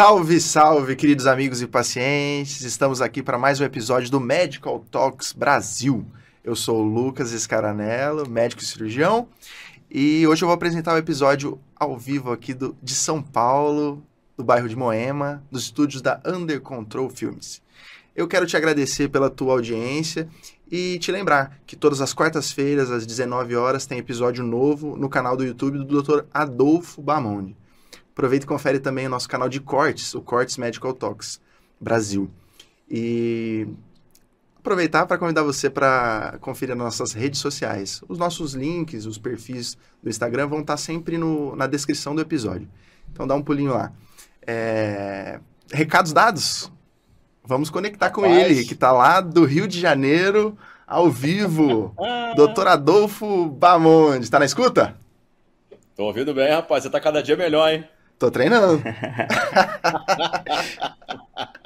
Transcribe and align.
Salve, 0.00 0.40
salve, 0.40 0.96
queridos 0.96 1.26
amigos 1.26 1.60
e 1.60 1.66
pacientes. 1.66 2.62
Estamos 2.62 3.02
aqui 3.02 3.22
para 3.22 3.36
mais 3.36 3.60
um 3.60 3.64
episódio 3.64 4.10
do 4.10 4.18
Medical 4.18 4.82
Talks 4.90 5.30
Brasil. 5.30 6.06
Eu 6.42 6.56
sou 6.56 6.80
o 6.80 6.82
Lucas 6.82 7.32
Escaranello, 7.32 8.26
médico 8.26 8.62
e 8.62 8.64
cirurgião, 8.64 9.28
e 9.90 10.26
hoje 10.26 10.42
eu 10.42 10.48
vou 10.48 10.54
apresentar 10.54 10.92
o 10.92 10.94
um 10.94 10.98
episódio 10.98 11.60
ao 11.76 11.98
vivo 11.98 12.32
aqui 12.32 12.54
do, 12.54 12.74
de 12.82 12.94
São 12.94 13.20
Paulo, 13.20 14.02
do 14.38 14.42
bairro 14.42 14.70
de 14.70 14.74
Moema, 14.74 15.42
nos 15.50 15.64
estúdios 15.64 16.00
da 16.00 16.18
Under 16.24 16.62
Control 16.62 17.10
Filmes. 17.10 17.60
Eu 18.16 18.26
quero 18.26 18.46
te 18.46 18.56
agradecer 18.56 19.10
pela 19.10 19.28
tua 19.28 19.52
audiência 19.52 20.26
e 20.72 20.98
te 20.98 21.12
lembrar 21.12 21.60
que 21.66 21.76
todas 21.76 22.00
as 22.00 22.14
quartas-feiras, 22.14 22.90
às 22.90 23.04
19 23.04 23.54
horas, 23.54 23.84
tem 23.84 23.98
episódio 23.98 24.42
novo 24.42 24.96
no 24.96 25.10
canal 25.10 25.36
do 25.36 25.44
YouTube 25.44 25.76
do 25.76 26.02
Dr. 26.02 26.24
Adolfo 26.32 27.02
Bamonde. 27.02 27.59
Aproveita 28.12 28.44
e 28.44 28.48
confere 28.48 28.78
também 28.78 29.06
o 29.06 29.10
nosso 29.10 29.28
canal 29.28 29.48
de 29.48 29.60
cortes, 29.60 30.14
o 30.14 30.20
Cortes 30.20 30.56
Medical 30.56 30.92
Talks 30.92 31.40
Brasil. 31.80 32.30
E 32.88 33.66
aproveitar 34.58 35.06
para 35.06 35.16
convidar 35.16 35.42
você 35.42 35.70
para 35.70 36.36
conferir 36.40 36.76
nas 36.76 36.84
nossas 36.84 37.12
redes 37.12 37.40
sociais. 37.40 38.02
Os 38.08 38.18
nossos 38.18 38.54
links, 38.54 39.06
os 39.06 39.18
perfis 39.18 39.76
do 40.02 40.10
Instagram 40.10 40.46
vão 40.48 40.60
estar 40.60 40.76
sempre 40.76 41.16
no, 41.16 41.56
na 41.56 41.66
descrição 41.66 42.14
do 42.14 42.20
episódio. 42.20 42.68
Então 43.12 43.26
dá 43.26 43.34
um 43.34 43.42
pulinho 43.42 43.72
lá. 43.72 43.92
É... 44.46 45.40
Recados 45.72 46.12
dados? 46.12 46.70
Vamos 47.42 47.70
conectar 47.70 48.10
com 48.10 48.20
Rapaz. 48.20 48.38
ele, 48.38 48.64
que 48.64 48.74
está 48.74 48.92
lá 48.92 49.20
do 49.20 49.44
Rio 49.44 49.66
de 49.66 49.80
Janeiro, 49.80 50.56
ao 50.86 51.10
vivo. 51.10 51.94
Doutor 52.36 52.68
Adolfo 52.68 53.46
Bamonde. 53.46 54.24
Está 54.24 54.38
na 54.38 54.44
escuta? 54.44 54.96
Tô 55.96 56.04
ouvindo 56.04 56.34
bem, 56.34 56.50
rapaz. 56.50 56.82
Você 56.82 56.88
está 56.88 57.00
cada 57.00 57.22
dia 57.22 57.36
melhor, 57.36 57.72
hein? 57.72 57.84
Tô 58.20 58.30
treinando. 58.30 58.80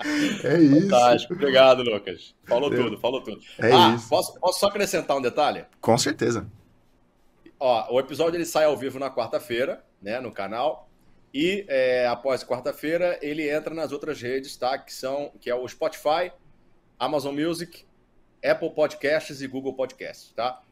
é 0.45 0.61
isso. 0.61 0.83
Fantástico. 0.83 1.35
Obrigado, 1.35 1.83
Lucas. 1.83 2.33
Falou 2.45 2.71
tudo, 2.71 2.97
falou 2.97 3.21
tudo. 3.21 3.41
É 3.59 3.73
ah, 3.73 3.97
isso. 3.97 4.09
Posso, 4.09 4.39
posso 4.39 4.61
só 4.61 4.69
acrescentar 4.69 5.17
um 5.17 5.21
detalhe? 5.21 5.65
Com 5.81 5.99
certeza. 5.99 6.47
Ó, 7.59 7.95
o 7.95 7.99
episódio 7.99 8.37
ele 8.37 8.47
sai 8.47 8.67
ao 8.67 8.77
vivo 8.77 9.01
na 9.01 9.11
quarta-feira, 9.11 9.85
né, 10.01 10.21
no 10.21 10.31
canal. 10.31 10.89
E 11.35 11.65
é, 11.67 12.07
após 12.07 12.45
quarta-feira 12.45 13.19
ele 13.21 13.51
entra 13.51 13.75
nas 13.75 13.91
outras 13.91 14.23
redes, 14.23 14.57
tá? 14.57 14.79
Que 14.79 14.95
são 14.95 15.33
que 15.41 15.51
é 15.51 15.55
o 15.57 15.67
Spotify, 15.67 16.31
Amazon 16.97 17.35
Music, 17.35 17.85
Apple 18.49 18.71
Podcasts 18.71 19.43
e 19.43 19.49
Google 19.49 19.75
Podcasts, 19.75 20.33
tá? 20.37 20.63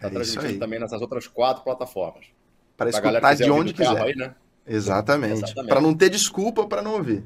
Tá 0.00 0.08
é 0.08 0.10
transmitindo 0.10 0.58
também 0.58 0.80
nessas 0.80 1.00
outras 1.00 1.28
quatro 1.28 1.62
plataformas. 1.62 2.26
Para 2.76 2.90
escutar 2.90 3.36
de 3.36 3.48
onde 3.48 3.72
quiser. 3.72 4.02
Aí, 4.02 4.16
né? 4.16 4.34
Exatamente. 4.66 5.44
Exatamente. 5.44 5.68
Para 5.68 5.80
não 5.80 5.94
ter 5.94 6.10
desculpa 6.10 6.66
para 6.66 6.82
não 6.82 6.94
ouvir. 6.94 7.24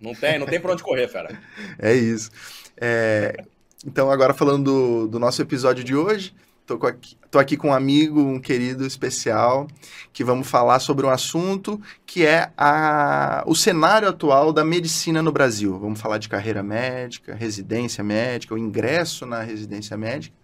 Não 0.00 0.14
tem, 0.14 0.38
não 0.38 0.46
tem 0.46 0.58
para 0.58 0.72
onde 0.72 0.82
correr, 0.82 1.08
fera. 1.08 1.38
é 1.78 1.94
isso. 1.94 2.30
É, 2.76 3.44
então, 3.86 4.10
agora 4.10 4.32
falando 4.32 4.64
do, 4.64 5.08
do, 5.08 5.18
nosso 5.18 5.42
episódio 5.42 5.84
de 5.84 5.94
hoje, 5.94 6.34
tô, 6.66 6.74
aqui, 6.86 7.16
tô 7.30 7.38
aqui 7.38 7.56
com 7.56 7.68
um 7.68 7.72
amigo, 7.72 8.20
um 8.20 8.40
querido 8.40 8.86
especial, 8.86 9.68
que 10.12 10.24
vamos 10.24 10.48
falar 10.48 10.80
sobre 10.80 11.04
um 11.04 11.10
assunto 11.10 11.80
que 12.06 12.24
é 12.24 12.50
a, 12.56 13.42
o 13.46 13.54
cenário 13.54 14.08
atual 14.08 14.52
da 14.52 14.64
medicina 14.64 15.22
no 15.22 15.32
Brasil. 15.32 15.78
Vamos 15.78 16.00
falar 16.00 16.16
de 16.16 16.28
carreira 16.28 16.62
médica, 16.62 17.34
residência 17.34 18.02
médica, 18.02 18.54
o 18.54 18.58
ingresso 18.58 19.26
na 19.26 19.42
residência 19.42 19.96
médica. 19.96 20.34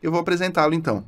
Eu 0.00 0.10
vou 0.10 0.20
apresentá-lo 0.20 0.74
então. 0.74 1.04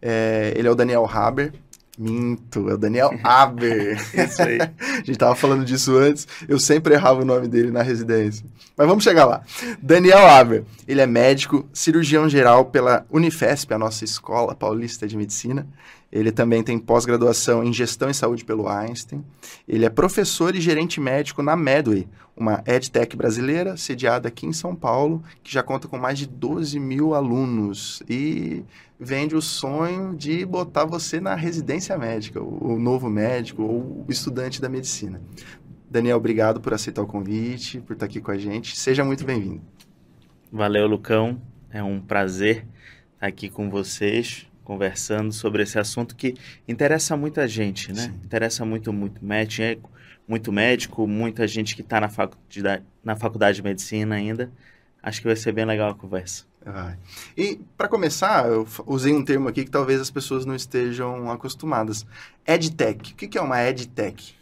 É, 0.00 0.52
ele 0.56 0.66
é 0.66 0.70
o 0.70 0.74
Daniel 0.74 1.06
Haber, 1.06 1.52
Minto, 1.98 2.70
é 2.70 2.74
o 2.74 2.78
Daniel 2.78 3.10
Aber. 3.22 3.98
Isso 4.14 4.42
aí. 4.42 4.58
a 4.60 5.04
gente 5.04 5.18
tava 5.18 5.34
falando 5.34 5.64
disso 5.64 5.96
antes, 5.96 6.26
eu 6.48 6.58
sempre 6.58 6.94
errava 6.94 7.20
o 7.20 7.24
nome 7.24 7.46
dele 7.48 7.70
na 7.70 7.82
residência. 7.82 8.44
Mas 8.76 8.86
vamos 8.86 9.04
chegar 9.04 9.26
lá. 9.26 9.42
Daniel 9.80 10.26
Aber, 10.26 10.64
ele 10.88 11.02
é 11.02 11.06
médico, 11.06 11.68
cirurgião 11.72 12.28
geral 12.28 12.64
pela 12.64 13.04
Unifesp, 13.10 13.74
a 13.74 13.78
nossa 13.78 14.04
escola 14.04 14.54
paulista 14.54 15.06
de 15.06 15.16
medicina. 15.16 15.66
Ele 16.12 16.30
também 16.30 16.62
tem 16.62 16.78
pós-graduação 16.78 17.64
em 17.64 17.72
gestão 17.72 18.10
e 18.10 18.14
saúde 18.14 18.44
pelo 18.44 18.68
Einstein. 18.68 19.24
Ele 19.66 19.86
é 19.86 19.88
professor 19.88 20.54
e 20.54 20.60
gerente 20.60 21.00
médico 21.00 21.42
na 21.42 21.56
Medway, 21.56 22.06
uma 22.36 22.62
edtech 22.66 23.16
brasileira 23.16 23.78
sediada 23.78 24.28
aqui 24.28 24.44
em 24.44 24.52
São 24.52 24.76
Paulo, 24.76 25.22
que 25.42 25.50
já 25.50 25.62
conta 25.62 25.88
com 25.88 25.96
mais 25.96 26.18
de 26.18 26.26
12 26.26 26.78
mil 26.78 27.14
alunos. 27.14 28.02
E 28.06 28.62
vende 29.00 29.34
o 29.34 29.40
sonho 29.40 30.14
de 30.14 30.44
botar 30.44 30.84
você 30.84 31.18
na 31.18 31.34
residência 31.34 31.96
médica, 31.96 32.42
o, 32.42 32.78
novo 32.78 33.08
médico 33.08 33.62
ou 33.62 34.04
estudante 34.06 34.60
da 34.60 34.68
medicina. 34.68 35.18
Daniel, 35.90 36.18
obrigado 36.18 36.60
por 36.60 36.74
aceitar 36.74 37.02
o 37.02 37.06
convite, 37.06 37.80
por 37.80 37.94
estar 37.94 38.04
aqui 38.04 38.20
com 38.20 38.30
a 38.30 38.38
gente. 38.38 38.78
Seja 38.78 39.02
muito 39.02 39.24
bem-vindo. 39.24 39.62
Valeu, 40.52 40.86
Lucão. 40.86 41.40
É 41.70 41.82
um 41.82 42.00
prazer 42.00 42.66
estar 43.16 43.26
aqui 43.26 43.48
com 43.48 43.70
vocês 43.70 44.46
conversando 44.64 45.32
sobre 45.32 45.62
esse 45.62 45.78
assunto 45.78 46.14
que 46.14 46.34
interessa 46.66 47.16
muita 47.16 47.46
gente, 47.46 47.92
né? 47.92 48.02
Sim. 48.02 48.20
Interessa 48.24 48.64
muito, 48.64 48.92
muito 48.92 49.24
médico, 49.24 49.90
muito 50.26 50.52
médico, 50.52 51.06
muita 51.06 51.46
gente 51.46 51.74
que 51.74 51.82
está 51.82 52.00
na 52.00 52.08
faculdade, 52.08 52.82
na 53.04 53.16
faculdade 53.16 53.56
de 53.56 53.62
medicina 53.62 54.14
ainda. 54.14 54.50
Acho 55.02 55.20
que 55.20 55.26
vai 55.26 55.36
ser 55.36 55.52
bem 55.52 55.64
legal 55.64 55.90
a 55.90 55.94
conversa. 55.94 56.44
E 57.36 57.58
para 57.76 57.88
começar, 57.88 58.46
eu 58.46 58.66
usei 58.86 59.12
um 59.12 59.24
termo 59.24 59.48
aqui 59.48 59.64
que 59.64 59.70
talvez 59.70 60.00
as 60.00 60.10
pessoas 60.10 60.46
não 60.46 60.54
estejam 60.54 61.30
acostumadas. 61.30 62.06
EdTech. 62.46 63.12
O 63.12 63.16
que 63.16 63.36
é 63.36 63.40
uma 63.40 63.60
EdTech? 63.62 64.34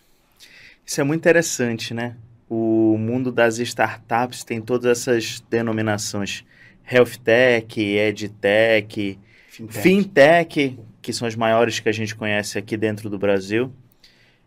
Isso 0.84 1.00
é 1.00 1.04
muito 1.04 1.20
interessante, 1.20 1.94
né? 1.94 2.16
O 2.48 2.98
mundo 2.98 3.32
das 3.32 3.58
startups 3.58 4.44
tem 4.44 4.60
todas 4.60 4.98
essas 4.98 5.42
denominações. 5.48 6.44
Health 6.90 7.18
Tech, 7.24 7.80
EdTech, 7.80 9.18
Fintech. 9.50 9.82
Fintech, 9.82 10.78
que 11.02 11.12
são 11.12 11.26
as 11.26 11.34
maiores 11.34 11.80
que 11.80 11.88
a 11.88 11.92
gente 11.92 12.14
conhece 12.14 12.56
aqui 12.56 12.76
dentro 12.76 13.10
do 13.10 13.18
Brasil. 13.18 13.72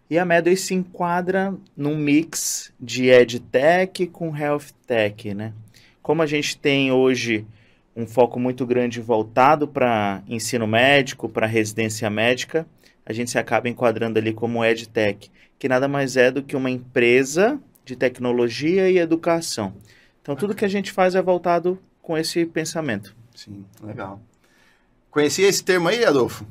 E 0.09 0.17
a 0.17 0.23
Medway 0.23 0.55
se 0.55 0.73
enquadra 0.73 1.53
num 1.75 1.97
mix 1.97 2.73
de 2.79 3.09
EdTech 3.09 4.07
com 4.07 4.35
Health 4.35 4.71
Tech, 4.87 5.33
né? 5.33 5.51
Como 6.01 6.21
a 6.21 6.25
gente 6.25 6.57
tem 6.57 6.89
hoje 6.91 7.45
um 7.93 8.07
foco 8.07 8.39
muito 8.39 8.65
grande 8.65 9.01
voltado 9.01 9.67
para 9.67 10.23
ensino 10.27 10.65
médico, 10.65 11.27
para 11.27 11.45
residência 11.47 12.09
médica, 12.09 12.65
a 13.05 13.11
gente 13.11 13.29
se 13.29 13.37
acaba 13.37 13.67
enquadrando 13.67 14.17
ali 14.17 14.33
como 14.33 14.63
EdTech, 14.63 15.29
que 15.59 15.67
nada 15.67 15.87
mais 15.87 16.15
é 16.15 16.31
do 16.31 16.41
que 16.41 16.55
uma 16.55 16.71
empresa 16.71 17.59
de 17.83 17.97
tecnologia 17.97 18.89
e 18.89 18.97
educação. 18.97 19.73
Então, 20.21 20.33
tudo 20.33 20.55
que 20.55 20.63
a 20.63 20.69
gente 20.69 20.93
faz 20.93 21.13
é 21.13 21.21
voltado 21.21 21.77
com 22.01 22.17
esse 22.17 22.45
pensamento. 22.45 23.13
Sim, 23.35 23.65
legal. 23.83 24.21
Conhecia 25.13 25.47
esse 25.47 25.63
termo 25.63 25.89
aí, 25.89 26.03
Adolfo? 26.03 26.43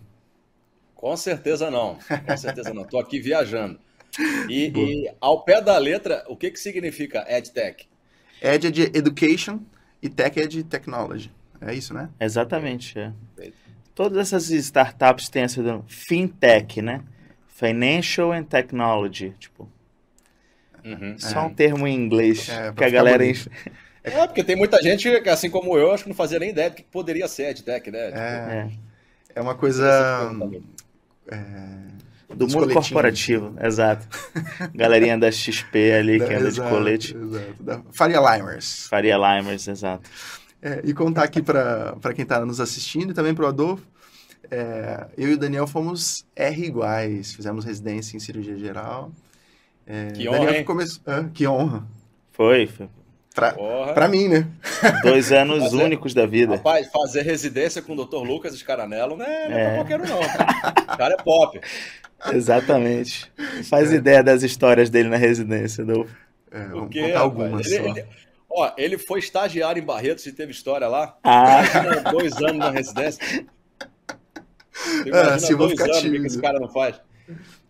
Com 0.94 1.16
certeza 1.16 1.68
não. 1.68 1.98
Com 2.26 2.36
certeza 2.36 2.72
não. 2.72 2.82
Estou 2.82 3.00
aqui 3.00 3.18
viajando. 3.18 3.76
E, 4.48 4.68
e, 4.68 5.12
ao 5.20 5.42
pé 5.42 5.60
da 5.60 5.76
letra, 5.78 6.24
o 6.28 6.36
que, 6.36 6.48
que 6.48 6.60
significa 6.60 7.26
EdTech? 7.28 7.88
Ed 8.40 8.68
é 8.68 8.70
de 8.70 8.82
Education 8.96 9.58
e 10.00 10.08
Tech 10.08 10.40
é 10.40 10.46
de 10.46 10.62
Technology. 10.62 11.32
É 11.60 11.74
isso, 11.74 11.92
né? 11.92 12.08
Exatamente. 12.20 12.96
É. 12.96 13.12
Todas 13.96 14.32
essas 14.32 14.48
startups 14.50 15.28
têm 15.28 15.42
essa 15.42 15.82
fintech, 15.88 16.80
né? 16.80 17.02
Financial 17.48 18.30
and 18.30 18.44
Technology. 18.44 19.34
Tipo, 19.40 19.68
uhum. 20.84 21.18
só 21.18 21.40
é. 21.40 21.42
um 21.46 21.52
termo 21.52 21.84
em 21.84 21.96
inglês 21.96 22.48
é, 22.48 22.72
que 22.72 22.84
a 22.84 22.88
galera... 22.88 23.24
É, 24.04 24.26
porque 24.26 24.42
tem 24.42 24.56
muita 24.56 24.82
gente 24.82 25.20
que, 25.20 25.28
assim 25.28 25.48
como 25.48 25.76
eu, 25.78 25.92
acho 25.92 26.04
que 26.04 26.08
não 26.08 26.16
fazia 26.16 26.38
nem 26.38 26.50
ideia 26.50 26.70
do 26.70 26.76
que 26.76 26.82
poderia 26.82 27.28
ser 27.28 27.50
EdTech, 27.50 27.90
né? 27.90 28.06
Tipo, 28.06 28.18
é, 28.18 28.70
é 29.36 29.40
uma 29.40 29.54
coisa... 29.54 30.30
É, 31.28 31.92
do 32.34 32.48
mundo 32.48 32.72
corporativo, 32.72 33.54
exato. 33.60 34.06
Galerinha 34.74 35.18
da 35.18 35.30
XP 35.30 35.92
ali, 35.92 36.18
que 36.18 36.34
anda 36.34 36.48
exato, 36.48 36.68
de 36.68 36.74
colete. 36.74 37.16
Exato. 37.16 37.62
Da 37.62 37.82
Faria 37.92 38.20
Limers. 38.20 38.86
Faria 38.88 39.16
Limers, 39.16 39.68
exato. 39.68 40.08
É, 40.60 40.80
e 40.84 40.94
contar 40.94 41.24
aqui 41.24 41.42
para 41.42 42.14
quem 42.14 42.22
está 42.22 42.44
nos 42.44 42.60
assistindo 42.60 43.10
e 43.10 43.14
também 43.14 43.34
para 43.34 43.44
o 43.44 43.48
Adolfo, 43.48 43.84
é, 44.50 45.06
eu 45.16 45.30
e 45.30 45.34
o 45.34 45.38
Daniel 45.38 45.66
fomos 45.66 46.26
R 46.34 46.64
iguais, 46.64 47.34
fizemos 47.34 47.64
residência 47.64 48.16
em 48.16 48.20
cirurgia 48.20 48.56
geral. 48.56 49.12
É, 49.86 50.12
que 50.12 50.28
honra, 50.28 50.46
Daniel 50.46 50.64
começou, 50.64 51.02
ah, 51.06 51.24
que 51.32 51.46
honra. 51.46 51.84
Foi, 52.32 52.66
foi. 52.66 52.88
Pra, 53.34 53.52
pra 53.94 54.08
mim, 54.08 54.28
né? 54.28 54.46
Dois 55.02 55.32
anos 55.32 55.64
fazer, 55.64 55.82
únicos 55.82 56.12
da 56.12 56.26
vida. 56.26 56.56
Rapaz, 56.56 56.88
fazer 56.92 57.22
residência 57.22 57.80
com 57.80 57.94
o 57.94 58.04
Dr. 58.04 58.16
Lucas 58.16 58.54
Escaranello 58.54 59.16
não 59.16 59.24
é, 59.24 59.48
não 59.48 59.56
é, 59.56 59.60
é. 59.60 59.66
pra 59.66 59.74
qualquer 59.76 60.00
um, 60.00 60.04
não. 60.04 60.20
O 60.20 60.96
cara 60.98 61.14
é 61.14 61.22
pop. 61.22 61.60
Exatamente. 62.30 63.32
Faz 63.70 63.90
é. 63.90 63.96
ideia 63.96 64.22
das 64.22 64.42
histórias 64.42 64.90
dele 64.90 65.08
na 65.08 65.16
residência, 65.16 65.84
do. 65.84 66.06
É, 66.50 66.66
vamos 66.66 66.94
contar 66.94 67.20
algumas 67.20 67.66
ele, 67.66 67.88
ele, 67.88 68.04
ó, 68.50 68.72
ele 68.76 68.98
foi 68.98 69.20
estagiário 69.20 69.82
em 69.82 69.86
Barretos 69.86 70.26
e 70.26 70.32
teve 70.32 70.52
história 70.52 70.86
lá. 70.86 71.16
Ah. 71.24 71.62
Imagina 71.64 72.10
dois 72.10 72.36
anos 72.36 72.58
na 72.58 72.70
residência. 72.70 73.24
Imagina 75.06 75.36
é, 75.36 75.56
dois 75.56 75.80
anos, 75.80 76.04
o 76.04 76.10
que 76.10 76.26
esse 76.26 76.40
cara 76.40 76.60
não 76.60 76.68
faz? 76.68 77.00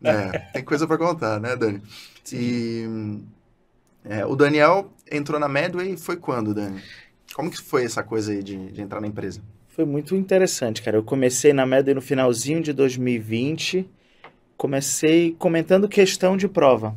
É, 0.03 0.39
tem 0.53 0.65
coisa 0.65 0.87
para 0.89 0.99
contar, 0.99 1.39
né, 1.39 1.55
Dani? 1.55 1.81
E 2.33 3.21
é, 4.05 4.27
o 4.27 4.35
Daniel 4.35 4.91
entrou 5.13 5.39
na 5.39 5.49
Medway 5.49 5.97
foi 5.97 6.17
quando, 6.17 6.55
Dani? 6.55 6.81
Como 7.35 7.51
que 7.51 7.61
foi 7.61 7.85
essa 7.85 8.03
coisa 8.03 8.33
aí 8.33 8.43
de, 8.43 8.73
de 8.73 8.83
entrar 8.83 9.01
na 9.01 9.07
empresa? 9.07 9.41
Foi 9.69 9.85
muito 9.85 10.15
interessante, 10.15 10.83
cara. 10.83 10.97
Eu 10.97 11.03
comecei 11.03 11.53
na 11.53 11.65
Medway 11.65 11.95
no 11.95 12.03
finalzinho 12.03 12.61
de 12.61 12.73
2020. 12.73 13.89
Comecei 14.57 15.35
comentando 15.39 15.89
questão 15.89 16.37
de 16.37 16.47
prova. 16.47 16.95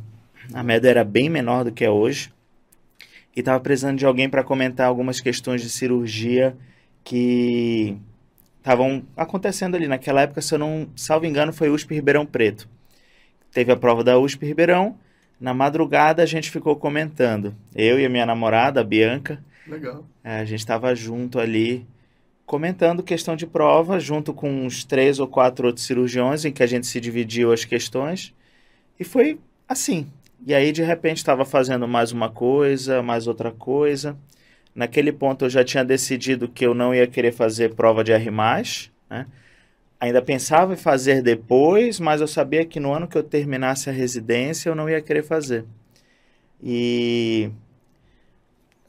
A 0.52 0.62
Medway 0.62 0.90
era 0.90 1.04
bem 1.04 1.30
menor 1.30 1.64
do 1.64 1.72
que 1.72 1.84
é 1.84 1.90
hoje. 1.90 2.32
E 3.34 3.40
estava 3.40 3.60
precisando 3.60 3.98
de 3.98 4.06
alguém 4.06 4.28
para 4.28 4.44
comentar 4.44 4.86
algumas 4.86 5.20
questões 5.20 5.62
de 5.62 5.70
cirurgia 5.70 6.56
que 7.02 7.96
estavam 8.58 9.04
acontecendo 9.16 9.74
ali. 9.74 9.88
Naquela 9.88 10.22
época, 10.22 10.42
se 10.42 10.54
eu 10.54 10.58
não 10.58 10.88
salvo 10.96 11.24
engano, 11.24 11.52
foi 11.52 11.70
USP 11.70 11.94
Ribeirão 11.94 12.26
Preto. 12.26 12.68
Teve 13.52 13.72
a 13.72 13.76
prova 13.76 14.04
da 14.04 14.18
USP 14.18 14.44
Ribeirão. 14.44 14.98
Na 15.40 15.52
madrugada 15.52 16.22
a 16.22 16.26
gente 16.26 16.50
ficou 16.50 16.76
comentando. 16.76 17.54
Eu 17.74 18.00
e 18.00 18.04
a 18.06 18.08
minha 18.08 18.26
namorada, 18.26 18.80
a 18.80 18.84
Bianca. 18.84 19.42
Legal. 19.66 20.06
É, 20.24 20.38
a 20.38 20.44
gente 20.44 20.60
estava 20.60 20.94
junto 20.94 21.38
ali 21.38 21.86
comentando 22.46 23.02
questão 23.02 23.34
de 23.34 23.46
prova, 23.46 23.98
junto 23.98 24.32
com 24.32 24.48
uns 24.48 24.84
três 24.84 25.18
ou 25.18 25.26
quatro 25.26 25.66
outros 25.66 25.84
cirurgiões, 25.84 26.44
em 26.44 26.52
que 26.52 26.62
a 26.62 26.66
gente 26.66 26.86
se 26.86 27.00
dividiu 27.00 27.52
as 27.52 27.64
questões. 27.64 28.32
E 28.98 29.04
foi 29.04 29.38
assim. 29.68 30.06
E 30.46 30.54
aí, 30.54 30.70
de 30.70 30.82
repente, 30.82 31.18
estava 31.18 31.44
fazendo 31.44 31.88
mais 31.88 32.12
uma 32.12 32.30
coisa, 32.30 33.02
mais 33.02 33.26
outra 33.26 33.50
coisa. 33.50 34.16
Naquele 34.74 35.10
ponto 35.10 35.46
eu 35.46 35.50
já 35.50 35.64
tinha 35.64 35.84
decidido 35.84 36.48
que 36.48 36.64
eu 36.64 36.74
não 36.74 36.94
ia 36.94 37.06
querer 37.06 37.32
fazer 37.32 37.74
prova 37.74 38.04
de 38.04 38.12
R+, 38.12 38.30
né? 39.10 39.26
Ainda 39.98 40.20
pensava 40.20 40.74
em 40.74 40.76
fazer 40.76 41.22
depois, 41.22 41.98
mas 41.98 42.20
eu 42.20 42.26
sabia 42.26 42.64
que 42.64 42.78
no 42.78 42.92
ano 42.92 43.08
que 43.08 43.16
eu 43.16 43.22
terminasse 43.22 43.88
a 43.88 43.92
residência 43.92 44.68
eu 44.68 44.74
não 44.74 44.88
ia 44.88 45.00
querer 45.00 45.22
fazer. 45.22 45.64
E 46.62 47.50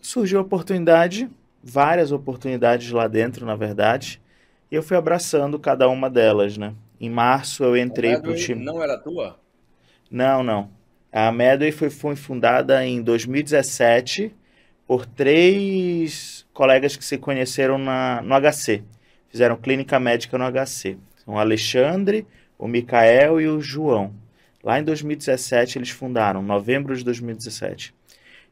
surgiu 0.01 0.39
a 0.39 0.42
oportunidade, 0.42 1.30
várias 1.63 2.12
oportunidades 2.12 2.92
lá 2.92 3.07
dentro, 3.07 3.45
na 3.45 3.56
verdade, 3.56 4.21
e 4.69 4.75
eu 4.75 4.83
fui 4.83 4.98
abraçando 4.98 5.57
cada 5.57 5.88
uma 5.88 6.09
delas, 6.09 6.57
né? 6.57 6.74
Em 7.00 7.09
março 7.09 7.63
eu 7.63 7.77
entrei 7.77 8.18
para 8.18 8.31
o 8.31 8.36
time. 8.36 8.63
Não 8.63 8.81
era 8.83 8.98
tua? 8.98 9.39
Não, 10.12 10.44
não. 10.44 10.69
A 11.12 11.31
Medway 11.31 11.71
foi, 11.71 11.89
foi 11.89 12.15
fundada 12.15 12.86
em 12.86 13.01
2017 13.01 14.33
por 14.86 15.06
três 15.06 16.45
colegas 16.54 16.95
que 16.95 17.06
se 17.06 17.18
conheceram 17.18 17.77
na, 17.77 18.21
no 18.21 18.36
HC. 18.39 18.83
Fizeram 19.37 19.55
clínica 19.55 19.99
médica 19.99 20.35
no 20.35 20.51
HC. 20.51 20.97
São 21.23 21.35
o 21.35 21.37
Alexandre, 21.37 22.25
o 22.57 22.67
Micael 22.67 23.39
e 23.39 23.47
o 23.47 23.61
João. 23.61 24.11
Lá 24.63 24.79
em 24.79 24.83
2017 24.83 25.77
eles 25.77 25.91
fundaram, 25.91 26.41
novembro 26.41 26.97
de 26.97 27.03
2017. 27.03 27.93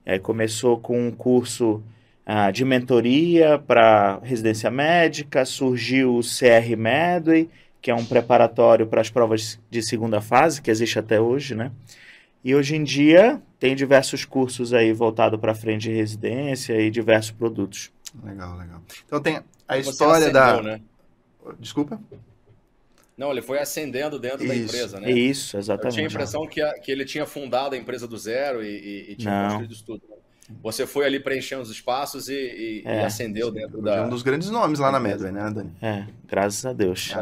E 0.05 0.11
aí 0.11 0.19
começou 0.19 0.79
com 0.79 1.07
um 1.07 1.09
curso 1.09 1.81
ah, 2.23 2.51
de 2.51 2.63
mentoria 2.63 3.57
para 3.57 4.19
residência 4.21 4.69
médica, 4.69 5.43
surgiu 5.43 6.17
o 6.17 6.21
CR 6.21 6.77
Medway, 6.77 7.49
que 7.81 7.89
é 7.89 7.95
um 7.95 8.05
preparatório 8.05 8.85
para 8.85 9.01
as 9.01 9.09
provas 9.09 9.59
de 9.71 9.81
segunda 9.81 10.21
fase, 10.21 10.61
que 10.61 10.69
existe 10.69 10.99
até 10.99 11.19
hoje, 11.19 11.55
né? 11.55 11.71
E 12.43 12.53
hoje 12.53 12.75
em 12.75 12.83
dia 12.83 13.41
tem 13.59 13.75
diversos 13.75 14.23
cursos 14.23 14.71
aí 14.71 14.93
voltado 14.93 15.39
para 15.39 15.55
frente 15.55 15.89
de 15.89 15.95
residência 15.95 16.79
e 16.79 16.91
diversos 16.91 17.31
produtos. 17.31 17.91
Legal, 18.23 18.55
legal. 18.55 18.83
Então 19.07 19.19
tem 19.19 19.39
a 19.67 19.77
história 19.77 20.31
da. 20.31 20.62
Né? 20.62 20.81
Desculpa? 21.59 22.00
Não, 23.17 23.31
ele 23.31 23.41
foi 23.41 23.59
ascendendo 23.59 24.19
dentro 24.19 24.44
isso, 24.44 24.47
da 24.47 24.56
empresa, 24.56 25.00
né? 25.00 25.12
Isso, 25.12 25.57
exatamente. 25.57 25.85
Eu 25.85 25.91
tinha 25.91 26.07
a 26.07 26.09
impressão 26.09 26.47
que, 26.47 26.62
a, 26.62 26.73
que 26.79 26.91
ele 26.91 27.06
tinha 27.06 27.25
fundado 27.25 27.73
a 27.73 27.77
empresa 27.77 28.07
do 28.07 28.17
zero 28.17 28.63
e, 28.63 28.67
e, 28.67 29.12
e 29.12 29.15
tinha 29.15 29.33
Não. 29.33 29.44
construído 29.47 29.71
isso 29.71 29.85
tudo. 29.85 30.01
Você 30.62 30.85
foi 30.85 31.06
ali 31.06 31.19
preenchendo 31.19 31.62
os 31.62 31.71
espaços 31.71 32.29
e, 32.29 32.83
é. 32.85 33.01
e 33.01 33.06
ascendeu 33.06 33.51
dentro 33.51 33.81
da. 33.81 34.06
Um 34.06 34.09
dos 34.09 34.21
grandes 34.21 34.50
nomes 34.50 34.79
lá 34.79 34.91
na 34.91 35.00
Medway, 35.00 35.31
né, 35.31 35.50
Dani? 35.50 35.71
É, 35.81 36.06
graças 36.27 36.65
a 36.65 36.73
Deus. 36.73 37.15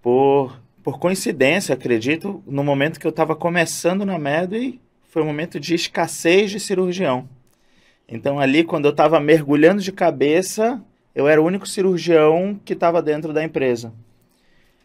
Por 0.00 0.56
por 0.86 1.00
coincidência, 1.00 1.74
acredito, 1.74 2.40
no 2.46 2.62
momento 2.62 3.00
que 3.00 3.06
eu 3.08 3.10
estava 3.10 3.34
começando 3.34 4.06
na 4.06 4.20
Medway, 4.20 4.78
foi 5.08 5.20
um 5.20 5.26
momento 5.26 5.58
de 5.58 5.74
escassez 5.74 6.48
de 6.48 6.60
cirurgião. 6.60 7.28
Então, 8.08 8.38
ali, 8.38 8.62
quando 8.62 8.84
eu 8.84 8.92
estava 8.92 9.18
mergulhando 9.18 9.82
de 9.82 9.90
cabeça, 9.90 10.80
eu 11.16 11.26
era 11.26 11.40
o 11.40 11.44
único 11.46 11.66
cirurgião 11.66 12.60
que 12.62 12.74
estava 12.74 13.00
dentro 13.00 13.32
da 13.32 13.42
empresa. 13.42 13.90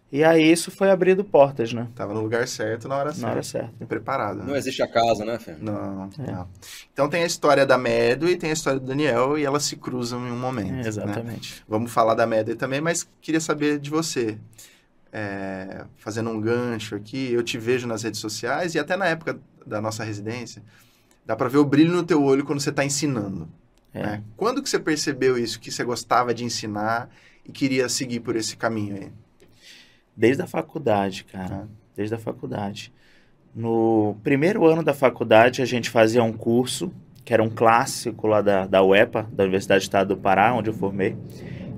E 0.09 0.23
aí 0.23 0.49
isso 0.49 0.71
foi 0.71 0.89
abrindo 0.89 1.25
portas, 1.25 1.73
né? 1.73 1.87
Tava 1.93 2.13
no 2.13 2.21
lugar 2.21 2.47
certo, 2.47 2.87
na 2.87 2.97
hora 2.97 3.11
certa. 3.11 3.25
Na 3.25 3.31
hora 3.33 3.43
certa. 3.43 3.85
Preparado. 3.85 4.39
Né? 4.39 4.45
Não 4.47 4.55
existe 4.55 4.81
acaso, 4.81 5.25
né, 5.25 5.37
Fê? 5.37 5.55
Não, 5.59 6.09
é. 6.19 6.31
não. 6.31 6.47
Então 6.93 7.09
tem 7.09 7.23
a 7.23 7.25
história 7.25 7.65
da 7.65 7.77
Medway 7.77 8.33
e 8.33 8.37
tem 8.37 8.49
a 8.49 8.53
história 8.53 8.79
do 8.79 8.85
Daniel 8.85 9.37
e 9.37 9.43
elas 9.43 9.63
se 9.63 9.75
cruzam 9.75 10.25
em 10.25 10.31
um 10.31 10.39
momento. 10.39 10.85
É, 10.85 10.87
exatamente. 10.87 11.55
Né? 11.55 11.61
Vamos 11.67 11.91
falar 11.91 12.13
da 12.13 12.25
Medway 12.25 12.55
também, 12.55 12.79
mas 12.79 13.07
queria 13.21 13.41
saber 13.41 13.77
de 13.77 13.89
você 13.89 14.37
é, 15.11 15.83
fazendo 15.97 16.29
um 16.29 16.39
gancho 16.39 16.95
aqui, 16.95 17.31
eu 17.31 17.43
te 17.43 17.57
vejo 17.57 17.87
nas 17.87 18.03
redes 18.03 18.21
sociais 18.21 18.73
e 18.73 18.79
até 18.79 18.95
na 18.95 19.05
época 19.05 19.37
da 19.65 19.81
nossa 19.81 20.03
residência, 20.03 20.63
dá 21.25 21.35
para 21.35 21.49
ver 21.49 21.57
o 21.57 21.65
brilho 21.65 21.93
no 21.93 22.03
teu 22.03 22.23
olho 22.23 22.45
quando 22.45 22.61
você 22.61 22.69
está 22.69 22.85
ensinando. 22.85 23.49
É. 23.93 24.01
Né? 24.01 24.23
Quando 24.37 24.61
que 24.61 24.69
você 24.69 24.79
percebeu 24.79 25.37
isso, 25.37 25.59
que 25.59 25.71
você 25.71 25.83
gostava 25.83 26.33
de 26.33 26.43
ensinar 26.43 27.09
e 27.45 27.51
queria 27.51 27.89
seguir 27.89 28.19
por 28.19 28.35
esse 28.35 28.55
caminho 28.55 28.95
aí? 28.95 29.11
Desde 30.15 30.41
a 30.41 30.47
faculdade, 30.47 31.23
cara. 31.25 31.67
É. 31.67 31.81
Desde 31.95 32.15
a 32.15 32.19
faculdade. 32.19 32.91
No 33.53 34.15
primeiro 34.23 34.65
ano 34.65 34.83
da 34.83 34.93
faculdade, 34.93 35.61
a 35.61 35.65
gente 35.65 35.89
fazia 35.89 36.23
um 36.23 36.31
curso, 36.31 36.91
que 37.25 37.33
era 37.33 37.43
um 37.43 37.49
clássico 37.49 38.27
lá 38.27 38.41
da, 38.41 38.65
da 38.65 38.81
UEPA, 38.81 39.27
da 39.31 39.43
Universidade 39.43 39.81
do 39.81 39.83
Estado 39.83 40.15
do 40.15 40.21
Pará, 40.21 40.53
onde 40.53 40.69
eu 40.69 40.73
formei 40.73 41.17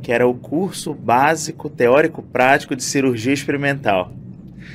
que 0.04 0.12
era 0.12 0.28
o 0.28 0.34
curso 0.34 0.94
básico 0.94 1.70
teórico 1.70 2.22
prático 2.22 2.76
de 2.76 2.84
cirurgia 2.84 3.34
experimental. 3.34 4.12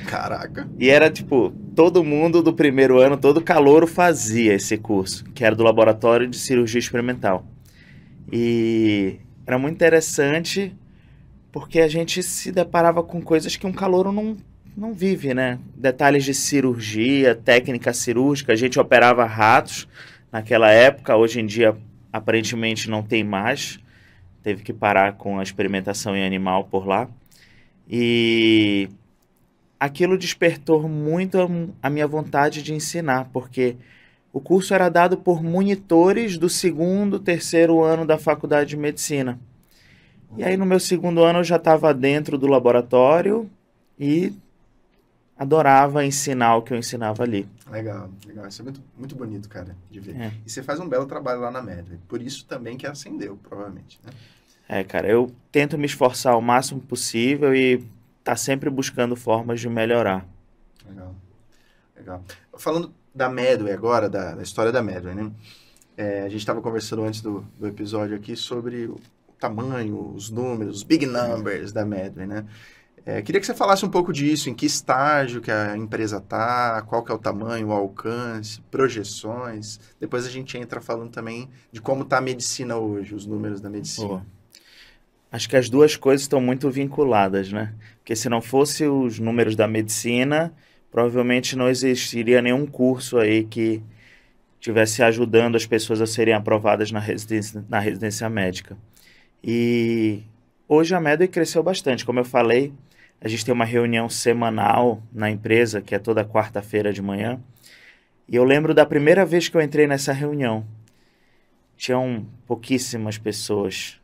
Caraca. 0.07 0.69
E 0.79 0.89
era 0.89 1.11
tipo, 1.11 1.51
todo 1.75 2.05
mundo 2.05 2.43
do 2.43 2.53
primeiro 2.53 2.99
ano, 2.99 3.17
todo 3.17 3.41
calouro 3.41 3.87
fazia 3.87 4.55
esse 4.55 4.77
curso, 4.77 5.25
que 5.35 5.45
era 5.45 5.55
do 5.55 5.63
laboratório 5.63 6.27
de 6.27 6.37
cirurgia 6.37 6.79
experimental. 6.79 7.47
E 8.33 9.17
era 9.47 9.59
muito 9.59 9.75
interessante 9.75 10.75
porque 11.51 11.81
a 11.81 11.89
gente 11.89 12.23
se 12.23 12.53
deparava 12.53 13.03
com 13.03 13.21
coisas 13.21 13.57
que 13.57 13.67
um 13.67 13.73
calouro 13.73 14.13
não, 14.13 14.37
não 14.77 14.93
vive, 14.93 15.33
né? 15.33 15.59
Detalhes 15.75 16.25
de 16.25 16.35
cirurgia, 16.35 17.35
técnica 17.35 17.93
cirúrgica, 17.93 18.53
a 18.53 18.57
gente 18.57 18.79
operava 18.79 19.25
ratos 19.25 19.89
naquela 20.31 20.71
época, 20.71 21.17
hoje 21.17 21.41
em 21.41 21.47
dia 21.47 21.77
aparentemente 22.13 22.91
não 22.91 23.03
tem 23.03 23.25
mais 23.25 23.81
teve 24.49 24.63
que 24.63 24.73
parar 24.73 25.13
com 25.13 25.39
a 25.39 25.43
experimentação 25.43 26.17
em 26.17 26.25
animal 26.25 26.65
por 26.65 26.87
lá. 26.87 27.07
E 27.87 28.89
aquilo 29.79 30.19
despertou 30.19 30.89
muito 30.89 31.39
a 31.83 31.91
minha 31.91 32.07
vontade 32.07 32.63
de 32.63 32.75
ensinar, 32.75 33.29
porque 33.33 33.77
o 34.33 34.41
curso 34.41 34.75
era 34.75 34.89
dado 34.89 35.17
por 35.17 35.43
monitores 35.43 36.37
do 36.37 36.49
segundo, 36.49 37.19
terceiro 37.19 37.83
ano 37.83 38.05
da 38.05 38.19
faculdade 38.19 38.71
de 38.71 38.77
medicina. 38.77 39.39
E 40.37 40.45
aí 40.45 40.57
no 40.57 40.67
meu 40.67 40.79
segundo 40.79 41.23
ano 41.23 41.41
eu 41.41 41.45
já 41.45 41.57
estava 41.57 41.95
dentro 41.95 42.37
do 42.37 42.47
laboratório 42.47 43.49
e 43.99 44.33
adorava 45.39 46.05
ensinar 46.05 46.57
o 46.57 46.63
que 46.63 46.75
eu 46.75 46.79
ensinava 46.79 47.23
ali. 47.23 47.49
Legal, 47.71 48.11
legal. 48.27 48.47
Isso 48.49 48.61
é 48.61 48.65
muito, 48.65 48.83
muito 48.99 49.15
bonito, 49.15 49.49
cara, 49.49 49.77
de 49.91 50.01
ver. 50.01 50.17
É. 50.17 50.33
E 50.45 50.51
você 50.51 50.63
faz 50.63 50.81
um 50.81 50.89
belo 50.89 51.07
trabalho 51.07 51.41
lá 51.41 51.51
na 51.51 51.63
Medway. 51.63 51.99
Por 52.09 52.21
isso 52.21 52.45
também 52.47 52.77
que 52.77 52.87
acendeu, 52.87 53.39
provavelmente, 53.43 54.01
né? 54.05 54.11
É, 54.69 54.85
cara, 54.85 55.09
eu 55.09 55.33
tento 55.51 55.79
me 55.79 55.87
esforçar 55.87 56.37
o 56.37 56.43
máximo 56.43 56.81
possível 56.81 57.55
e 57.55 57.83
tá 58.29 58.37
sempre 58.37 58.69
buscando 58.69 59.17
formas 59.17 59.59
de 59.59 59.71
melhorar. 59.71 60.29
Legal, 60.87 61.15
legal. 61.97 62.23
Falando 62.59 62.93
da 63.15 63.27
Medway 63.27 63.73
agora, 63.73 64.07
da, 64.07 64.35
da 64.35 64.43
história 64.43 64.71
da 64.71 64.83
Medway, 64.83 65.15
né? 65.15 65.33
É, 65.97 66.21
a 66.25 66.29
gente 66.29 66.41
estava 66.41 66.61
conversando 66.61 67.05
antes 67.05 67.23
do, 67.23 67.41
do 67.59 67.67
episódio 67.67 68.15
aqui 68.15 68.37
sobre 68.37 68.85
o 68.85 69.01
tamanho, 69.41 70.13
os 70.15 70.29
números, 70.29 70.77
os 70.77 70.83
big 70.83 71.07
numbers 71.07 71.73
da 71.73 71.87
Medway, 71.87 72.27
né? 72.27 72.45
É, 73.07 73.23
queria 73.23 73.41
que 73.41 73.47
você 73.47 73.55
falasse 73.55 73.87
um 73.87 73.89
pouco 73.89 74.13
disso, 74.13 74.51
em 74.51 74.55
que 74.55 74.67
estágio 74.67 75.41
que 75.41 75.51
a 75.51 75.75
empresa 75.75 76.19
está, 76.19 76.83
qual 76.83 77.03
que 77.03 77.11
é 77.11 77.15
o 77.15 77.19
tamanho, 77.19 77.69
o 77.69 77.73
alcance, 77.73 78.61
projeções. 78.71 79.81
Depois 79.99 80.27
a 80.27 80.31
gente 80.31 80.59
entra 80.59 80.83
falando 80.83 81.11
também 81.11 81.49
de 81.73 81.81
como 81.81 82.03
está 82.03 82.19
a 82.19 82.21
medicina 82.21 82.77
hoje, 82.77 83.15
os 83.15 83.25
números 83.25 83.63
da 83.63 83.71
medicina. 83.71 84.09
Boa. 84.09 84.38
Acho 85.31 85.49
que 85.49 85.57
as 85.57 85.69
duas 85.69 85.97
coisas 85.97 86.23
estão 86.23 86.41
muito 86.41 86.71
vinculadas, 86.71 87.53
né? 87.53 87.75
Porque 87.99 88.17
se 88.17 88.29
não 88.29 88.41
fosse 88.41 88.87
os 88.87 89.19
números 89.19 89.55
da 89.55 89.69
medicina, 89.69 90.53
provavelmente 90.91 91.55
não 91.57 91.69
existiria 91.69 92.41
nenhum 92.41 92.67
curso 92.67 93.19
aí 93.19 93.45
que 93.45 93.83
tivesse 94.61 95.03
ajudando 95.03 95.57
as 95.57 95.67
pessoas 95.67 96.01
a 96.01 96.07
serem 96.07 96.35
aprovadas 96.35 96.91
na 96.91 96.99
residência, 96.99 97.65
na 97.69 97.79
residência 97.79 98.29
médica. 98.29 98.77
E 99.45 100.23
hoje 100.67 100.95
a 100.95 101.01
Medway 101.01 101.29
cresceu 101.29 101.63
bastante, 101.63 102.05
como 102.05 102.21
eu 102.21 102.25
falei, 102.25 102.73
A 103.21 103.27
gente 103.27 103.45
tem 103.45 103.53
uma 103.53 103.65
reunião 103.65 104.09
semanal 104.09 105.03
na 105.13 105.29
empresa, 105.29 105.83
que 105.83 105.95
é 105.95 105.99
toda 105.99 106.25
quarta-feira 106.25 106.93
de 106.93 107.03
manhã. 107.03 107.41
E 108.29 108.37
eu 108.37 108.45
lembro 108.45 108.73
da 108.73 108.87
primeira 108.87 109.25
vez 109.27 109.49
que 109.49 109.57
eu 109.57 109.61
entrei 109.61 109.87
nessa 109.89 110.13
reunião. 110.13 110.65
Tinham 111.77 112.27
pouquíssimas 112.47 113.19
pessoas, 113.19 113.98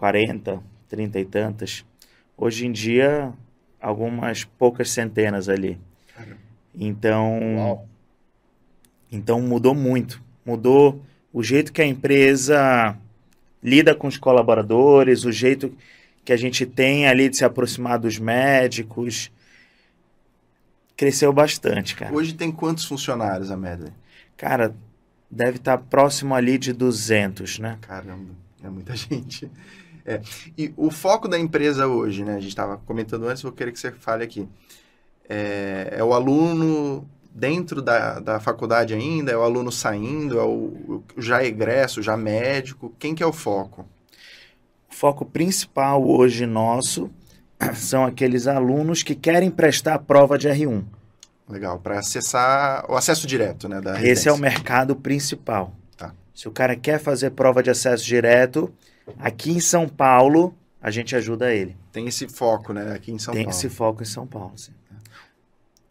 40, 0.00 0.62
30 0.88 1.20
e 1.20 1.24
tantas. 1.26 1.84
Hoje 2.34 2.66
em 2.66 2.72
dia, 2.72 3.34
algumas 3.78 4.44
poucas 4.44 4.90
centenas 4.90 5.46
ali. 5.46 5.78
Então, 6.74 7.38
Uau. 7.58 7.88
então 9.12 9.42
mudou 9.42 9.74
muito. 9.74 10.22
Mudou 10.42 11.02
o 11.30 11.42
jeito 11.42 11.70
que 11.70 11.82
a 11.82 11.86
empresa 11.86 12.96
lida 13.62 13.94
com 13.94 14.06
os 14.06 14.16
colaboradores, 14.16 15.26
o 15.26 15.30
jeito 15.30 15.76
que 16.24 16.32
a 16.32 16.36
gente 16.36 16.64
tem 16.64 17.06
ali 17.06 17.28
de 17.28 17.36
se 17.36 17.44
aproximar 17.44 17.98
dos 17.98 18.18
médicos. 18.18 19.30
Cresceu 20.96 21.30
bastante, 21.30 21.94
cara. 21.94 22.14
Hoje 22.14 22.32
tem 22.32 22.50
quantos 22.50 22.86
funcionários 22.86 23.50
a 23.50 23.56
Medley? 23.56 23.92
Cara, 24.34 24.74
deve 25.30 25.58
estar 25.58 25.76
próximo 25.76 26.34
ali 26.34 26.56
de 26.56 26.72
200, 26.72 27.58
né? 27.58 27.76
Caramba, 27.82 28.32
é 28.64 28.70
muita 28.70 28.96
gente. 28.96 29.50
É. 30.10 30.20
E 30.58 30.74
o 30.76 30.90
foco 30.90 31.28
da 31.28 31.38
empresa 31.38 31.86
hoje, 31.86 32.24
né? 32.24 32.32
A 32.32 32.40
gente 32.40 32.48
estava 32.48 32.76
comentando 32.78 33.28
antes, 33.28 33.42
vou 33.42 33.52
querer 33.52 33.70
que 33.70 33.78
você 33.78 33.92
fale 33.92 34.24
aqui. 34.24 34.48
É, 35.28 35.94
é 35.98 36.04
o 36.04 36.12
aluno 36.12 37.08
dentro 37.32 37.80
da, 37.80 38.18
da 38.18 38.40
faculdade 38.40 38.92
ainda? 38.92 39.30
É 39.30 39.36
o 39.36 39.42
aluno 39.42 39.70
saindo? 39.70 40.38
É 40.38 40.42
o, 40.42 41.02
já 41.16 41.44
egresso, 41.44 42.02
já 42.02 42.16
médico? 42.16 42.92
Quem 42.98 43.14
que 43.14 43.22
é 43.22 43.26
o 43.26 43.32
foco? 43.32 43.86
O 44.90 44.94
foco 44.94 45.24
principal 45.24 46.04
hoje 46.04 46.44
nosso 46.44 47.08
são 47.76 48.04
aqueles 48.04 48.48
alunos 48.48 49.04
que 49.04 49.14
querem 49.14 49.50
prestar 49.50 49.94
a 49.94 49.98
prova 49.98 50.36
de 50.36 50.48
R1. 50.48 50.82
Legal, 51.48 51.78
para 51.78 51.98
acessar 51.98 52.84
o 52.90 52.96
acesso 52.96 53.26
direto, 53.26 53.68
né? 53.68 53.80
Da 53.80 54.02
Esse 54.02 54.28
é 54.28 54.32
o 54.32 54.38
mercado 54.38 54.96
principal. 54.96 55.72
Tá. 55.96 56.12
Se 56.34 56.48
o 56.48 56.50
cara 56.50 56.74
quer 56.74 56.98
fazer 56.98 57.30
prova 57.30 57.62
de 57.62 57.70
acesso 57.70 58.04
direto, 58.04 58.72
aqui 59.18 59.50
em 59.50 59.60
São 59.60 59.88
Paulo, 59.88 60.54
a 60.80 60.90
gente 60.90 61.14
ajuda 61.14 61.52
ele. 61.52 61.76
Tem 61.92 62.06
esse 62.06 62.28
foco, 62.28 62.72
né? 62.72 62.92
Aqui 62.92 63.12
em 63.12 63.18
São 63.18 63.34
Tem 63.34 63.44
Paulo. 63.44 63.58
Tem 63.58 63.68
esse 63.68 63.74
foco 63.74 64.02
em 64.02 64.06
São 64.06 64.26
Paulo, 64.26 64.56
sim. 64.56 64.72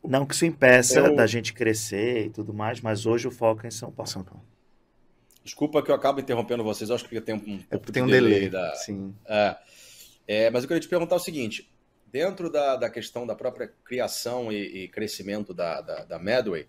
Não 0.03 0.25
que 0.25 0.33
isso 0.33 0.45
impeça 0.45 0.99
eu... 0.99 1.15
da 1.15 1.27
gente 1.27 1.53
crescer 1.53 2.27
e 2.27 2.29
tudo 2.29 2.53
mais, 2.53 2.81
mas 2.81 3.05
hoje 3.05 3.27
o 3.27 3.31
foco 3.31 3.65
é 3.65 3.67
em 3.67 3.71
São 3.71 3.91
Paulo. 3.91 4.09
São 4.09 4.23
Paulo. 4.23 4.43
Desculpa 5.43 5.81
que 5.81 5.91
eu 5.91 5.95
acabo 5.95 6.19
interrompendo 6.19 6.63
vocês, 6.63 6.89
eu 6.89 6.95
acho 6.95 7.07
que 7.07 7.19
tem 7.19 7.35
um, 7.35 7.59
é, 7.69 7.77
tem 7.77 8.03
um 8.03 8.05
de 8.05 8.11
delay. 8.13 8.33
delay 8.33 8.49
da... 8.49 8.75
Sim. 8.75 9.15
É, 9.25 9.57
é, 10.27 10.49
mas 10.51 10.63
eu 10.63 10.67
queria 10.67 10.81
te 10.81 10.87
perguntar 10.87 11.15
o 11.15 11.19
seguinte: 11.19 11.69
dentro 12.11 12.49
da, 12.51 12.75
da 12.75 12.89
questão 12.89 13.25
da 13.25 13.35
própria 13.35 13.71
criação 13.83 14.51
e, 14.51 14.83
e 14.83 14.87
crescimento 14.87 15.53
da, 15.53 15.81
da, 15.81 16.03
da 16.05 16.19
Medway, 16.19 16.67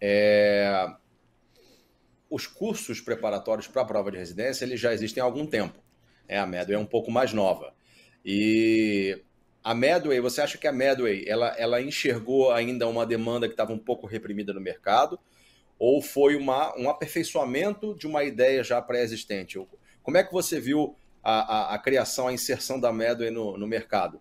é, 0.00 0.86
os 2.32 2.46
cursos 2.46 2.98
preparatórios 2.98 3.68
para 3.68 3.82
a 3.82 3.84
prova 3.84 4.10
de 4.10 4.16
residência 4.16 4.64
eles 4.64 4.80
já 4.80 4.94
existem 4.94 5.20
há 5.20 5.24
algum 5.24 5.46
tempo. 5.46 5.78
É, 6.26 6.38
a 6.38 6.46
Medway 6.46 6.74
é 6.74 6.78
um 6.78 6.86
pouco 6.86 7.10
mais 7.10 7.34
nova. 7.34 7.74
E 8.24 9.20
a 9.62 9.74
Medway, 9.74 10.18
você 10.18 10.40
acha 10.40 10.56
que 10.56 10.66
a 10.66 10.72
Medway 10.72 11.26
ela, 11.28 11.48
ela 11.58 11.82
enxergou 11.82 12.50
ainda 12.50 12.88
uma 12.88 13.04
demanda 13.04 13.46
que 13.46 13.52
estava 13.52 13.74
um 13.74 13.78
pouco 13.78 14.06
reprimida 14.06 14.54
no 14.54 14.62
mercado? 14.62 15.20
Ou 15.78 16.00
foi 16.00 16.34
uma, 16.34 16.74
um 16.78 16.88
aperfeiçoamento 16.88 17.94
de 17.96 18.06
uma 18.06 18.24
ideia 18.24 18.64
já 18.64 18.80
pré-existente? 18.80 19.58
Como 20.02 20.16
é 20.16 20.24
que 20.24 20.32
você 20.32 20.58
viu 20.58 20.96
a, 21.22 21.72
a, 21.72 21.74
a, 21.74 21.78
criação, 21.78 22.28
a 22.28 22.32
inserção 22.32 22.80
da 22.80 22.90
Medway 22.90 23.30
no, 23.30 23.58
no 23.58 23.66
mercado? 23.66 24.18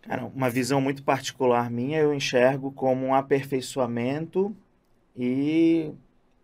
Cara, 0.00 0.24
uma 0.24 0.48
visão 0.48 0.80
muito 0.80 1.02
particular 1.02 1.70
minha, 1.70 1.98
eu 1.98 2.14
enxergo 2.14 2.72
como 2.72 3.04
um 3.04 3.14
aperfeiçoamento 3.14 4.56
e 5.14 5.92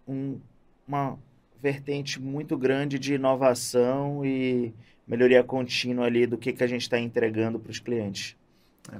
um, 0.07 0.39
uma 0.87 1.19
vertente 1.61 2.21
muito 2.21 2.57
grande 2.57 2.99
de 2.99 3.15
inovação 3.15 4.25
e 4.25 4.75
melhoria 5.07 5.43
contínua 5.43 6.07
ali 6.07 6.27
do 6.27 6.37
que, 6.37 6.53
que 6.53 6.63
a 6.63 6.67
gente 6.67 6.83
está 6.83 6.99
entregando 6.99 7.59
para 7.59 7.71
os 7.71 7.79
clientes. 7.79 8.37
É. 8.93 8.97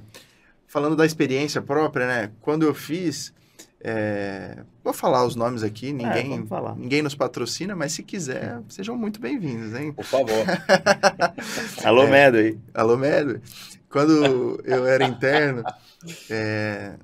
Falando 0.67 0.95
da 0.95 1.05
experiência 1.05 1.61
própria, 1.61 2.07
né? 2.07 2.31
Quando 2.41 2.63
eu 2.63 2.73
fiz, 2.73 3.33
é... 3.79 4.63
vou 4.83 4.93
falar 4.93 5.25
os 5.25 5.35
nomes 5.35 5.63
aqui, 5.63 5.89
é, 5.89 5.93
ninguém, 5.93 6.33
é, 6.33 6.75
ninguém 6.75 7.01
nos 7.01 7.15
patrocina, 7.15 7.75
mas 7.75 7.93
se 7.93 8.03
quiser, 8.03 8.61
sejam 8.67 8.97
muito 8.97 9.19
bem-vindos, 9.19 9.73
hein? 9.79 9.93
Por 9.93 10.05
favor. 10.05 10.43
Alô, 11.85 12.03
é, 12.03 12.09
Medway. 12.09 12.59
Alô, 12.73 12.97
Medway. 12.97 13.39
Quando 13.89 14.59
eu 14.65 14.85
era 14.85 15.05
interno, 15.05 15.63
é... 16.29 16.95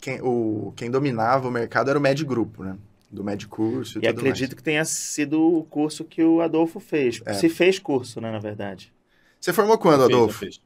quem, 0.00 0.20
o, 0.22 0.72
quem 0.76 0.90
dominava 0.90 1.48
o 1.48 1.50
mercado 1.50 1.90
era 1.90 1.98
o 1.98 2.02
Med 2.02 2.24
Grupo, 2.24 2.64
né? 2.64 2.76
do 3.10 3.24
Med 3.24 3.46
Curso 3.48 3.98
e, 3.98 4.04
e 4.04 4.08
acredito 4.08 4.50
mais. 4.50 4.54
que 4.54 4.62
tenha 4.62 4.84
sido 4.84 5.42
o 5.42 5.64
curso 5.64 6.04
que 6.04 6.22
o 6.22 6.40
Adolfo 6.40 6.78
fez. 6.78 7.20
É. 7.26 7.34
Se 7.34 7.48
fez 7.48 7.78
curso, 7.78 8.20
né, 8.20 8.30
na 8.30 8.38
verdade. 8.38 8.92
Você 9.40 9.52
formou 9.52 9.76
quando, 9.78 10.02
eu 10.02 10.06
Adolfo? 10.06 10.38
Fiz, 10.38 10.56
eu, 10.56 10.60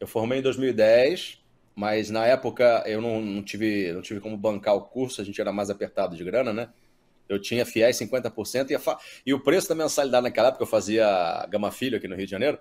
eu, 0.00 0.06
formei 0.06 0.38
em 0.38 0.42
2010, 0.42 1.40
mas 1.74 2.08
na 2.08 2.24
época 2.24 2.84
eu 2.86 3.00
não, 3.00 3.20
não, 3.20 3.42
tive, 3.42 3.92
não 3.92 4.00
tive 4.00 4.20
como 4.20 4.36
bancar 4.36 4.76
o 4.76 4.82
curso, 4.82 5.20
a 5.20 5.24
gente 5.24 5.40
era 5.40 5.52
mais 5.52 5.70
apertado 5.70 6.16
de 6.16 6.22
grana, 6.22 6.52
né? 6.52 6.68
Eu 7.28 7.40
tinha 7.40 7.64
fiéis 7.66 7.96
50% 7.96 8.70
e, 8.70 8.78
fa... 8.78 8.98
e 9.24 9.32
o 9.34 9.40
preço 9.40 9.68
da 9.68 9.74
mensalidade 9.74 10.24
naquela 10.24 10.48
época, 10.48 10.62
eu 10.62 10.68
fazia 10.68 11.46
Gama 11.50 11.70
Filho 11.70 11.96
aqui 11.96 12.06
no 12.06 12.16
Rio 12.16 12.26
de 12.26 12.30
Janeiro, 12.30 12.58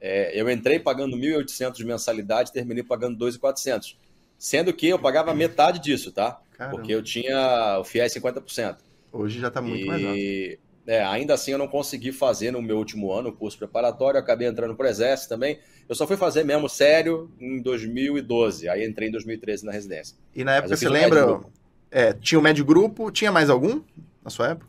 é, 0.00 0.38
eu 0.38 0.50
entrei 0.50 0.78
pagando 0.78 1.16
1.800 1.16 1.74
de 1.74 1.84
mensalidade 1.84 2.50
e 2.50 2.52
terminei 2.52 2.82
pagando 2.82 3.24
2.400. 3.24 3.96
Sendo 4.42 4.72
que 4.72 4.88
eu 4.88 4.98
pagava 4.98 5.32
metade 5.32 5.78
disso, 5.78 6.10
tá? 6.10 6.40
Caramba. 6.58 6.76
Porque 6.76 6.92
eu 6.92 7.00
tinha 7.00 7.78
o 7.78 7.84
FIES 7.84 8.12
50%. 8.14 8.78
Hoje 9.12 9.38
já 9.38 9.46
está 9.46 9.62
muito 9.62 9.84
e, 9.84 9.86
mais 9.86 10.04
alto. 10.04 10.18
É, 10.84 11.04
ainda 11.04 11.34
assim 11.34 11.52
eu 11.52 11.58
não 11.58 11.68
consegui 11.68 12.10
fazer 12.10 12.50
no 12.50 12.60
meu 12.60 12.76
último 12.76 13.12
ano 13.12 13.28
o 13.28 13.32
curso 13.32 13.56
preparatório, 13.56 14.18
acabei 14.18 14.48
entrando 14.48 14.74
para 14.74 14.84
o 14.84 14.88
Exército 14.88 15.28
também. 15.28 15.60
Eu 15.88 15.94
só 15.94 16.08
fui 16.08 16.16
fazer 16.16 16.42
mesmo 16.42 16.68
sério 16.68 17.30
em 17.38 17.62
2012, 17.62 18.68
aí 18.68 18.84
entrei 18.84 19.10
em 19.10 19.12
2013 19.12 19.64
na 19.64 19.70
residência. 19.70 20.16
E 20.34 20.42
na 20.42 20.56
época 20.56 20.76
você 20.76 20.88
lembra? 20.88 21.40
É, 21.88 22.12
tinha 22.12 22.36
o 22.36 22.42
médio 22.42 22.64
grupo, 22.64 23.12
tinha 23.12 23.30
mais 23.30 23.48
algum 23.48 23.80
na 24.24 24.30
sua 24.30 24.48
época? 24.48 24.66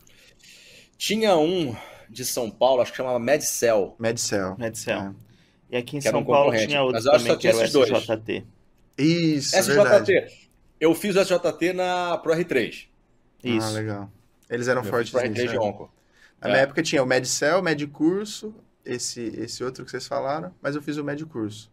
Tinha 0.96 1.36
um 1.36 1.74
de 2.08 2.24
São 2.24 2.48
Paulo, 2.48 2.80
acho 2.80 2.92
que 2.92 2.98
chamava 2.98 3.18
Medcel. 3.18 3.96
Medcel. 3.98 4.54
Medcel. 4.56 5.00
É. 5.00 5.14
E 5.70 5.76
aqui 5.76 5.96
em 5.96 6.00
São 6.00 6.24
Paulo 6.24 6.56
tinha 6.56 6.80
outro 6.80 7.02
Mas 7.02 7.24
também, 7.24 7.36
que 7.36 7.48
era 7.48 7.56
o 7.56 7.64
SJT. 7.64 8.53
Isso, 8.96 9.56
SJT. 9.56 9.74
Verdade. 9.74 10.26
Eu 10.80 10.94
fiz 10.94 11.16
o 11.16 11.20
SJT 11.20 11.72
na 11.72 12.18
Pro 12.18 12.32
R3. 12.32 12.86
Isso. 13.42 13.66
Ah, 13.66 13.70
legal. 13.70 14.12
Eles 14.48 14.68
eram 14.68 14.82
eu 14.82 14.90
fortes 14.90 15.10
Pro 15.10 15.20
R3 15.20 15.50
de 15.50 15.58
Onco. 15.58 15.90
Na 16.40 16.48
é. 16.48 16.52
minha 16.52 16.62
época 16.62 16.82
tinha 16.82 17.02
o 17.02 17.06
Medcel, 17.06 17.60
o 17.60 17.62
Medicurso, 17.62 18.54
esse, 18.84 19.20
esse 19.20 19.64
outro 19.64 19.84
que 19.84 19.90
vocês 19.90 20.06
falaram, 20.06 20.52
mas 20.60 20.74
eu 20.74 20.82
fiz 20.82 20.96
o 20.96 21.04
Medicurso. 21.04 21.70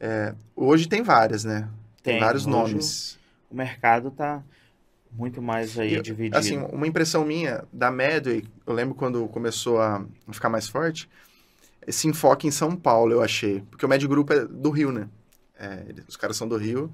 É, 0.00 0.34
hoje 0.54 0.88
tem 0.88 1.02
várias, 1.02 1.44
né? 1.44 1.68
Tem, 2.02 2.14
tem 2.14 2.20
vários 2.20 2.46
nomes. 2.46 3.18
O 3.50 3.56
mercado 3.56 4.10
tá 4.10 4.42
muito 5.10 5.42
mais 5.42 5.78
aí 5.78 5.96
e, 5.96 6.02
dividido. 6.02 6.36
Assim, 6.36 6.58
uma 6.72 6.86
impressão 6.86 7.24
minha 7.24 7.64
da 7.72 7.90
Medway, 7.90 8.44
eu 8.66 8.72
lembro 8.72 8.94
quando 8.94 9.26
começou 9.28 9.80
a 9.80 10.04
ficar 10.30 10.48
mais 10.48 10.68
forte, 10.68 11.08
esse 11.86 12.06
enfoque 12.06 12.46
em 12.46 12.50
São 12.50 12.76
Paulo, 12.76 13.12
eu 13.12 13.22
achei. 13.22 13.62
Porque 13.70 13.84
o 13.84 13.88
Med 13.88 14.06
Group 14.06 14.30
é 14.30 14.44
do 14.44 14.70
Rio, 14.70 14.92
né? 14.92 15.08
É, 15.58 15.94
os 16.06 16.16
caras 16.16 16.36
são 16.36 16.48
do 16.48 16.56
Rio. 16.56 16.92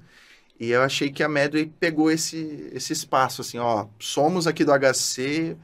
E 0.59 0.71
eu 0.71 0.81
achei 0.81 1.11
que 1.11 1.21
a 1.21 1.29
Medway 1.29 1.71
pegou 1.79 2.09
esse, 2.09 2.69
esse 2.73 2.93
espaço, 2.93 3.41
assim, 3.41 3.57
ó, 3.57 3.87
somos 3.99 4.47
aqui 4.47 4.63
do 4.63 4.71
HC 4.71 5.57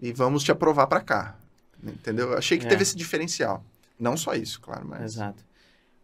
e 0.00 0.12
vamos 0.12 0.44
te 0.44 0.52
aprovar 0.52 0.86
para 0.86 1.00
cá. 1.00 1.36
Entendeu? 1.82 2.32
Eu 2.32 2.38
achei 2.38 2.58
que 2.58 2.66
é. 2.66 2.68
teve 2.68 2.82
esse 2.82 2.96
diferencial. 2.96 3.64
Não 3.98 4.16
só 4.16 4.34
isso, 4.34 4.60
claro, 4.60 4.86
mas... 4.86 5.14
Exato. 5.14 5.42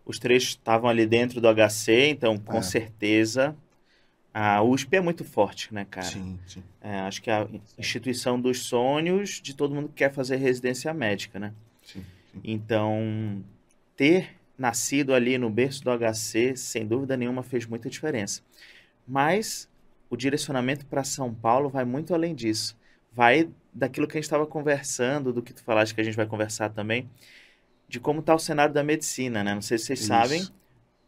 Os 0.04 0.18
três 0.18 0.44
estavam 0.44 0.88
ali 0.88 1.04
dentro 1.04 1.40
do 1.40 1.48
HC, 1.48 2.10
então 2.10 2.38
com 2.38 2.58
é. 2.58 2.62
certeza 2.62 3.56
a 4.32 4.62
USP 4.62 4.96
é 4.96 5.00
muito 5.00 5.24
forte, 5.24 5.72
né, 5.72 5.86
cara? 5.90 6.06
Sim, 6.06 6.38
sim. 6.46 6.62
É, 6.82 7.00
acho 7.00 7.22
que 7.22 7.30
é 7.30 7.34
a 7.36 7.48
instituição 7.78 8.38
dos 8.38 8.64
sonhos 8.64 9.40
de 9.40 9.54
todo 9.54 9.74
mundo 9.74 9.88
que 9.88 9.94
quer 9.94 10.12
fazer 10.12 10.36
residência 10.36 10.92
médica, 10.92 11.38
né? 11.38 11.54
Sim, 11.82 12.04
sim. 12.32 12.40
Então, 12.44 13.42
ter 13.96 14.35
nascido 14.58 15.14
ali 15.14 15.36
no 15.38 15.50
berço 15.50 15.84
do 15.84 15.90
HC, 15.90 16.56
sem 16.56 16.86
dúvida 16.86 17.16
nenhuma, 17.16 17.42
fez 17.42 17.66
muita 17.66 17.90
diferença. 17.90 18.42
Mas 19.06 19.68
o 20.08 20.16
direcionamento 20.16 20.86
para 20.86 21.04
São 21.04 21.32
Paulo 21.32 21.68
vai 21.68 21.84
muito 21.84 22.14
além 22.14 22.34
disso. 22.34 22.76
Vai 23.12 23.48
daquilo 23.72 24.06
que 24.06 24.16
a 24.16 24.18
gente 24.18 24.24
estava 24.24 24.46
conversando, 24.46 25.32
do 25.32 25.42
que 25.42 25.52
tu 25.52 25.62
falaste 25.62 25.94
que 25.94 26.00
a 26.00 26.04
gente 26.04 26.16
vai 26.16 26.26
conversar 26.26 26.70
também, 26.70 27.08
de 27.88 28.00
como 28.00 28.20
está 28.20 28.34
o 28.34 28.38
cenário 28.38 28.74
da 28.74 28.82
medicina, 28.82 29.44
né? 29.44 29.54
Não 29.54 29.62
sei 29.62 29.78
se 29.78 29.86
vocês 29.86 30.00
Isso. 30.00 30.08
sabem, 30.08 30.46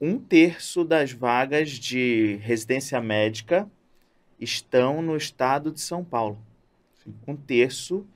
um 0.01 0.19
terço 0.19 0.85
das 0.85 1.13
vagas 1.13 1.71
de 1.71 2.39
residência 2.43 3.01
médica 3.01 3.69
estão 4.39 5.03
no 5.03 5.17
estado 5.17 5.73
de 5.73 5.81
São 5.81 6.05
Paulo. 6.05 6.39
Sim. 7.03 7.15
Um 7.27 7.37
terço 7.37 8.07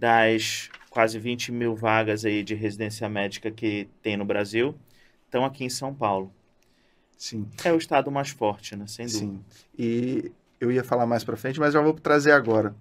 das 0.00 0.70
quase 0.88 1.18
20 1.18 1.52
mil 1.52 1.76
vagas 1.76 2.24
aí 2.24 2.42
de 2.42 2.54
residência 2.54 3.08
médica 3.08 3.50
que 3.50 3.86
tem 4.02 4.16
no 4.16 4.24
Brasil 4.24 4.74
estão 5.26 5.44
aqui 5.44 5.64
em 5.64 5.68
São 5.68 5.94
Paulo. 5.94 6.32
Sim. 7.16 7.46
É 7.62 7.72
o 7.72 7.76
estado 7.76 8.10
mais 8.10 8.30
forte, 8.30 8.74
né? 8.74 8.86
Sem 8.86 9.06
dúvida. 9.06 9.26
Sim. 9.26 9.44
E 9.78 10.32
eu 10.58 10.72
ia 10.72 10.82
falar 10.82 11.06
mais 11.06 11.22
para 11.22 11.36
frente, 11.36 11.60
mas 11.60 11.74
já 11.74 11.80
vou 11.80 11.92
trazer 11.92 12.32
agora. 12.32 12.74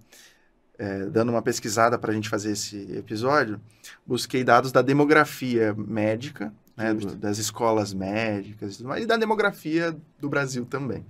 É, 0.77 1.05
dando 1.07 1.29
uma 1.29 1.41
pesquisada 1.41 1.99
para 1.99 2.11
a 2.11 2.15
gente 2.15 2.29
fazer 2.29 2.53
esse 2.53 2.89
episódio, 2.93 3.59
busquei 4.07 4.45
dados 4.45 4.71
da 4.71 4.81
demografia 4.81 5.75
médica, 5.77 6.53
né, 6.75 6.93
do, 6.93 7.17
das 7.17 7.38
escolas 7.38 7.93
médicas 7.93 8.79
e 8.79 9.05
da 9.05 9.17
demografia 9.17 9.93
do 10.17 10.29
Brasil 10.29 10.65
também. 10.65 11.05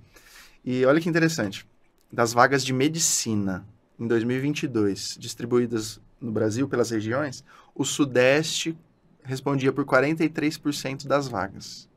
E 0.64 0.84
olha 0.84 1.00
que 1.00 1.08
interessante, 1.08 1.64
das 2.12 2.32
vagas 2.32 2.64
de 2.64 2.72
medicina 2.72 3.64
em 4.00 4.06
2022 4.06 5.16
distribuídas 5.20 6.00
no 6.18 6.32
Brasil 6.32 6.66
pelas 6.66 6.90
regiões, 6.90 7.44
o 7.74 7.84
Sudeste 7.84 8.76
respondia 9.22 9.72
por 9.72 9.84
43% 9.84 11.06
das 11.06 11.28
vagas. 11.28 11.88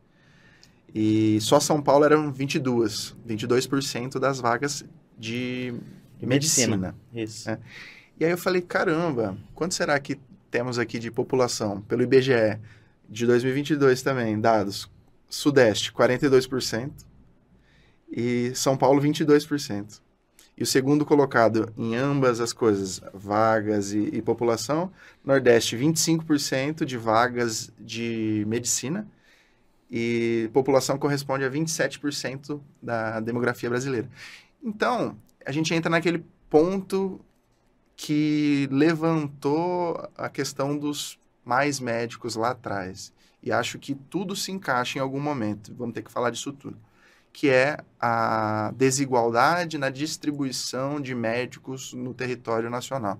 E 0.93 1.39
só 1.41 1.59
São 1.59 1.81
Paulo 1.81 2.05
eram 2.05 2.31
22, 2.31 3.15
22% 3.27 4.19
das 4.19 4.39
vagas 4.39 4.85
de, 5.17 5.73
de 6.19 6.25
medicina. 6.25 6.77
medicina. 6.77 6.95
Isso. 7.13 7.49
É. 7.49 7.59
E 8.19 8.25
aí 8.25 8.31
eu 8.31 8.37
falei, 8.37 8.61
caramba, 8.61 9.35
quanto 9.55 9.73
será 9.73 9.99
que 9.99 10.19
temos 10.51 10.77
aqui 10.77 10.99
de 10.99 11.09
população? 11.09 11.81
Pelo 11.81 12.03
IBGE, 12.03 12.59
de 13.09 13.25
2022 13.25 14.01
também, 14.03 14.39
dados. 14.39 14.89
Sudeste, 15.27 15.91
42%. 15.91 16.91
E 18.11 18.51
São 18.53 18.77
Paulo, 18.77 19.01
22%. 19.01 19.99
E 20.55 20.61
o 20.61 20.65
segundo 20.65 21.03
colocado 21.05 21.73
em 21.75 21.95
ambas 21.95 22.39
as 22.39 22.53
coisas, 22.53 23.01
vagas 23.13 23.91
e, 23.91 23.99
e 24.13 24.21
população, 24.21 24.91
Nordeste, 25.23 25.75
25% 25.75 26.85
de 26.85 26.97
vagas 26.97 27.71
de 27.79 28.45
medicina 28.47 29.07
e 29.89 30.49
população 30.53 30.97
corresponde 30.97 31.43
a 31.43 31.49
27% 31.49 32.61
da 32.81 33.19
demografia 33.19 33.69
brasileira. 33.69 34.07
Então, 34.63 35.17
a 35.45 35.51
gente 35.51 35.73
entra 35.73 35.89
naquele 35.89 36.23
ponto 36.49 37.19
que 37.95 38.67
levantou 38.71 40.07
a 40.15 40.29
questão 40.29 40.77
dos 40.77 41.19
mais 41.43 41.79
médicos 41.79 42.35
lá 42.35 42.51
atrás. 42.51 43.11
E 43.41 43.51
acho 43.51 43.77
que 43.79 43.95
tudo 43.95 44.35
se 44.35 44.51
encaixa 44.51 44.97
em 44.97 45.01
algum 45.01 45.19
momento. 45.19 45.73
Vamos 45.75 45.93
ter 45.93 46.03
que 46.03 46.11
falar 46.11 46.29
disso 46.29 46.53
tudo 46.53 46.77
que 47.33 47.49
é 47.49 47.77
a 47.99 48.71
desigualdade 48.77 49.79
na 49.79 49.89
distribuição 49.89 51.01
de 51.01 51.15
médicos 51.15 51.91
no 51.91 52.13
território 52.13 52.69
nacional. 52.69 53.19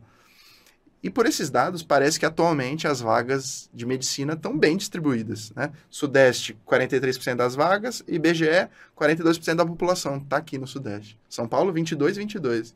E 1.01 1.09
por 1.09 1.25
esses 1.25 1.49
dados, 1.49 1.83
parece 1.83 2.17
que 2.17 2.25
atualmente 2.25 2.87
as 2.87 3.01
vagas 3.01 3.69
de 3.73 3.85
medicina 3.85 4.33
estão 4.33 4.57
bem 4.57 4.77
distribuídas. 4.77 5.51
Né? 5.51 5.69
Sudeste, 5.89 6.57
43% 6.65 7.35
das 7.35 7.55
vagas, 7.55 8.01
e 8.07 8.17
BGE, 8.17 8.69
42% 8.95 9.55
da 9.55 9.65
população 9.65 10.17
está 10.17 10.37
aqui 10.37 10.57
no 10.57 10.65
Sudeste. 10.65 11.19
São 11.27 11.45
Paulo, 11.45 11.73
22, 11.73 12.15
22. 12.15 12.73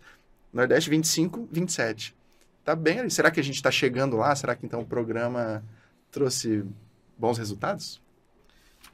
Nordeste, 0.52 0.90
25, 0.90 1.48
27. 1.50 2.14
Está 2.60 2.76
bem 2.76 3.00
ali. 3.00 3.12
Será 3.12 3.32
que 3.32 3.40
a 3.40 3.44
gente 3.44 3.56
está 3.56 3.72
chegando 3.72 4.18
lá? 4.18 4.36
Será 4.36 4.56
que 4.56 4.66
então 4.66 4.82
o 4.82 4.86
programa 4.86 5.64
trouxe 6.12 6.66
bons 7.18 7.38
resultados? 7.38 8.02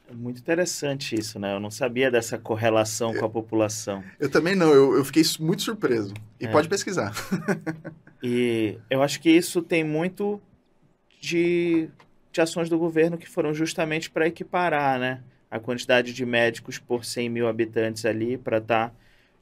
É 0.08 0.12
muito 0.12 0.38
interessante 0.38 1.18
isso, 1.18 1.38
né? 1.38 1.54
Eu 1.54 1.60
não 1.60 1.70
sabia 1.70 2.10
dessa 2.10 2.36
correlação 2.36 3.14
eu, 3.14 3.20
com 3.20 3.26
a 3.26 3.30
população. 3.30 4.04
Eu 4.20 4.30
também 4.30 4.54
não, 4.54 4.72
eu, 4.72 4.96
eu 4.96 5.04
fiquei 5.04 5.22
muito 5.40 5.62
surpreso. 5.62 6.12
E 6.38 6.44
é. 6.46 6.50
pode 6.50 6.68
pesquisar. 6.68 7.12
e 8.22 8.78
eu 8.90 9.02
acho 9.02 9.20
que 9.20 9.30
isso 9.30 9.62
tem 9.62 9.82
muito 9.82 10.40
de, 11.20 11.88
de 12.30 12.40
ações 12.40 12.68
do 12.68 12.78
governo 12.78 13.16
que 13.16 13.28
foram 13.28 13.54
justamente 13.54 14.10
para 14.10 14.26
equiparar, 14.26 14.98
né? 14.98 15.22
A 15.50 15.58
quantidade 15.58 16.12
de 16.12 16.26
médicos 16.26 16.78
por 16.78 17.04
100 17.04 17.30
mil 17.30 17.48
habitantes 17.48 18.04
ali 18.04 18.36
para 18.36 18.58
estar 18.58 18.90
tá 18.90 18.94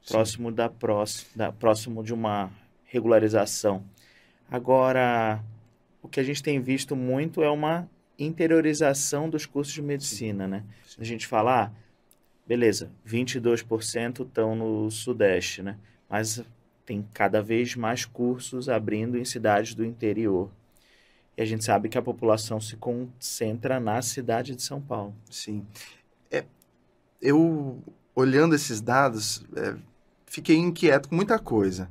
próximo 0.07 0.51
da, 0.51 0.69
próximo, 0.69 1.29
da 1.35 1.51
próximo 1.51 2.03
de 2.03 2.13
uma 2.13 2.49
regularização. 2.85 3.83
Agora, 4.49 5.43
o 6.01 6.07
que 6.07 6.19
a 6.19 6.23
gente 6.23 6.43
tem 6.43 6.61
visto 6.61 6.95
muito 6.95 7.43
é 7.43 7.49
uma 7.49 7.89
interiorização 8.17 9.29
dos 9.29 9.45
cursos 9.45 9.73
de 9.73 9.81
medicina, 9.81 10.47
né? 10.47 10.63
A 10.97 11.03
gente 11.03 11.25
fala, 11.25 11.65
ah, 11.65 11.71
beleza, 12.47 12.91
22% 13.07 14.25
estão 14.25 14.55
no 14.55 14.89
Sudeste, 14.91 15.61
né? 15.61 15.77
Mas 16.09 16.43
tem 16.85 17.07
cada 17.13 17.41
vez 17.41 17.75
mais 17.75 18.05
cursos 18.05 18.69
abrindo 18.69 19.17
em 19.17 19.25
cidades 19.25 19.73
do 19.73 19.85
interior. 19.85 20.49
E 21.35 21.41
a 21.41 21.45
gente 21.45 21.63
sabe 21.63 21.89
que 21.89 21.97
a 21.97 22.01
população 22.01 22.59
se 22.59 22.75
concentra 22.75 23.79
na 23.79 24.01
cidade 24.01 24.55
de 24.55 24.61
São 24.61 24.79
Paulo. 24.79 25.15
Sim. 25.29 25.65
É, 26.29 26.43
eu, 27.21 27.81
olhando 28.13 28.53
esses 28.53 28.81
dados, 28.81 29.43
é, 29.55 29.75
fiquei 30.27 30.57
inquieto 30.57 31.09
com 31.09 31.15
muita 31.15 31.39
coisa. 31.39 31.89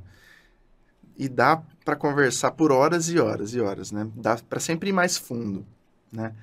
E 1.17 1.27
dá 1.27 1.61
para 1.83 1.95
conversar 1.95 2.51
por 2.51 2.71
horas 2.71 3.09
e 3.09 3.19
horas 3.19 3.53
e 3.53 3.59
horas, 3.59 3.91
né? 3.91 4.09
Dá 4.15 4.37
para 4.37 4.59
sempre 4.59 4.89
ir 4.89 4.93
mais 4.93 5.17
fundo 5.17 5.65
né? 6.13 6.33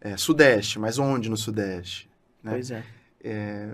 É, 0.00 0.16
sudeste, 0.16 0.78
mas 0.78 0.98
onde 0.98 1.28
no 1.28 1.36
Sudeste? 1.36 2.08
Né? 2.42 2.52
Pois 2.52 2.70
é. 2.70 2.84
é, 3.22 3.70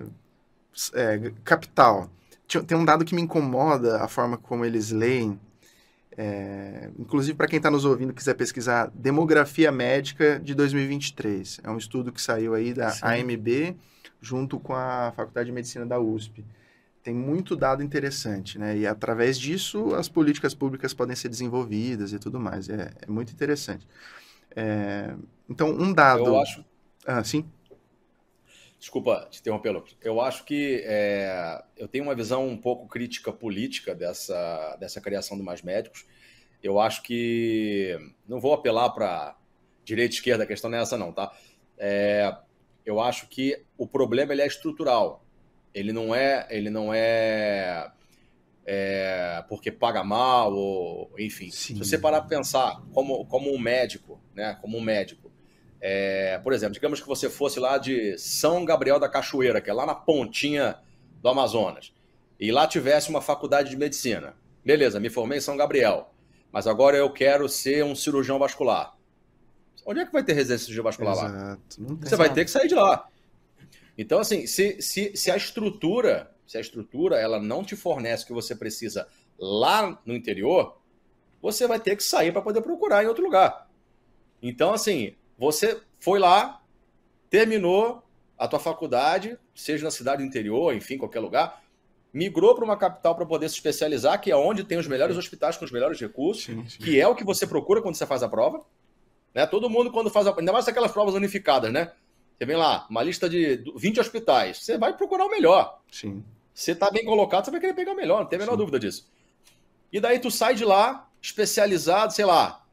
é 0.94 1.32
capital. 1.44 2.10
Tem 2.66 2.76
um 2.76 2.84
dado 2.84 3.04
que 3.04 3.14
me 3.14 3.22
incomoda 3.22 4.02
a 4.02 4.08
forma 4.08 4.36
como 4.36 4.64
eles 4.64 4.90
leem. 4.90 5.38
É, 6.16 6.90
inclusive, 6.98 7.36
para 7.36 7.48
quem 7.48 7.56
está 7.56 7.70
nos 7.70 7.84
ouvindo 7.84 8.12
quiser 8.12 8.34
pesquisar, 8.34 8.90
Demografia 8.94 9.72
Médica 9.72 10.40
de 10.40 10.54
2023. 10.54 11.60
É 11.62 11.70
um 11.70 11.76
estudo 11.76 12.12
que 12.12 12.22
saiu 12.22 12.54
aí 12.54 12.72
da 12.72 12.90
Sim. 12.90 13.04
AMB, 13.04 13.76
junto 14.20 14.58
com 14.58 14.74
a 14.74 15.12
Faculdade 15.16 15.46
de 15.46 15.52
Medicina 15.52 15.84
da 15.84 15.98
USP. 15.98 16.44
Tem 17.02 17.14
muito 17.14 17.54
dado 17.54 17.82
interessante, 17.82 18.58
né? 18.58 18.78
E 18.78 18.86
através 18.86 19.38
disso, 19.38 19.94
as 19.94 20.08
políticas 20.08 20.54
públicas 20.54 20.94
podem 20.94 21.14
ser 21.14 21.28
desenvolvidas 21.28 22.12
e 22.12 22.18
tudo 22.18 22.40
mais. 22.40 22.68
É, 22.70 22.92
é 23.02 23.10
muito 23.10 23.30
interessante. 23.32 23.86
É, 24.56 25.14
então, 25.48 25.68
um 25.68 25.92
dado. 25.92 26.26
Eu 26.26 26.40
acho. 26.40 26.64
Ah, 27.06 27.22
sim. 27.22 27.48
Desculpa 28.78 29.26
te 29.30 29.40
interromper, 29.40 29.70
Lucas. 29.70 29.96
Eu 30.02 30.20
acho 30.20 30.44
que 30.44 30.82
é, 30.84 31.62
eu 31.76 31.88
tenho 31.88 32.04
uma 32.04 32.14
visão 32.14 32.46
um 32.46 32.56
pouco 32.56 32.86
crítica 32.86 33.32
política 33.32 33.94
dessa, 33.94 34.76
dessa 34.76 35.00
criação 35.00 35.38
do 35.38 35.44
Mais 35.44 35.62
Médicos. 35.62 36.04
Eu 36.62 36.78
acho 36.78 37.02
que. 37.02 37.98
Não 38.28 38.40
vou 38.40 38.52
apelar 38.52 38.90
para 38.90 39.36
direita 39.84 40.14
e 40.14 40.16
esquerda, 40.16 40.44
a 40.44 40.46
questão 40.46 40.70
não 40.70 40.78
é 40.78 40.82
essa, 40.82 40.96
não, 40.96 41.12
tá? 41.12 41.32
É, 41.78 42.34
eu 42.84 43.00
acho 43.00 43.26
que 43.28 43.62
o 43.76 43.86
problema 43.86 44.32
ele 44.32 44.42
é 44.42 44.46
estrutural. 44.46 45.24
Ele 45.72 45.92
não 45.92 46.14
é, 46.14 46.46
ele 46.50 46.70
não 46.70 46.92
é, 46.92 47.90
é 48.66 49.44
porque 49.48 49.70
paga 49.70 50.02
mal 50.02 50.52
ou 50.54 51.10
enfim. 51.18 51.50
Sim. 51.50 51.74
Se 51.74 51.74
você 51.74 51.98
parar 51.98 52.20
para 52.20 52.36
pensar 52.36 52.82
como, 52.92 53.24
como 53.26 53.52
um 53.52 53.58
médico, 53.58 54.20
né? 54.34 54.56
Como 54.60 54.78
um 54.78 54.80
médico, 54.80 55.30
é, 55.80 56.38
por 56.38 56.52
exemplo, 56.52 56.72
digamos 56.72 57.00
que 57.00 57.06
você 57.06 57.28
fosse 57.28 57.60
lá 57.60 57.76
de 57.76 58.16
São 58.18 58.64
Gabriel 58.64 58.98
da 58.98 59.08
Cachoeira, 59.08 59.60
que 59.60 59.68
é 59.68 59.72
lá 59.72 59.84
na 59.84 59.94
pontinha 59.94 60.78
do 61.20 61.28
Amazonas, 61.28 61.92
e 62.40 62.50
lá 62.50 62.66
tivesse 62.66 63.10
uma 63.10 63.20
faculdade 63.20 63.70
de 63.70 63.76
medicina. 63.76 64.34
Beleza, 64.64 64.98
me 64.98 65.10
formei 65.10 65.38
em 65.38 65.42
São 65.42 65.56
Gabriel, 65.56 66.10
mas 66.50 66.66
agora 66.66 66.96
eu 66.96 67.10
quero 67.10 67.48
ser 67.48 67.84
um 67.84 67.94
cirurgião 67.94 68.38
vascular. 68.38 68.96
Onde 69.84 70.00
é 70.00 70.06
que 70.06 70.12
vai 70.12 70.24
ter 70.24 70.32
residência 70.32 70.66
de 70.66 70.72
cirurgia 70.72 70.82
vascular 70.82 71.12
Exato. 71.12 71.82
lá? 71.82 71.96
Você 72.00 72.16
vai 72.16 72.32
ter 72.32 72.44
que 72.44 72.50
sair 72.50 72.66
de 72.66 72.74
lá. 72.74 73.06
Então, 73.96 74.18
assim, 74.18 74.46
se, 74.46 74.80
se, 74.80 75.14
se 75.14 75.30
a 75.30 75.36
estrutura, 75.36 76.33
se 76.46 76.58
a 76.58 76.60
estrutura 76.60 77.16
ela 77.16 77.40
não 77.40 77.64
te 77.64 77.76
fornece 77.76 78.24
o 78.24 78.26
que 78.26 78.32
você 78.32 78.54
precisa 78.54 79.08
lá 79.38 80.00
no 80.04 80.14
interior, 80.14 80.78
você 81.40 81.66
vai 81.66 81.78
ter 81.78 81.96
que 81.96 82.02
sair 82.02 82.32
para 82.32 82.42
poder 82.42 82.62
procurar 82.62 83.04
em 83.04 83.06
outro 83.06 83.24
lugar. 83.24 83.68
Então, 84.42 84.72
assim, 84.72 85.14
você 85.38 85.80
foi 85.98 86.18
lá, 86.18 86.62
terminou 87.28 88.02
a 88.38 88.48
tua 88.48 88.58
faculdade, 88.58 89.38
seja 89.54 89.84
na 89.84 89.90
cidade 89.90 90.22
do 90.22 90.26
interior, 90.26 90.74
enfim, 90.74 90.98
qualquer 90.98 91.20
lugar, 91.20 91.62
migrou 92.12 92.54
para 92.54 92.64
uma 92.64 92.76
capital 92.76 93.14
para 93.14 93.26
poder 93.26 93.48
se 93.48 93.56
especializar, 93.56 94.20
que 94.20 94.30
é 94.30 94.36
onde 94.36 94.64
tem 94.64 94.78
os 94.78 94.86
melhores 94.86 95.16
hospitais 95.16 95.56
com 95.56 95.64
os 95.64 95.72
melhores 95.72 96.00
recursos, 96.00 96.44
sim, 96.44 96.64
sim. 96.68 96.78
que 96.78 97.00
é 97.00 97.08
o 97.08 97.14
que 97.14 97.24
você 97.24 97.46
procura 97.46 97.82
quando 97.82 97.96
você 97.96 98.06
faz 98.06 98.22
a 98.22 98.28
prova. 98.28 98.64
Né? 99.34 99.44
Todo 99.46 99.68
mundo, 99.68 99.90
quando 99.90 100.10
faz 100.10 100.26
a. 100.26 100.34
Ainda 100.38 100.52
mais 100.52 100.68
aquelas 100.68 100.92
provas 100.92 101.14
unificadas, 101.14 101.72
né? 101.72 101.92
Você 102.36 102.44
vem 102.44 102.56
lá, 102.56 102.86
uma 102.90 103.02
lista 103.02 103.28
de 103.28 103.64
20 103.76 104.00
hospitais. 104.00 104.58
Você 104.64 104.76
vai 104.76 104.96
procurar 104.96 105.26
o 105.26 105.30
melhor. 105.30 105.80
Sim. 105.90 106.24
Você 106.52 106.72
está 106.72 106.90
bem 106.90 107.04
colocado, 107.04 107.44
você 107.44 107.50
vai 107.50 107.60
querer 107.60 107.74
pegar 107.74 107.92
o 107.92 107.96
melhor, 107.96 108.20
não 108.20 108.26
tem 108.26 108.36
a 108.36 108.40
menor 108.40 108.52
sim. 108.52 108.58
dúvida 108.58 108.78
disso. 108.78 109.08
E 109.92 110.00
daí 110.00 110.18
tu 110.18 110.30
sai 110.30 110.54
de 110.54 110.64
lá, 110.64 111.08
especializado, 111.20 112.12
sei 112.12 112.24
lá, 112.24 112.64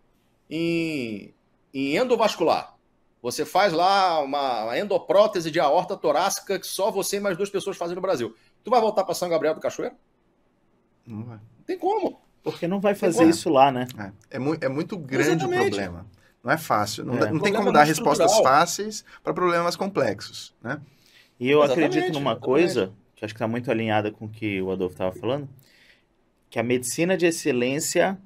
em 0.49 1.33
em 1.73 1.95
endovascular. 1.95 2.75
Você 3.21 3.45
faz 3.45 3.71
lá 3.71 4.19
uma 4.21 4.77
endoprótese 4.77 5.51
de 5.51 5.59
aorta 5.59 5.95
torácica 5.95 6.59
que 6.59 6.65
só 6.65 6.89
você 6.89 7.17
e 7.17 7.19
mais 7.19 7.37
duas 7.37 7.49
pessoas 7.49 7.77
fazem 7.77 7.95
no 7.95 8.01
Brasil. 8.01 8.35
Tu 8.63 8.69
vai 8.69 8.81
voltar 8.81 9.03
para 9.03 9.13
São 9.13 9.29
Gabriel 9.29 9.53
do 9.53 9.61
Cachoeiro? 9.61 9.95
Não 11.05 11.23
vai. 11.23 11.37
Não 11.37 11.65
tem 11.65 11.77
como. 11.77 12.19
Porque 12.43 12.67
não 12.67 12.79
vai 12.79 12.95
fazer 12.95 13.29
isso 13.29 13.49
lá, 13.49 13.71
né? 13.71 13.87
É, 14.29 14.35
é, 14.37 14.39
mu 14.39 14.57
é 14.59 14.67
muito 14.67 14.97
grande 14.97 15.45
Exatamente. 15.45 15.59
o 15.59 15.69
problema. 15.69 16.05
Não 16.43 16.51
é 16.51 16.57
fácil. 16.57 17.05
Não, 17.05 17.17
é. 17.17 17.31
não 17.31 17.39
tem 17.39 17.53
como 17.53 17.71
dar 17.71 17.83
respostas 17.83 18.37
fáceis 18.39 19.05
para 19.23 19.33
problemas 19.33 19.75
complexos, 19.75 20.53
né? 20.61 20.81
E 21.39 21.49
eu 21.49 21.63
Exatamente. 21.63 21.97
acredito 21.97 22.13
numa 22.13 22.35
coisa, 22.35 22.91
que 23.15 23.25
acho 23.25 23.33
que 23.33 23.37
está 23.37 23.47
muito 23.47 23.69
alinhada 23.69 24.11
com 24.11 24.25
o 24.25 24.29
que 24.29 24.61
o 24.61 24.71
Adolfo 24.71 24.93
estava 24.93 25.11
falando, 25.11 25.47
que 26.49 26.59
a 26.59 26.63
medicina 26.63 27.17
de 27.17 27.25
excelência 27.25 28.17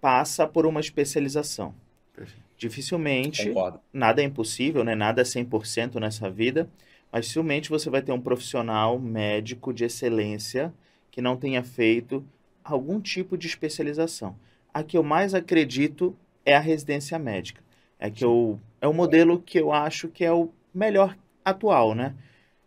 passa 0.00 0.46
por 0.46 0.66
uma 0.66 0.80
especialização. 0.80 1.74
Perfeito. 2.14 2.44
Dificilmente, 2.56 3.48
Concordo. 3.48 3.80
nada 3.92 4.22
é 4.22 4.24
impossível, 4.24 4.82
né? 4.82 4.94
nada 4.94 5.20
é 5.20 5.24
100% 5.24 5.96
nessa 6.00 6.30
vida, 6.30 6.68
mas 7.12 7.26
dificilmente 7.26 7.68
você 7.68 7.90
vai 7.90 8.00
ter 8.00 8.12
um 8.12 8.20
profissional 8.20 8.98
médico 8.98 9.72
de 9.74 9.84
excelência 9.84 10.72
que 11.10 11.20
não 11.20 11.36
tenha 11.36 11.62
feito 11.62 12.24
algum 12.64 13.00
tipo 13.00 13.36
de 13.36 13.46
especialização. 13.46 14.36
A 14.72 14.82
que 14.82 14.96
eu 14.96 15.02
mais 15.02 15.34
acredito 15.34 16.16
é 16.46 16.56
a 16.56 16.60
residência 16.60 17.18
médica. 17.18 17.60
É 17.98 18.08
que 18.08 18.24
eu, 18.24 18.58
é 18.80 18.86
o 18.86 18.94
modelo 18.94 19.42
que 19.42 19.58
eu 19.58 19.72
acho 19.72 20.08
que 20.08 20.24
é 20.24 20.32
o 20.32 20.50
melhor 20.72 21.16
atual, 21.44 21.94
né? 21.94 22.14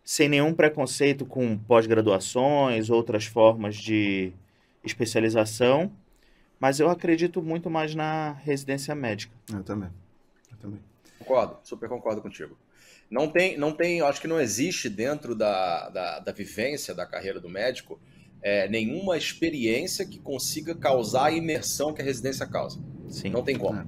Sem 0.04 0.28
nenhum 0.28 0.52
preconceito 0.52 1.24
com 1.24 1.56
pós-graduações, 1.56 2.90
outras 2.90 3.24
formas 3.24 3.76
de 3.76 4.32
especialização, 4.84 5.90
mas 6.58 6.78
eu 6.78 6.90
acredito 6.90 7.40
muito 7.42 7.70
mais 7.70 7.94
na 7.94 8.32
residência 8.44 8.94
médica. 8.94 9.34
Eu 9.52 9.62
também. 9.62 9.90
Eu 10.50 10.58
também. 10.58 10.80
Concordo, 11.18 11.58
super 11.62 11.88
concordo 11.88 12.20
contigo. 12.20 12.56
Não 13.10 13.28
tem, 13.28 13.56
não 13.56 13.72
tem, 13.72 14.00
acho 14.02 14.20
que 14.20 14.28
não 14.28 14.40
existe 14.40 14.88
dentro 14.88 15.34
da, 15.34 15.88
da, 15.88 16.18
da 16.20 16.32
vivência 16.32 16.94
da 16.94 17.06
carreira 17.06 17.40
do 17.40 17.48
médico 17.48 17.98
é, 18.42 18.68
nenhuma 18.68 19.16
experiência 19.16 20.06
que 20.06 20.18
consiga 20.18 20.74
causar 20.74 21.26
a 21.26 21.32
imersão 21.32 21.92
que 21.92 22.00
a 22.00 22.04
residência 22.04 22.46
causa. 22.46 22.80
Sim. 23.08 23.30
Não 23.30 23.42
tem 23.42 23.56
como. 23.56 23.80
É. 23.80 23.86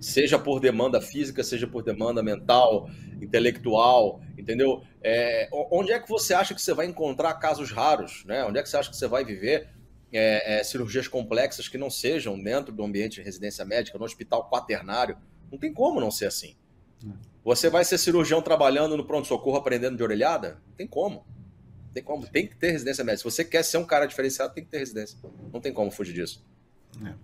Seja 0.00 0.38
por 0.38 0.60
demanda 0.60 1.00
física, 1.00 1.42
seja 1.42 1.66
por 1.66 1.82
demanda 1.82 2.22
mental, 2.22 2.88
intelectual, 3.20 4.20
entendeu? 4.38 4.82
É, 5.02 5.48
onde 5.52 5.92
é 5.92 5.98
que 5.98 6.08
você 6.08 6.34
acha 6.34 6.54
que 6.54 6.62
você 6.62 6.72
vai 6.72 6.86
encontrar 6.86 7.34
casos 7.34 7.72
raros, 7.72 8.24
né? 8.24 8.44
Onde 8.44 8.58
é 8.58 8.62
que 8.62 8.68
você 8.68 8.76
acha 8.76 8.90
que 8.90 8.96
você 8.96 9.08
vai 9.08 9.24
viver 9.24 9.68
é, 10.12 10.58
é, 10.58 10.64
cirurgias 10.64 11.08
complexas 11.08 11.68
que 11.68 11.76
não 11.76 11.90
sejam 11.90 12.40
dentro 12.40 12.72
do 12.72 12.84
ambiente 12.84 13.16
de 13.16 13.22
residência 13.22 13.64
médica, 13.64 13.98
no 13.98 14.04
hospital 14.04 14.48
quaternário? 14.48 15.18
Não 15.50 15.58
tem 15.58 15.72
como 15.72 16.00
não 16.00 16.10
ser 16.10 16.26
assim. 16.26 16.56
É. 17.04 17.10
Você 17.44 17.68
vai 17.68 17.84
ser 17.84 17.98
cirurgião 17.98 18.40
trabalhando 18.40 18.96
no 18.96 19.04
pronto-socorro 19.04 19.56
aprendendo 19.56 19.96
de 19.96 20.02
orelhada? 20.02 20.62
Não 20.68 20.76
tem 20.76 20.86
como. 20.86 21.26
Tem 21.92 22.02
como. 22.02 22.26
Tem 22.26 22.46
que 22.46 22.56
ter 22.56 22.72
residência 22.72 23.04
médica. 23.04 23.28
Se 23.28 23.36
você 23.36 23.44
quer 23.44 23.62
ser 23.62 23.78
um 23.78 23.84
cara 23.84 24.06
diferenciado, 24.06 24.54
tem 24.54 24.64
que 24.64 24.70
ter 24.70 24.78
residência. 24.78 25.18
Não 25.52 25.60
tem 25.60 25.72
como 25.72 25.90
fugir 25.90 26.14
disso. 26.14 26.44
É. 27.04 27.14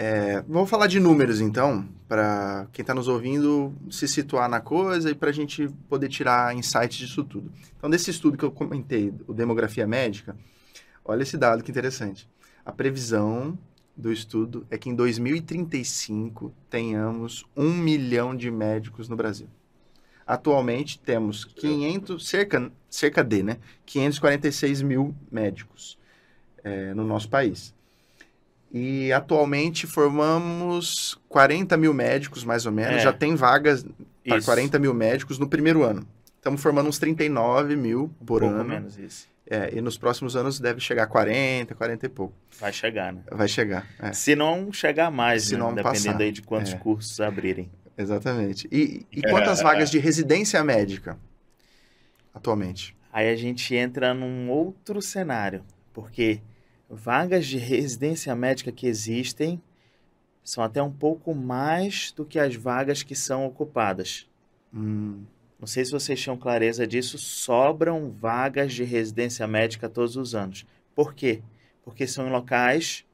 É, 0.00 0.42
vamos 0.42 0.70
falar 0.70 0.86
de 0.86 1.00
números 1.00 1.40
então, 1.40 1.88
para 2.06 2.68
quem 2.72 2.84
está 2.84 2.94
nos 2.94 3.08
ouvindo 3.08 3.74
se 3.90 4.06
situar 4.06 4.48
na 4.48 4.60
coisa 4.60 5.10
e 5.10 5.14
para 5.14 5.30
a 5.30 5.32
gente 5.32 5.68
poder 5.88 6.08
tirar 6.08 6.54
insights 6.54 6.98
disso 6.98 7.24
tudo. 7.24 7.50
Então, 7.76 7.90
desse 7.90 8.08
estudo 8.08 8.38
que 8.38 8.44
eu 8.44 8.52
comentei, 8.52 9.12
o 9.26 9.34
Demografia 9.34 9.88
Médica, 9.88 10.36
olha 11.04 11.24
esse 11.24 11.36
dado 11.36 11.64
que 11.64 11.72
interessante. 11.72 12.30
A 12.64 12.70
previsão 12.70 13.58
do 13.96 14.12
estudo 14.12 14.64
é 14.70 14.78
que 14.78 14.88
em 14.88 14.94
2035 14.94 16.54
tenhamos 16.70 17.44
um 17.56 17.74
milhão 17.74 18.36
de 18.36 18.52
médicos 18.52 19.08
no 19.08 19.16
Brasil. 19.16 19.48
Atualmente 20.28 20.98
temos 21.00 21.46
500, 21.46 22.28
cerca, 22.28 22.70
cerca 22.90 23.24
de 23.24 23.42
né, 23.42 23.56
546 23.86 24.82
mil 24.82 25.14
médicos 25.32 25.98
é, 26.62 26.92
no 26.92 27.02
nosso 27.02 27.30
país. 27.30 27.74
E 28.70 29.10
atualmente 29.10 29.86
formamos 29.86 31.18
40 31.30 31.78
mil 31.78 31.94
médicos, 31.94 32.44
mais 32.44 32.66
ou 32.66 32.72
menos. 32.72 32.96
É. 32.96 32.98
Já 32.98 33.10
tem 33.10 33.34
vagas 33.34 33.86
para 34.22 34.42
40 34.42 34.78
mil 34.78 34.92
médicos 34.92 35.38
no 35.38 35.48
primeiro 35.48 35.82
ano. 35.82 36.06
Estamos 36.36 36.60
formando 36.60 36.90
uns 36.90 36.98
39 36.98 37.74
mil 37.74 38.10
por 38.26 38.44
um 38.44 38.50
ano. 38.50 38.64
menos 38.64 38.98
isso. 38.98 39.26
É, 39.50 39.74
e 39.74 39.80
nos 39.80 39.96
próximos 39.96 40.36
anos 40.36 40.60
deve 40.60 40.78
chegar 40.78 41.04
a 41.04 41.06
40, 41.06 41.74
40 41.74 42.04
e 42.04 42.08
pouco. 42.10 42.34
Vai 42.60 42.70
chegar, 42.70 43.14
né? 43.14 43.22
Vai 43.32 43.48
chegar. 43.48 43.86
É. 43.98 44.12
Se 44.12 44.36
não 44.36 44.70
chegar 44.70 45.10
mais, 45.10 45.44
Se 45.44 45.54
né? 45.54 45.60
não 45.60 45.74
dependendo 45.74 46.04
passar. 46.04 46.20
aí 46.20 46.30
de 46.30 46.42
quantos 46.42 46.74
é. 46.74 46.76
cursos 46.76 47.18
abrirem. 47.18 47.70
Exatamente. 47.98 48.68
E, 48.70 49.04
e 49.10 49.22
quantas 49.22 49.60
vagas 49.60 49.90
de 49.90 49.98
residência 49.98 50.62
médica 50.62 51.18
atualmente? 52.32 52.96
Aí 53.12 53.28
a 53.28 53.34
gente 53.34 53.74
entra 53.74 54.14
num 54.14 54.48
outro 54.48 55.02
cenário, 55.02 55.64
porque 55.92 56.40
vagas 56.88 57.44
de 57.44 57.58
residência 57.58 58.32
médica 58.36 58.70
que 58.70 58.86
existem 58.86 59.60
são 60.44 60.62
até 60.62 60.80
um 60.80 60.92
pouco 60.92 61.34
mais 61.34 62.12
do 62.12 62.24
que 62.24 62.38
as 62.38 62.54
vagas 62.54 63.02
que 63.02 63.16
são 63.16 63.44
ocupadas. 63.44 64.28
Hum. 64.72 65.24
Não 65.58 65.66
sei 65.66 65.84
se 65.84 65.90
vocês 65.90 66.20
tinham 66.20 66.36
clareza 66.36 66.86
disso, 66.86 67.18
sobram 67.18 68.10
vagas 68.10 68.72
de 68.72 68.84
residência 68.84 69.44
médica 69.48 69.88
todos 69.88 70.16
os 70.16 70.36
anos. 70.36 70.64
Por 70.94 71.14
quê? 71.14 71.42
Porque 71.82 72.06
são 72.06 72.28
em 72.28 72.30
locais 72.30 73.04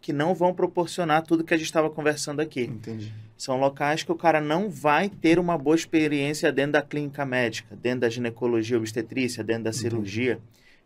que 0.00 0.12
não 0.12 0.34
vão 0.34 0.54
proporcionar 0.54 1.22
tudo 1.22 1.42
que 1.42 1.52
a 1.52 1.56
gente 1.56 1.66
estava 1.66 1.90
conversando 1.90 2.40
aqui. 2.40 2.62
Entendi. 2.62 3.12
São 3.40 3.58
locais 3.58 4.02
que 4.02 4.12
o 4.12 4.16
cara 4.16 4.38
não 4.38 4.68
vai 4.68 5.08
ter 5.08 5.38
uma 5.38 5.56
boa 5.56 5.74
experiência 5.74 6.52
dentro 6.52 6.72
da 6.72 6.82
clínica 6.82 7.24
médica, 7.24 7.74
dentro 7.74 8.00
da 8.00 8.10
ginecologia 8.10 8.76
obstetrícia, 8.76 9.42
dentro 9.42 9.64
da 9.64 9.72
cirurgia. 9.72 10.32
Entendi. 10.32 10.42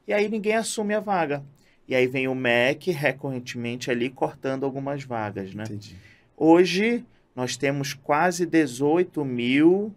E 0.07 0.13
aí 0.13 0.29
ninguém 0.29 0.55
assume 0.55 0.95
a 0.95 1.01
vaga. 1.01 1.43
E 1.89 1.97
aí 1.97 2.07
vem 2.07 2.29
o 2.29 2.35
MEC 2.35 2.93
recorrentemente 2.93 3.91
ali 3.91 4.09
cortando 4.09 4.63
algumas 4.63 5.03
vagas, 5.03 5.53
né? 5.53 5.65
Entendi. 5.65 5.97
Hoje 6.37 7.05
nós 7.35 7.57
temos 7.57 7.93
quase 7.93 8.47
18 8.47 9.25
mil 9.25 9.93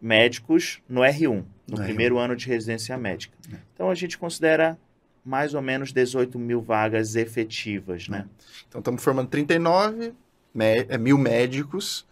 médicos 0.00 0.80
no 0.88 1.00
R1, 1.00 1.26
no, 1.26 1.44
no 1.76 1.82
primeiro 1.82 2.14
R1. 2.14 2.24
ano 2.24 2.36
de 2.36 2.46
residência 2.46 2.96
médica. 2.96 3.36
É. 3.52 3.56
Então 3.74 3.90
a 3.90 3.96
gente 3.96 4.16
considera 4.16 4.78
mais 5.24 5.54
ou 5.54 5.60
menos 5.60 5.92
18 5.92 6.38
mil 6.38 6.60
vagas 6.60 7.16
efetivas, 7.16 8.06
né? 8.06 8.28
Então 8.68 8.78
estamos 8.78 9.02
formando 9.02 9.26
39 9.26 10.06
é, 10.06 10.12
mil 10.98 11.18
médicos 11.18 12.06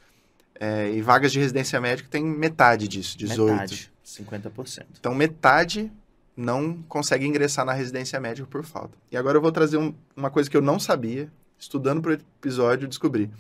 é, 0.59 0.91
e 0.91 1.01
vagas 1.01 1.33
de 1.33 1.39
residência 1.39 1.81
médica 1.81 2.09
tem 2.11 2.25
metade 2.25 2.89
disso, 2.89 3.17
18. 3.19 3.53
Metade, 3.53 3.93
50%. 4.05 4.87
Então 4.99 5.15
metade 5.15 5.91
não 6.37 6.83
consegue 6.89 7.27
ingressar 7.27 7.65
na 7.65 7.73
residência 7.73 8.19
médica 8.21 8.47
por 8.47 8.65
falta. 8.65 8.97
E 9.11 9.17
agora 9.17 9.37
eu 9.37 9.43
vou 9.43 9.51
trazer 9.51 9.77
um, 9.77 9.93
uma 10.17 10.31
coisa 10.31 10.49
que 10.49 10.57
eu 10.57 10.63
não 10.63 10.79
sabia, 10.79 11.31
estudando 11.59 12.01
para 12.01 12.13
o 12.13 12.15
episódio, 12.15 12.87
descobri. 12.87 13.31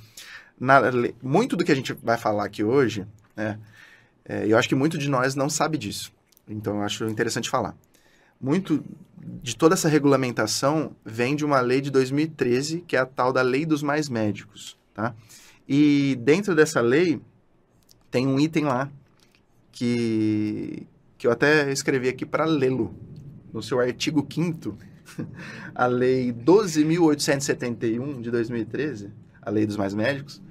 Na, 0.59 0.81
muito 1.23 1.57
do 1.57 1.65
que 1.65 1.71
a 1.71 1.75
gente 1.75 1.93
vai 1.93 2.19
falar 2.19 2.45
aqui 2.45 2.65
hoje, 2.65 3.07
né, 3.37 3.59
é, 4.25 4.47
eu 4.47 4.59
acho 4.59 4.69
que 4.69 4.75
muito 4.75 4.99
de 4.99 5.09
nós 5.09 5.35
não 5.35 5.49
sabe 5.49 5.79
disso. 5.79 6.13
Então 6.49 6.77
eu 6.77 6.83
acho 6.83 7.05
interessante 7.07 7.49
falar. 7.49 7.77
Muito 8.41 8.85
de 9.43 9.57
toda 9.57 9.75
essa 9.75 9.89
regulamentação 9.89 10.95
vem 11.05 11.37
de 11.37 11.45
uma 11.45 11.61
lei 11.61 11.81
de 11.81 11.91
2013, 11.91 12.81
que 12.87 12.97
é 12.97 13.01
a 13.01 13.07
tal 13.07 13.33
da 13.33 13.43
Lei 13.43 13.67
dos 13.67 13.83
Mais 13.83 14.09
Médicos. 14.09 14.77
Tá? 14.99 15.15
E 15.69 16.17
dentro 16.17 16.57
dessa 16.57 16.81
lei 16.81 17.21
tem 18.11 18.27
um 18.27 18.41
item 18.41 18.65
lá 18.65 18.91
que, 19.71 20.89
que 21.17 21.25
eu 21.25 21.31
até 21.31 21.71
escrevi 21.71 22.09
aqui 22.09 22.27
para 22.27 22.45
lê-lo. 22.45 22.93
No 23.53 23.63
seu 23.63 23.79
artigo 23.79 24.27
5 24.29 24.77
a 25.73 25.87
Lei 25.87 26.33
12.871 26.33 28.21
de 28.21 28.29
2013, 28.29 29.13
a 29.41 29.51
Lei 29.51 29.67
dos 29.67 29.77
Mais 29.77 29.95
Médicos, 29.95 30.43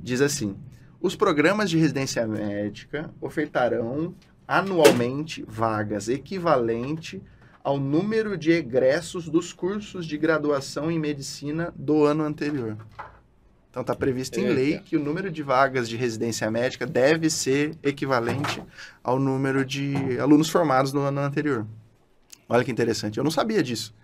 diz 0.00 0.20
assim: 0.20 0.56
os 1.00 1.16
programas 1.16 1.68
de 1.68 1.76
residência 1.76 2.24
médica 2.24 3.12
ofertarão 3.20 4.14
anualmente 4.46 5.44
vagas 5.48 6.08
equivalente 6.08 7.20
ao 7.64 7.80
número 7.80 8.38
de 8.38 8.52
egressos 8.52 9.28
dos 9.28 9.52
cursos 9.52 10.06
de 10.06 10.16
graduação 10.16 10.88
em 10.88 11.00
medicina 11.00 11.74
do 11.76 12.04
ano 12.04 12.22
anterior. 12.22 12.76
Então 13.70 13.82
está 13.82 13.94
previsto 13.94 14.40
em 14.40 14.48
lei 14.48 14.78
que 14.78 14.96
o 14.96 15.00
número 15.00 15.30
de 15.30 15.42
vagas 15.42 15.88
de 15.88 15.96
residência 15.96 16.50
médica 16.50 16.86
deve 16.86 17.28
ser 17.28 17.76
equivalente 17.82 18.62
ao 19.04 19.18
número 19.18 19.64
de 19.64 20.18
alunos 20.18 20.48
formados 20.48 20.92
no 20.92 21.00
ano 21.00 21.20
anterior. 21.20 21.66
Olha 22.48 22.64
que 22.64 22.72
interessante. 22.72 23.18
Eu 23.18 23.24
não 23.24 23.30
sabia 23.30 23.62
disso. 23.62 23.94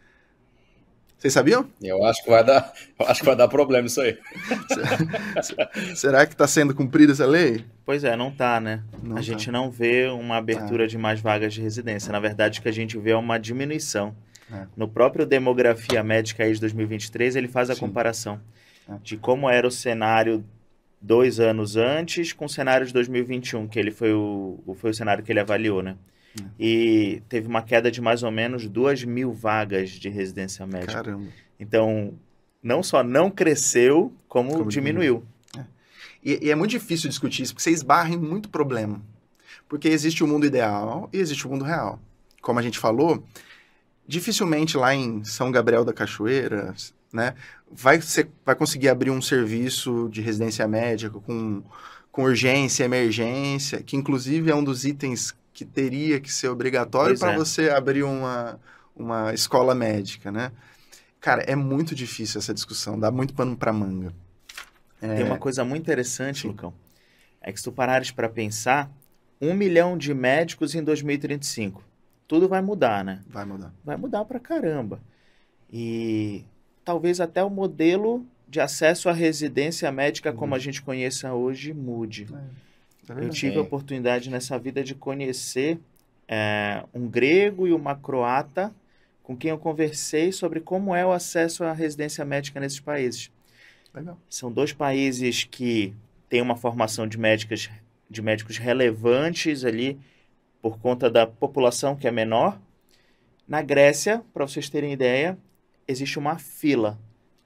Vocês 1.25 1.33
sabiam? 1.33 1.67
Eu 1.81 2.05
acho 2.05 2.23
que 2.23 2.29
vai 2.29 2.45
dar, 2.45 2.71
acho 2.99 3.21
que 3.21 3.27
vai 3.27 3.35
dar 3.35 3.49
problema 3.49 3.87
isso 3.87 3.99
aí. 3.99 4.19
Será 5.97 6.27
que 6.27 6.35
está 6.35 6.47
sendo 6.47 6.75
cumprida 6.75 7.13
essa 7.13 7.25
lei? 7.25 7.65
Pois 7.83 8.05
é, 8.05 8.15
não 8.15 8.29
está, 8.29 8.61
né? 8.61 8.83
Não 9.03 9.13
a 9.13 9.15
tá. 9.17 9.23
gente 9.23 9.51
não 9.51 9.71
vê 9.71 10.07
uma 10.09 10.37
abertura 10.37 10.85
é. 10.85 10.87
de 10.87 10.99
mais 10.99 11.23
vagas 11.23 11.55
de 11.55 11.63
residência. 11.63 12.13
Na 12.13 12.21
verdade, 12.21 12.61
o 12.61 12.63
que 12.63 12.69
a 12.69 12.73
gente 12.73 12.99
vê 12.99 13.13
é 13.13 13.17
uma 13.17 13.39
diminuição. 13.39 14.15
É. 14.53 14.67
No 14.77 14.87
próprio 14.87 15.25
Demografia 15.25 16.03
Médica 16.05 16.45
aí 16.45 16.53
de 16.53 16.61
2023, 16.61 17.37
ele 17.37 17.49
faz 17.49 17.71
a 17.71 17.75
Sim. 17.75 17.81
comparação. 17.81 18.39
De 19.03 19.17
como 19.17 19.49
era 19.49 19.67
o 19.67 19.71
cenário 19.71 20.45
dois 21.01 21.39
anos 21.39 21.77
antes 21.77 22.33
com 22.33 22.47
o 22.47 22.49
cenário 22.49 22.87
de 22.87 22.93
2021, 22.93 23.69
que 23.69 23.79
ele 23.79 23.91
foi 23.91 24.13
o, 24.13 24.59
foi 24.77 24.91
o 24.91 24.95
cenário 24.95 25.23
que 25.23 25.31
ele 25.31 25.41
avaliou, 25.41 25.83
né? 25.83 25.97
É. 26.41 26.45
E 26.59 27.23
teve 27.29 27.47
uma 27.47 27.63
queda 27.63 27.91
de 27.91 28.01
mais 28.01 28.23
ou 28.23 28.31
menos 28.31 28.67
duas 28.67 29.05
mil 29.05 29.33
vagas 29.33 29.91
de 29.91 30.09
residência 30.09 30.67
médica. 30.67 30.95
Caramba. 30.95 31.29
Então, 31.61 32.15
não 32.63 32.83
só 32.83 33.03
não 33.03 33.31
cresceu, 33.31 34.13
como, 34.27 34.51
como 34.53 34.71
diminuiu. 34.71 35.23
É. 35.57 35.65
E, 36.25 36.47
e, 36.47 36.51
é 36.51 36.55
muito 36.55 36.71
difícil 36.71 37.09
discutir 37.09 37.43
isso, 37.43 37.53
porque 37.53 37.63
você 37.63 37.71
esbarra 37.71 38.13
em 38.13 38.19
muito 38.19 38.49
problema. 38.49 39.01
Porque 39.69 39.89
existe 39.89 40.25
o 40.25 40.27
mundo 40.27 40.47
ideal 40.47 41.09
e 41.13 41.19
existe 41.19 41.47
o 41.47 41.51
mundo 41.51 41.65
real. 41.65 42.01
Como 42.41 42.59
a 42.59 42.63
gente 42.63 42.79
falou, 42.79 43.23
dificilmente 44.07 44.77
lá 44.77 44.95
em 44.95 45.23
São 45.25 45.51
Gabriel 45.51 45.85
da 45.85 45.93
Cachoeira, 45.93 46.75
né, 47.15 47.35
vai, 47.71 48.01
ser, 48.01 48.29
vai 48.45 48.57
conseguir 48.57 48.89
abrir 48.89 49.11
um 49.11 49.23
serviço 49.23 50.09
de 50.11 50.21
residência 50.21 50.67
médica 50.67 51.21
com, 51.21 51.63
com 52.11 52.25
urgência, 52.25 52.83
emergência, 52.83 53.81
que 53.81 53.97
inclusive 53.97 54.51
é 54.51 54.55
um 54.55 54.65
dos 54.65 54.85
itens 54.85 55.33
que 55.53 55.65
teria 55.65 56.19
que 56.19 56.33
ser 56.33 56.49
obrigatório 56.49 57.17
para 57.17 57.33
é. 57.33 57.37
você 57.37 57.71
abrir 57.71 58.03
uma, 58.03 58.59
uma 58.97 59.33
escola 59.33 59.75
médica, 59.75 60.33
né? 60.33 60.51
Cara, 61.21 61.43
é 61.43 61.55
muito 61.55 61.95
difícil 61.95 62.41
essa 62.41 62.53
discussão, 62.53 62.99
dá 62.99 63.11
muito 63.11 63.33
pano 63.33 63.57
para 63.57 63.73
manga. 63.73 64.13
É... 65.01 65.15
Tem 65.15 65.25
uma 65.25 65.39
coisa 65.39 65.65
muito 65.65 65.83
interessante, 65.83 66.43
Sim. 66.43 66.49
Lucão. 66.49 66.75
É 67.41 67.53
que 67.53 67.59
se 67.59 67.65
tu 67.65 67.71
parares 67.71 68.11
para 68.11 68.29
pensar, 68.29 68.91
um 69.41 69.55
milhão 69.55 69.97
de 69.97 70.13
médicos 70.13 70.75
em 70.75 70.83
2035. 70.83 71.83
Tudo 72.27 72.49
vai 72.49 72.61
mudar, 72.61 73.05
né? 73.05 73.23
Vai 73.29 73.45
mudar. 73.45 73.73
Vai 73.85 73.97
mudar 73.97 74.25
para 74.25 74.41
caramba. 74.41 75.01
E 75.71 76.45
talvez 76.85 77.21
até 77.21 77.43
o 77.43 77.51
modelo 77.51 78.25
de 78.49 78.61
acesso 78.61 79.09
à 79.09 79.13
residência 79.13 79.91
médica 79.91 80.31
uhum. 80.31 80.37
como 80.37 80.55
a 80.55 80.59
gente 80.59 80.83
conheça 80.83 81.33
hoje 81.33 81.73
mude. 81.73 82.27
É, 83.09 83.13
é 83.13 83.25
Eu 83.25 83.31
tive 83.31 83.59
a 83.59 83.63
oportunidade 83.63 84.31
nessa 84.31 84.59
vida 84.59 84.85
de 84.85 84.95
conhecer 84.95 85.79
é, 86.29 86.85
um 86.95 87.09
grego 87.09 87.67
e 87.67 87.73
uma 87.73 87.95
croata 87.95 88.73
com 89.23 89.37
quem 89.37 89.51
eu 89.51 89.59
conversei 89.59 90.31
sobre 90.31 90.61
como 90.61 90.95
é 90.95 91.05
o 91.05 91.11
acesso 91.11 91.65
à 91.65 91.73
residência 91.73 92.25
médica 92.25 92.61
nesses 92.61 92.81
países. 92.81 93.31
Legal. 93.95 94.19
São 94.29 94.53
dois 94.53 94.73
países 94.73 95.45
que 95.45 95.95
têm 96.29 96.43
uma 96.43 96.57
formação 96.57 97.07
de, 97.07 97.19
médicas, 97.19 97.71
de 98.11 98.21
médicos 98.21 98.59
relevantes 98.59 99.65
ali 99.65 99.99
por 100.61 100.79
conta 100.79 101.11
da 101.11 101.27
população 101.27 101.97
que 101.97 102.07
é 102.07 102.11
menor. 102.11 102.61
Na 103.47 103.63
Grécia, 103.63 104.23
para 104.33 104.47
vocês 104.47 104.69
terem 104.69 104.93
ideia, 104.93 105.39
existe 105.87 106.19
uma 106.19 106.39
fila. 106.39 106.99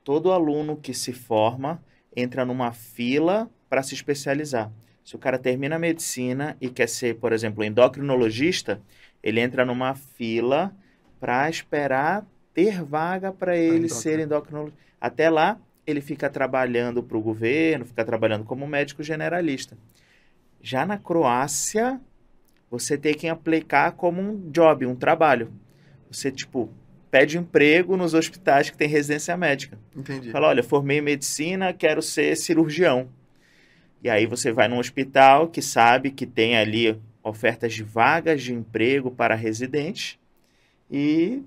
Todo 0.04 0.32
aluno 0.32 0.76
que 0.76 0.94
se 0.94 1.12
forma 1.12 1.82
entra 2.14 2.44
numa 2.44 2.72
fila 2.72 3.50
para 3.68 3.82
se 3.82 3.94
especializar. 3.94 4.72
Se 5.04 5.16
o 5.16 5.18
cara 5.18 5.38
termina 5.38 5.76
a 5.76 5.78
medicina 5.78 6.56
e 6.60 6.68
quer 6.68 6.88
ser, 6.88 7.16
por 7.16 7.32
exemplo, 7.32 7.64
endocrinologista, 7.64 8.80
ele 9.22 9.40
entra 9.40 9.64
numa 9.64 9.94
fila 9.94 10.74
para 11.18 11.48
esperar 11.48 12.26
ter 12.52 12.82
vaga 12.82 13.32
para 13.32 13.56
ele 13.56 13.88
ser 13.88 14.18
endocrinologista. 14.18 14.78
Até 15.00 15.30
lá, 15.30 15.58
ele 15.86 16.00
fica 16.00 16.28
trabalhando 16.28 17.02
para 17.02 17.16
o 17.16 17.20
governo, 17.20 17.86
fica 17.86 18.04
trabalhando 18.04 18.44
como 18.44 18.66
médico 18.66 19.02
generalista. 19.02 19.78
Já 20.60 20.84
na 20.84 20.98
Croácia, 20.98 22.00
você 22.70 22.98
tem 22.98 23.14
que 23.14 23.28
aplicar 23.28 23.92
como 23.92 24.20
um 24.20 24.50
job, 24.50 24.84
um 24.84 24.94
trabalho. 24.94 25.50
Você, 26.10 26.30
tipo, 26.30 26.68
pede 27.10 27.38
emprego 27.38 27.96
nos 27.96 28.14
hospitais 28.14 28.70
que 28.70 28.76
tem 28.76 28.88
residência 28.88 29.36
médica. 29.36 29.78
Entendi. 29.96 30.30
Fala, 30.30 30.48
olha, 30.48 30.62
formei 30.62 31.00
medicina, 31.00 31.72
quero 31.72 32.02
ser 32.02 32.36
cirurgião. 32.36 33.08
E 34.02 34.08
aí 34.08 34.26
você 34.26 34.52
vai 34.52 34.68
num 34.68 34.78
hospital 34.78 35.48
que 35.48 35.60
sabe 35.60 36.10
que 36.10 36.26
tem 36.26 36.56
ali 36.56 37.00
ofertas 37.22 37.74
de 37.74 37.82
vagas 37.82 38.42
de 38.42 38.54
emprego 38.54 39.10
para 39.10 39.34
residentes 39.34 40.18
e 40.90 41.42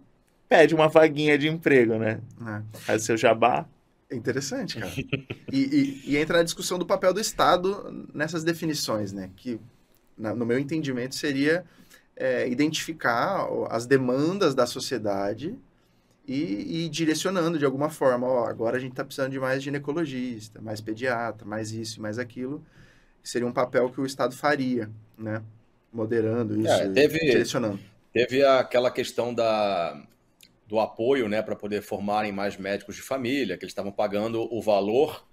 pede 0.50 0.76
uma 0.76 0.88
vaguinha 0.88 1.38
de 1.38 1.48
emprego, 1.48 1.98
né? 1.98 2.20
É. 2.46 2.78
Faz 2.80 3.04
seu 3.04 3.16
jabá. 3.16 3.66
É 4.10 4.16
interessante, 4.16 4.78
cara. 4.78 4.92
e, 5.52 6.02
e, 6.06 6.12
e, 6.12 6.18
entra 6.18 6.40
na 6.40 6.44
discussão 6.44 6.78
do 6.78 6.86
papel 6.86 7.14
do 7.14 7.22
Estado 7.22 8.06
nessas 8.14 8.44
definições, 8.44 9.14
né? 9.14 9.30
Que, 9.38 9.60
na, 10.18 10.36
no 10.36 10.46
meu 10.46 10.60
entendimento, 10.60 11.16
seria 11.16 11.64
é, 12.22 12.48
identificar 12.48 13.48
as 13.72 13.88
demandas 13.88 14.54
da 14.54 14.68
sociedade 14.68 15.58
e, 16.28 16.84
e 16.86 16.90
direcionando 16.90 17.58
de 17.58 17.66
alguma 17.66 17.90
forma. 17.90 18.28
Ó, 18.28 18.46
agora 18.46 18.78
a 18.78 18.80
gente 18.80 18.92
está 18.92 19.04
precisando 19.04 19.32
de 19.32 19.40
mais 19.40 19.64
ginecologista, 19.64 20.62
mais 20.62 20.80
pediatra, 20.80 21.48
mais 21.48 21.72
isso, 21.72 22.00
mais 22.00 22.20
aquilo. 22.20 22.64
Seria 23.24 23.48
um 23.48 23.52
papel 23.52 23.90
que 23.90 24.00
o 24.00 24.06
Estado 24.06 24.36
faria, 24.36 24.88
né? 25.18 25.42
Moderando 25.92 26.60
isso, 26.62 26.72
é, 26.72 26.90
teve, 26.90 27.20
direcionando. 27.20 27.80
Teve 28.14 28.46
aquela 28.46 28.92
questão 28.92 29.34
da, 29.34 30.00
do 30.68 30.80
apoio, 30.80 31.28
né, 31.28 31.42
para 31.42 31.56
poder 31.56 31.82
formarem 31.82 32.32
mais 32.32 32.56
médicos 32.56 32.96
de 32.96 33.02
família, 33.02 33.58
que 33.58 33.66
eles 33.66 33.72
estavam 33.72 33.92
pagando 33.92 34.48
o 34.54 34.62
valor 34.62 35.26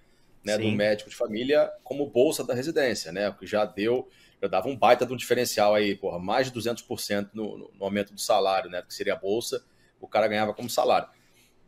né, 0.43 0.57
do 0.57 0.71
médico 0.71 1.11
de 1.11 1.17
família 1.17 1.71
como 1.85 2.07
bolsa 2.07 2.43
da 2.43 2.55
residência, 2.55 3.13
né? 3.13 3.31
Que 3.39 3.47
já 3.47 3.67
deu, 3.67 4.09
já 4.41 4.49
dava 4.49 4.69
um 4.69 4.77
baita 4.77 5.05
de 5.05 5.13
um 5.13 5.17
diferencial 5.17 5.75
aí, 5.75 5.95
porra, 5.95 6.19
mais 6.19 6.51
de 6.51 6.59
200% 6.59 7.31
no, 7.35 7.59
no 7.59 7.85
aumento 7.85 8.13
do 8.13 8.21
salário, 8.21 8.71
né? 8.71 8.83
Que 8.83 8.95
seria 8.95 9.15
a 9.15 9.17
bolsa 9.17 9.65
o 10.01 10.09
cara 10.09 10.29
ganhava 10.29 10.55
como 10.55 10.69
salário. 10.69 11.09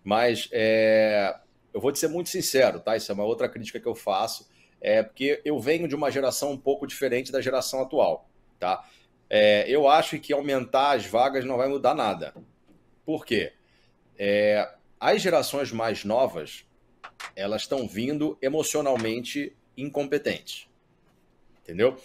Mas 0.03 0.49
é, 0.53 1.39
eu 1.73 1.81
vou 1.81 1.93
te 1.93 1.99
ser 1.99 2.09
muito 2.09 2.31
sincero, 2.31 2.81
tá? 2.81 2.97
Isso 2.97 3.11
é 3.11 3.15
uma 3.15 3.25
outra 3.25 3.49
crítica 3.49 3.81
que 3.81 3.87
eu 3.87 3.95
faço, 3.95 4.49
é 4.81 5.03
porque 5.03 5.41
eu 5.45 5.59
venho 5.59 5.87
de 5.87 5.95
uma 5.95 6.11
geração 6.11 6.53
um 6.53 6.59
pouco 6.59 6.87
diferente 6.87 7.31
da 7.31 7.41
geração 7.41 7.83
atual, 7.83 8.29
tá? 8.59 8.85
É, 9.29 9.69
eu 9.69 9.87
acho 9.89 10.19
que 10.19 10.33
aumentar 10.33 10.93
as 10.93 11.07
vagas 11.07 11.45
não 11.45 11.57
vai 11.57 11.69
mudar 11.69 11.95
nada. 11.95 12.35
Por 13.05 13.25
quê? 13.25 13.53
É, 14.19 14.75
as 14.99 15.21
gerações 15.23 15.71
mais 15.71 16.05
novas, 16.05 16.65
elas 17.37 17.63
estão 17.63 17.87
vindo 17.87 18.37
emocionalmente 18.43 19.57
incompetentes. 19.77 20.69
Entendeu? 21.63 21.97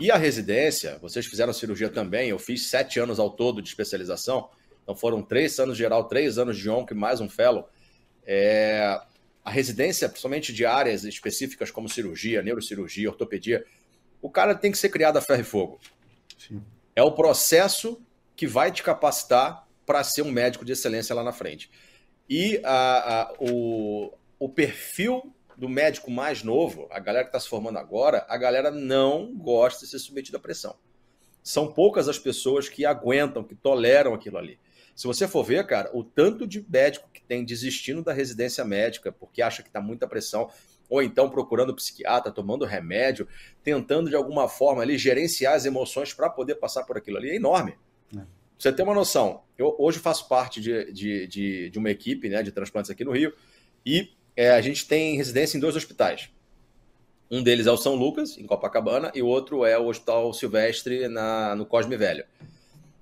E 0.00 0.10
a 0.10 0.16
residência, 0.16 0.98
vocês 0.98 1.26
fizeram 1.26 1.52
cirurgia 1.52 1.88
também, 1.88 2.30
eu 2.30 2.38
fiz 2.38 2.66
sete 2.66 2.98
anos 2.98 3.18
ao 3.18 3.30
todo 3.30 3.60
de 3.60 3.68
especialização. 3.68 4.48
Então 4.82 4.96
foram 4.96 5.22
três 5.22 5.58
anos 5.58 5.76
geral, 5.76 6.04
três 6.04 6.38
anos 6.38 6.58
de 6.58 6.68
ONC, 6.68 6.94
mais 6.94 7.20
um 7.20 7.28
fellow. 7.28 7.68
É, 8.24 9.00
a 9.44 9.50
residência, 9.50 10.08
principalmente 10.08 10.52
de 10.52 10.64
áreas 10.64 11.04
específicas 11.04 11.70
como 11.70 11.88
cirurgia, 11.88 12.42
neurocirurgia, 12.42 13.08
ortopedia, 13.08 13.64
o 14.20 14.30
cara 14.30 14.54
tem 14.54 14.70
que 14.70 14.78
ser 14.78 14.88
criado 14.88 15.16
a 15.16 15.20
ferro 15.20 15.40
e 15.40 15.44
fogo. 15.44 15.80
Sim. 16.38 16.62
É 16.94 17.02
o 17.02 17.12
processo 17.12 18.00
que 18.36 18.46
vai 18.46 18.70
te 18.70 18.82
capacitar 18.82 19.66
para 19.84 20.02
ser 20.04 20.22
um 20.22 20.30
médico 20.30 20.64
de 20.64 20.72
excelência 20.72 21.14
lá 21.14 21.22
na 21.22 21.32
frente. 21.32 21.70
E 22.28 22.60
a, 22.64 23.22
a, 23.22 23.34
o, 23.38 24.12
o 24.38 24.48
perfil 24.48 25.34
do 25.56 25.68
médico 25.68 26.10
mais 26.10 26.42
novo, 26.42 26.88
a 26.90 26.98
galera 26.98 27.24
que 27.24 27.28
está 27.28 27.40
se 27.40 27.48
formando 27.48 27.78
agora, 27.78 28.24
a 28.28 28.36
galera 28.36 28.70
não 28.70 29.34
gosta 29.34 29.84
de 29.84 29.90
ser 29.90 29.98
submetida 29.98 30.38
à 30.38 30.40
pressão. 30.40 30.76
São 31.42 31.72
poucas 31.72 32.08
as 32.08 32.18
pessoas 32.18 32.68
que 32.68 32.84
aguentam, 32.84 33.42
que 33.42 33.54
toleram 33.54 34.14
aquilo 34.14 34.38
ali. 34.38 34.58
Se 34.94 35.06
você 35.06 35.26
for 35.26 35.42
ver, 35.42 35.66
cara, 35.66 35.90
o 35.92 36.04
tanto 36.04 36.46
de 36.46 36.64
médico 36.68 37.08
que 37.12 37.22
tem 37.22 37.44
desistindo 37.44 38.02
da 38.02 38.12
residência 38.12 38.64
médica 38.64 39.10
porque 39.10 39.42
acha 39.42 39.62
que 39.62 39.68
está 39.68 39.80
muita 39.80 40.06
pressão, 40.06 40.50
ou 40.88 41.02
então 41.02 41.30
procurando 41.30 41.74
psiquiatra, 41.74 42.30
tomando 42.30 42.66
remédio, 42.66 43.26
tentando 43.62 44.10
de 44.10 44.16
alguma 44.16 44.48
forma 44.48 44.82
ali 44.82 44.98
gerenciar 44.98 45.54
as 45.54 45.64
emoções 45.64 46.12
para 46.12 46.28
poder 46.28 46.56
passar 46.56 46.84
por 46.84 46.98
aquilo 46.98 47.16
ali, 47.16 47.30
é 47.30 47.36
enorme. 47.36 47.78
É. 48.16 48.20
Você 48.58 48.70
tem 48.70 48.84
uma 48.84 48.94
noção, 48.94 49.42
eu 49.56 49.74
hoje 49.78 49.98
faço 49.98 50.28
parte 50.28 50.60
de, 50.60 50.92
de, 50.92 51.26
de, 51.26 51.70
de 51.70 51.78
uma 51.78 51.90
equipe 51.90 52.28
né, 52.28 52.42
de 52.42 52.52
transplantes 52.52 52.90
aqui 52.90 53.04
no 53.04 53.12
Rio 53.12 53.32
e 53.84 54.10
é, 54.36 54.50
a 54.50 54.60
gente 54.60 54.86
tem 54.86 55.16
residência 55.16 55.56
em 55.56 55.60
dois 55.60 55.76
hospitais. 55.76 56.30
Um 57.30 57.42
deles 57.42 57.66
é 57.66 57.70
o 57.70 57.76
São 57.76 57.94
Lucas, 57.94 58.36
em 58.36 58.46
Copacabana, 58.46 59.10
e 59.14 59.22
o 59.22 59.26
outro 59.26 59.64
é 59.64 59.78
o 59.78 59.86
Hospital 59.86 60.32
Silvestre, 60.34 61.08
na, 61.08 61.54
no 61.56 61.64
Cosme 61.64 61.96
Velho. 61.96 62.24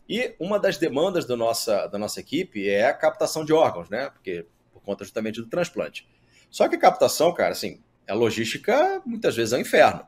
E 0.08 0.34
uma 0.38 0.58
das 0.58 0.76
demandas 0.76 1.24
da 1.24 1.36
nossa, 1.36 1.86
da 1.86 1.98
nossa 1.98 2.20
equipe 2.20 2.68
é 2.68 2.86
a 2.86 2.94
captação 2.94 3.44
de 3.44 3.52
órgãos, 3.52 3.88
né? 3.88 4.10
Porque 4.10 4.46
por 4.72 4.82
conta 4.82 5.04
justamente 5.04 5.40
do 5.40 5.48
transplante. 5.48 6.08
Só 6.50 6.68
que 6.68 6.76
a 6.76 6.80
captação, 6.80 7.32
cara, 7.32 7.52
assim, 7.52 7.80
a 8.08 8.14
logística 8.14 9.00
muitas 9.06 9.36
vezes 9.36 9.52
é 9.52 9.56
um 9.56 9.60
inferno. 9.60 10.04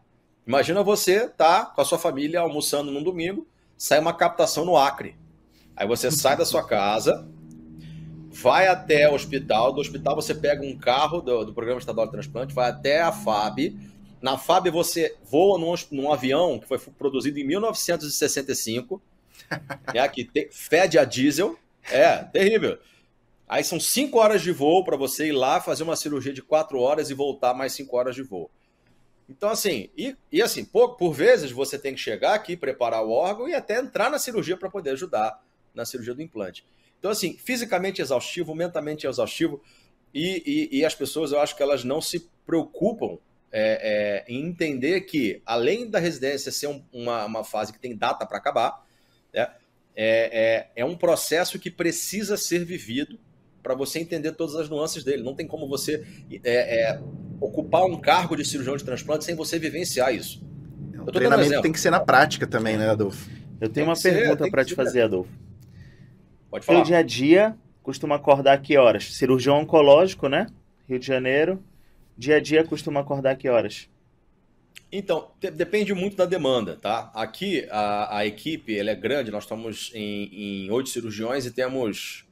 Imagina 0.47 0.83
você 0.83 1.29
tá 1.29 1.67
com 1.67 1.81
a 1.81 1.85
sua 1.85 1.99
família 1.99 2.41
almoçando 2.41 2.91
num 2.91 3.03
domingo, 3.03 3.47
sai 3.77 4.01
uma 4.01 4.13
captação 4.13 4.65
no 4.65 4.77
Acre. 4.77 5.17
Aí 5.77 5.87
você 5.87 6.11
sai 6.11 6.37
da 6.37 6.45
sua 6.45 6.67
casa, 6.67 7.29
vai 8.33 8.67
até 8.67 9.09
o 9.09 9.15
hospital, 9.15 9.73
do 9.73 9.81
hospital 9.81 10.17
você 10.17 10.35
pega 10.35 10.65
um 10.65 10.77
carro 10.77 11.21
do, 11.21 11.45
do 11.45 11.53
Programa 11.53 11.79
Estadual 11.79 12.07
de 12.07 12.13
Transplante, 12.13 12.55
vai 12.55 12.71
até 12.71 13.01
a 13.03 13.13
FAB. 13.13 13.77
Na 14.21 14.39
FAB 14.39 14.71
você 14.71 15.17
voa 15.25 15.59
num, 15.59 15.75
num 15.91 16.13
avião 16.13 16.59
que 16.59 16.67
foi 16.67 16.79
produzido 16.79 17.39
em 17.39 17.45
1965 17.45 19.01
é 19.95 20.09
que 20.09 20.25
tem, 20.25 20.49
fede 20.51 20.99
a 20.99 21.05
diesel. 21.05 21.59
É, 21.91 22.19
terrível. 22.19 22.79
Aí 23.49 23.63
são 23.63 23.79
cinco 23.79 24.19
horas 24.19 24.41
de 24.41 24.51
voo 24.51 24.85
para 24.85 24.97
você 24.97 25.29
ir 25.29 25.33
lá 25.33 25.61
fazer 25.61 25.83
uma 25.83 25.97
cirurgia 25.97 26.33
de 26.33 26.41
quatro 26.41 26.81
horas 26.81 27.11
e 27.11 27.15
voltar 27.15 27.53
mais 27.53 27.73
cinco 27.73 27.97
horas 27.97 28.15
de 28.15 28.23
voo. 28.23 28.51
Então, 29.29 29.51
assim, 29.51 29.91
e, 29.97 30.17
e 30.31 30.43
assim, 30.43 30.65
por, 30.65 30.97
por 30.97 31.13
vezes 31.13 31.51
você 31.51 31.79
tem 31.79 31.95
que 31.95 32.01
chegar 32.01 32.35
aqui, 32.35 32.57
preparar 32.57 33.05
o 33.05 33.11
órgão 33.11 33.49
e 33.49 33.55
até 33.55 33.79
entrar 33.79 34.11
na 34.11 34.19
cirurgia 34.19 34.57
para 34.57 34.71
poder 34.71 34.91
ajudar 34.91 35.43
na 35.75 35.85
cirurgia 35.85 36.15
do 36.15 36.23
implante. 36.23 36.65
Então, 37.03 37.11
assim, 37.11 37.37
fisicamente 37.37 38.01
exaustivo, 38.01 38.55
mentalmente 38.55 39.09
exaustivo. 39.09 39.61
E, 40.15 40.71
e, 40.71 40.79
e, 40.79 40.85
as 40.85 40.95
pessoas, 40.95 41.33
eu 41.33 41.41
acho 41.41 41.57
que 41.57 41.63
elas 41.63 41.83
não 41.83 42.01
se 42.01 42.31
preocupam 42.47 43.19
é, 43.51 44.23
é, 44.31 44.33
em 44.33 44.47
entender 44.47 45.01
que, 45.01 45.43
além 45.45 45.91
da 45.91 45.99
residência 45.99 46.53
ser 46.53 46.69
um, 46.69 46.81
uma, 46.93 47.25
uma 47.25 47.43
fase 47.43 47.73
que 47.73 47.81
tem 47.81 47.97
data 47.97 48.25
para 48.25 48.39
acabar, 48.39 48.87
né, 49.35 49.49
é, 49.97 50.69
é, 50.77 50.83
é 50.83 50.85
um 50.85 50.97
processo 50.97 51.59
que 51.59 51.73
precisa 51.73 52.37
ser 52.37 52.65
vivido 52.65 53.19
para 53.65 53.75
você 53.75 53.99
entender 53.99 54.31
todas 54.31 54.55
as 54.55 54.69
nuances 54.69 55.03
dele. 55.03 55.25
Não 55.25 55.35
tem 55.35 55.45
como 55.45 55.67
você 55.67 56.07
é, 56.45 56.93
é, 56.93 57.01
ocupar 57.41 57.85
um 57.85 58.01
cargo 58.01 58.37
de 58.37 58.45
cirurgião 58.45 58.77
de 58.77 58.85
transplante 58.85 59.25
sem 59.25 59.35
você 59.35 59.59
vivenciar 59.59 60.15
isso. 60.15 60.41
O 61.01 61.11
treinamento 61.11 61.59
um 61.59 61.63
tem 61.63 61.73
que 61.73 61.81
ser 61.81 61.91
na 61.91 61.99
prática 61.99 62.47
também, 62.47 62.77
né, 62.77 62.91
Adolfo? 62.91 63.29
Eu 63.61 63.69
tenho 63.69 63.73
tem 63.73 63.85
uma 63.85 64.01
pergunta 64.01 64.49
para 64.49 64.65
te 64.65 64.77
fazer, 64.77 65.03
Adolfo. 65.03 65.43
Pode 66.53 66.67
falar. 66.67 66.81
No 66.81 66.85
dia 66.85 66.99
a 66.99 67.03
dia, 67.03 67.57
costuma 67.83 68.17
acordar 68.17 68.61
que 68.61 68.77
horas? 68.77 69.17
Cirurgião 69.17 69.61
oncológico, 69.61 70.29
né? 70.29 70.49
Rio 70.87 70.99
de 70.99 71.07
Janeiro. 71.07 71.65
Dia 72.17 72.37
a 72.37 72.41
dia 72.41 72.63
costuma 72.63 73.01
acordar 73.01 73.37
que 73.37 73.49
horas? 73.49 73.89
Então, 74.93 75.31
depende 75.41 75.95
muito 75.95 76.15
da 76.15 76.27
demanda, 76.27 76.77
tá? 76.77 77.11
Aqui 77.15 77.67
a, 77.71 78.19
a 78.19 78.27
equipe 78.27 78.79
ela 78.79 78.91
é 78.91 78.95
grande, 78.95 79.31
nós 79.31 79.45
estamos 79.45 79.91
em 79.95 80.71
oito 80.71 80.91
cirurgiões 80.91 81.47
e 81.47 81.51
temos 81.51 82.27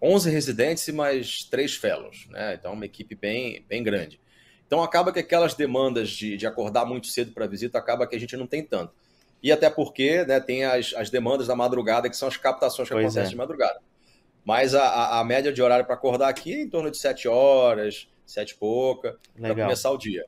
11 0.00 0.30
residentes 0.30 0.86
e 0.86 0.92
mais 0.92 1.42
três 1.42 1.74
fellows, 1.74 2.28
né? 2.30 2.54
Então, 2.54 2.70
é 2.70 2.74
uma 2.74 2.86
equipe 2.86 3.16
bem, 3.16 3.64
bem 3.68 3.82
grande. 3.82 4.20
Então, 4.64 4.84
acaba 4.84 5.12
que 5.12 5.18
aquelas 5.18 5.54
demandas 5.54 6.10
de, 6.10 6.36
de 6.36 6.46
acordar 6.46 6.86
muito 6.86 7.08
cedo 7.08 7.32
para 7.32 7.48
visita, 7.48 7.76
acaba 7.76 8.06
que 8.06 8.14
a 8.14 8.20
gente 8.20 8.36
não 8.36 8.46
tem 8.46 8.62
tanto. 8.62 8.94
E 9.42 9.50
até 9.50 9.68
porque 9.68 10.24
né, 10.24 10.38
tem 10.38 10.64
as, 10.64 10.94
as 10.94 11.10
demandas 11.10 11.48
da 11.48 11.56
madrugada, 11.56 12.08
que 12.08 12.16
são 12.16 12.28
as 12.28 12.36
captações 12.36 12.88
que 12.88 12.94
pois 12.94 13.06
acontecem 13.06 13.28
é. 13.28 13.30
de 13.30 13.36
madrugada. 13.36 13.80
Mas 14.44 14.74
a, 14.74 15.20
a, 15.20 15.24
média 15.24 15.52
de 15.52 15.62
horário 15.62 15.84
para 15.84 15.94
acordar 15.94 16.28
aqui 16.28 16.52
é 16.52 16.62
em 16.62 16.68
torno 16.68 16.90
de 16.90 16.98
7 16.98 17.28
horas, 17.28 18.08
7 18.26 18.50
e 18.50 18.54
pouca, 18.56 19.16
para 19.38 19.54
começar 19.54 19.90
o 19.90 19.96
dia. 19.96 20.24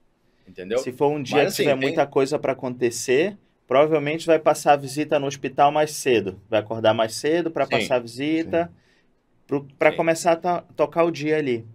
Entendeu? 0.46 0.78
Se 0.78 0.92
for 0.92 1.08
um 1.08 1.22
dia 1.22 1.38
Mas, 1.38 1.44
que 1.44 1.48
assim, 1.48 1.62
tiver 1.62 1.78
tem... 1.78 1.88
muita 1.88 2.06
coisa 2.06 2.38
para 2.38 2.52
acontecer, 2.52 3.36
provavelmente 3.66 4.26
vai 4.26 4.38
passar 4.38 4.74
a 4.74 4.76
visita 4.76 5.18
no 5.18 5.26
hospital 5.26 5.72
mais 5.72 5.92
cedo. 5.92 6.40
Vai 6.48 6.60
acordar 6.60 6.94
mais 6.94 7.14
cedo 7.14 7.50
para 7.50 7.66
passar 7.66 7.96
a 7.96 8.00
visita. 8.00 8.70
Para 9.78 9.94
começar 9.94 10.32
a 10.32 10.36
to 10.36 10.66
tocar 10.74 11.04
o 11.04 11.10
dia 11.10 11.36
ali. 11.36 11.66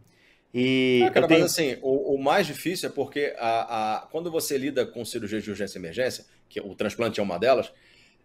E 0.54 1.02
cara, 1.14 1.28
tenho... 1.28 1.42
mas 1.42 1.52
assim, 1.52 1.78
o, 1.82 2.16
o, 2.16 2.18
mais 2.18 2.48
difícil 2.48 2.90
é 2.90 2.92
porque 2.92 3.36
a, 3.38 3.98
a, 3.98 4.02
quando 4.08 4.32
você 4.32 4.58
lida 4.58 4.86
com 4.86 5.06
cirurgia 5.06 5.40
de 5.40 5.50
urgência 5.52 5.78
e 5.78 5.82
emergência, 5.82 6.26
que 6.50 6.60
o 6.60 6.76
transplante 6.76 7.20
é 7.20 7.24
uma 7.24 7.38
delas, 7.38 7.72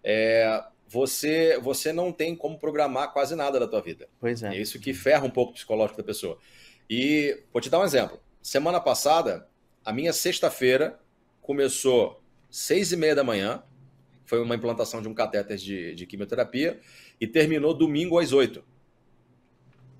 é, 0.02 0.64
você, 0.88 1.58
você 1.60 1.92
não 1.92 2.10
tem 2.10 2.34
como 2.34 2.58
programar 2.58 3.12
quase 3.12 3.36
nada 3.36 3.60
da 3.60 3.68
tua 3.68 3.80
vida. 3.80 4.08
Pois 4.18 4.42
é. 4.42 4.56
É 4.56 4.60
isso 4.60 4.80
que 4.80 4.92
ferra 4.92 5.24
um 5.24 5.30
pouco 5.30 5.52
o 5.52 5.54
psicológico 5.54 5.98
da 5.98 6.04
pessoa. 6.04 6.38
E 6.88 7.42
vou 7.52 7.60
te 7.60 7.70
dar 7.70 7.80
um 7.80 7.84
exemplo. 7.84 8.18
Semana 8.42 8.80
passada, 8.80 9.48
a 9.84 9.92
minha 9.92 10.12
sexta-feira 10.12 10.98
começou 11.40 12.22
seis 12.50 12.92
e 12.92 12.96
meia 12.96 13.14
da 13.14 13.24
manhã, 13.24 13.62
foi 14.24 14.40
uma 14.40 14.54
implantação 14.54 15.02
de 15.02 15.08
um 15.08 15.14
catéter 15.14 15.56
de, 15.56 15.94
de 15.94 16.06
quimioterapia, 16.06 16.80
e 17.20 17.26
terminou 17.26 17.74
domingo 17.74 18.18
às 18.18 18.32
oito. 18.32 18.64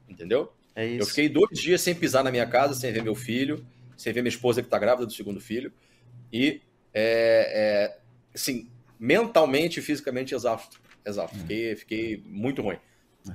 Entendeu? 0.09 0.53
É 0.75 0.87
isso. 0.87 1.03
Eu 1.03 1.07
fiquei 1.07 1.29
dois 1.29 1.59
dias 1.59 1.81
sem 1.81 1.95
pisar 1.95 2.25
na 2.25 2.31
minha 2.31 2.47
casa, 2.47 2.75
sem 2.75 2.93
ver 2.93 3.03
meu 3.03 3.15
filho, 3.15 3.65
sem 3.97 4.13
ver 4.13 4.23
minha 4.23 4.31
esposa 4.31 4.61
que 4.61 4.67
está 4.67 4.79
grávida 4.79 5.07
do 5.07 5.13
segundo 5.13 5.41
filho. 5.41 5.73
E, 6.33 6.61
é, 6.93 7.93
é, 7.95 7.99
assim, 8.35 8.69
mentalmente 8.99 9.81
e 9.81 9.83
fisicamente 9.83 10.35
exausto. 10.35 10.81
Hum. 11.07 11.39
Fiquei, 11.41 11.77
fiquei 11.77 12.23
muito 12.27 12.63
ruim. 12.63 12.79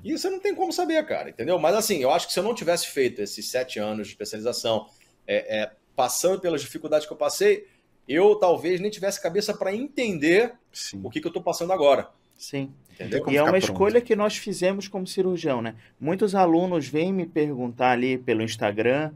E 0.03 0.11
você 0.11 0.29
não 0.29 0.39
tem 0.39 0.53
como 0.53 0.71
saber, 0.71 1.03
cara, 1.05 1.29
entendeu? 1.29 1.57
Mas 1.57 1.75
assim, 1.75 1.97
eu 1.97 2.11
acho 2.11 2.27
que 2.27 2.33
se 2.33 2.39
eu 2.39 2.43
não 2.43 2.53
tivesse 2.53 2.87
feito 2.87 3.21
esses 3.21 3.49
sete 3.49 3.79
anos 3.79 4.07
de 4.07 4.13
especialização, 4.13 4.87
é, 5.25 5.61
é, 5.61 5.71
passando 5.95 6.39
pelas 6.39 6.61
dificuldades 6.61 7.07
que 7.07 7.13
eu 7.13 7.17
passei, 7.17 7.67
eu 8.07 8.35
talvez 8.35 8.79
nem 8.79 8.91
tivesse 8.91 9.21
cabeça 9.21 9.53
para 9.53 9.73
entender 9.75 10.53
Sim. 10.71 11.01
o 11.03 11.09
que, 11.09 11.19
que 11.19 11.25
eu 11.25 11.29
estou 11.29 11.41
passando 11.41 11.73
agora. 11.73 12.09
Sim. 12.37 12.71
E 12.99 13.37
é 13.37 13.41
uma 13.41 13.51
pronto. 13.51 13.63
escolha 13.63 14.01
que 14.01 14.15
nós 14.15 14.37
fizemos 14.37 14.87
como 14.87 15.07
cirurgião, 15.07 15.61
né? 15.61 15.75
Muitos 15.99 16.35
alunos 16.35 16.87
vêm 16.87 17.13
me 17.13 17.25
perguntar 17.25 17.91
ali 17.91 18.17
pelo 18.17 18.43
Instagram 18.43 19.11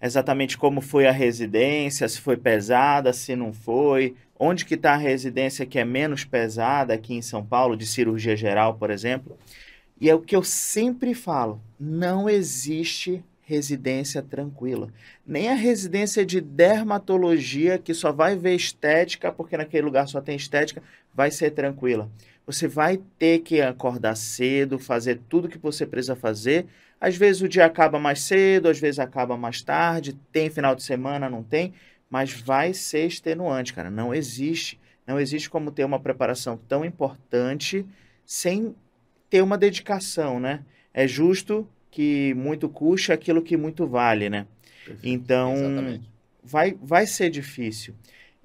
exatamente 0.00 0.56
como 0.58 0.80
foi 0.80 1.06
a 1.06 1.12
residência, 1.12 2.08
se 2.08 2.20
foi 2.20 2.36
pesada, 2.36 3.12
se 3.12 3.34
não 3.34 3.52
foi, 3.52 4.14
onde 4.38 4.64
que 4.64 4.74
está 4.74 4.94
a 4.94 4.98
residência 4.98 5.66
que 5.66 5.78
é 5.78 5.84
menos 5.84 6.24
pesada 6.24 6.94
aqui 6.94 7.14
em 7.14 7.22
São 7.22 7.44
Paulo, 7.44 7.76
de 7.76 7.86
cirurgia 7.86 8.36
geral, 8.36 8.74
por 8.74 8.90
exemplo. 8.90 9.38
E 10.00 10.10
é 10.10 10.14
o 10.14 10.20
que 10.20 10.36
eu 10.36 10.42
sempre 10.42 11.14
falo, 11.14 11.60
não 11.78 12.28
existe 12.28 13.24
residência 13.46 14.20
tranquila. 14.22 14.92
Nem 15.24 15.48
a 15.48 15.54
residência 15.54 16.26
de 16.26 16.40
dermatologia, 16.40 17.78
que 17.78 17.94
só 17.94 18.10
vai 18.10 18.36
ver 18.36 18.56
estética, 18.56 19.30
porque 19.30 19.56
naquele 19.56 19.84
lugar 19.84 20.08
só 20.08 20.20
tem 20.20 20.36
estética, 20.36 20.82
vai 21.14 21.30
ser 21.30 21.52
tranquila. 21.52 22.10
Você 22.44 22.66
vai 22.66 23.00
ter 23.18 23.38
que 23.40 23.60
acordar 23.60 24.16
cedo, 24.16 24.78
fazer 24.78 25.20
tudo 25.28 25.48
que 25.48 25.58
você 25.58 25.86
precisa 25.86 26.16
fazer. 26.16 26.66
Às 27.00 27.16
vezes 27.16 27.40
o 27.40 27.48
dia 27.48 27.64
acaba 27.64 27.98
mais 27.98 28.20
cedo, 28.22 28.68
às 28.68 28.80
vezes 28.80 28.98
acaba 28.98 29.36
mais 29.36 29.62
tarde, 29.62 30.18
tem 30.32 30.50
final 30.50 30.74
de 30.74 30.82
semana, 30.82 31.30
não 31.30 31.42
tem, 31.42 31.72
mas 32.10 32.32
vai 32.32 32.72
ser 32.72 33.06
extenuante, 33.06 33.72
cara. 33.72 33.90
Não 33.90 34.14
existe. 34.14 34.80
Não 35.06 35.20
existe 35.20 35.48
como 35.48 35.70
ter 35.70 35.84
uma 35.84 36.00
preparação 36.00 36.56
tão 36.56 36.84
importante 36.84 37.86
sem 38.24 38.74
ter 39.30 39.42
uma 39.42 39.58
dedicação, 39.58 40.40
né? 40.40 40.64
É 40.92 41.06
justo 41.06 41.68
que 41.90 42.34
muito 42.34 42.68
custa 42.68 43.14
aquilo 43.14 43.42
que 43.42 43.56
muito 43.56 43.86
vale, 43.86 44.28
né? 44.28 44.46
Perfeito. 44.84 45.06
Então, 45.06 46.00
vai, 46.42 46.76
vai 46.80 47.06
ser 47.06 47.30
difícil. 47.30 47.94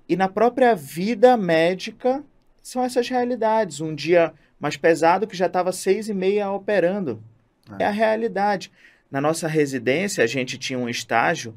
E 0.08 0.15
na 0.15 0.28
própria 0.28 0.76
vida 0.76 1.38
médica, 1.38 2.24
são 2.62 2.84
essas 2.84 3.08
realidades. 3.10 3.82
Um 3.82 3.95
dia 3.95 4.34
mais 4.60 4.78
pesado 4.78 5.26
que 5.26 5.36
já 5.36 5.47
estava 5.47 5.71
seis 5.71 6.10
e 6.10 6.13
meia 6.13 6.52
operando. 6.52 7.24
É. 7.80 7.84
é 7.84 7.88
a 7.88 7.91
realidade. 7.91 8.71
Na 9.10 9.19
nossa 9.19 9.47
residência, 9.47 10.24
a 10.24 10.28
gente 10.28 10.58
tinha 10.58 10.78
um 10.78 10.88
estágio 10.88 11.56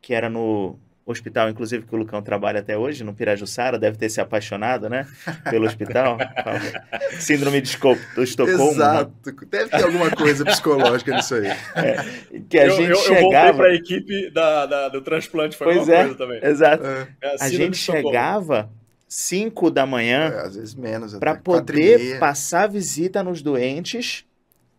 que 0.00 0.12
era 0.12 0.28
no 0.28 0.78
hospital, 1.04 1.48
inclusive, 1.48 1.84
que 1.86 1.94
o 1.94 1.98
Lucão 1.98 2.22
trabalha 2.22 2.60
até 2.60 2.76
hoje, 2.76 3.02
no 3.02 3.14
Pirajussara, 3.14 3.78
deve 3.78 3.96
ter 3.96 4.08
se 4.08 4.20
apaixonado, 4.20 4.88
né? 4.88 5.06
Pelo 5.48 5.66
hospital. 5.66 6.18
Síndrome 7.18 7.60
de 7.60 7.68
Estocolmo. 7.70 7.98
Né? 8.16 8.70
Exato. 8.70 9.12
Né? 9.26 9.32
Deve 9.50 9.70
ter 9.70 9.84
alguma 9.84 10.10
coisa 10.10 10.44
psicológica 10.44 11.14
nisso 11.14 11.34
aí. 11.34 11.46
É, 11.46 12.40
que 12.48 12.58
a 12.58 12.66
eu, 12.66 12.70
gente 12.76 12.90
eu, 12.90 12.96
chegava... 12.96 13.18
Eu 13.18 13.30
voltei 13.30 13.52
para 13.54 13.66
a 13.66 13.74
equipe 13.74 14.30
da, 14.30 14.66
da, 14.66 14.88
do 14.88 15.00
transplante, 15.00 15.56
foi 15.56 15.74
pois 15.74 15.88
uma 15.88 15.94
é, 15.94 16.00
coisa 16.00 16.14
também. 16.16 16.40
Exato. 16.42 16.86
É. 16.86 17.08
É 17.22 17.28
a, 17.28 17.44
a 17.44 17.48
gente 17.48 17.76
chegava 17.76 18.70
5 19.08 19.70
da 19.70 19.84
manhã. 19.84 20.32
É, 20.32 20.40
às 20.46 20.54
vezes 20.54 20.74
menos. 20.74 21.14
Para 21.14 21.34
poder 21.34 22.18
passar 22.20 22.68
visita 22.68 23.22
nos 23.22 23.42
doentes 23.42 24.24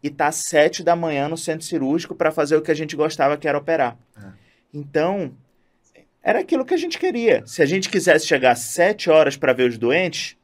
e 0.01 0.07
estar 0.07 0.25
tá 0.25 0.31
7 0.31 0.83
da 0.83 0.95
manhã 0.95 1.27
no 1.27 1.37
centro 1.37 1.65
cirúrgico 1.65 2.15
para 2.15 2.31
fazer 2.31 2.55
o 2.55 2.61
que 2.61 2.71
a 2.71 2.75
gente 2.75 2.95
gostava, 2.95 3.37
que 3.37 3.47
era 3.47 3.57
operar. 3.57 3.97
É. 4.17 4.29
Então, 4.73 5.33
era 6.23 6.39
aquilo 6.39 6.65
que 6.65 6.73
a 6.73 6.77
gente 6.77 6.99
queria. 6.99 7.43
Se 7.45 7.61
a 7.61 7.65
gente 7.65 7.89
quisesse 7.89 8.27
chegar 8.27 8.51
às 8.51 8.59
7 8.59 9.09
horas 9.09 9.37
para 9.37 9.53
ver 9.53 9.69
os 9.69 9.77
doentes, 9.77 10.37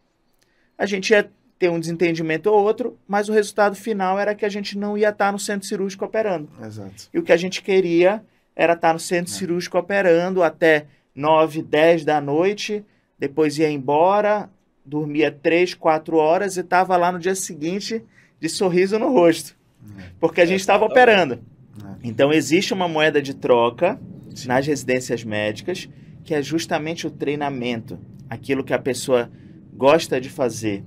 a 0.78 0.86
gente 0.86 1.12
ia 1.12 1.30
ter 1.60 1.70
um 1.70 1.80
desentendimento 1.80 2.50
ou 2.50 2.64
outro, 2.64 2.98
mas 3.08 3.30
o 3.30 3.34
resultado 3.34 3.76
final 3.76 4.20
era 4.20 4.36
que 4.36 4.46
a 4.46 4.50
gente 4.50 4.78
não 4.78 4.98
ia 4.98 5.10
estar 5.10 5.28
tá 5.28 5.32
no 5.32 5.40
centro 5.40 5.68
cirúrgico 5.68 6.06
operando. 6.06 6.50
Exato. 6.64 7.10
E 7.14 7.20
o 7.20 7.24
que 7.24 7.32
a 7.32 7.38
gente 7.38 7.62
queria 7.62 8.24
era 8.56 8.74
estar 8.74 8.90
tá 8.90 8.94
no 8.94 9.00
centro 9.00 9.34
é. 9.34 9.36
cirúrgico 9.36 9.78
operando 9.78 10.44
até 10.44 10.86
9, 11.16 11.64
10 11.64 12.06
da 12.06 12.22
noite 12.22 12.86
depois 13.18 13.58
ia 13.58 13.70
embora, 13.70 14.50
dormia 14.86 15.32
três, 15.32 15.74
quatro 15.74 16.18
horas 16.18 16.56
e 16.56 16.62
estava 16.62 16.96
lá 16.96 17.12
no 17.12 17.20
dia 17.20 17.36
seguinte 17.36 18.04
de 18.40 18.48
sorriso 18.48 19.00
no 19.00 19.12
rosto, 19.12 19.58
é. 19.98 20.04
porque 20.20 20.42
a 20.42 20.46
gente 20.46 20.60
estava 20.60 20.86
operando. 20.86 21.36
É. 21.84 21.88
Então 22.04 22.32
existe 22.32 22.74
uma 22.74 22.88
moeda 22.88 23.22
de 23.22 23.34
troca 23.34 24.00
Sim. 24.38 24.48
nas 24.48 24.66
residências 24.66 25.24
médicas 25.24 25.90
que 26.24 26.34
é 26.34 26.42
justamente 26.42 27.08
o 27.08 27.10
treinamento, 27.10 27.98
aquilo 28.30 28.62
que 28.62 28.74
a 28.74 28.80
pessoa 28.80 29.32
gosta 29.74 30.20
de 30.20 30.30
fazer. 30.30 30.84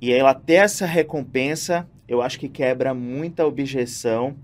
E 0.00 0.10
ela 0.10 0.32
ter 0.32 0.54
essa 0.54 0.86
recompensa, 0.86 1.86
eu 2.08 2.22
acho 2.22 2.40
que 2.40 2.48
quebra 2.48 2.94
muita 2.94 3.46
objeção, 3.46 4.34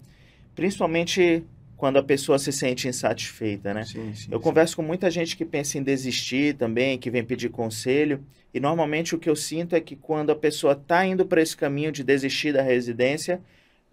principalmente 0.54 1.42
quando 1.74 1.96
a 1.96 2.02
pessoa 2.02 2.38
se 2.38 2.52
sente 2.52 2.86
insatisfeita, 2.86 3.72
né? 3.72 3.84
Sim, 3.84 4.12
sim, 4.14 4.28
eu 4.30 4.38
sim. 4.38 4.44
converso 4.44 4.76
com 4.76 4.82
muita 4.82 5.10
gente 5.10 5.34
que 5.34 5.44
pensa 5.46 5.78
em 5.78 5.82
desistir 5.82 6.54
também, 6.54 6.98
que 6.98 7.10
vem 7.10 7.24
pedir 7.24 7.48
conselho, 7.48 8.22
e 8.52 8.60
normalmente 8.60 9.14
o 9.14 9.18
que 9.18 9.30
eu 9.30 9.36
sinto 9.36 9.74
é 9.74 9.80
que 9.80 9.96
quando 9.96 10.30
a 10.30 10.36
pessoa 10.36 10.74
está 10.74 11.06
indo 11.06 11.24
para 11.24 11.40
esse 11.40 11.56
caminho 11.56 11.90
de 11.90 12.04
desistir 12.04 12.52
da 12.52 12.60
residência, 12.60 13.40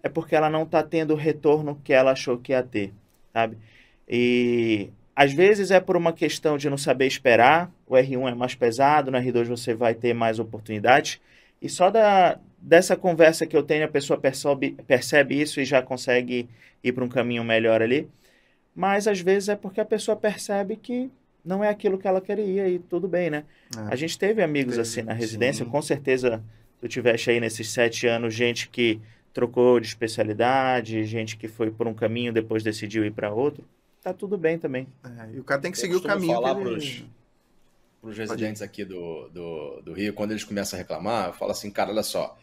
é 0.04 0.10
porque 0.10 0.36
ela 0.36 0.50
não 0.50 0.64
está 0.64 0.84
tendo 0.84 1.14
o 1.14 1.18
retorno 1.18 1.80
que 1.84 1.94
ela 1.94 2.12
achou 2.12 2.38
que 2.38 2.52
ia 2.52 2.62
ter, 2.62 2.92
sabe? 3.32 3.58
E 4.08 4.90
às 5.16 5.34
vezes 5.34 5.72
é 5.72 5.80
por 5.80 5.98
uma 5.98 6.14
questão 6.14 6.58
de 6.58 6.70
não 6.70 6.78
saber 6.78 7.08
esperar, 7.08 7.72
o 7.88 7.96
R1 7.96 8.32
é 8.32 8.36
mais 8.36 8.56
pesado, 8.56 9.12
no 9.12 9.18
R2 9.18 9.46
você 9.46 9.74
vai 9.74 9.94
ter 9.94 10.14
mais 10.14 10.40
oportunidades, 10.40 11.20
e 11.62 11.68
só 11.68 11.90
da, 11.90 12.40
dessa 12.58 12.96
conversa 12.96 13.46
que 13.46 13.58
eu 13.58 13.64
tenho, 13.64 13.86
a 13.86 13.90
pessoa 13.90 14.20
percebe, 14.20 14.78
percebe 14.86 15.42
isso 15.42 15.60
e 15.60 15.66
já 15.66 15.82
consegue 15.82 16.48
ir 16.84 16.92
para 16.92 17.04
um 17.04 17.10
caminho 17.10 17.44
melhor 17.44 17.82
ali. 17.82 18.08
Mas 18.76 19.08
às 19.08 19.20
vezes 19.20 19.50
é 19.50 19.56
porque 19.56 19.82
a 19.82 19.86
pessoa 19.86 20.16
percebe 20.16 20.76
que 20.76 21.10
não 21.44 21.64
é 21.64 21.70
aquilo 21.70 21.98
que 21.98 22.08
ela 22.08 22.22
queria 22.22 22.70
e 22.70 22.78
tudo 22.78 23.08
bem, 23.08 23.30
né? 23.30 23.44
É. 23.76 23.92
A 23.92 23.96
gente 23.96 24.20
teve 24.20 24.44
amigos 24.44 24.76
teve, 24.76 24.82
assim 24.82 25.02
na 25.02 25.14
residência, 25.14 25.66
sim. 25.66 25.72
com 25.72 25.82
certeza 25.82 26.44
tu 26.80 26.88
tiveste 26.88 27.32
aí 27.32 27.40
nesses 27.40 27.72
sete 27.72 28.06
anos 28.06 28.36
gente 28.36 28.70
que 28.70 29.00
trocou 29.34 29.80
de 29.80 29.88
especialidade, 29.88 31.04
gente 31.06 31.38
que 31.38 31.48
foi 31.48 31.72
por 31.72 31.88
um 31.88 31.94
caminho 31.94 32.32
depois 32.32 32.64
decidiu 32.64 33.04
ir 33.06 33.12
para 33.12 33.34
outro. 33.34 33.64
Tá 34.08 34.14
tudo 34.14 34.38
bem 34.38 34.58
também. 34.58 34.88
É, 35.04 35.36
e 35.36 35.40
o 35.42 35.44
cara 35.44 35.60
tem 35.60 35.70
que 35.70 35.78
seguir 35.78 35.98
o 35.98 36.02
caminho. 36.02 36.34
falar 36.34 36.56
para 36.56 36.70
os 36.70 38.18
residentes 38.18 38.62
aqui 38.62 38.86
do, 38.86 39.28
do, 39.28 39.82
do 39.82 39.92
Rio, 39.92 40.14
quando 40.14 40.32
eles 40.32 40.46
começam 40.46 40.78
a 40.78 40.82
reclamar, 40.82 41.28
eu 41.28 41.34
falo 41.34 41.52
assim, 41.52 41.70
cara, 41.70 41.92
olha 41.92 42.04
só, 42.04 42.38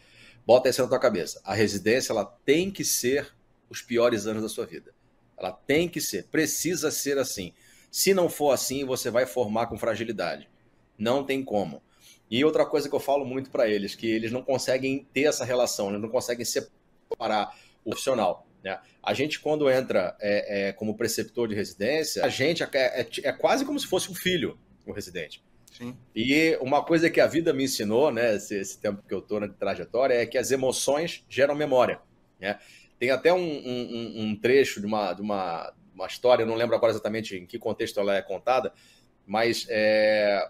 bota 0.45 0.69
isso 0.69 0.83
na 0.83 0.87
tua 0.87 0.99
cabeça. 0.99 1.41
A 1.43 1.55
residência 1.55 2.13
ela 2.13 2.23
tem 2.23 2.69
que 2.69 2.85
ser 2.85 3.33
os 3.67 3.81
piores 3.81 4.27
anos 4.27 4.43
da 4.43 4.49
sua 4.49 4.67
vida. 4.67 4.93
Ela 5.35 5.51
tem 5.51 5.89
que 5.89 5.99
ser, 5.99 6.25
precisa 6.25 6.91
ser 6.91 7.17
assim. 7.17 7.51
Se 7.89 8.13
não 8.13 8.29
for 8.29 8.51
assim, 8.51 8.85
você 8.85 9.09
vai 9.09 9.25
formar 9.25 9.65
com 9.65 9.75
fragilidade. 9.75 10.47
Não 10.95 11.23
tem 11.23 11.43
como. 11.43 11.81
E 12.29 12.45
outra 12.45 12.63
coisa 12.63 12.87
que 12.87 12.93
eu 12.93 12.99
falo 12.99 13.25
muito 13.25 13.49
para 13.49 13.67
eles, 13.67 13.95
que 13.95 14.05
eles 14.05 14.31
não 14.31 14.43
conseguem 14.43 15.07
ter 15.11 15.23
essa 15.23 15.43
relação, 15.43 15.89
eles 15.89 16.01
não 16.01 16.09
conseguem 16.09 16.45
separar 16.45 17.57
o 17.83 17.89
profissional. 17.89 18.45
Né? 18.65 18.79
A 19.03 19.13
gente, 19.13 19.39
quando 19.39 19.69
entra 19.69 20.17
é, 20.19 20.69
é, 20.69 20.73
como 20.73 20.97
preceptor 20.97 21.47
de 21.47 21.53
residência, 21.53 22.25
a 22.25 22.29
gente 22.29 22.63
é, 22.63 22.67
é, 22.73 23.07
é 23.23 23.31
quase 23.31 23.63
como 23.63 23.79
se 23.79 23.85
fosse 23.85 24.11
um 24.11 24.15
filho, 24.15 24.57
o 24.87 24.91
residente. 24.91 25.43
Sim. 25.71 25.95
E 26.15 26.57
uma 26.59 26.83
coisa 26.83 27.07
que 27.07 27.21
a 27.21 27.27
vida 27.27 27.53
me 27.53 27.65
ensinou, 27.65 28.09
né, 28.11 28.35
esse, 28.35 28.55
esse 28.55 28.79
tempo 28.79 29.03
que 29.07 29.13
eu 29.13 29.19
estou 29.19 29.39
na 29.39 29.47
trajetória, 29.47 30.15
é 30.15 30.25
que 30.25 30.35
as 30.35 30.49
emoções 30.49 31.23
geram 31.29 31.53
memória. 31.53 31.99
Né? 32.39 32.57
Tem 32.97 33.11
até 33.11 33.31
um, 33.31 33.37
um, 33.39 34.23
um 34.23 34.35
trecho 34.35 34.79
de 34.79 34.87
uma, 34.87 35.13
de 35.13 35.21
uma, 35.21 35.71
uma 35.93 36.07
história, 36.07 36.41
eu 36.41 36.47
não 36.47 36.55
lembro 36.55 36.75
agora 36.75 36.91
exatamente 36.91 37.35
em 37.35 37.45
que 37.45 37.59
contexto 37.59 37.99
ela 37.99 38.15
é 38.15 38.21
contada, 38.23 38.73
mas 39.27 39.67
é, 39.69 40.49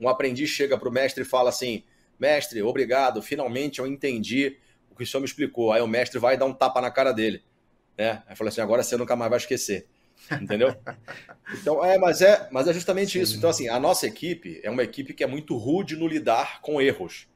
um 0.00 0.08
aprendiz 0.08 0.48
chega 0.48 0.78
para 0.78 0.88
o 0.88 0.92
mestre 0.92 1.22
e 1.22 1.26
fala 1.26 1.50
assim: 1.50 1.82
Mestre, 2.18 2.62
obrigado, 2.62 3.20
finalmente 3.20 3.78
eu 3.78 3.86
entendi 3.86 4.56
o 4.92 4.96
que 4.96 5.04
o 5.04 5.06
senhor 5.06 5.20
me 5.20 5.26
explicou. 5.26 5.72
Aí 5.72 5.80
o 5.80 5.86
mestre 5.86 6.18
vai 6.18 6.36
dar 6.36 6.44
um 6.44 6.52
tapa 6.52 6.80
na 6.80 6.90
cara 6.90 7.12
dele. 7.12 7.42
Né? 7.96 8.22
Aí 8.26 8.36
fala 8.36 8.50
assim: 8.50 8.60
agora 8.60 8.82
você 8.82 8.96
nunca 8.96 9.16
mais 9.16 9.30
vai 9.30 9.38
esquecer. 9.38 9.86
Entendeu? 10.40 10.74
Então, 11.60 11.84
é, 11.84 11.98
mas 11.98 12.22
é, 12.22 12.48
mas 12.50 12.66
é 12.66 12.72
justamente 12.72 13.12
Sim. 13.12 13.20
isso. 13.20 13.36
Então, 13.36 13.50
assim, 13.50 13.68
a 13.68 13.78
nossa 13.78 14.06
equipe 14.06 14.58
é 14.62 14.70
uma 14.70 14.82
equipe 14.82 15.12
que 15.12 15.22
é 15.22 15.26
muito 15.26 15.54
rude 15.54 15.96
no 15.96 16.06
lidar 16.06 16.62
com 16.62 16.80
erros. 16.80 17.28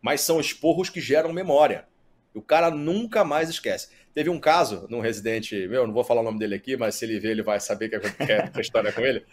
Mas 0.00 0.20
são 0.20 0.38
esporros 0.38 0.88
que 0.88 1.00
geram 1.00 1.32
memória. 1.32 1.88
O 2.32 2.40
cara 2.40 2.70
nunca 2.70 3.24
mais 3.24 3.48
esquece. 3.48 3.88
Teve 4.14 4.30
um 4.30 4.38
caso 4.38 4.86
num 4.88 5.00
residente 5.00 5.66
meu, 5.66 5.84
não 5.84 5.92
vou 5.92 6.04
falar 6.04 6.20
o 6.20 6.24
nome 6.24 6.38
dele 6.38 6.54
aqui, 6.54 6.76
mas 6.76 6.94
se 6.94 7.06
ele 7.06 7.18
ver, 7.18 7.30
ele 7.30 7.42
vai 7.42 7.58
saber 7.58 7.88
que 7.88 7.96
é 8.30 8.50
a 8.54 8.60
história 8.60 8.92
com 8.92 9.00
ele. 9.00 9.24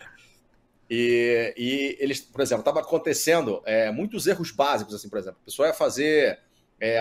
E, 0.89 1.53
e 1.57 1.97
eles, 1.99 2.21
por 2.21 2.41
exemplo, 2.41 2.61
estava 2.61 2.79
acontecendo 2.79 3.61
é, 3.65 3.91
muitos 3.91 4.25
erros 4.25 4.51
básicos, 4.51 4.95
assim, 4.95 5.09
por 5.09 5.19
exemplo, 5.19 5.39
a 5.41 5.45
pessoa 5.45 5.67
ia 5.67 5.73
fazer 5.73 6.39
é, 6.85 6.99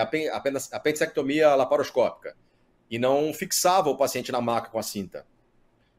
apendicectomia 0.71 1.53
laparoscópica 1.53 2.35
e 2.89 2.97
não 2.97 3.31
fixava 3.33 3.89
o 3.89 3.97
paciente 3.97 4.31
na 4.31 4.41
maca 4.41 4.69
com 4.69 4.79
a 4.79 4.83
cinta. 4.83 5.25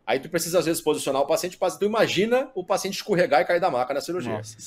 Aí 0.05 0.18
tu 0.18 0.28
precisa, 0.28 0.59
às 0.59 0.66
vezes, 0.66 0.82
posicionar 0.82 1.22
o 1.22 1.26
paciente, 1.26 1.59
tu 1.59 1.84
imagina 1.84 2.51
o 2.55 2.64
paciente 2.64 2.95
escorregar 2.95 3.41
e 3.41 3.45
cair 3.45 3.61
da 3.61 3.70
maca 3.70 3.95
na 3.95 4.01
cirurgia. 4.01 4.32
Nossa, 4.32 4.61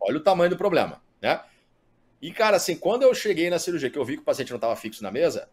Olha 0.00 0.18
o 0.18 0.20
tamanho 0.20 0.50
do 0.50 0.56
problema, 0.56 1.00
né? 1.20 1.40
E, 2.20 2.32
cara, 2.32 2.56
assim, 2.56 2.76
quando 2.76 3.02
eu 3.02 3.14
cheguei 3.14 3.50
na 3.50 3.58
cirurgia, 3.58 3.90
que 3.90 3.98
eu 3.98 4.04
vi 4.04 4.16
que 4.16 4.22
o 4.22 4.24
paciente 4.24 4.50
não 4.50 4.56
estava 4.56 4.74
fixo 4.74 5.02
na 5.02 5.10
mesa, 5.10 5.48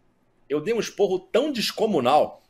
eu 0.48 0.60
dei 0.60 0.74
um 0.74 0.80
esporro 0.80 1.18
tão 1.18 1.52
descomunal, 1.52 2.42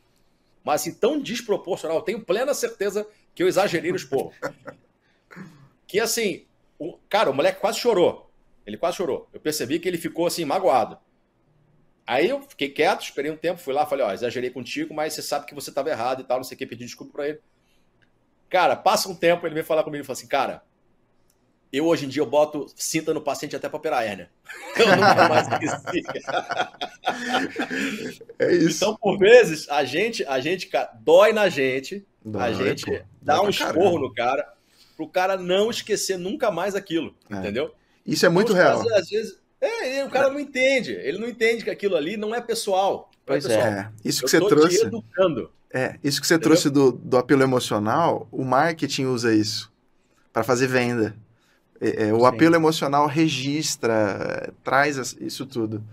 mas 0.63 0.81
assim, 0.81 0.93
tão 0.93 1.19
desproporcional, 1.19 1.97
eu 1.97 2.03
tenho 2.03 2.23
plena 2.23 2.53
certeza 2.53 3.07
que 3.35 3.43
eu 3.43 3.47
exagerei 3.47 3.91
no 3.91 3.97
esporro. 3.97 4.33
que 5.87 5.99
assim, 5.99 6.45
o, 6.79 6.97
cara, 7.09 7.29
o 7.29 7.33
moleque 7.33 7.59
quase 7.59 7.79
chorou. 7.79 8.31
Ele 8.65 8.77
quase 8.77 8.97
chorou. 8.97 9.29
Eu 9.33 9.39
percebi 9.39 9.79
que 9.79 9.87
ele 9.87 9.97
ficou 9.97 10.25
assim, 10.25 10.45
magoado. 10.45 10.97
Aí 12.05 12.29
eu 12.29 12.41
fiquei 12.41 12.69
quieto, 12.69 13.01
esperei 13.01 13.31
um 13.31 13.37
tempo, 13.37 13.59
fui 13.59 13.73
lá, 13.73 13.85
falei, 13.85 14.05
ó, 14.05 14.11
exagerei 14.11 14.49
contigo, 14.49 14.93
mas 14.93 15.13
você 15.13 15.21
sabe 15.21 15.45
que 15.45 15.55
você 15.55 15.69
estava 15.69 15.89
errado 15.89 16.21
e 16.21 16.23
tal, 16.25 16.37
não 16.37 16.43
sei 16.43 16.55
o 16.55 16.57
que, 16.57 16.65
pedi 16.65 16.85
desculpa 16.85 17.13
para 17.13 17.29
ele. 17.29 17.39
Cara, 18.49 18.75
passa 18.75 19.09
um 19.09 19.15
tempo, 19.15 19.47
ele 19.47 19.55
vem 19.55 19.63
falar 19.63 19.83
comigo 19.83 20.03
e 20.03 20.05
fala 20.05 20.17
assim, 20.17 20.27
cara, 20.27 20.63
eu 21.73 21.87
hoje 21.87 22.05
em 22.05 22.09
dia 22.09 22.21
eu 22.21 22.27
boto 22.27 22.67
cinta 22.75 23.13
no 23.15 23.21
paciente 23.21 23.55
até 23.55 23.67
para 23.67 23.77
operar 23.77 24.03
hérnia. 24.03 24.29
Eu 24.77 24.95
nunca 24.95 25.27
mais 25.27 25.47
esqueci. 25.47 26.03
É 28.37 28.53
isso. 28.53 28.77
Então, 28.77 28.95
por 28.95 29.17
vezes, 29.17 29.67
a 29.67 29.83
gente, 29.83 30.23
a 30.25 30.39
gente, 30.39 30.67
cara, 30.67 30.91
dói 31.01 31.33
na 31.33 31.49
gente, 31.49 32.05
dói, 32.23 32.43
a 32.43 32.53
gente 32.53 32.85
pô. 32.85 32.99
dá 33.19 33.37
dói 33.37 33.47
um 33.47 33.49
esporro 33.49 33.97
no 33.97 34.13
cara, 34.13 34.53
pro 34.95 35.07
cara 35.07 35.35
não 35.35 35.71
esquecer 35.71 36.19
nunca 36.19 36.51
mais 36.51 36.75
aquilo, 36.75 37.15
é. 37.31 37.37
entendeu? 37.37 37.73
Isso 38.05 38.25
é 38.25 38.29
muito 38.29 38.51
então, 38.51 38.63
real. 38.63 38.81
Às 38.95 39.09
vezes, 39.09 39.39
é, 39.59 40.03
o 40.03 40.09
cara 40.09 40.29
não 40.29 40.39
entende. 40.39 40.91
Ele 40.91 41.17
não 41.17 41.27
entende 41.27 41.63
que 41.63 41.69
aquilo 41.69 41.95
ali 41.95 42.17
não 42.17 42.35
é 42.35 42.41
pessoal. 42.41 43.09
É 43.13 43.17
pois 43.25 43.45
é, 43.45 43.59
é. 43.59 43.89
Isso 44.03 44.19
que 44.19 44.25
eu 44.25 44.41
você 44.41 44.47
trouxe. 44.47 44.85
educando. 44.85 45.51
É, 45.73 45.97
isso 46.03 46.21
que 46.21 46.27
você 46.27 46.35
entendeu? 46.35 46.49
trouxe 46.49 46.69
do, 46.69 46.91
do 46.91 47.17
apelo 47.17 47.41
emocional, 47.41 48.27
o 48.31 48.43
marketing 48.43 49.05
usa 49.05 49.33
isso 49.33 49.71
para 50.31 50.43
fazer 50.43 50.67
venda. 50.67 51.15
É, 51.81 52.07
é, 52.07 52.13
o 52.13 52.19
Sim. 52.19 52.25
apelo 52.25 52.55
emocional 52.55 53.07
registra, 53.07 54.53
traz 54.63 55.15
isso 55.19 55.45
tudo. 55.45 55.83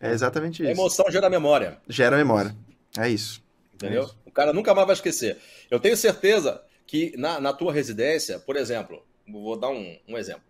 É 0.00 0.10
exatamente 0.10 0.62
isso. 0.62 0.68
A 0.68 0.72
emoção 0.72 1.04
gera 1.10 1.30
memória. 1.30 1.78
Gera 1.88 2.16
memória. 2.16 2.54
É 2.96 3.08
isso. 3.08 3.42
Entendeu? 3.74 4.02
É 4.02 4.04
isso. 4.04 4.18
O 4.26 4.30
cara 4.30 4.52
nunca 4.52 4.74
mais 4.74 4.86
vai 4.86 4.94
esquecer. 4.94 5.38
Eu 5.70 5.78
tenho 5.78 5.96
certeza 5.96 6.62
que 6.86 7.14
na, 7.16 7.40
na 7.40 7.52
tua 7.52 7.72
residência, 7.72 8.38
por 8.38 8.56
exemplo, 8.56 9.02
vou 9.26 9.56
dar 9.56 9.68
um, 9.68 9.96
um 10.08 10.16
exemplo. 10.16 10.42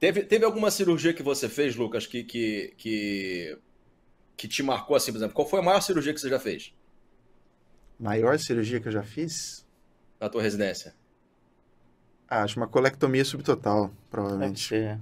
Teve, 0.00 0.22
teve 0.22 0.46
alguma 0.46 0.70
cirurgia 0.70 1.12
que 1.12 1.22
você 1.22 1.46
fez, 1.46 1.76
Lucas, 1.76 2.06
que, 2.06 2.24
que, 2.24 2.74
que, 2.78 3.58
que 4.34 4.48
te 4.48 4.62
marcou 4.62 4.96
assim, 4.96 5.12
por 5.12 5.18
exemplo? 5.18 5.34
Qual 5.34 5.46
foi 5.46 5.60
a 5.60 5.62
maior 5.62 5.80
cirurgia 5.82 6.14
que 6.14 6.20
você 6.20 6.30
já 6.30 6.40
fez? 6.40 6.74
Maior 7.98 8.38
cirurgia 8.38 8.80
que 8.80 8.88
eu 8.88 8.92
já 8.92 9.02
fiz? 9.02 9.66
Na 10.18 10.30
tua 10.30 10.40
residência? 10.40 10.94
Ah, 12.26 12.42
acho 12.42 12.58
uma 12.58 12.66
colectomia 12.66 13.24
subtotal, 13.26 13.90
provavelmente. 14.10 14.74
É. 14.74 14.98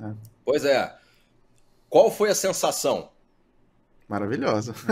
É. 0.00 0.12
Pois 0.44 0.64
é. 0.64 0.96
Qual 1.90 2.08
foi 2.08 2.30
a 2.30 2.34
sensação? 2.34 3.10
Maravilhosa. 4.08 4.72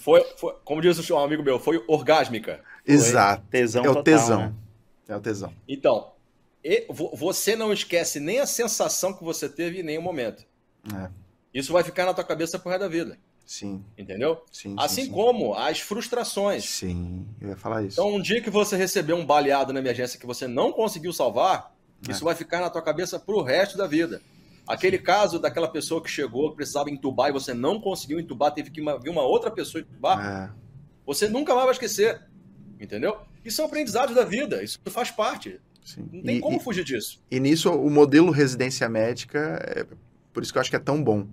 Foi, 0.00 0.24
foi, 0.36 0.54
como 0.64 0.80
diz 0.80 1.10
um 1.10 1.18
amigo 1.18 1.42
meu, 1.42 1.60
foi 1.60 1.84
orgásmica. 1.86 2.64
Exato. 2.84 3.42
Foi 3.42 3.50
tesão 3.50 3.84
é 3.84 3.88
o 3.88 3.94
total, 3.94 4.02
tesão. 4.02 4.40
Né? 4.40 4.54
É 5.08 5.16
o 5.16 5.20
tesão. 5.20 5.54
Então, 5.68 6.12
e 6.62 6.86
você 6.90 7.54
não 7.54 7.72
esquece 7.72 8.20
nem 8.20 8.40
a 8.40 8.46
sensação 8.46 9.12
que 9.12 9.22
você 9.22 9.48
teve 9.48 9.80
em 9.80 9.82
nenhum 9.82 10.02
momento. 10.02 10.44
É. 10.94 11.10
Isso 11.52 11.72
vai 11.72 11.82
ficar 11.82 12.06
na 12.06 12.14
tua 12.14 12.24
cabeça 12.24 12.58
por 12.58 12.70
resto 12.70 12.82
da 12.82 12.88
vida. 12.88 13.18
Sim. 13.46 13.82
Entendeu? 13.96 14.44
Sim, 14.52 14.74
assim 14.78 15.06
sim, 15.06 15.10
como 15.10 15.54
as 15.54 15.80
frustrações. 15.80 16.64
Sim, 16.68 17.26
eu 17.40 17.48
ia 17.48 17.56
falar 17.56 17.82
isso. 17.82 17.94
Então, 17.98 18.14
um 18.14 18.20
dia 18.20 18.42
que 18.42 18.50
você 18.50 18.76
recebeu 18.76 19.16
um 19.16 19.24
baleado 19.24 19.72
na 19.72 19.80
emergência 19.80 20.20
que 20.20 20.26
você 20.26 20.46
não 20.46 20.70
conseguiu 20.70 21.12
salvar, 21.12 21.74
é. 22.06 22.10
isso 22.12 22.24
vai 22.24 22.34
ficar 22.34 22.60
na 22.60 22.68
tua 22.68 22.82
cabeça 22.82 23.18
pro 23.18 23.42
resto 23.42 23.78
da 23.78 23.86
vida. 23.86 24.20
Aquele 24.66 24.98
caso 24.98 25.38
daquela 25.38 25.66
pessoa 25.66 26.02
que 26.02 26.10
chegou, 26.10 26.50
que 26.50 26.56
precisava 26.56 26.90
entubar 26.90 27.30
e 27.30 27.32
você 27.32 27.54
não 27.54 27.80
conseguiu 27.80 28.20
entubar, 28.20 28.52
teve 28.52 28.70
que 28.70 28.82
vir 28.82 29.08
uma 29.08 29.22
outra 29.22 29.50
pessoa 29.50 29.80
entubar, 29.80 30.20
é. 30.20 30.52
você 31.06 31.26
nunca 31.26 31.54
mais 31.54 31.64
vai 31.64 31.72
esquecer. 31.72 32.22
Entendeu? 32.78 33.18
Isso 33.42 33.56
são 33.56 33.64
aprendizados 33.64 34.14
da 34.14 34.26
vida, 34.26 34.62
isso 34.62 34.78
faz 34.90 35.10
parte. 35.10 35.58
Sim. 35.88 36.06
Não 36.12 36.22
tem 36.22 36.36
e, 36.36 36.40
como 36.40 36.60
fugir 36.60 36.84
disso. 36.84 37.18
E 37.30 37.40
nisso, 37.40 37.72
o 37.72 37.88
modelo 37.88 38.30
residência 38.30 38.86
médica, 38.90 39.58
é 39.64 39.86
por 40.34 40.42
isso 40.42 40.52
que 40.52 40.58
eu 40.58 40.60
acho 40.60 40.68
que 40.68 40.76
é 40.76 40.80
tão 40.80 41.02
bom. 41.02 41.26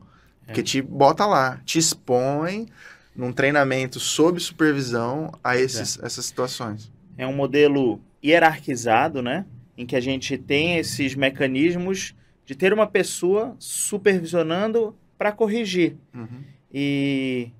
É. 0.44 0.46
Porque 0.46 0.64
te 0.64 0.82
bota 0.82 1.26
lá, 1.26 1.60
te 1.66 1.78
expõe 1.78 2.68
num 3.14 3.34
treinamento 3.34 4.00
sob 4.00 4.40
supervisão 4.40 5.34
a 5.44 5.58
esses, 5.58 6.00
é. 6.00 6.06
essas 6.06 6.26
situações. 6.26 6.90
É 7.18 7.28
um 7.28 7.36
modelo 7.36 8.00
hierarquizado, 8.24 9.22
né? 9.22 9.46
Em 9.78 9.86
que 9.86 9.96
a 9.96 10.00
gente 10.00 10.38
tem 10.38 10.78
esses 10.78 11.16
mecanismos 11.16 12.16
de 12.46 12.56
ter 12.56 12.72
uma 12.72 12.88
pessoa 12.88 13.58
supervisionando 13.60 14.96
para 15.18 15.34
corrigir. 15.34 15.98
Uhum. 16.14 16.44
E 16.74 17.52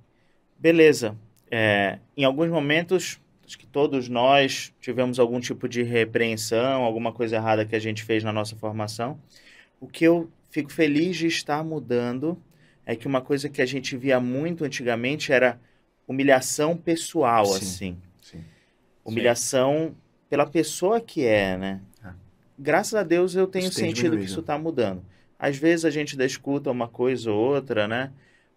beleza. 0.58 1.18
É, 1.52 2.00
em 2.16 2.24
alguns 2.24 2.50
momentos 2.50 3.20
Acho 3.46 3.60
que 3.60 3.68
todos 3.68 4.10
nós 4.10 4.74
tivemos 4.82 5.20
algum 5.20 5.40
tipo 5.40 5.70
de 5.70 5.84
repreensão, 5.84 6.84
alguma 6.84 7.12
coisa 7.12 7.36
errada 7.36 7.66
que 7.66 7.76
a 7.76 7.80
gente 7.80 8.04
fez 8.04 8.24
na 8.24 8.34
nossa 8.34 8.56
formação. 8.56 9.20
O 9.80 9.88
que 9.88 10.04
eu 10.04 10.30
fico 10.50 10.72
feliz 10.72 11.16
de 11.16 11.28
estar 11.28 11.64
mudando 11.64 12.42
é 12.86 12.96
que 12.96 13.06
uma 13.06 13.22
coisa 13.22 13.48
que 13.48 13.62
a 13.62 13.66
gente 13.66 13.96
via 13.96 14.20
muito 14.20 14.64
antigamente 14.64 15.32
era 15.32 15.60
humilhação 16.08 16.76
pessoal, 16.76 17.46
sim, 17.46 17.58
assim. 17.58 17.98
Sim. 18.22 18.44
Humilhação 19.04 19.90
sim. 19.90 19.96
pela 20.30 20.46
pessoa 20.46 21.00
que 21.00 21.26
é, 21.26 21.58
né? 21.58 21.82
É. 22.04 22.10
Graças 22.58 22.96
a 22.96 23.04
Deus 23.04 23.36
eu 23.36 23.46
tenho 23.46 23.72
sentido 23.72 24.18
que 24.18 24.26
isso 24.26 24.40
está 24.40 24.58
mudando. 24.58 25.04
Às 25.38 25.58
vezes 25.58 25.86
a 25.86 25.90
gente 25.90 26.20
escuta 26.24 26.72
uma 26.72 26.88
coisa 26.88 27.32
ou 27.32 27.38
outra, 27.38 27.88
né? 27.88 28.12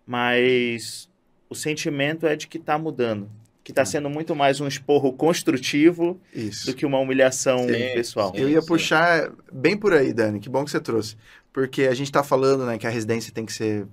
Mas 0.07 1.11
o 1.51 1.55
sentimento 1.55 2.27
é 2.27 2.37
de 2.37 2.47
que 2.47 2.57
está 2.59 2.79
mudando. 2.79 3.29
Que 3.69 3.73
está 3.73 3.85
sendo 3.85 4.09
muito 4.09 4.35
mais 4.35 4.63
um 4.63 4.67
esporro 4.67 5.13
construtivo 5.13 6.19
Isso. 6.35 6.65
do 6.65 6.75
que 6.75 6.87
uma 6.87 6.99
humilhação 6.99 7.69
Sim, 7.69 7.93
pessoal. 7.93 8.33
sim. 8.35 8.41
Eu 8.41 8.49
ia 8.49 8.63
puxar 8.63 9.31
bem 9.53 9.77
por 9.77 9.93
aí, 9.93 10.11
Dani. 10.15 10.41
Que 10.41 10.49
bom 10.49 10.65
que 10.65 10.71
você 10.71 10.81
trouxe. 10.81 11.19
Porque 11.53 11.83
a 11.83 11.93
gente 11.93 12.07
está 12.07 12.23
falando 12.25 12.65
né, 12.65 12.79
que 12.79 12.87
a 12.87 12.91
residência 12.91 13.31
tem 13.31 13.45
que 13.45 13.53
ser, 13.53 13.87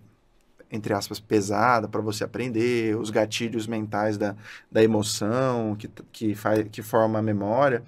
entre 0.71 0.93
aspas, 0.93 1.19
pesada 1.19 1.89
para 1.89 1.99
você 1.99 2.23
aprender, 2.23 2.95
os 2.95 3.09
gatilhos 3.09 3.67
mentais 3.67 4.17
da, 4.17 4.33
da 4.71 4.81
emoção 4.81 5.75
que, 5.77 5.89
que, 6.09 6.33
faz, 6.35 6.65
que 6.71 6.81
forma 6.81 7.19
a 7.19 7.21
memória. 7.21 7.83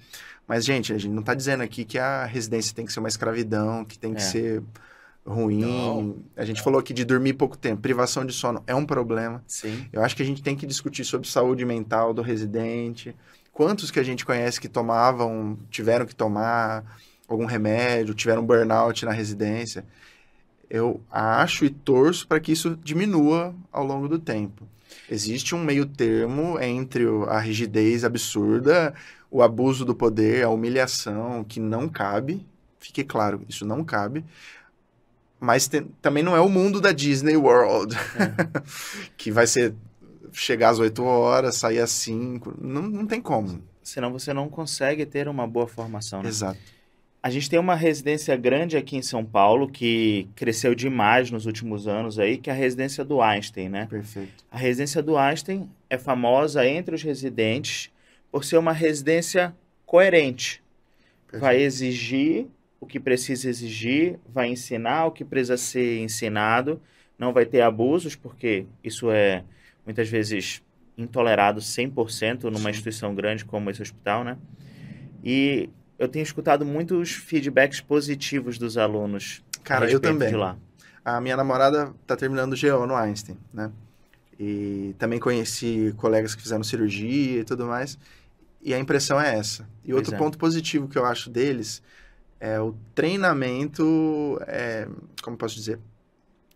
Mas, 0.45 0.65
gente, 0.65 0.91
a 0.91 0.97
gente 0.97 1.13
não 1.13 1.21
está 1.21 1.33
dizendo 1.33 1.63
aqui 1.63 1.85
que 1.85 1.97
a 1.97 2.25
residência 2.25 2.75
tem 2.75 2.85
que 2.85 2.91
ser 2.91 2.99
uma 2.99 3.07
escravidão, 3.07 3.85
que 3.85 3.97
tem 3.97 4.13
que 4.13 4.19
É. 4.21 4.25
ser 4.25 4.63
ruim. 5.28 5.59
Não. 5.59 6.15
A 6.36 6.45
gente 6.45 6.61
falou 6.61 6.80
aqui 6.80 6.93
de 6.93 7.03
dormir 7.03 7.34
pouco 7.34 7.57
tempo. 7.57 7.82
Privação 7.82 8.25
de 8.25 8.34
sono 8.34 8.63
é 8.65 8.73
um 8.73 8.86
problema. 8.86 9.43
Sim. 9.45 9.86
Eu 9.91 10.01
acho 10.01 10.15
que 10.15 10.23
a 10.23 10.25
gente 10.25 10.41
tem 10.41 10.55
que 10.55 10.65
discutir 10.65 11.03
sobre 11.03 11.28
saúde 11.28 11.65
mental 11.65 12.13
do 12.13 12.21
residente. 12.21 13.15
Quantos 13.51 13.91
que 13.91 13.99
a 13.99 14.03
gente 14.03 14.25
conhece 14.25 14.61
que 14.61 14.69
tomavam, 14.69 15.57
tiveram 15.69 16.05
que 16.05 16.15
tomar 16.15 16.84
algum 17.28 17.45
remédio, 17.45 18.13
tiveram 18.13 18.45
burnout 18.45 19.03
na 19.05 19.11
residência? 19.11 19.86
Eu 20.69 21.01
acho 21.11 21.65
e 21.65 21.69
torço 21.69 22.28
para 22.28 22.39
que 22.39 22.51
isso 22.51 22.78
diminua 22.84 23.53
ao 23.71 23.86
longo 23.86 24.07
do 24.07 24.19
tempo. 24.19 24.67
Existe 25.09 25.55
um 25.55 25.63
meio 25.63 25.86
termo 25.86 26.59
entre 26.59 27.05
a 27.30 27.39
rigidez 27.39 28.03
absurda, 28.03 28.93
o 29.32 29.41
abuso 29.41 29.86
do 29.86 29.95
poder, 29.95 30.43
a 30.43 30.49
humilhação, 30.49 31.43
que 31.43 31.59
não 31.59 31.88
cabe. 31.88 32.45
Fique 32.80 33.03
claro, 33.03 33.41
isso 33.47 33.65
não 33.65 33.84
cabe. 33.84 34.23
Mas 35.39 35.67
tem- 35.67 35.88
também 36.01 36.23
não 36.23 36.35
é 36.35 36.41
o 36.41 36.49
mundo 36.49 36.81
da 36.81 36.91
Disney 36.91 37.35
World, 37.38 37.95
que 39.15 39.31
vai 39.31 39.45
ser 39.45 39.73
chegar 40.33 40.69
às 40.69 40.79
8 40.79 41.03
horas, 41.03 41.55
sair 41.55 41.79
às 41.79 41.91
5. 41.91 42.55
Não, 42.59 42.81
não 42.81 43.05
tem 43.05 43.21
como. 43.21 43.61
Senão 43.83 44.11
você 44.11 44.33
não 44.33 44.49
consegue 44.49 45.05
ter 45.05 45.27
uma 45.27 45.47
boa 45.47 45.67
formação. 45.67 46.21
Né? 46.21 46.29
Exato. 46.29 46.59
A 47.21 47.29
gente 47.29 47.49
tem 47.49 47.59
uma 47.59 47.75
residência 47.75 48.35
grande 48.38 48.77
aqui 48.77 48.95
em 48.95 49.01
São 49.01 49.23
Paulo 49.25 49.67
que 49.69 50.27
cresceu 50.35 50.73
demais 50.75 51.29
nos 51.31 51.45
últimos 51.45 51.88
anos 51.88 52.19
aí, 52.19 52.38
que 52.38 52.49
é 52.49 52.53
a 52.53 52.55
residência 52.55 53.03
do 53.03 53.21
Einstein, 53.21 53.69
né? 53.69 53.85
Perfeito. 53.89 54.45
A 54.51 54.57
residência 54.57 55.01
do 55.01 55.17
Einstein 55.17 55.69
é 55.89 55.97
famosa 55.97 56.65
entre 56.65 56.95
os 56.95 57.03
residentes 57.03 57.89
por 58.31 58.45
ser 58.45 58.57
uma 58.57 58.71
residência 58.71 59.53
coerente. 59.85 60.61
Vai 61.33 61.61
exigir 61.61 62.47
o 62.80 62.86
que 62.86 62.99
precisa 62.99 63.49
exigir, 63.49 64.19
vai 64.28 64.49
ensinar 64.49 65.05
o 65.05 65.11
que 65.11 65.25
precisa 65.25 65.57
ser 65.57 65.99
ensinado, 65.99 66.82
não 67.17 67.34
vai 67.34 67.45
ter 67.45 67.61
abusos, 67.61 68.15
porque 68.15 68.65
isso 68.84 69.09
é 69.11 69.43
muitas 69.86 70.07
vezes 70.09 70.61
intolerado 70.97 71.59
100% 71.61 72.43
numa 72.45 72.59
Sim. 72.59 72.69
instituição 72.69 73.15
grande 73.15 73.45
como 73.45 73.69
esse 73.69 73.82
hospital, 73.82 74.23
né? 74.23 74.38
E 75.23 75.69
eu 75.97 76.07
tenho 76.07 76.23
escutado 76.23 76.65
muitos 76.65 77.11
feedbacks 77.11 77.82
positivos 77.82 78.57
dos 78.57 78.78
alunos. 78.78 79.43
a 79.55 79.63
Cara, 79.63 79.89
eu 79.89 79.99
também. 79.99 80.34
A 81.03 81.21
minha 81.21 81.38
namorada 81.38 81.93
tá 82.05 82.15
terminando 82.15 82.55
GO 82.59 82.86
no 82.86 82.95
Einstein, 82.95 83.38
né? 83.53 83.71
E 84.39 84.93
também 84.99 85.19
conheci 85.19 85.93
colegas 85.97 86.36
que 86.36 86.41
fizeram 86.41 86.63
cirurgia 86.63 87.39
e 87.39 87.43
tudo 87.43 87.65
mais. 87.65 87.97
E 88.61 88.73
a 88.73 88.80
impressão 88.80 89.19
é 89.19 89.36
essa. 89.36 89.67
E 89.84 89.93
outro 89.93 90.13
é. 90.13 90.17
ponto 90.17 90.38
positivo 90.38 90.88
que 90.88 90.97
eu 90.97 91.05
acho 91.05 91.30
deles 91.30 91.82
é 92.39 92.59
o 92.59 92.75
treinamento, 92.95 94.39
é, 94.47 94.88
como 95.23 95.38
posso 95.38 95.55
dizer, 95.55 95.79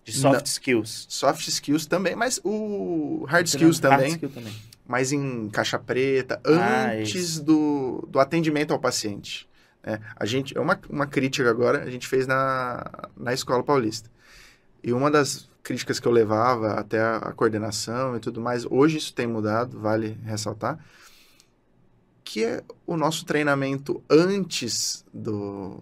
De 0.03 0.11
soft 0.13 0.36
Não. 0.39 0.43
skills. 0.45 1.05
soft 1.09 1.47
skills 1.47 1.86
também, 1.86 2.15
mas 2.15 2.39
o 2.43 3.23
hard 3.27 3.45
skills 3.47 3.79
também, 3.79 3.99
Hard 3.99 4.11
skill 4.13 4.29
também. 4.29 4.53
mas 4.88 5.11
em 5.11 5.47
caixa 5.49 5.77
preta, 5.77 6.41
Ah, 6.43 6.91
antes 6.93 7.15
isso. 7.15 7.43
do, 7.43 8.07
do 8.09 8.19
atendimento 8.19 8.71
ao 8.73 8.79
paciente. 8.79 9.47
né? 9.84 9.99
A 10.15 10.25
gente, 10.25 10.57
é 10.57 10.61
uma, 10.61 10.79
uma 10.89 11.05
crítica 11.07 11.49
agora, 11.49 11.84
a 11.84 11.89
gente 11.89 12.07
fez 12.07 12.25
na, 12.27 12.84
na 13.17 13.34
Escola 13.34 13.63
Paulista. 13.63 14.09
E 14.84 14.91
uma 14.91 15.11
das 15.11 15.47
críticas 15.63 15.99
que 15.99 16.07
eu 16.07 16.11
levava 16.11 16.73
até 16.73 16.99
a, 16.99 17.17
a 17.17 17.32
coordenação 17.34 18.15
e 18.15 18.19
tudo 18.19 18.41
mais, 18.41 18.65
hoje 18.65 18.97
isso 18.97 19.13
tem 19.13 19.27
mudado, 19.27 19.79
vale 19.79 20.17
ressaltar, 20.25 20.79
que 22.24 22.43
é 22.43 22.61
o 22.86 22.95
nosso 22.95 23.26
treinamento 23.26 24.03
antes 24.09 25.03
do, 25.13 25.80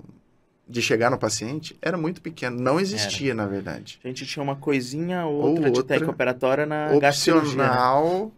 de 0.68 0.82
chegar 0.82 1.10
no 1.10 1.18
paciente 1.18 1.78
era 1.82 1.98
muito 1.98 2.22
pequeno, 2.22 2.60
não 2.60 2.80
existia, 2.80 3.34
na 3.34 3.46
verdade. 3.46 4.00
A 4.04 4.08
gente 4.08 4.26
tinha 4.26 4.42
uma 4.44 4.56
coisinha 4.56 5.26
ou 5.26 5.42
outra, 5.42 5.64
de 5.64 5.68
outra 5.70 5.84
técnica 5.84 6.12
operatória 6.12 6.66
na? 6.66 6.90
Opcional, 6.94 8.32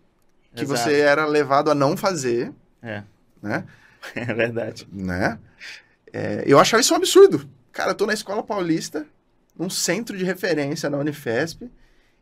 que 0.56 0.64
Exato. 0.64 0.80
você 0.80 1.00
era 1.00 1.26
levado 1.26 1.70
a 1.72 1.76
não 1.76 1.96
fazer, 1.96 2.52
É, 2.82 3.04
né? 3.42 3.66
é 4.16 4.26
verdade. 4.34 4.88
né? 4.92 5.40
É, 6.12 6.44
eu 6.46 6.60
achava 6.60 6.82
isso 6.82 6.94
um 6.94 6.98
absurdo. 6.98 7.48
Cara, 7.72 7.92
eu 7.92 7.96
tô 7.96 8.06
na 8.06 8.14
Escola 8.14 8.44
Paulista, 8.44 9.06
num 9.58 9.70
centro 9.70 10.18
de 10.18 10.26
referência 10.26 10.90
na 10.90 10.98
Unifesp, 10.98 11.70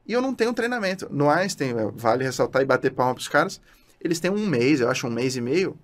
e 0.05 0.13
eu 0.13 0.21
não 0.21 0.33
tenho 0.33 0.53
treinamento. 0.53 1.07
No 1.11 1.29
Einstein, 1.29 1.69
é, 1.71 1.91
vale 1.93 2.23
ressaltar 2.23 2.61
e 2.61 2.65
bater 2.65 2.91
palma 2.91 3.13
pros 3.15 3.27
caras, 3.27 3.61
eles 4.01 4.19
têm 4.19 4.31
um 4.31 4.47
mês, 4.47 4.79
eu 4.81 4.89
acho 4.89 5.07
um 5.07 5.11
mês 5.11 5.35
e 5.35 5.41
meio, 5.41 5.77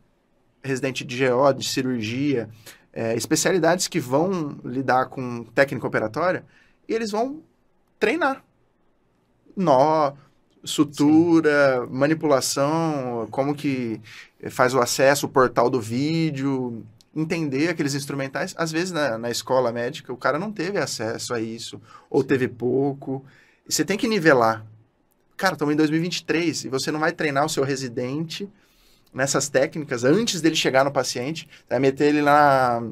residente 0.64 1.04
de 1.04 1.28
GO, 1.28 1.54
de 1.54 1.68
cirurgia, 1.68 2.50
é, 2.92 3.16
especialidades 3.16 3.88
que 3.88 4.00
vão 4.00 4.60
lidar 4.64 5.08
com 5.08 5.44
técnica 5.44 5.86
operatória, 5.86 6.46
e 6.88 6.94
eles 6.94 7.12
vão 7.12 7.42
treinar. 8.00 8.44
Nó, 9.56 10.14
sutura, 10.64 11.86
manipulação, 11.90 13.28
como 13.32 13.56
que 13.56 14.02
faz 14.50 14.74
o 14.74 14.80
acesso, 14.80 15.26
o 15.26 15.30
portal 15.30 15.70
do 15.70 15.80
vídeo, 15.80 16.84
entender 17.16 17.70
aqueles 17.70 17.94
instrumentais. 17.94 18.54
Às 18.58 18.72
vezes, 18.72 18.92
na, 18.92 19.18
na 19.18 19.30
escola 19.30 19.72
médica, 19.72 20.12
o 20.12 20.18
cara 20.18 20.38
não 20.38 20.52
teve 20.52 20.78
acesso 20.78 21.34
a 21.34 21.40
isso, 21.40 21.82
ou 22.10 22.24
teve 22.24 22.48
pouco. 22.48 23.24
Você 23.68 23.86
tem 23.86 23.98
que 23.98 24.08
nivelar. 24.08 24.66
Cara, 25.38 25.54
estamos 25.54 25.74
em 25.74 25.78
2023 25.78 26.66
e 26.66 26.70
você 26.70 26.92
não 26.92 27.00
vai 27.00 27.12
treinar 27.12 27.46
o 27.46 27.50
seu 27.50 27.64
residente 27.64 28.48
nessas 29.14 29.48
técnicas 29.50 30.04
antes 30.04 30.42
dele 30.42 30.56
chegar 30.56 30.84
no 30.84 30.92
paciente, 30.92 31.48
vai 31.70 31.80
meter 31.80 32.06
ele 32.10 32.22
na, 32.22 32.84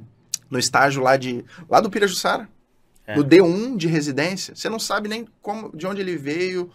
no 0.50 0.58
estágio 0.60 1.02
lá 1.02 1.18
de 1.18 1.44
lá 1.70 1.80
do 1.82 1.90
Pirajussara, 1.90 2.48
É. 3.06 3.16
no 3.16 3.24
D1 3.24 3.76
de 3.78 3.88
residência. 3.88 4.56
Você 4.56 4.70
não 4.70 4.80
sabe 4.80 5.10
nem 5.10 5.28
como, 5.42 5.76
de 5.76 5.86
onde 5.86 6.00
ele 6.02 6.16
veio, 6.16 6.72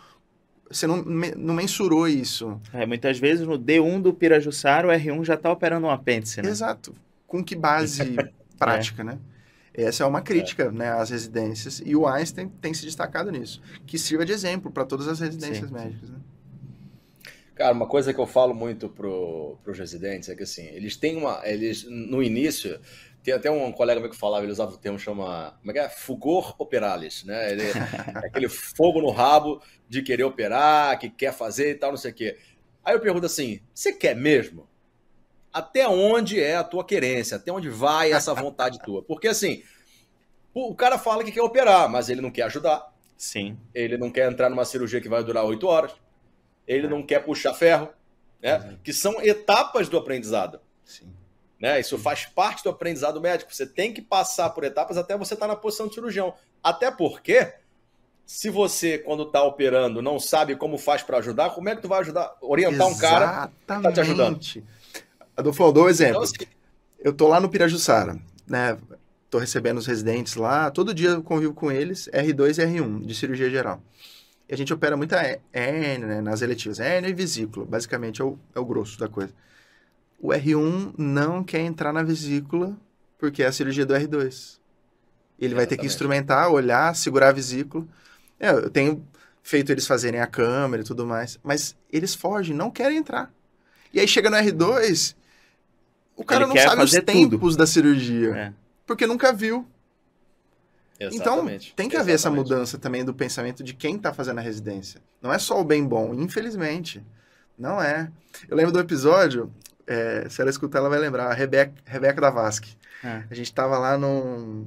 você 0.71 0.87
não, 0.87 0.99
não 1.03 1.55
mensurou 1.55 2.07
isso. 2.07 2.61
É, 2.75 2.85
muitas 2.85 3.19
vezes 3.19 3.47
no 3.47 3.59
D1 3.59 4.03
do 4.03 4.13
Pirajussara, 4.13 4.87
o 4.89 4.91
R1 4.91 5.25
já 5.25 5.35
está 5.35 5.51
operando 5.51 5.87
um 5.87 5.91
apêndice, 5.91 6.43
né? 6.43 6.51
Exato. 6.51 6.95
Com 7.27 7.43
que 7.43 7.57
base 7.57 8.17
prática, 8.59 9.03
né? 9.03 9.19
Essa 9.85 10.03
é 10.03 10.07
uma 10.07 10.21
crítica 10.21 10.73
né, 10.73 10.91
às 10.91 11.11
residências. 11.11 11.81
E 11.85 11.95
o 11.95 12.07
Einstein 12.07 12.49
tem 12.49 12.75
se 12.75 12.85
destacado 12.85 13.31
nisso. 13.31 13.63
Que 13.87 13.97
sirva 13.97 14.25
de 14.25 14.33
exemplo 14.33 14.73
para 14.73 14.85
todas 14.85 15.07
as 15.07 15.21
residências 15.21 15.69
Sim, 15.69 15.69
sim. 15.69 15.73
médicas. 15.73 16.11
Né? 16.11 16.19
Cara, 17.55 17.73
uma 17.73 17.87
coisa 17.87 18.13
que 18.13 18.21
eu 18.21 18.27
falo 18.27 18.55
muito 18.55 18.89
pro, 18.89 19.57
pros 19.63 19.79
residentes 19.79 20.29
é 20.29 20.35
que 20.35 20.43
assim, 20.43 20.67
eles 20.67 20.97
têm 20.97 21.17
uma. 21.17 21.41
Eles, 21.45 21.85
no 21.89 22.23
início, 22.23 22.81
tem 23.23 23.35
até 23.35 23.51
um 23.51 23.71
colega 23.71 24.01
meu 24.01 24.11
que 24.11 24.17
falava, 24.17 24.45
ele 24.45 24.53
usava 24.53 24.73
o 24.73 24.79
termo 24.79 24.99
chama. 24.99 25.57
Como 25.61 25.71
é 25.71 25.75
que 25.75 25.81
é? 25.81 25.89
Fugor 25.89 26.55
operalis, 26.59 27.25
né? 27.25 27.53
Ele, 27.53 27.63
é 27.63 27.73
aquele 28.27 28.49
fogo 28.49 29.01
no 29.01 29.11
rabo 29.11 29.63
de 29.89 30.03
querer 30.03 30.25
operar, 30.25 30.99
que 30.99 31.09
quer 31.09 31.33
fazer 31.33 31.71
e 31.71 31.75
tal, 31.75 31.91
não 31.91 31.97
sei 31.97 32.11
o 32.11 32.15
quê. 32.15 32.37
Aí 32.85 32.95
eu 32.95 33.01
pergunto 33.01 33.27
assim: 33.27 33.61
você 33.75 33.93
quer 33.93 34.17
mesmo? 34.17 34.69
Até 35.53 35.89
onde 35.89 36.41
é 36.41 36.57
a 36.57 36.65
tua 36.65 36.85
querência? 36.85 37.37
Até 37.37 37.51
onde 37.51 37.69
vai 37.69 38.13
essa 38.13 38.35
vontade 38.35 38.79
tua? 38.83 39.03
Porque 39.03 39.29
assim, 39.29 39.63
o 40.55 40.75
cara 40.75 40.99
fala 40.99 41.25
que 41.25 41.33
quer 41.33 41.43
operar, 41.43 41.89
mas 41.89 42.09
ele 42.09 42.21
não 42.21 42.31
quer 42.31 42.43
ajudar. 42.43 42.93
Sim. 43.17 43.59
Ele 43.75 43.97
não 43.99 44.11
quer 44.11 44.31
entrar 44.31 44.49
numa 44.49 44.65
cirurgia 44.65 45.01
que 45.01 45.09
vai 45.09 45.23
durar 45.25 45.45
oito 45.45 45.67
horas. 45.67 45.93
Ele 46.67 46.87
não 46.87 47.03
quer 47.03 47.25
puxar 47.25 47.55
ferro, 47.55 47.89
né? 48.41 48.79
Que 48.85 48.93
são 48.93 49.21
etapas 49.23 49.89
do 49.89 49.97
aprendizado. 49.97 50.61
Sim. 50.85 51.13
Né? 51.61 51.81
Isso 51.81 51.99
faz 51.99 52.27
parte 52.27 52.63
do 52.63 52.71
aprendizado 52.71 53.21
médico. 53.21 53.53
Você 53.53 53.67
tem 53.67 53.93
que 53.93 54.01
passar 54.01 54.51
por 54.51 54.63
etapas 54.63 54.97
até 54.97 55.17
você 55.17 55.35
estar 55.35 55.49
na 55.49 55.57
posição 55.57 55.89
de 55.89 55.95
cirurgião. 55.95 56.35
Até 56.63 56.91
porque, 56.91 57.53
se 58.25 58.49
você, 58.49 58.99
quando 58.99 59.25
está 59.25 59.43
operando, 59.43 60.01
não 60.01 60.21
sabe 60.21 60.55
como 60.55 60.79
faz 60.79 61.03
para 61.03 61.19
ajudar, 61.19 61.51
como 61.51 61.69
é 61.69 61.75
que 61.75 61.83
tu 61.83 61.89
vai 61.89 62.01
ajudar, 62.01 62.37
orientar 62.41 62.87
um 62.87 62.97
cara? 62.97 63.25
Exatamente. 63.25 63.83
tá 63.83 63.93
te 63.93 64.01
ajudando. 64.01 64.41
Adolfo, 65.39 65.63
eu 65.63 65.73
dou 65.73 65.85
um 65.85 65.89
exemplo. 65.89 66.17
Então, 66.17 66.23
assim, 66.23 66.53
Eu 66.99 67.13
tô 67.13 67.29
lá 67.29 67.41
no 67.41 67.49
Pirajussara, 67.49 68.19
né? 68.45 68.77
Tô 69.31 69.39
recebendo 69.39 69.79
os 69.79 69.87
residentes 69.87 70.35
lá, 70.35 70.71
todo 70.71 70.93
dia 70.93 71.11
eu 71.11 71.23
convivo 71.23 71.55
com 71.55 71.71
eles, 71.71 72.09
R2 72.13 72.59
e 72.59 72.67
R1, 72.67 73.07
de 73.07 73.15
cirurgia 73.15 73.49
geral. 73.49 73.81
E 74.49 74.55
a 74.55 74.57
gente 74.57 74.73
opera 74.73 74.97
muita 74.97 75.39
hérnia, 75.53 76.07
né, 76.07 76.21
nas 76.23 76.41
eletivas. 76.41 76.81
Hérnia 76.81 77.11
e 77.11 77.13
vesícula, 77.13 77.67
basicamente 77.67 78.23
é 78.23 78.25
o, 78.25 78.39
é 78.55 78.59
o 78.59 78.65
grosso 78.65 78.99
da 78.99 79.07
coisa. 79.07 79.33
O 80.19 80.29
R1 80.29 80.95
não 80.97 81.45
quer 81.45 81.61
entrar 81.61 81.93
na 81.93 82.03
vesícula 82.03 82.75
porque 83.19 83.43
é 83.43 83.47
a 83.47 83.53
cirurgia 83.53 83.85
do 83.87 83.95
R2. 83.95 84.59
Ele 85.39 85.55
vai 85.55 85.67
ter 85.67 85.77
que 85.77 85.87
instrumentar, 85.87 86.51
olhar, 86.51 86.97
segurar 86.97 87.29
a 87.29 87.33
vesícula. 87.33 87.87
É, 88.41 88.51
eu 88.51 88.71
tenho 88.71 89.07
feito 89.43 89.71
eles 89.71 89.87
fazerem 89.87 90.21
a 90.21 90.27
câmera 90.27 90.83
e 90.83 90.87
tudo 90.87 91.07
mais, 91.07 91.39
mas 91.45 91.77
eles 91.93 92.15
fogem, 92.15 92.57
não 92.57 92.71
querem 92.71 92.97
entrar. 92.97 93.31
E 93.93 94.01
aí 94.01 94.09
chega 94.09 94.31
no 94.31 94.37
R2, 94.37 95.15
o 96.19 96.25
cara 96.25 96.45
Ele 96.45 96.53
não 96.53 96.57
sabe 96.57 96.83
os 96.83 96.91
tempos 96.91 97.41
tudo. 97.41 97.57
da 97.57 97.67
cirurgia, 97.67 98.35
é. 98.37 98.53
porque 98.85 99.07
nunca 99.07 99.33
viu. 99.33 99.65
Então, 101.01 101.35
Exatamente. 101.37 101.67
Então, 101.67 101.77
tem 101.77 101.89
que 101.89 101.97
haver 101.97 102.17
essa 102.17 102.29
mudança 102.29 102.77
também 102.77 103.05
do 103.05 103.15
pensamento 103.15 103.63
de 103.63 103.73
quem 103.73 103.95
está 103.95 104.13
fazendo 104.13 104.39
a 104.39 104.41
residência. 104.41 105.01
Não 105.23 105.33
é 105.33 105.39
só 105.39 105.61
o 105.61 105.65
bem 105.65 105.87
bom, 105.87 106.13
infelizmente. 106.13 107.01
Não 107.57 107.81
é. 107.81 108.11
Eu 108.49 108.57
lembro 108.57 108.73
do 108.73 108.81
episódio, 108.81 109.53
é, 109.87 110.29
se 110.29 110.41
ela 110.41 110.51
escutar, 110.51 110.81
ela 110.81 110.89
vai 110.89 110.99
lembrar, 110.99 111.31
a 111.31 111.35
Rebeca, 111.35 111.73
Rebeca 111.85 112.21
da 112.21 112.31
Vasque. 112.31 112.77
É. 113.05 113.23
A 113.31 113.35
gente 113.35 113.47
estava 113.47 113.79
lá 113.79 113.97
num. 113.97 114.67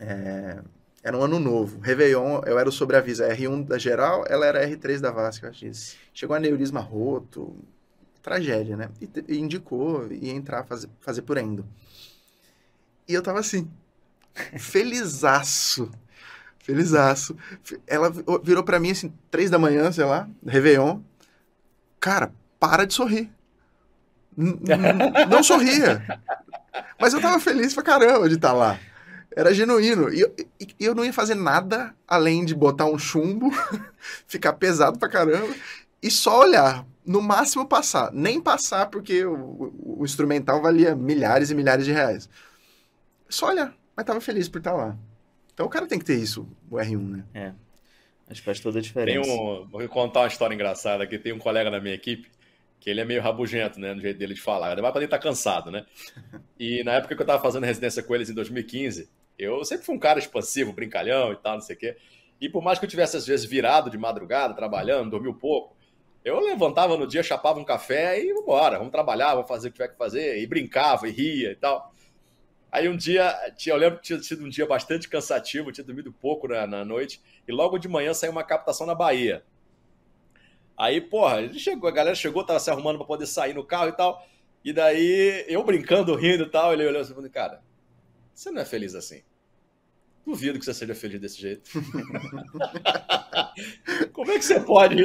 É, 0.00 0.58
era 1.00 1.16
um 1.16 1.22
ano 1.22 1.38
novo. 1.38 1.78
Réveillon, 1.78 2.40
eu 2.44 2.58
era 2.58 2.68
o 2.68 2.72
sobreaviso. 2.72 3.22
R1 3.22 3.64
da 3.64 3.78
geral, 3.78 4.24
ela 4.28 4.44
era 4.44 4.68
R3 4.68 4.98
da 4.98 5.12
Vasque, 5.12 5.44
eu 5.44 5.50
acho. 5.50 5.64
Isso. 5.64 5.96
Chegou 6.12 6.34
a 6.34 6.40
neurisma 6.40 6.80
roto, 6.80 7.56
tragédia, 8.22 8.76
né? 8.76 8.88
E, 9.00 9.08
e 9.28 9.38
indicou, 9.38 10.06
ia 10.10 10.32
entrar, 10.32 10.64
fazer, 10.64 10.88
fazer 11.00 11.22
por 11.22 11.36
endo. 11.36 11.66
E 13.08 13.14
eu 13.14 13.22
tava 13.22 13.40
assim, 13.40 13.70
felizaço. 14.58 15.90
Felizaço. 16.60 17.36
Ela 17.86 18.12
virou 18.42 18.62
para 18.62 18.78
mim 18.78 18.92
assim, 18.92 19.12
três 19.30 19.50
da 19.50 19.58
manhã, 19.58 19.90
sei 19.90 20.04
lá, 20.04 20.28
Réveillon. 20.46 21.00
Cara, 21.98 22.32
para 22.58 22.86
de 22.86 22.94
sorrir. 22.94 23.30
não 24.36 25.42
sorria. 25.42 26.00
Mas 27.00 27.12
eu 27.12 27.20
tava 27.20 27.40
feliz 27.40 27.74
pra 27.74 27.82
caramba 27.82 28.28
de 28.28 28.36
estar 28.36 28.50
tá 28.50 28.54
lá. 28.54 28.78
Era 29.34 29.52
genuíno. 29.52 30.12
E 30.12 30.20
eu, 30.20 30.34
eu 30.78 30.94
não 30.94 31.04
ia 31.04 31.12
fazer 31.12 31.34
nada 31.34 31.94
além 32.06 32.44
de 32.44 32.54
botar 32.54 32.86
um 32.86 32.98
chumbo, 32.98 33.50
ficar 34.28 34.52
pesado 34.52 34.98
pra 34.98 35.08
caramba 35.08 35.54
e 36.00 36.10
só 36.10 36.40
olhar. 36.40 36.86
No 37.04 37.20
máximo 37.20 37.66
passar. 37.66 38.12
Nem 38.12 38.40
passar 38.40 38.86
porque 38.86 39.24
o, 39.24 39.98
o 39.98 40.04
instrumental 40.04 40.62
valia 40.62 40.94
milhares 40.94 41.50
e 41.50 41.54
milhares 41.54 41.84
de 41.84 41.92
reais. 41.92 42.28
Só 43.28 43.48
olhar. 43.48 43.74
Mas 43.96 44.06
tava 44.06 44.20
feliz 44.20 44.48
por 44.48 44.58
estar 44.58 44.72
lá. 44.72 44.96
Então 45.52 45.66
o 45.66 45.68
cara 45.68 45.86
tem 45.86 45.98
que 45.98 46.04
ter 46.04 46.16
isso, 46.16 46.48
o 46.70 46.76
R1, 46.76 47.08
né? 47.08 47.24
É. 47.34 47.52
Acho 48.28 48.40
que 48.40 48.44
faz 48.46 48.60
toda 48.60 48.78
a 48.78 48.82
diferença. 48.82 49.28
Tem 49.28 49.40
um, 49.40 49.66
vou 49.68 49.86
contar 49.88 50.20
uma 50.20 50.28
história 50.28 50.54
engraçada 50.54 51.04
aqui. 51.04 51.18
Tem 51.18 51.32
um 51.32 51.38
colega 51.38 51.70
na 51.70 51.80
minha 51.80 51.94
equipe 51.94 52.30
que 52.82 52.90
ele 52.90 53.00
é 53.00 53.04
meio 53.04 53.22
rabugento, 53.22 53.78
né, 53.78 53.94
no 53.94 54.00
jeito 54.00 54.18
dele 54.18 54.34
de 54.34 54.40
falar. 54.40 54.70
Ainda 54.70 54.82
mais 54.82 54.90
pra 54.90 54.98
ele 54.98 55.06
estar 55.06 55.18
tá 55.18 55.22
cansado, 55.22 55.70
né? 55.70 55.86
E 56.58 56.82
na 56.82 56.94
época 56.94 57.14
que 57.14 57.22
eu 57.22 57.26
tava 57.26 57.40
fazendo 57.40 57.64
residência 57.64 58.02
com 58.02 58.12
eles 58.12 58.28
em 58.28 58.34
2015, 58.34 59.08
eu 59.38 59.64
sempre 59.64 59.86
fui 59.86 59.94
um 59.94 59.98
cara 60.00 60.18
expansivo, 60.18 60.72
brincalhão 60.72 61.32
e 61.32 61.36
tal, 61.36 61.54
não 61.54 61.60
sei 61.60 61.76
o 61.76 61.78
quê. 61.78 61.96
E 62.40 62.48
por 62.48 62.60
mais 62.60 62.80
que 62.80 62.84
eu 62.84 62.88
tivesse 62.88 63.16
às 63.16 63.24
vezes 63.24 63.46
virado 63.46 63.88
de 63.88 63.96
madrugada, 63.96 64.52
trabalhando, 64.52 65.10
dormiu 65.10 65.32
pouco, 65.32 65.76
eu 66.24 66.38
levantava 66.40 66.96
no 66.96 67.06
dia, 67.06 67.22
chapava 67.22 67.58
um 67.58 67.64
café 67.64 68.22
e 68.22 68.32
vambora, 68.32 68.78
vamos 68.78 68.92
trabalhar, 68.92 69.34
vamos 69.34 69.48
fazer 69.48 69.68
o 69.68 69.70
que 69.70 69.76
tiver 69.76 69.88
que 69.88 69.98
fazer, 69.98 70.38
e 70.38 70.46
brincava 70.46 71.08
e 71.08 71.10
ria 71.10 71.52
e 71.52 71.56
tal. 71.56 71.92
Aí 72.70 72.88
um 72.88 72.96
dia, 72.96 73.34
eu 73.66 73.76
lembro 73.76 73.98
que 73.98 74.06
tinha 74.06 74.22
sido 74.22 74.44
um 74.44 74.48
dia 74.48 74.66
bastante 74.66 75.08
cansativo, 75.08 75.72
tinha 75.72 75.84
dormido 75.84 76.12
pouco 76.12 76.48
na, 76.48 76.66
na 76.66 76.84
noite, 76.84 77.20
e 77.46 77.52
logo 77.52 77.78
de 77.78 77.88
manhã 77.88 78.14
saiu 78.14 78.32
uma 78.32 78.44
captação 78.44 78.86
na 78.86 78.94
Bahia. 78.94 79.44
Aí, 80.76 81.00
porra, 81.00 81.52
chegou, 81.52 81.88
a 81.88 81.92
galera 81.92 82.14
chegou, 82.14 82.44
tava 82.44 82.58
se 82.58 82.70
arrumando 82.70 82.96
para 82.96 83.06
poder 83.06 83.26
sair 83.26 83.54
no 83.54 83.64
carro 83.64 83.88
e 83.88 83.92
tal. 83.92 84.26
E 84.64 84.72
daí, 84.72 85.44
eu 85.48 85.62
brincando, 85.64 86.14
rindo 86.14 86.44
e 86.44 86.50
tal, 86.50 86.72
ele 86.72 86.86
olhou 86.86 87.00
assim 87.00 87.12
e 87.12 87.14
falou, 87.14 87.30
cara, 87.30 87.62
você 88.32 88.50
não 88.50 88.62
é 88.62 88.64
feliz 88.64 88.94
assim. 88.94 89.22
Duvido 90.24 90.58
que 90.58 90.64
você 90.64 90.72
seja 90.72 90.94
feliz 90.94 91.20
desse 91.20 91.40
jeito. 91.40 91.70
Como 94.12 94.30
é 94.30 94.38
que 94.38 94.44
você 94.44 94.60
pode, 94.60 94.96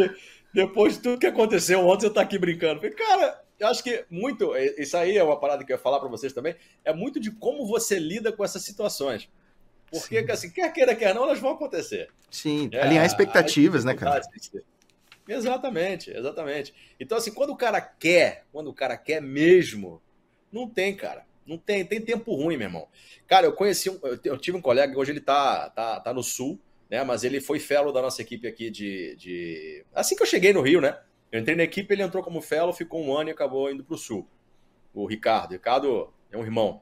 depois 0.58 0.94
de 0.94 1.02
tudo 1.04 1.20
que 1.20 1.28
aconteceu 1.28 1.88
ontem, 1.88 2.08
você 2.08 2.14
tá 2.16 2.22
aqui 2.22 2.36
brincando? 2.36 2.82
Falei, 2.82 2.96
cara, 2.96 3.44
eu 3.60 3.68
acho 3.68 3.84
que 3.84 4.04
muito, 4.10 4.58
isso 4.58 4.98
aí 4.98 5.16
é 5.16 5.24
uma 5.24 5.40
parada 5.40 5.64
que 5.64 5.72
eu 5.72 5.76
ia 5.76 5.80
falar 5.80 6.00
para 6.00 6.10
vocês 6.10 6.34
também, 6.34 6.56
é 6.84 6.92
muito 6.92 7.20
de 7.20 7.30
como 7.30 7.68
você 7.68 8.00
lida 8.00 8.32
com 8.32 8.44
essas 8.44 8.64
situações. 8.64 9.30
Porque, 9.92 10.20
Sim. 10.20 10.32
assim, 10.32 10.50
quer 10.50 10.74
queira, 10.74 10.96
quer 10.96 11.14
não, 11.14 11.26
elas 11.26 11.40
vão 11.40 11.52
acontecer. 11.52 12.10
Sim, 12.32 12.72
é, 12.74 12.82
alinhar 12.82 13.06
expectativas, 13.06 13.86
né, 13.86 13.94
cara? 13.94 14.20
Exatamente, 15.30 16.10
exatamente. 16.10 16.74
Então, 17.00 17.20
assim, 17.20 17.32
quando 17.32 17.52
o 17.52 17.56
cara 17.56 17.80
quer, 17.80 18.46
quando 18.52 18.72
o 18.72 18.74
cara 18.74 18.98
quer 18.98 19.22
mesmo, 19.22 20.02
não 20.52 20.68
tem, 20.68 20.96
cara. 20.96 21.24
Não 21.46 21.60
tem, 21.60 21.86
tem 21.86 22.02
tempo 22.02 22.34
ruim, 22.34 22.58
meu 22.58 22.66
irmão. 22.66 22.88
Cara, 23.28 23.46
eu 23.46 23.54
conheci, 23.54 23.92
um, 23.92 24.00
eu 24.24 24.40
tive 24.40 24.58
um 24.58 24.62
colega, 24.62 24.98
hoje 24.98 25.12
ele 25.12 25.22
tá, 25.22 25.70
tá, 25.70 26.00
tá 26.00 26.12
no 26.12 26.24
Sul, 26.24 26.60
né? 26.90 27.04
Mas 27.04 27.24
ele 27.24 27.40
foi 27.40 27.60
fellow 27.60 27.92
da 27.92 28.02
nossa 28.02 28.22
equipe 28.22 28.48
aqui 28.48 28.70
de, 28.70 29.16
de... 29.16 29.86
Assim 29.94 30.16
que 30.16 30.24
eu 30.24 30.28
cheguei 30.28 30.54
no 30.54 30.62
Rio, 30.62 30.82
né? 30.82 30.98
Eu 31.32 31.40
entrei 31.40 31.56
na 31.56 31.64
equipe, 31.64 31.94
ele 31.94 32.04
entrou 32.04 32.24
como 32.24 32.42
fellow, 32.42 32.74
ficou 32.74 33.04
um 33.04 33.16
ano 33.16 33.30
e 33.30 33.34
acabou 33.34 33.72
indo 33.72 33.84
pro 33.84 33.98
Sul. 33.98 34.28
O 34.94 35.06
Ricardo. 35.06 35.52
O 35.52 35.54
Ricardo 35.54 36.14
é 36.32 36.38
um 36.38 36.44
irmão. 36.44 36.82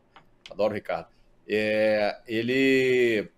Adoro 0.50 0.72
o 0.72 0.76
Ricardo. 0.76 1.08
É, 1.48 2.20
ele 2.28 3.30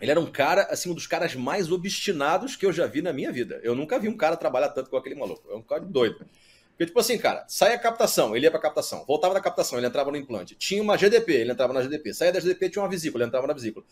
ele 0.00 0.10
era 0.10 0.18
um 0.20 0.26
cara, 0.26 0.62
assim, 0.70 0.90
um 0.90 0.94
dos 0.94 1.06
caras 1.06 1.34
mais 1.34 1.70
obstinados 1.70 2.56
que 2.56 2.64
eu 2.64 2.72
já 2.72 2.86
vi 2.86 3.02
na 3.02 3.12
minha 3.12 3.30
vida. 3.30 3.60
Eu 3.62 3.74
nunca 3.74 3.98
vi 3.98 4.08
um 4.08 4.16
cara 4.16 4.34
trabalhar 4.34 4.70
tanto 4.70 4.88
com 4.88 4.96
aquele 4.96 5.14
maluco. 5.14 5.46
É 5.50 5.54
um 5.54 5.62
cara 5.62 5.82
doido. 5.82 6.24
Porque, 6.70 6.86
tipo 6.86 6.98
assim, 6.98 7.18
cara, 7.18 7.44
sai 7.46 7.74
a 7.74 7.78
captação, 7.78 8.34
ele 8.34 8.46
ia 8.46 8.50
pra 8.50 8.58
captação. 8.58 9.04
Voltava 9.04 9.34
da 9.34 9.40
captação, 9.42 9.78
ele 9.78 9.86
entrava 9.86 10.10
no 10.10 10.16
implante. 10.16 10.54
Tinha 10.54 10.82
uma 10.82 10.96
GDP, 10.96 11.34
ele 11.34 11.52
entrava 11.52 11.74
na 11.74 11.82
GDP. 11.82 12.14
Saía 12.14 12.32
da 12.32 12.40
GDP, 12.40 12.70
tinha 12.70 12.82
uma 12.82 12.88
vesícula, 12.88 13.22
ele 13.22 13.28
entrava 13.28 13.46
na 13.46 13.52
vesícula. 13.52 13.84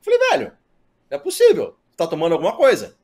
Falei, 0.00 0.20
velho, 0.30 0.52
não 1.10 1.18
é 1.18 1.20
possível. 1.20 1.76
Tá 1.96 2.06
tomando 2.06 2.32
alguma 2.32 2.56
coisa. 2.56 2.96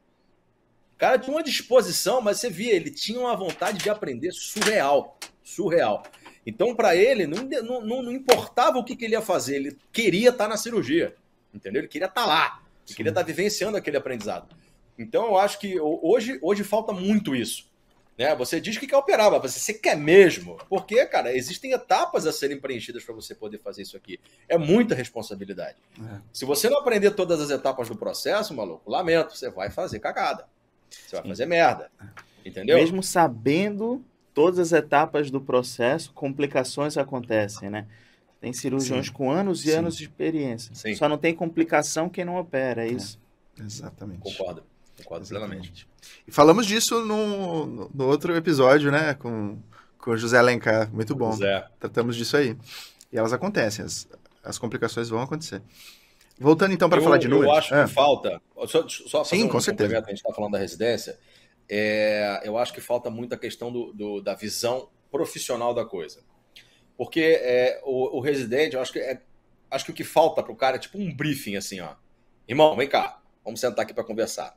O 0.95 0.99
cara 0.99 1.19
tinha 1.19 1.35
uma 1.35 1.43
disposição, 1.43 2.21
mas 2.21 2.39
você 2.39 2.51
via, 2.51 2.75
ele 2.75 2.91
tinha 2.91 3.19
uma 3.19 3.37
vontade 3.37 3.79
de 3.79 3.91
aprender 3.91 4.33
surreal. 4.33 5.19
Surreal. 5.43 6.03
Então, 6.47 6.75
para 6.75 6.95
ele, 6.95 7.27
não, 7.27 7.43
não, 7.63 8.03
não, 8.03 8.13
importava 8.13 8.79
o 8.79 8.85
que, 8.85 8.97
que 8.97 9.05
ele 9.05 9.15
ia 9.15 9.23
fazer, 9.23 9.57
ele 9.57 9.79
queria 9.93 10.31
estar 10.31 10.45
tá 10.45 10.51
na 10.51 10.57
cirurgia. 10.57 11.15
Entendeu? 11.55 11.81
Ele 11.81 11.89
queria 11.89 12.07
estar 12.07 12.23
tá 12.23 12.27
lá. 12.27 12.63
Ele 12.87 12.97
queria 12.97 13.11
estar 13.11 13.21
tá 13.21 13.27
vivenciando 13.27 13.77
aquele 13.77 13.97
aprendizado. 13.97 14.55
Então, 14.99 15.27
eu 15.27 15.39
acho 15.39 15.59
que 15.59 15.81
hoje, 15.81 16.39
hoje 16.43 16.65
falta 16.65 16.93
muito 16.93 17.35
isso. 17.35 17.72
Né? 18.19 18.35
Você 18.37 18.61
diz 18.61 18.77
que 18.77 18.87
quer 18.87 18.97
operar, 18.97 19.31
mas 19.31 19.53
você 19.53 19.75
quer 19.75 19.97
mesmo. 19.97 20.59
Porque, 20.69 21.05
cara, 21.07 21.35
existem 21.35 21.73
etapas 21.73 22.27
a 22.27 22.33
serem 22.33 22.61
preenchidas 22.61 23.03
para 23.03 23.15
você 23.15 23.35
poder 23.35 23.59
fazer 23.59 23.83
isso 23.83 23.97
aqui. 23.97 24.21
É 24.49 24.59
muita 24.59 24.95
responsabilidade. 24.95 25.77
É. 25.99 26.21
Se 26.33 26.45
você 26.45 26.69
não 26.69 26.79
aprender 26.79 27.13
todas 27.13 27.41
as 27.41 27.51
etapas 27.51 27.89
do 27.89 27.97
processo, 27.97 28.55
maluco, 28.55 28.91
lamento, 28.91 29.37
você 29.37 29.51
vai 29.51 29.71
fazer 29.71 29.99
cagada. 29.99 30.47
Você 30.91 31.17
vai 31.17 31.27
fazer 31.27 31.47
merda. 31.47 31.91
Entendeu? 32.45 32.77
Mesmo 32.77 33.03
sabendo 33.03 34.05
todas 34.35 34.59
as 34.59 34.73
etapas 34.73 35.31
do 35.31 35.41
processo, 35.41 36.13
complicações 36.13 36.97
acontecem, 36.97 37.71
né? 37.71 37.87
Tem 38.41 38.53
cirurgiões 38.53 39.07
Sim. 39.07 39.13
com 39.13 39.31
anos 39.31 39.65
e 39.65 39.71
Sim. 39.71 39.79
anos 39.79 39.97
de 39.97 40.05
experiência. 40.05 40.75
Sim. 40.75 40.95
Só 40.97 41.09
não 41.09 41.17
tem 41.17 41.35
complicação 41.35 42.09
quem 42.09 42.25
não 42.25 42.37
opera, 42.37 42.85
é, 42.85 42.89
é. 42.89 42.93
isso. 42.93 43.21
É. 43.59 43.63
Exatamente. 43.63 44.21
Concordo. 44.21 44.65
Concordo 44.99 45.27
plenamente. 45.27 45.87
E 46.27 46.33
falamos 46.33 46.67
disso 46.67 47.05
no, 47.05 47.89
no 47.93 48.07
outro 48.07 48.37
episódio, 48.37 48.91
né? 48.91 49.15
Com, 49.15 49.59
com 49.99 50.11
o 50.11 50.17
José 50.17 50.39
Alencar. 50.39 50.93
Muito 50.93 51.15
bom. 51.15 51.33
José. 51.33 51.67
Tratamos 51.81 52.17
disso 52.17 52.37
aí. 52.37 52.57
E 53.13 53.19
elas 53.19 53.33
acontecem, 53.33 53.85
as, 53.85 54.09
as 54.43 54.59
complicações 54.59 55.09
vão 55.09 55.23
acontecer. 55.23 55.63
Voltando 56.39 56.73
então 56.73 56.89
para 56.89 57.01
falar 57.01 57.19
de 57.19 57.29
números. 57.29 57.53
Eu 57.53 57.59
acho 57.59 57.75
é. 57.75 57.85
que 57.85 57.91
falta. 57.93 58.41
Só, 58.67 58.89
só 58.89 59.25
Sim, 59.25 59.45
um 59.45 59.49
com 59.49 59.61
certeza. 59.61 59.99
A 59.99 60.01
gente 60.01 60.15
está 60.15 60.33
falando 60.33 60.53
da 60.53 60.59
residência. 60.59 61.19
É, 61.69 62.41
eu 62.45 62.59
acho 62.59 62.73
que 62.73 62.81
falta 62.81 63.09
muito 63.09 63.35
a 63.35 63.39
questão 63.39 63.73
do, 63.73 63.93
do, 63.93 64.21
da 64.21 64.35
visão 64.35 64.89
profissional 65.11 65.73
da 65.75 65.85
coisa. 65.85 66.21
Porque 66.97 67.39
é, 67.41 67.81
o, 67.85 68.19
o, 68.19 68.21
residente, 68.21 68.77
eu 68.77 68.83
acho 68.83 68.93
que, 68.93 68.99
é, 68.99 69.21
acho 69.71 69.85
que 69.85 69.91
o 69.91 69.95
que 69.95 70.05
falta 70.05 70.43
para 70.43 70.53
o 70.53 70.57
cara 70.57 70.77
é 70.77 70.79
tipo 70.79 70.99
um 70.99 71.15
briefing 71.15 71.57
assim, 71.57 71.81
ó. 71.81 71.95
Irmão, 72.47 72.77
vem 72.77 72.89
cá, 72.89 73.21
vamos 73.45 73.61
sentar 73.61 73.85
aqui 73.85 73.95
para 73.95 74.05
conversar 74.05 74.57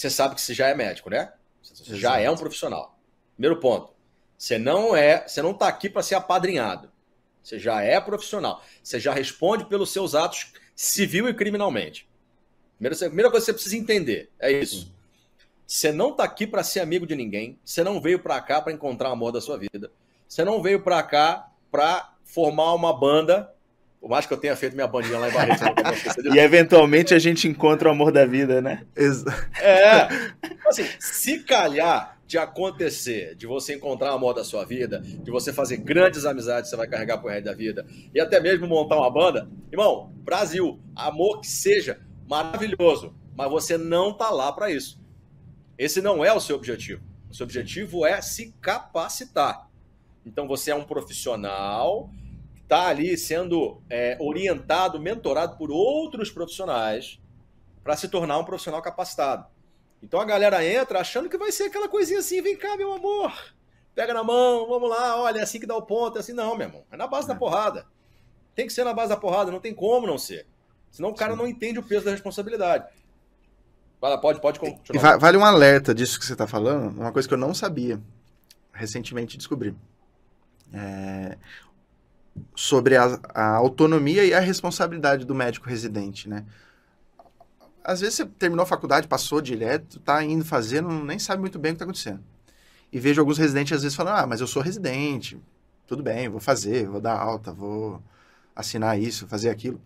você 0.00 0.08
sabe 0.08 0.34
que 0.34 0.40
você 0.40 0.54
já 0.54 0.68
é 0.68 0.74
médico, 0.74 1.10
né? 1.10 1.30
Você 1.62 1.82
Exato. 1.82 1.98
já 1.98 2.18
é 2.18 2.30
um 2.30 2.36
profissional. 2.36 2.98
Primeiro 3.34 3.60
ponto. 3.60 3.92
Você 4.38 4.56
não 4.56 4.96
é, 4.96 5.28
você 5.28 5.42
não 5.42 5.50
está 5.50 5.68
aqui 5.68 5.90
para 5.90 6.02
ser 6.02 6.14
apadrinhado. 6.14 6.90
Você 7.42 7.58
já 7.58 7.82
é 7.82 8.00
profissional. 8.00 8.64
Você 8.82 8.98
já 8.98 9.12
responde 9.12 9.66
pelos 9.66 9.92
seus 9.92 10.14
atos 10.14 10.54
civil 10.74 11.28
e 11.28 11.34
criminalmente. 11.34 12.08
Primeira, 12.78 12.96
primeira 12.96 13.30
coisa 13.30 13.44
que 13.44 13.52
você 13.52 13.52
precisa 13.52 13.76
entender 13.76 14.30
é 14.38 14.50
isso. 14.50 14.90
Você 15.66 15.92
não 15.92 16.12
está 16.12 16.24
aqui 16.24 16.46
para 16.46 16.64
ser 16.64 16.80
amigo 16.80 17.06
de 17.06 17.14
ninguém. 17.14 17.58
Você 17.62 17.84
não 17.84 18.00
veio 18.00 18.20
para 18.20 18.40
cá 18.40 18.62
para 18.62 18.72
encontrar 18.72 19.10
o 19.10 19.12
amor 19.12 19.32
da 19.32 19.40
sua 19.42 19.58
vida. 19.58 19.92
Você 20.26 20.42
não 20.46 20.62
veio 20.62 20.82
para 20.82 21.02
cá 21.02 21.52
para 21.70 22.14
formar 22.24 22.72
uma 22.72 22.98
banda 22.98 23.54
por 24.00 24.08
mais 24.08 24.24
que 24.24 24.32
eu 24.32 24.38
tenha 24.38 24.56
feito 24.56 24.74
minha 24.74 24.86
bandinha 24.86 25.18
lá 25.18 25.28
em 25.28 25.32
Barreto, 25.32 25.62
E 26.34 26.38
eventualmente 26.38 27.12
a 27.12 27.18
gente 27.18 27.46
encontra 27.46 27.88
o 27.88 27.92
amor 27.92 28.10
da 28.10 28.24
vida, 28.24 28.62
né? 28.62 28.86
Exato. 28.96 29.60
É. 29.60 30.08
Assim, 30.66 30.86
se 30.98 31.40
calhar 31.40 32.18
de 32.26 32.38
acontecer, 32.38 33.34
de 33.34 33.46
você 33.46 33.74
encontrar 33.74 34.12
o 34.12 34.14
amor 34.14 34.32
da 34.32 34.42
sua 34.42 34.64
vida, 34.64 35.00
de 35.00 35.30
você 35.30 35.52
fazer 35.52 35.78
grandes 35.78 36.24
amizades 36.24 36.64
que 36.64 36.70
você 36.70 36.76
vai 36.76 36.86
carregar 36.88 37.18
pro 37.18 37.28
resto 37.28 37.44
da 37.44 37.52
vida, 37.52 37.84
e 38.14 38.20
até 38.20 38.40
mesmo 38.40 38.66
montar 38.66 38.96
uma 38.96 39.10
banda, 39.10 39.50
irmão, 39.70 40.12
Brasil, 40.22 40.80
amor 40.94 41.40
que 41.40 41.48
seja 41.48 42.00
maravilhoso, 42.28 43.14
mas 43.36 43.50
você 43.50 43.76
não 43.76 44.12
tá 44.12 44.30
lá 44.30 44.50
para 44.52 44.70
isso. 44.70 44.98
Esse 45.76 46.00
não 46.00 46.24
é 46.24 46.32
o 46.32 46.40
seu 46.40 46.56
objetivo. 46.56 47.02
O 47.28 47.34
seu 47.34 47.44
objetivo 47.44 48.06
é 48.06 48.20
se 48.22 48.54
capacitar. 48.60 49.68
Então 50.24 50.46
você 50.46 50.70
é 50.70 50.74
um 50.74 50.84
profissional 50.84 52.10
está 52.70 52.86
ali 52.86 53.18
sendo 53.18 53.82
é, 53.90 54.16
orientado, 54.20 55.00
mentorado 55.00 55.56
por 55.56 55.72
outros 55.72 56.30
profissionais 56.30 57.18
para 57.82 57.96
se 57.96 58.06
tornar 58.06 58.38
um 58.38 58.44
profissional 58.44 58.80
capacitado. 58.80 59.44
Então 60.00 60.20
a 60.20 60.24
galera 60.24 60.64
entra 60.64 61.00
achando 61.00 61.28
que 61.28 61.36
vai 61.36 61.50
ser 61.50 61.64
aquela 61.64 61.88
coisinha 61.88 62.20
assim, 62.20 62.40
vem 62.40 62.56
cá, 62.56 62.76
meu 62.76 62.92
amor, 62.92 63.32
pega 63.92 64.14
na 64.14 64.22
mão, 64.22 64.68
vamos 64.68 64.88
lá, 64.88 65.20
olha, 65.20 65.40
é 65.40 65.42
assim 65.42 65.58
que 65.58 65.66
dá 65.66 65.76
o 65.76 65.82
ponto, 65.82 66.16
é 66.16 66.20
assim, 66.20 66.32
não, 66.32 66.56
meu 66.56 66.68
irmão, 66.68 66.84
é 66.92 66.96
na 66.96 67.08
base 67.08 67.28
é. 67.28 67.32
da 67.32 67.34
porrada. 67.34 67.86
Tem 68.54 68.68
que 68.68 68.72
ser 68.72 68.84
na 68.84 68.94
base 68.94 69.08
da 69.08 69.16
porrada, 69.16 69.50
não 69.50 69.60
tem 69.60 69.74
como 69.74 70.06
não 70.06 70.16
ser. 70.16 70.46
Senão 70.92 71.10
o 71.10 71.14
cara 71.14 71.32
Sim. 71.32 71.38
não 71.38 71.48
entende 71.48 71.80
o 71.80 71.82
peso 71.82 72.04
da 72.04 72.12
responsabilidade. 72.12 72.86
Vai 74.00 74.18
pode, 74.20 74.40
pode 74.40 74.60
continuar. 74.60 75.18
vale 75.18 75.36
um 75.36 75.44
alerta 75.44 75.92
disso 75.92 76.18
que 76.20 76.24
você 76.24 76.32
está 76.32 76.46
falando, 76.46 77.00
uma 77.00 77.12
coisa 77.12 77.26
que 77.26 77.34
eu 77.34 77.38
não 77.38 77.52
sabia, 77.52 78.00
recentemente 78.72 79.36
descobri. 79.36 79.74
É, 80.72 81.36
sobre 82.54 82.96
a, 82.96 83.18
a, 83.34 83.56
autonomia 83.56 84.24
e 84.24 84.32
a 84.32 84.40
responsabilidade 84.40 85.24
do 85.24 85.34
médico 85.34 85.68
residente, 85.68 86.28
né? 86.28 86.44
às 87.84 88.00
vezes 88.00 88.16
você 88.16 88.26
terminou 88.26 88.62
a 88.62 88.66
faculdade, 88.66 89.08
passou 89.08 89.40
direto, 89.40 89.98
tá 90.00 90.22
indo 90.22 90.44
fazendo, 90.44 90.88
nem 91.04 91.18
sabe 91.18 91.40
muito 91.40 91.58
bem 91.58 91.72
o 91.72 91.74
que 91.74 91.76
está 91.76 91.84
acontecendo. 91.84 92.20
E 92.92 92.98
vejo 92.98 93.20
alguns 93.20 93.38
residentes 93.38 93.72
às 93.72 93.82
vezes 93.82 93.96
falando, 93.96 94.16
ah, 94.16 94.26
mas 94.26 94.40
eu 94.40 94.46
sou 94.46 94.62
residente, 94.62 95.40
tudo 95.86 96.02
bem, 96.02 96.28
vou 96.28 96.40
fazer, 96.40 96.86
vou 96.86 97.00
dar 97.00 97.18
alta, 97.18 97.52
vou 97.52 98.02
assinar 98.54 98.98
isso, 98.98 99.26
fazer 99.26 99.50
aquilo. 99.50 99.80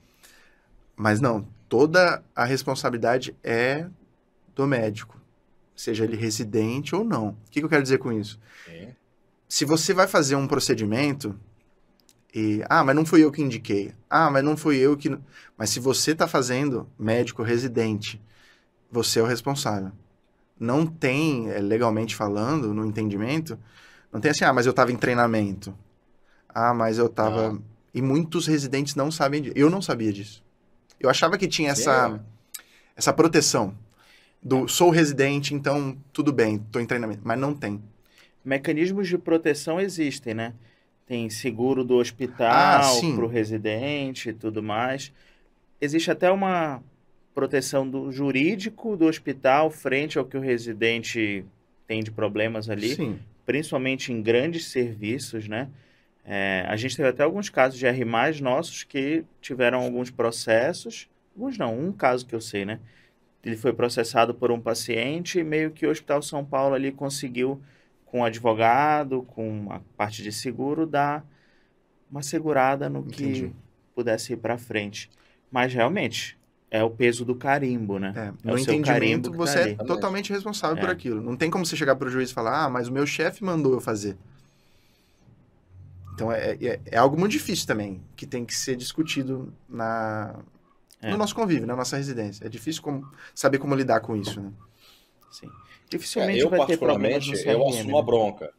Mas 0.96 1.20
não, 1.20 1.46
toda 1.68 2.22
a 2.34 2.44
responsabilidade 2.44 3.36
é 3.42 3.86
do 4.54 4.66
médico, 4.66 5.20
seja 5.74 6.04
ele 6.04 6.16
residente 6.16 6.94
ou 6.94 7.04
não. 7.04 7.28
O 7.28 7.36
que, 7.50 7.60
que 7.60 7.64
eu 7.64 7.68
quero 7.68 7.82
dizer 7.82 7.98
com 7.98 8.12
isso? 8.12 8.38
É. 8.68 8.92
Se 9.48 9.64
você 9.64 9.92
vai 9.92 10.06
fazer 10.06 10.36
um 10.36 10.46
procedimento, 10.46 11.38
e, 12.34 12.64
ah, 12.68 12.82
mas 12.82 12.96
não 12.96 13.06
fui 13.06 13.22
eu 13.22 13.30
que 13.30 13.40
indiquei. 13.40 13.92
Ah, 14.10 14.28
mas 14.28 14.42
não 14.42 14.56
fui 14.56 14.76
eu 14.76 14.96
que. 14.96 15.16
Mas 15.56 15.70
se 15.70 15.78
você 15.78 16.10
está 16.10 16.26
fazendo 16.26 16.88
médico 16.98 17.44
residente, 17.44 18.20
você 18.90 19.20
é 19.20 19.22
o 19.22 19.26
responsável. 19.26 19.92
Não 20.58 20.84
tem, 20.84 21.48
é, 21.50 21.60
legalmente 21.60 22.16
falando, 22.16 22.74
no 22.74 22.84
entendimento, 22.84 23.56
não 24.12 24.20
tem 24.20 24.32
assim, 24.32 24.44
ah, 24.44 24.52
mas 24.52 24.66
eu 24.66 24.70
estava 24.70 24.90
em 24.90 24.96
treinamento. 24.96 25.76
Ah, 26.48 26.74
mas 26.74 26.98
eu 26.98 27.06
estava. 27.06 27.60
E 27.92 28.02
muitos 28.02 28.48
residentes 28.48 28.96
não 28.96 29.12
sabem 29.12 29.40
disso. 29.40 29.54
Eu 29.56 29.70
não 29.70 29.80
sabia 29.80 30.12
disso. 30.12 30.42
Eu 30.98 31.08
achava 31.08 31.38
que 31.38 31.46
tinha 31.46 31.70
essa, 31.70 32.20
essa 32.96 33.12
proteção 33.12 33.76
do 34.42 34.66
sou 34.66 34.90
residente, 34.90 35.54
então 35.54 35.96
tudo 36.12 36.32
bem, 36.32 36.56
estou 36.56 36.82
em 36.82 36.86
treinamento. 36.86 37.20
Mas 37.22 37.38
não 37.38 37.54
tem. 37.54 37.80
Mecanismos 38.44 39.06
de 39.06 39.16
proteção 39.16 39.80
existem, 39.80 40.34
né? 40.34 40.54
Tem 41.06 41.28
seguro 41.28 41.84
do 41.84 41.96
hospital 41.96 42.50
ah, 42.50 43.14
para 43.14 43.24
o 43.24 43.28
residente 43.28 44.30
e 44.30 44.32
tudo 44.32 44.62
mais. 44.62 45.12
Existe 45.80 46.10
até 46.10 46.30
uma 46.30 46.82
proteção 47.34 47.88
do 47.88 48.10
jurídico 48.12 48.96
do 48.96 49.06
hospital 49.06 49.70
frente 49.70 50.18
ao 50.18 50.24
que 50.24 50.36
o 50.36 50.40
residente 50.40 51.44
tem 51.86 52.02
de 52.02 52.10
problemas 52.10 52.70
ali, 52.70 52.94
sim. 52.94 53.18
principalmente 53.44 54.12
em 54.12 54.22
grandes 54.22 54.66
serviços, 54.66 55.48
né? 55.48 55.68
É, 56.24 56.64
a 56.66 56.76
gente 56.76 56.96
teve 56.96 57.08
até 57.08 57.22
alguns 57.22 57.50
casos 57.50 57.78
de 57.78 57.86
R+, 57.86 58.04
nossos 58.40 58.82
que 58.82 59.24
tiveram 59.42 59.82
alguns 59.82 60.10
processos, 60.10 61.06
alguns 61.36 61.58
não, 61.58 61.78
um 61.78 61.92
caso 61.92 62.24
que 62.24 62.34
eu 62.34 62.40
sei, 62.40 62.64
né? 62.64 62.80
Ele 63.44 63.56
foi 63.56 63.74
processado 63.74 64.32
por 64.32 64.50
um 64.50 64.58
paciente 64.58 65.38
e 65.38 65.44
meio 65.44 65.70
que 65.70 65.86
o 65.86 65.90
Hospital 65.90 66.22
São 66.22 66.42
Paulo 66.42 66.74
ali 66.74 66.90
conseguiu 66.90 67.60
com 68.14 68.20
o 68.20 68.24
advogado, 68.24 69.22
com 69.22 69.66
a 69.70 69.80
parte 69.96 70.22
de 70.22 70.30
seguro, 70.30 70.86
dar 70.86 71.26
uma 72.08 72.22
segurada 72.22 72.88
no 72.88 73.00
Entendi. 73.00 73.48
que 73.48 73.52
pudesse 73.92 74.34
ir 74.34 74.36
para 74.36 74.56
frente. 74.56 75.10
Mas 75.50 75.74
realmente 75.74 76.38
é 76.70 76.80
o 76.80 76.88
peso 76.88 77.24
do 77.24 77.34
carimbo, 77.34 77.98
né? 77.98 78.12
É, 78.14 78.48
é 78.48 78.52
no 78.52 78.56
entendimento, 78.56 79.32
tá 79.32 79.36
você 79.36 79.74
tá 79.74 79.82
é 79.82 79.86
totalmente 79.88 80.32
responsável 80.32 80.76
é. 80.76 80.80
por 80.80 80.90
aquilo. 80.90 81.20
Não 81.20 81.36
tem 81.36 81.50
como 81.50 81.66
você 81.66 81.74
chegar 81.74 81.96
para 81.96 82.06
o 82.06 82.10
juiz 82.10 82.30
e 82.30 82.32
falar, 82.32 82.66
ah, 82.66 82.70
mas 82.70 82.86
o 82.86 82.92
meu 82.92 83.04
chefe 83.04 83.42
mandou 83.42 83.72
eu 83.72 83.80
fazer. 83.80 84.16
Então 86.14 86.30
é, 86.30 86.52
é, 86.52 86.80
é, 86.86 86.96
algo 86.96 87.18
muito 87.18 87.32
difícil 87.32 87.66
também, 87.66 88.00
que 88.14 88.26
tem 88.26 88.44
que 88.44 88.54
ser 88.54 88.76
discutido 88.76 89.52
na, 89.68 90.36
é. 91.02 91.10
no 91.10 91.16
nosso 91.16 91.34
convívio, 91.34 91.66
na 91.66 91.74
nossa 91.74 91.96
residência. 91.96 92.46
É 92.46 92.48
difícil 92.48 92.80
como, 92.80 93.10
saber 93.34 93.58
como 93.58 93.74
lidar 93.74 93.98
com 93.98 94.14
isso, 94.14 94.40
né? 94.40 94.52
Sim. 95.32 95.50
Dificilmente 95.98 96.40
é, 96.40 96.42
eu, 96.42 96.50
vai 96.50 96.66
ter 96.66 96.76
problemas 96.76 97.26
no 97.26 97.34
Eu 97.36 97.68
assumo 97.68 97.98
a 97.98 98.02
bronca. 98.02 98.52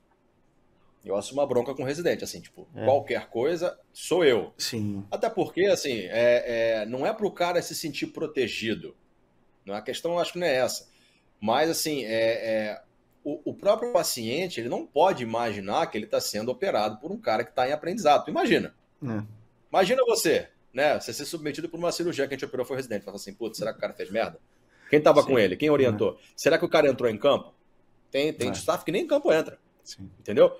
Eu 1.04 1.16
assumo 1.16 1.42
a 1.42 1.46
bronca 1.46 1.76
com 1.76 1.84
o 1.84 1.86
residente, 1.86 2.24
assim, 2.24 2.42
tipo, 2.42 2.68
é. 2.76 2.84
qualquer 2.84 3.28
coisa, 3.30 3.78
sou 3.94 4.26
eu. 4.26 4.54
Sim. 4.58 5.06
Até 5.12 5.30
porque, 5.30 5.66
assim, 5.66 6.00
é, 6.10 6.82
é 6.82 6.86
não 6.86 7.06
é 7.06 7.14
para 7.14 7.28
o 7.28 7.32
cara 7.32 7.62
se 7.62 7.76
sentir 7.76 8.08
protegido. 8.08 8.96
Não, 9.64 9.76
a 9.76 9.82
questão 9.82 10.18
acho 10.18 10.34
que 10.34 10.40
não 10.40 10.48
é 10.48 10.56
essa. 10.56 10.88
Mas, 11.40 11.70
assim, 11.70 12.04
é, 12.06 12.10
é 12.10 12.82
o, 13.24 13.52
o, 13.52 13.54
próprio 13.54 13.92
paciente, 13.92 14.60
ele 14.60 14.70
não 14.70 14.86
pode 14.86 15.22
imaginar 15.22 15.86
que 15.88 15.98
ele 15.98 16.06
está 16.06 16.22
sendo 16.22 16.50
operado 16.50 16.98
por 16.98 17.12
um 17.12 17.18
cara 17.20 17.44
que 17.44 17.52
está 17.52 17.68
em 17.68 17.72
aprendizado. 17.72 18.26
Tu 18.26 18.32
imagina. 18.32 18.74
É. 19.04 19.24
Imagina 19.70 20.04
você, 20.06 20.48
né? 20.74 21.00
Você 21.00 21.14
ser 21.14 21.26
submetido 21.26 21.68
por 21.68 21.78
uma 21.78 21.92
cirurgia 21.92 22.28
que 22.28 22.34
a 22.34 22.38
gente 22.38 22.46
operou 22.46 22.66
foi 22.66 22.78
residente. 22.78 23.04
Fala 23.04 23.18
assim, 23.18 23.34
putz, 23.34 23.58
será 23.58 23.74
que 23.74 23.78
o 23.78 23.82
cara 23.82 23.94
fez 23.94 24.10
merda? 24.10 24.40
Quem 24.90 25.00
estava 25.00 25.24
com 25.24 25.38
ele? 25.38 25.56
Quem 25.56 25.70
orientou? 25.70 26.12
Uhum. 26.12 26.18
Será 26.36 26.58
que 26.58 26.66
o 26.66 26.70
cara 26.70 26.90
entrou 26.90 27.10
em 27.10 27.18
campo? 27.18 27.54
Tem, 28.12 28.32
tem 28.32 28.50
é. 28.50 28.52
staff 28.54 28.86
que 28.86 28.92
nem 28.92 29.04
em 29.04 29.08
campo 29.08 29.32
entra. 29.32 29.60
Sim. 29.84 30.10
Entendeu? 30.20 30.56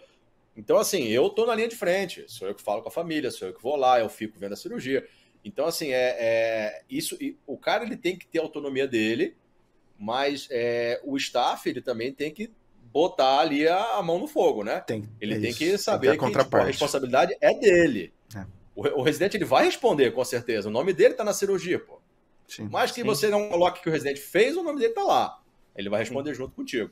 Então, 0.57 0.78
assim, 0.78 1.07
eu 1.07 1.30
tô 1.30 1.45
na 1.45 1.55
linha 1.55 1.67
de 1.67 1.76
frente. 1.76 2.23
Sou 2.28 2.47
eu 2.47 2.55
que 2.55 2.61
falo 2.61 2.82
com 2.82 2.89
a 2.89 2.91
família, 2.91 3.30
sou 3.32 3.47
eu 3.47 3.53
que 3.53 3.61
vou 3.61 3.76
lá, 3.76 3.99
eu 3.99 4.09
fico 4.09 4.39
vendo 4.39 4.53
a 4.53 4.57
cirurgia. 4.57 5.05
Então, 5.43 5.65
assim, 5.65 5.89
é, 5.91 6.15
é 6.17 6.82
isso. 6.89 7.17
O 7.45 7.57
cara 7.57 7.84
ele 7.84 7.97
tem 7.97 8.17
que 8.17 8.26
ter 8.26 8.39
a 8.39 8.41
autonomia 8.41 8.88
dele, 8.88 9.36
mas 9.97 10.47
é, 10.49 10.99
o 11.03 11.15
staff 11.17 11.69
ele 11.69 11.82
também 11.82 12.11
tem 12.11 12.32
que 12.32 12.51
botar 12.91 13.39
ali 13.39 13.67
a, 13.67 13.97
a 13.97 14.03
mão 14.03 14.17
no 14.17 14.28
fogo, 14.28 14.63
né? 14.63 14.80
Tem. 14.80 15.03
Ele 15.19 15.36
é 15.36 15.39
tem 15.39 15.53
que 15.53 15.78
saber 15.78 16.11
tem 16.11 16.19
que, 16.19 16.32
que 16.32 16.43
tipo, 16.43 16.57
a 16.57 16.63
responsabilidade 16.63 17.36
é 17.41 17.53
dele. 17.53 18.13
É. 18.36 18.45
O, 18.73 18.99
o, 18.99 19.01
residente 19.01 19.38
ele 19.38 19.45
vai 19.45 19.65
responder, 19.65 20.11
com 20.11 20.23
certeza. 20.23 20.69
O 20.69 20.71
nome 20.71 20.93
dele 20.93 21.13
tá 21.13 21.23
na 21.23 21.34
cirurgia, 21.34 21.78
pô. 21.78 22.01
Sim. 22.47 22.69
Mas 22.71 22.91
que 22.91 23.01
Sim. 23.01 23.07
você 23.07 23.29
não 23.29 23.49
coloque 23.49 23.81
que 23.81 23.89
o 23.89 23.91
residente 23.91 24.19
fez, 24.19 24.55
o 24.55 24.63
nome 24.63 24.79
dele 24.79 24.93
tá 24.93 25.03
lá. 25.03 25.39
Ele 25.75 25.89
vai 25.89 25.99
responder 25.99 26.31
Sim. 26.31 26.37
junto 26.37 26.55
contigo. 26.55 26.91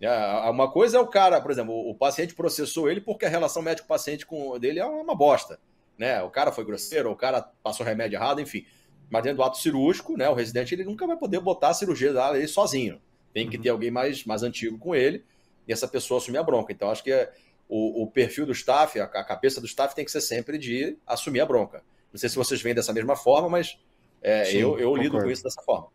É, 0.00 0.50
uma 0.50 0.70
coisa 0.70 0.98
é 0.98 1.00
o 1.00 1.06
cara, 1.06 1.40
por 1.40 1.50
exemplo, 1.50 1.72
o 1.72 1.94
paciente 1.94 2.34
processou 2.34 2.90
ele 2.90 3.00
porque 3.00 3.24
a 3.24 3.28
relação 3.28 3.62
médico-paciente 3.62 4.26
com 4.26 4.58
dele 4.58 4.80
é 4.80 4.84
uma 4.84 5.14
bosta. 5.14 5.58
Né? 5.98 6.22
O 6.22 6.30
cara 6.30 6.52
foi 6.52 6.64
grosseiro, 6.64 7.10
o 7.10 7.16
cara 7.16 7.42
passou 7.62 7.86
remédio 7.86 8.16
errado, 8.16 8.40
enfim. 8.40 8.66
Mas 9.08 9.22
dentro 9.22 9.38
do 9.38 9.42
ato 9.44 9.58
cirúrgico, 9.58 10.16
né, 10.16 10.28
o 10.28 10.34
residente 10.34 10.74
ele 10.74 10.84
nunca 10.84 11.06
vai 11.06 11.16
poder 11.16 11.40
botar 11.40 11.68
a 11.68 11.74
cirurgia 11.74 12.12
dele 12.12 12.48
sozinho. 12.48 13.00
Tem 13.32 13.48
que 13.48 13.56
uhum. 13.56 13.62
ter 13.62 13.68
alguém 13.68 13.90
mais, 13.90 14.24
mais 14.24 14.42
antigo 14.42 14.78
com 14.78 14.94
ele 14.94 15.24
e 15.66 15.72
essa 15.72 15.88
pessoa 15.88 16.18
assumir 16.18 16.38
a 16.38 16.42
bronca. 16.42 16.72
Então, 16.72 16.90
acho 16.90 17.02
que 17.02 17.12
é, 17.12 17.32
o, 17.68 18.02
o, 18.02 18.10
perfil 18.10 18.46
do 18.46 18.52
staff, 18.52 18.98
a, 18.98 19.04
a 19.04 19.24
cabeça 19.24 19.60
do 19.60 19.66
staff 19.66 19.94
tem 19.94 20.04
que 20.04 20.10
ser 20.10 20.20
sempre 20.20 20.58
de 20.58 20.98
assumir 21.06 21.40
a 21.40 21.46
bronca. 21.46 21.82
Não 22.12 22.18
sei 22.18 22.28
se 22.28 22.36
vocês 22.36 22.60
veem 22.60 22.74
dessa 22.74 22.92
mesma 22.92 23.16
forma, 23.16 23.48
mas 23.48 23.78
é, 24.24 24.44
Sim, 24.46 24.56
eu 24.56 24.78
eu 24.78 24.96
lido 24.96 25.20
com 25.20 25.30
isso 25.30 25.44
dessa 25.44 25.60
forma. 25.62 25.88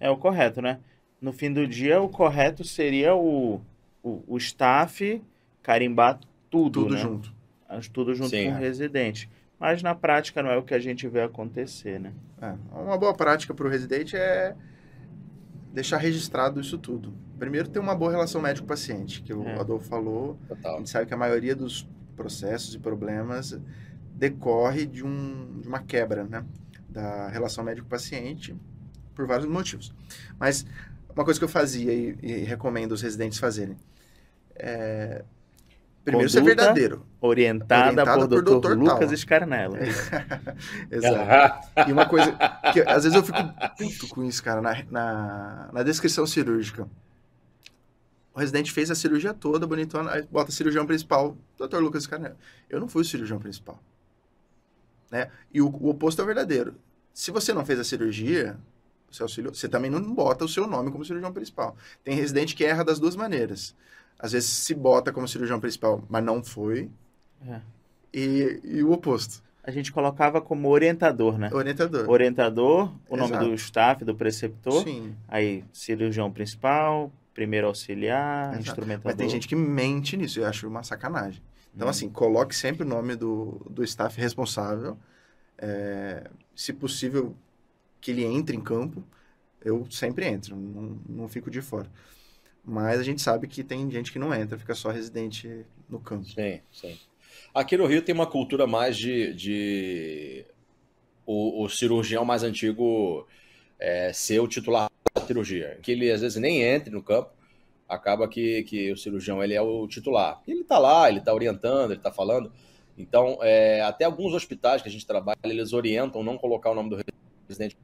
É 0.00 0.10
o 0.10 0.16
correto, 0.16 0.62
né? 0.62 0.80
No 1.20 1.32
fim 1.32 1.52
do 1.52 1.66
dia, 1.66 2.00
o 2.00 2.08
correto 2.08 2.64
seria 2.64 3.14
o, 3.14 3.60
o, 4.02 4.24
o 4.26 4.38
staff 4.38 5.22
carimbar 5.62 6.18
tudo, 6.48 6.82
tudo 6.82 6.94
né? 6.94 7.00
junto. 7.00 7.34
Tudo 7.92 8.14
junto 8.14 8.30
Sim, 8.30 8.46
com 8.46 8.52
o 8.52 8.56
é. 8.56 8.58
residente. 8.58 9.30
Mas 9.58 9.82
na 9.82 9.94
prática 9.94 10.42
não 10.42 10.50
é 10.50 10.56
o 10.56 10.62
que 10.62 10.72
a 10.72 10.78
gente 10.78 11.06
vê 11.06 11.20
acontecer, 11.20 12.00
né? 12.00 12.12
É, 12.40 12.54
uma 12.72 12.96
boa 12.96 13.14
prática 13.14 13.52
para 13.52 13.66
o 13.66 13.70
residente 13.70 14.16
é 14.16 14.56
deixar 15.72 15.98
registrado 15.98 16.58
isso 16.58 16.78
tudo. 16.78 17.12
Primeiro, 17.38 17.68
ter 17.68 17.78
uma 17.78 17.94
boa 17.94 18.10
relação 18.10 18.40
médico-paciente, 18.40 19.22
que 19.22 19.32
o 19.32 19.46
é. 19.46 19.60
Adolfo 19.60 19.86
falou. 19.86 20.38
Total. 20.48 20.74
A 20.74 20.78
gente 20.78 20.90
sabe 20.90 21.06
que 21.06 21.14
a 21.14 21.16
maioria 21.16 21.54
dos 21.54 21.86
processos 22.16 22.74
e 22.74 22.78
problemas 22.78 23.58
decorre 24.14 24.86
de, 24.86 25.04
um, 25.04 25.60
de 25.60 25.68
uma 25.68 25.80
quebra, 25.80 26.24
né? 26.24 26.44
Da 26.90 27.28
relação 27.28 27.64
médico-paciente 27.64 28.56
por 29.14 29.26
vários 29.26 29.48
motivos. 29.48 29.94
Mas 30.38 30.66
uma 31.14 31.24
coisa 31.24 31.38
que 31.38 31.44
eu 31.44 31.48
fazia 31.48 31.92
e, 31.92 32.16
e 32.22 32.32
recomendo 32.44 32.92
os 32.92 33.02
residentes 33.02 33.38
fazerem 33.38 33.76
é, 34.54 35.24
primeiro 36.04 36.30
ser 36.30 36.42
verdadeiro. 36.42 37.06
Orientada, 37.20 38.02
orientada 38.02 38.28
por, 38.28 38.44
por 38.44 38.60
Dr. 38.60 38.78
Lucas 38.78 39.08
Tal. 39.08 39.16
Scarnello. 39.16 39.76
Exato. 40.90 41.68
e 41.88 41.92
uma 41.92 42.06
coisa 42.06 42.32
que 42.72 42.80
às 42.80 43.04
vezes 43.04 43.14
eu 43.14 43.22
fico 43.22 43.38
puto 43.76 44.08
com 44.08 44.24
isso, 44.24 44.42
cara, 44.42 44.60
na, 44.60 44.84
na, 44.90 45.70
na 45.72 45.82
descrição 45.82 46.26
cirúrgica. 46.26 46.88
o 48.34 48.38
residente 48.38 48.72
fez 48.72 48.90
a 48.90 48.94
cirurgia 48.94 49.34
toda, 49.34 49.66
bonitona, 49.66 50.12
aí 50.12 50.26
bota 50.30 50.50
cirurgião 50.52 50.86
principal, 50.86 51.36
doutor 51.58 51.82
Lucas 51.82 52.06
Carneiro. 52.06 52.36
Eu 52.68 52.80
não 52.80 52.88
fui 52.88 53.02
o 53.02 53.04
cirurgião 53.04 53.38
principal. 53.38 53.80
Né? 55.10 55.30
E 55.52 55.60
o, 55.60 55.68
o 55.68 55.88
oposto 55.88 56.20
é 56.20 56.24
o 56.24 56.26
verdadeiro. 56.26 56.74
Se 57.12 57.30
você 57.30 57.52
não 57.52 57.64
fez 57.64 57.78
a 57.78 57.84
cirurgia, 57.84 58.56
você, 59.10 59.22
auxiliou, 59.22 59.52
você 59.52 59.68
também 59.68 59.90
não 59.90 60.14
bota 60.14 60.44
o 60.44 60.48
seu 60.48 60.66
nome 60.66 60.90
como 60.90 61.04
cirurgião 61.04 61.32
principal. 61.32 61.76
Tem 62.04 62.14
residente 62.14 62.54
que 62.54 62.64
erra 62.64 62.84
das 62.84 62.98
duas 62.98 63.16
maneiras. 63.16 63.74
Às 64.18 64.32
vezes 64.32 64.50
se 64.50 64.74
bota 64.74 65.12
como 65.12 65.26
cirurgião 65.26 65.58
principal, 65.58 66.04
mas 66.08 66.22
não 66.22 66.44
foi. 66.44 66.90
É. 67.46 67.60
E, 68.12 68.60
e 68.64 68.82
o 68.82 68.92
oposto. 68.92 69.42
A 69.62 69.70
gente 69.70 69.92
colocava 69.92 70.40
como 70.40 70.68
orientador, 70.68 71.38
né? 71.38 71.50
Orientador. 71.52 72.08
Orientador, 72.08 72.92
o 73.08 73.16
Exato. 73.16 73.32
nome 73.32 73.48
do 73.48 73.54
staff, 73.54 74.04
do 74.04 74.14
preceptor. 74.14 74.82
Sim. 74.84 75.14
Aí, 75.28 75.64
cirurgião 75.72 76.30
principal, 76.30 77.12
primeiro 77.34 77.66
auxiliar, 77.66 78.54
Exato. 78.54 78.68
instrumentador. 78.68 79.06
Mas 79.06 79.16
tem 79.16 79.28
gente 79.28 79.46
que 79.46 79.56
mente 79.56 80.16
nisso, 80.16 80.40
eu 80.40 80.46
acho 80.46 80.66
uma 80.66 80.82
sacanagem. 80.82 81.42
Então, 81.74 81.86
hum. 81.86 81.90
assim, 81.90 82.08
coloque 82.08 82.54
sempre 82.54 82.84
o 82.84 82.88
nome 82.88 83.16
do, 83.16 83.66
do 83.70 83.82
staff 83.84 84.20
responsável. 84.20 84.96
É, 85.58 86.28
se 86.54 86.72
possível, 86.72 87.34
que 88.00 88.10
ele 88.10 88.24
entre 88.24 88.56
em 88.56 88.60
campo. 88.60 89.04
Eu 89.62 89.86
sempre 89.90 90.24
entro, 90.26 90.56
não, 90.56 90.98
não 91.06 91.28
fico 91.28 91.50
de 91.50 91.60
fora. 91.60 91.90
Mas 92.64 92.98
a 92.98 93.02
gente 93.02 93.20
sabe 93.20 93.46
que 93.46 93.62
tem 93.62 93.90
gente 93.90 94.10
que 94.10 94.18
não 94.18 94.34
entra, 94.34 94.58
fica 94.58 94.74
só 94.74 94.90
residente 94.90 95.66
no 95.88 96.00
campo. 96.00 96.24
Sim, 96.24 96.60
sim. 96.72 96.98
Aqui 97.54 97.76
no 97.76 97.86
Rio 97.86 98.02
tem 98.02 98.14
uma 98.14 98.26
cultura 98.26 98.66
mais 98.66 98.96
de, 98.96 99.34
de... 99.34 100.44
O, 101.26 101.64
o, 101.64 101.68
cirurgião 101.68 102.24
mais 102.24 102.42
antigo 102.42 103.26
é, 103.78 104.12
ser 104.12 104.40
o 104.40 104.48
titular 104.48 104.90
da 105.14 105.20
cirurgia, 105.22 105.78
que 105.82 105.92
ele 105.92 106.10
às 106.10 106.22
vezes 106.22 106.40
nem 106.40 106.62
entre 106.62 106.90
no 106.90 107.02
campo, 107.02 107.30
acaba 107.90 108.28
que, 108.28 108.62
que 108.62 108.92
o 108.92 108.96
cirurgião 108.96 109.42
ele 109.42 109.54
é 109.54 109.60
o 109.60 109.86
titular. 109.88 110.40
Ele 110.46 110.60
está 110.60 110.78
lá, 110.78 111.08
ele 111.08 111.18
está 111.18 111.34
orientando, 111.34 111.90
ele 111.90 111.98
está 111.98 112.12
falando. 112.12 112.52
Então, 112.96 113.38
é, 113.42 113.82
até 113.82 114.04
alguns 114.04 114.32
hospitais 114.32 114.80
que 114.80 114.88
a 114.88 114.92
gente 114.92 115.06
trabalha, 115.06 115.38
eles 115.44 115.72
orientam 115.72 116.22
não 116.22 116.38
colocar 116.38 116.70
o 116.70 116.74
nome 116.74 116.90
do 116.90 117.02
residente 117.48 117.76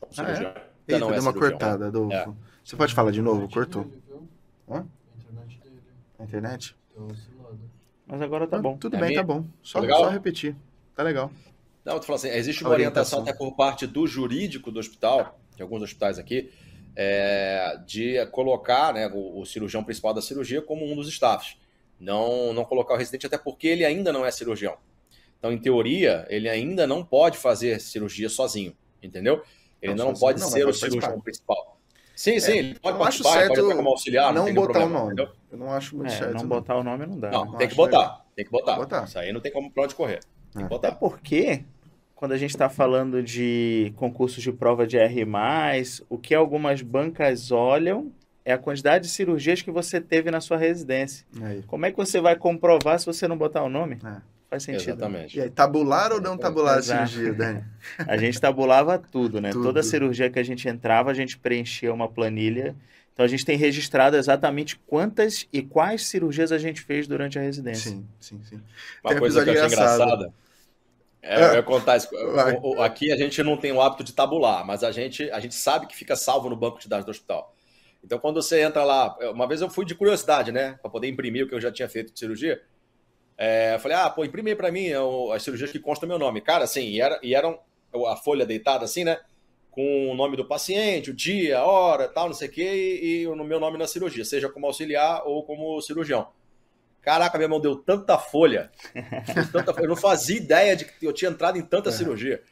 como 0.00 0.12
cirurgião. 0.12 0.52
Ah, 0.54 0.58
é? 0.58 0.68
Eita, 0.88 1.00
não 1.00 1.10
é 1.10 1.14
deu 1.14 1.22
uma 1.22 1.32
cortada, 1.32 1.86
Adolfo. 1.88 2.12
É. 2.12 2.28
Você 2.64 2.76
pode 2.76 2.94
falar 2.94 3.12
de 3.12 3.22
novo? 3.22 3.48
Cortou. 3.48 3.86
Hã? 4.68 4.86
A 5.14 5.18
internet 5.18 5.60
dele. 5.60 5.82
A 6.18 6.24
internet? 6.24 6.76
Mas 8.06 8.22
agora 8.22 8.46
tá 8.46 8.58
bom. 8.58 8.76
Tudo 8.76 8.96
é 8.96 9.00
bem, 9.00 9.10
minha? 9.10 9.20
tá 9.20 9.26
bom. 9.26 9.44
Só, 9.62 9.80
tá 9.80 9.88
só 9.88 10.08
repetir. 10.08 10.56
Tá 10.94 11.02
legal. 11.02 11.30
Não, 11.84 11.94
eu 11.94 12.00
tô 12.00 12.06
falando 12.06 12.24
assim, 12.24 12.36
existe 12.36 12.64
uma 12.64 12.70
orientação. 12.70 13.20
orientação 13.20 13.22
até 13.22 13.32
por 13.32 13.54
parte 13.54 13.86
do 13.86 14.06
jurídico 14.06 14.72
do 14.72 14.80
hospital, 14.80 15.38
de 15.54 15.62
alguns 15.62 15.82
hospitais 15.82 16.18
aqui, 16.18 16.50
é, 17.00 17.78
de 17.86 18.26
colocar 18.32 18.92
né, 18.92 19.06
o, 19.06 19.38
o, 19.38 19.46
cirurgião 19.46 19.84
principal 19.84 20.12
da 20.12 20.20
cirurgia 20.20 20.60
como 20.60 20.84
um 20.84 20.96
dos 20.96 21.06
staffs. 21.06 21.56
Não, 22.00 22.52
não 22.52 22.64
colocar 22.64 22.94
o 22.94 22.96
residente, 22.96 23.24
até 23.24 23.38
porque 23.38 23.68
ele 23.68 23.84
ainda 23.84 24.12
não 24.12 24.26
é 24.26 24.30
cirurgião. 24.32 24.76
Então, 25.38 25.52
em 25.52 25.58
teoria, 25.58 26.26
ele 26.28 26.48
ainda 26.48 26.88
não 26.88 27.04
pode 27.04 27.38
fazer 27.38 27.80
cirurgia 27.80 28.28
sozinho, 28.28 28.76
entendeu? 29.00 29.44
Ele 29.80 29.94
não, 29.94 30.06
não 30.06 30.14
pode 30.14 30.40
não, 30.40 30.48
ser 30.48 30.66
o 30.66 30.72
cirurgião 30.72 31.20
principal. 31.20 31.78
Sim, 32.16 32.32
é, 32.32 32.40
sim, 32.40 32.58
ele 32.58 32.78
pode 32.80 32.98
participar, 32.98 33.32
certo 33.32 33.62
pode 33.62 33.76
como 33.76 33.90
auxiliar, 33.90 34.34
não, 34.34 34.46
não 34.46 34.54
botar 34.54 34.72
problema, 34.72 34.86
o 34.86 35.02
nome. 35.02 35.12
Entendeu? 35.12 35.32
Eu 35.52 35.58
não 35.58 35.72
acho 35.72 35.96
muito 35.96 36.12
é, 36.12 36.16
certo. 36.16 36.34
Não 36.34 36.48
botar 36.48 36.76
o 36.78 36.82
nome 36.82 37.06
não 37.06 37.16
dá. 37.16 37.30
Não, 37.30 37.56
tem 37.56 37.68
que 37.68 37.76
botar, 37.76 38.26
tem 38.34 38.44
que 38.44 38.50
botar. 38.50 38.74
botar. 38.74 39.04
Isso 39.04 39.18
aí 39.20 39.32
não 39.32 39.40
tem 39.40 39.52
como 39.52 39.70
pra 39.70 39.84
onde 39.84 39.94
correr. 39.94 40.18
Tem 40.52 40.62
que 40.62 40.66
é. 40.66 40.68
botar. 40.68 40.88
Até 40.88 40.98
porque, 40.98 41.64
quando 42.18 42.32
a 42.32 42.36
gente 42.36 42.50
está 42.50 42.68
falando 42.68 43.22
de 43.22 43.92
concursos 43.94 44.42
de 44.42 44.50
prova 44.50 44.84
de 44.84 44.98
R+, 44.98 45.24
o 46.08 46.18
que 46.18 46.34
algumas 46.34 46.82
bancas 46.82 47.52
olham 47.52 48.10
é 48.44 48.52
a 48.52 48.58
quantidade 48.58 49.04
de 49.04 49.10
cirurgias 49.12 49.62
que 49.62 49.70
você 49.70 50.00
teve 50.00 50.28
na 50.28 50.40
sua 50.40 50.56
residência. 50.56 51.24
Aí. 51.40 51.62
Como 51.68 51.86
é 51.86 51.92
que 51.92 51.96
você 51.96 52.20
vai 52.20 52.34
comprovar 52.34 52.98
se 52.98 53.06
você 53.06 53.28
não 53.28 53.38
botar 53.38 53.62
o 53.62 53.68
nome? 53.68 53.98
É. 54.04 54.16
Faz 54.50 54.64
sentido. 54.64 54.90
Exatamente. 54.90 55.38
E 55.38 55.42
aí, 55.42 55.48
tabular 55.48 56.10
ou 56.12 56.20
não 56.20 56.36
tabular 56.36 56.78
Exato. 56.78 57.04
a 57.04 57.06
cirurgia, 57.06 57.34
Dani? 57.34 57.64
a 58.04 58.16
gente 58.16 58.40
tabulava 58.40 58.98
tudo, 58.98 59.40
né? 59.40 59.52
Tudo. 59.52 59.62
Toda 59.62 59.80
cirurgia 59.84 60.28
que 60.28 60.40
a 60.40 60.44
gente 60.44 60.68
entrava, 60.68 61.12
a 61.12 61.14
gente 61.14 61.38
preenchia 61.38 61.94
uma 61.94 62.08
planilha. 62.08 62.74
Então 63.12 63.24
a 63.24 63.28
gente 63.28 63.44
tem 63.44 63.56
registrado 63.56 64.16
exatamente 64.16 64.76
quantas 64.88 65.46
e 65.52 65.62
quais 65.62 66.08
cirurgias 66.08 66.50
a 66.50 66.58
gente 66.58 66.80
fez 66.80 67.06
durante 67.06 67.38
a 67.38 67.42
residência. 67.42 67.92
Sim, 67.92 68.04
sim, 68.18 68.40
sim. 68.42 68.60
Uma 69.04 69.10
tem 69.10 69.18
coisa 69.20 69.44
que 69.44 69.50
eu 69.50 69.64
achei 69.64 69.66
engraçada. 69.66 70.32
É, 71.28 71.44
eu 71.44 71.54
ia 71.56 71.62
contar 71.62 71.98
isso. 71.98 72.08
Aqui 72.80 73.12
a 73.12 73.16
gente 73.16 73.42
não 73.42 73.54
tem 73.58 73.70
o 73.70 73.82
hábito 73.82 74.02
de 74.02 74.14
tabular, 74.14 74.66
mas 74.66 74.82
a 74.82 74.90
gente, 74.90 75.30
a 75.30 75.38
gente 75.38 75.54
sabe 75.54 75.86
que 75.86 75.94
fica 75.94 76.16
salvo 76.16 76.48
no 76.48 76.56
banco 76.56 76.80
de 76.80 76.88
dados 76.88 77.04
do 77.04 77.10
hospital. 77.10 77.54
Então, 78.02 78.18
quando 78.18 78.40
você 78.40 78.62
entra 78.62 78.82
lá, 78.82 79.14
uma 79.34 79.46
vez 79.46 79.60
eu 79.60 79.68
fui 79.68 79.84
de 79.84 79.94
curiosidade, 79.94 80.50
né, 80.50 80.78
para 80.80 80.90
poder 80.90 81.06
imprimir 81.06 81.44
o 81.44 81.48
que 81.48 81.54
eu 81.54 81.60
já 81.60 81.70
tinha 81.70 81.86
feito 81.86 82.14
de 82.14 82.18
cirurgia. 82.18 82.62
É, 83.36 83.74
eu 83.74 83.78
falei, 83.78 83.98
ah, 83.98 84.08
pô, 84.08 84.24
imprime 84.24 84.50
aí 84.50 84.56
pra 84.56 84.72
mim 84.72 84.88
as 85.34 85.42
cirurgias 85.42 85.70
que 85.70 85.78
constam 85.78 86.08
meu 86.08 86.18
nome. 86.18 86.40
Cara, 86.40 86.64
assim, 86.64 86.84
e, 86.88 87.00
era, 87.00 87.20
e 87.22 87.34
eram 87.34 87.58
a 88.06 88.16
folha 88.16 88.46
deitada 88.46 88.86
assim, 88.86 89.04
né? 89.04 89.20
Com 89.70 90.10
o 90.10 90.14
nome 90.14 90.34
do 90.34 90.46
paciente, 90.46 91.10
o 91.10 91.14
dia, 91.14 91.58
a 91.58 91.64
hora, 91.66 92.08
tal, 92.08 92.28
não 92.28 92.34
sei 92.34 92.48
o 92.48 92.50
quê, 92.50 93.00
e, 93.02 93.20
e 93.20 93.26
o 93.28 93.36
meu 93.44 93.60
nome 93.60 93.76
na 93.76 93.86
cirurgia, 93.86 94.24
seja 94.24 94.48
como 94.48 94.66
auxiliar 94.66 95.24
ou 95.26 95.44
como 95.44 95.78
cirurgião. 95.82 96.28
Caraca, 97.02 97.38
minha 97.38 97.48
mão 97.48 97.60
deu 97.60 97.76
tanta 97.76 98.18
folha, 98.18 98.70
tanta 99.52 99.72
folha. 99.72 99.84
Eu 99.84 99.88
não 99.88 99.96
fazia 99.96 100.36
ideia 100.36 100.76
de 100.76 100.84
que 100.84 101.06
eu 101.06 101.12
tinha 101.12 101.30
entrado 101.30 101.56
em 101.56 101.62
tanta 101.62 101.88
é. 101.88 101.92
cirurgia. 101.92 102.42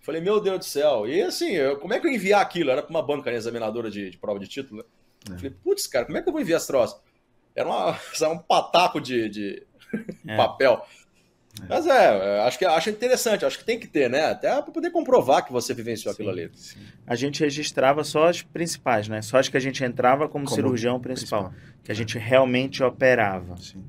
Falei, 0.00 0.20
meu 0.20 0.38
Deus 0.40 0.58
do 0.58 0.64
céu. 0.64 1.08
E 1.08 1.22
assim, 1.22 1.52
eu, 1.52 1.78
como 1.78 1.94
é 1.94 2.00
que 2.00 2.06
eu 2.06 2.12
enviar 2.12 2.42
aquilo? 2.42 2.70
Era 2.70 2.82
para 2.82 2.90
uma 2.90 3.02
banca 3.02 3.30
né, 3.30 3.36
examinadora 3.36 3.90
de, 3.90 4.10
de, 4.10 4.18
prova 4.18 4.38
de 4.38 4.46
título. 4.46 4.84
Né? 5.28 5.34
É. 5.34 5.36
Falei, 5.36 5.50
putz, 5.50 5.86
cara, 5.86 6.04
como 6.04 6.18
é 6.18 6.22
que 6.22 6.28
eu 6.28 6.32
vou 6.32 6.42
enviar 6.42 6.58
esse 6.58 6.66
troço? 6.66 7.00
Era 7.54 7.68
uma, 7.68 7.98
um 8.30 8.38
pataco 8.38 9.00
de, 9.00 9.28
de, 9.28 9.66
é. 10.26 10.36
papel. 10.36 10.84
É. 11.62 11.66
Mas 11.68 11.86
é, 11.86 12.40
acho 12.40 12.58
que 12.58 12.64
acho 12.64 12.90
interessante, 12.90 13.44
acho 13.44 13.58
que 13.58 13.64
tem 13.64 13.78
que 13.78 13.86
ter, 13.86 14.10
né? 14.10 14.26
Até 14.26 14.50
para 14.60 14.72
poder 14.72 14.90
comprovar 14.90 15.44
que 15.44 15.52
você 15.52 15.72
vivenciou 15.72 16.12
sim, 16.12 16.22
aquilo 16.22 16.30
ali. 16.30 16.50
Sim. 16.54 16.80
A 17.06 17.14
gente 17.14 17.40
registrava 17.40 18.02
só 18.02 18.28
as 18.28 18.42
principais, 18.42 19.08
né? 19.08 19.22
Só 19.22 19.38
as 19.38 19.48
que 19.48 19.56
a 19.56 19.60
gente 19.60 19.84
entrava 19.84 20.28
como, 20.28 20.44
como 20.44 20.54
cirurgião 20.54 21.00
principal, 21.00 21.50
principal, 21.50 21.78
que 21.84 21.92
a 21.92 21.94
gente 21.94 22.18
realmente 22.18 22.82
operava. 22.82 23.56
Sim. 23.56 23.84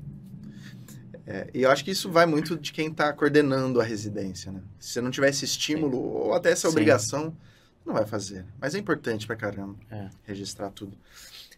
É, 1.26 1.50
e 1.52 1.62
eu 1.62 1.70
acho 1.70 1.84
que 1.84 1.90
isso 1.90 2.08
vai 2.08 2.24
muito 2.24 2.56
de 2.56 2.72
quem 2.72 2.88
está 2.88 3.12
coordenando 3.12 3.80
a 3.80 3.84
residência, 3.84 4.52
né? 4.52 4.62
Se 4.78 4.92
você 4.92 5.00
não 5.00 5.10
tiver 5.10 5.30
esse 5.30 5.44
estímulo 5.44 5.96
sim. 5.96 6.04
ou 6.04 6.34
até 6.34 6.52
essa 6.52 6.68
obrigação, 6.68 7.36
não 7.84 7.94
vai 7.94 8.06
fazer. 8.06 8.44
Mas 8.60 8.76
é 8.76 8.78
importante 8.78 9.26
para 9.26 9.34
caramba 9.34 9.76
é. 9.90 10.08
registrar 10.22 10.70
tudo. 10.70 10.96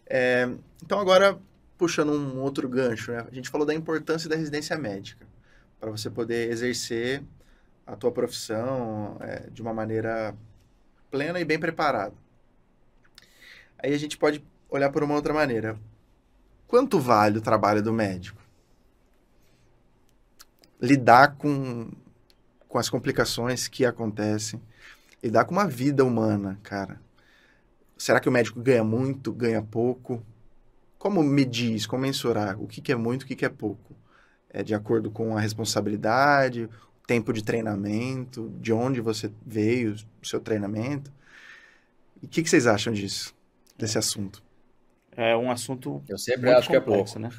É, 0.07 0.49
então 0.83 0.99
agora 0.99 1.37
puxando 1.77 2.11
um 2.11 2.39
outro 2.41 2.67
gancho, 2.67 3.11
né? 3.11 3.25
A 3.31 3.33
gente 3.33 3.47
falou 3.47 3.65
da 3.65 3.75
importância 3.75 4.27
da 4.27 4.35
residência 4.35 4.75
médica 4.75 5.29
para 5.79 5.89
você 5.89 6.09
poder 6.09 6.51
exercer 6.51 7.23
a 7.87 7.95
tua 7.95 8.11
profissão 8.11 9.17
é, 9.21 9.49
de 9.49 9.61
uma 9.61 9.73
maneira 9.73 10.35
plena 11.09 11.39
e 11.39 11.45
bem 11.45 11.59
preparada. 11.59 12.13
Aí 13.81 13.93
a 13.93 13.97
gente 13.97 14.17
pode 14.17 14.43
olhar 14.69 14.91
por 14.91 15.03
uma 15.03 15.15
outra 15.15 15.33
maneira. 15.33 15.79
Quanto 16.67 16.99
vale 16.99 17.39
o 17.39 17.41
trabalho 17.41 17.81
do 17.81 17.91
médico? 17.91 18.39
Lidar 20.79 21.35
com, 21.35 21.89
com 22.67 22.77
as 22.77 22.89
complicações 22.89 23.67
que 23.67 23.85
acontecem, 23.85 24.61
lidar 25.23 25.45
com 25.45 25.51
uma 25.51 25.67
vida 25.67 26.05
humana, 26.05 26.59
cara. 26.61 27.01
Será 27.97 28.19
que 28.19 28.29
o 28.29 28.31
médico 28.31 28.61
ganha 28.61 28.83
muito, 28.83 29.33
ganha 29.33 29.61
pouco? 29.61 30.23
Como 30.97 31.23
medir? 31.23 31.85
Como 31.87 32.03
mensurar? 32.03 32.61
O 32.61 32.67
que, 32.67 32.81
que 32.81 32.91
é 32.91 32.95
muito, 32.95 33.23
o 33.23 33.25
que, 33.25 33.35
que 33.35 33.45
é 33.45 33.49
pouco? 33.49 33.95
É 34.51 34.63
de 34.63 34.73
acordo 34.73 35.11
com 35.11 35.37
a 35.37 35.39
responsabilidade, 35.39 36.63
o 36.63 37.07
tempo 37.07 37.31
de 37.31 37.43
treinamento, 37.43 38.51
de 38.59 38.73
onde 38.73 38.99
você 39.01 39.31
veio, 39.45 39.95
o 40.21 40.25
seu 40.25 40.39
treinamento. 40.39 41.11
E 42.21 42.25
o 42.25 42.29
que, 42.29 42.41
que 42.41 42.49
vocês 42.49 42.67
acham 42.67 42.91
disso, 42.91 43.35
desse 43.77 43.97
assunto? 43.97 44.43
É 45.15 45.35
um 45.35 45.51
assunto. 45.51 46.01
Eu 46.07 46.17
sempre 46.17 46.49
acho 46.49 46.69
complexo, 46.69 47.15
que 47.15 47.19
é 47.19 47.19
pouco. 47.19 47.19
Né? 47.19 47.29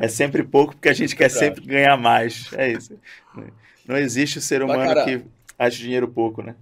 é 0.00 0.08
sempre 0.08 0.42
pouco 0.42 0.74
porque 0.74 0.88
a 0.88 0.94
gente 0.94 1.14
quer 1.14 1.28
sempre 1.28 1.64
ganhar 1.64 1.96
mais. 1.96 2.50
É 2.54 2.72
isso. 2.72 2.98
Não 3.86 3.96
existe 3.96 4.38
o 4.38 4.40
ser 4.40 4.62
humano 4.62 4.78
Mas, 4.78 4.94
cara, 4.94 5.04
que 5.04 5.24
acha 5.58 5.76
dinheiro 5.76 6.08
pouco, 6.08 6.42
né? 6.42 6.56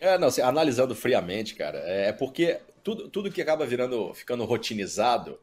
É, 0.00 0.16
não, 0.18 0.28
assim, 0.28 0.40
analisando 0.40 0.94
friamente, 0.94 1.54
cara, 1.54 1.78
é 1.78 2.10
porque 2.10 2.58
tudo, 2.82 3.08
tudo 3.08 3.30
que 3.30 3.42
acaba 3.42 3.66
virando, 3.66 4.12
ficando 4.14 4.44
rotinizado, 4.44 5.38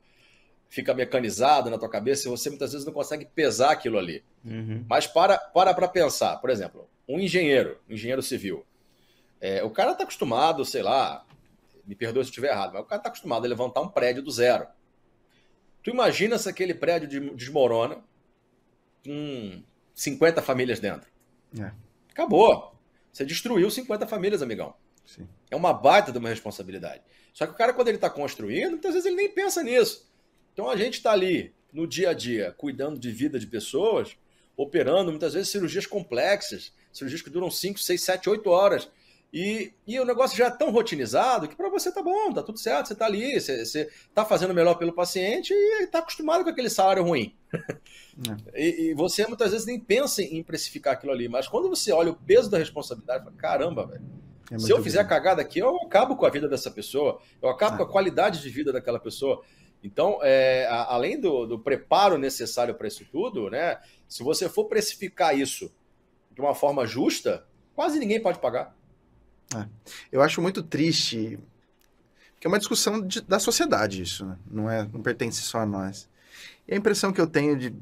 fica 0.70 0.94
mecanizado 0.94 1.70
na 1.70 1.78
tua 1.78 1.90
cabeça 1.90 2.28
e 2.28 2.32
você 2.32 2.50
muitas 2.50 2.72
vezes 2.72 2.86
não 2.86 2.94
consegue 2.94 3.26
pesar 3.26 3.72
aquilo 3.72 3.98
ali. 3.98 4.24
Uhum. 4.44 4.86
Mas 4.88 5.08
para 5.08 5.38
para 5.38 5.74
para 5.74 5.88
pensar, 5.88 6.38
por 6.38 6.50
exemplo, 6.50 6.90
um 7.08 7.20
engenheiro, 7.20 7.80
um 7.90 7.94
engenheiro 7.94 8.22
civil, 8.22 8.66
é, 9.40 9.64
o 9.64 9.70
cara 9.70 9.92
está 9.92 10.04
acostumado, 10.04 10.66
sei 10.66 10.82
lá, 10.82 11.26
me 11.86 11.96
perdoe 11.96 12.24
se 12.24 12.28
eu 12.28 12.32
estiver 12.32 12.52
errado, 12.52 12.74
mas 12.74 12.82
o 12.82 12.86
cara 12.86 13.00
está 13.00 13.10
acostumado 13.10 13.46
a 13.46 13.48
levantar 13.48 13.82
um 13.82 13.88
prédio 13.88 14.22
do 14.22 14.32
zero. 14.32 14.68
Tu 15.84 15.92
imagina 15.92 16.38
se 16.38 16.50
aquele 16.50 16.74
prédio 16.74 17.34
desmorona 17.34 18.04
com 19.06 19.64
50 19.94 20.42
famílias 20.42 20.80
dentro. 20.80 21.10
É. 21.58 21.72
Acabou. 22.12 22.76
Você 23.12 23.26
destruiu 23.26 23.72
50 23.72 24.06
famílias, 24.06 24.42
amigão. 24.42 24.76
Sim. 25.06 25.28
É 25.50 25.56
uma 25.56 25.72
baita 25.72 26.12
de 26.12 26.18
uma 26.18 26.30
responsabilidade. 26.30 27.02
Só 27.34 27.46
que 27.46 27.54
o 27.54 27.56
cara, 27.56 27.74
quando 27.74 27.88
ele 27.88 27.98
está 27.98 28.10
construindo, 28.10 28.72
muitas 28.72 28.94
vezes 28.94 29.06
ele 29.06 29.16
nem 29.16 29.30
pensa 29.30 29.64
nisso. 29.64 30.08
Então 30.58 30.72
a 30.72 30.76
gente 30.76 30.96
está 30.96 31.12
ali 31.12 31.54
no 31.72 31.86
dia 31.86 32.10
a 32.10 32.14
dia, 32.16 32.52
cuidando 32.58 33.00
de 33.00 33.12
vida 33.12 33.38
de 33.38 33.46
pessoas, 33.46 34.18
operando 34.58 35.12
muitas 35.12 35.36
vezes 35.36 35.50
cirurgias 35.50 35.86
complexas, 35.86 36.74
cirurgias 36.92 37.22
que 37.22 37.30
duram 37.30 37.52
5, 37.52 37.78
6, 37.78 38.02
7, 38.02 38.28
8 38.28 38.50
horas. 38.50 38.90
E, 39.32 39.72
e 39.86 40.00
o 40.00 40.06
negócio 40.06 40.36
já 40.36 40.48
é 40.48 40.50
tão 40.50 40.72
rotinizado 40.72 41.48
que 41.48 41.56
para 41.56 41.70
você 41.70 41.92
tá 41.92 42.02
bom, 42.02 42.34
tá 42.34 42.42
tudo 42.42 42.58
certo, 42.58 42.88
você 42.88 42.96
tá 42.96 43.06
ali, 43.06 43.40
você, 43.40 43.64
você 43.64 43.88
tá 44.16 44.26
fazendo 44.26 44.52
melhor 44.52 44.74
pelo 44.80 44.94
paciente 44.94 45.54
e 45.54 45.86
tá 45.86 46.00
acostumado 46.00 46.44
com 46.44 46.50
aquele 46.50 46.72
salário 46.72 47.04
ruim. 47.04 47.36
É. 47.54 47.78
E, 48.56 48.90
e, 48.90 48.94
você 48.96 49.28
muitas 49.28 49.52
vezes 49.52 49.68
nem 49.68 49.80
pensa 49.80 50.24
em 50.24 50.42
precificar 50.42 50.94
aquilo 50.94 51.12
ali, 51.12 51.30
mas 51.30 51.48
quando 51.48 51.70
você 51.70 51.92
olha 51.92 52.10
o 52.10 52.16
peso 52.16 52.50
da 52.50 52.58
responsabilidade, 52.58 53.24
fala, 53.24 53.36
caramba, 53.38 53.86
velho. 53.86 54.02
É 54.50 54.58
se 54.58 54.72
eu 54.72 54.82
fizer 54.82 55.04
cagada 55.04 55.40
aqui, 55.40 55.60
eu 55.60 55.76
acabo 55.84 56.16
com 56.16 56.26
a 56.26 56.30
vida 56.32 56.50
dessa 56.50 56.72
pessoa, 56.72 57.22
eu 57.40 57.48
acabo 57.48 57.76
ah. 57.76 57.78
com 57.78 57.84
a 57.84 57.88
qualidade 57.92 58.42
de 58.42 58.50
vida 58.50 58.74
daquela 58.74 59.00
pessoa. 59.00 59.44
Então, 59.88 60.20
é, 60.22 60.68
a, 60.68 60.94
além 60.94 61.18
do, 61.20 61.46
do 61.46 61.58
preparo 61.58 62.18
necessário 62.18 62.76
para 62.76 62.90
isso 62.90 63.06
tudo, 63.10 63.50
né? 63.50 63.80
Se 64.08 64.22
você 64.22 64.50
for 64.50 64.66
precificar 64.66 65.38
isso 65.38 65.72
de 66.32 66.42
uma 66.42 66.54
forma 66.54 66.86
justa, 66.86 67.46
quase 67.74 67.98
ninguém 67.98 68.22
pode 68.22 68.40
pagar. 68.40 68.76
É. 69.56 69.66
Eu 70.12 70.22
acho 70.22 70.42
muito 70.42 70.62
triste, 70.62 71.40
que 72.38 72.46
é 72.46 72.50
uma 72.50 72.60
discussão 72.60 73.02
de, 73.02 73.22
da 73.22 73.40
sociedade 73.40 74.02
isso, 74.02 74.26
né? 74.26 74.38
não, 74.52 74.70
é, 74.70 74.84
não 74.92 75.02
pertence 75.02 75.42
só 75.42 75.60
a 75.60 75.66
nós. 75.66 76.10
E 76.68 76.74
a 76.74 76.78
impressão 76.78 77.14
que 77.14 77.22
eu 77.22 77.28
tenho 77.28 77.58
de, 77.58 77.74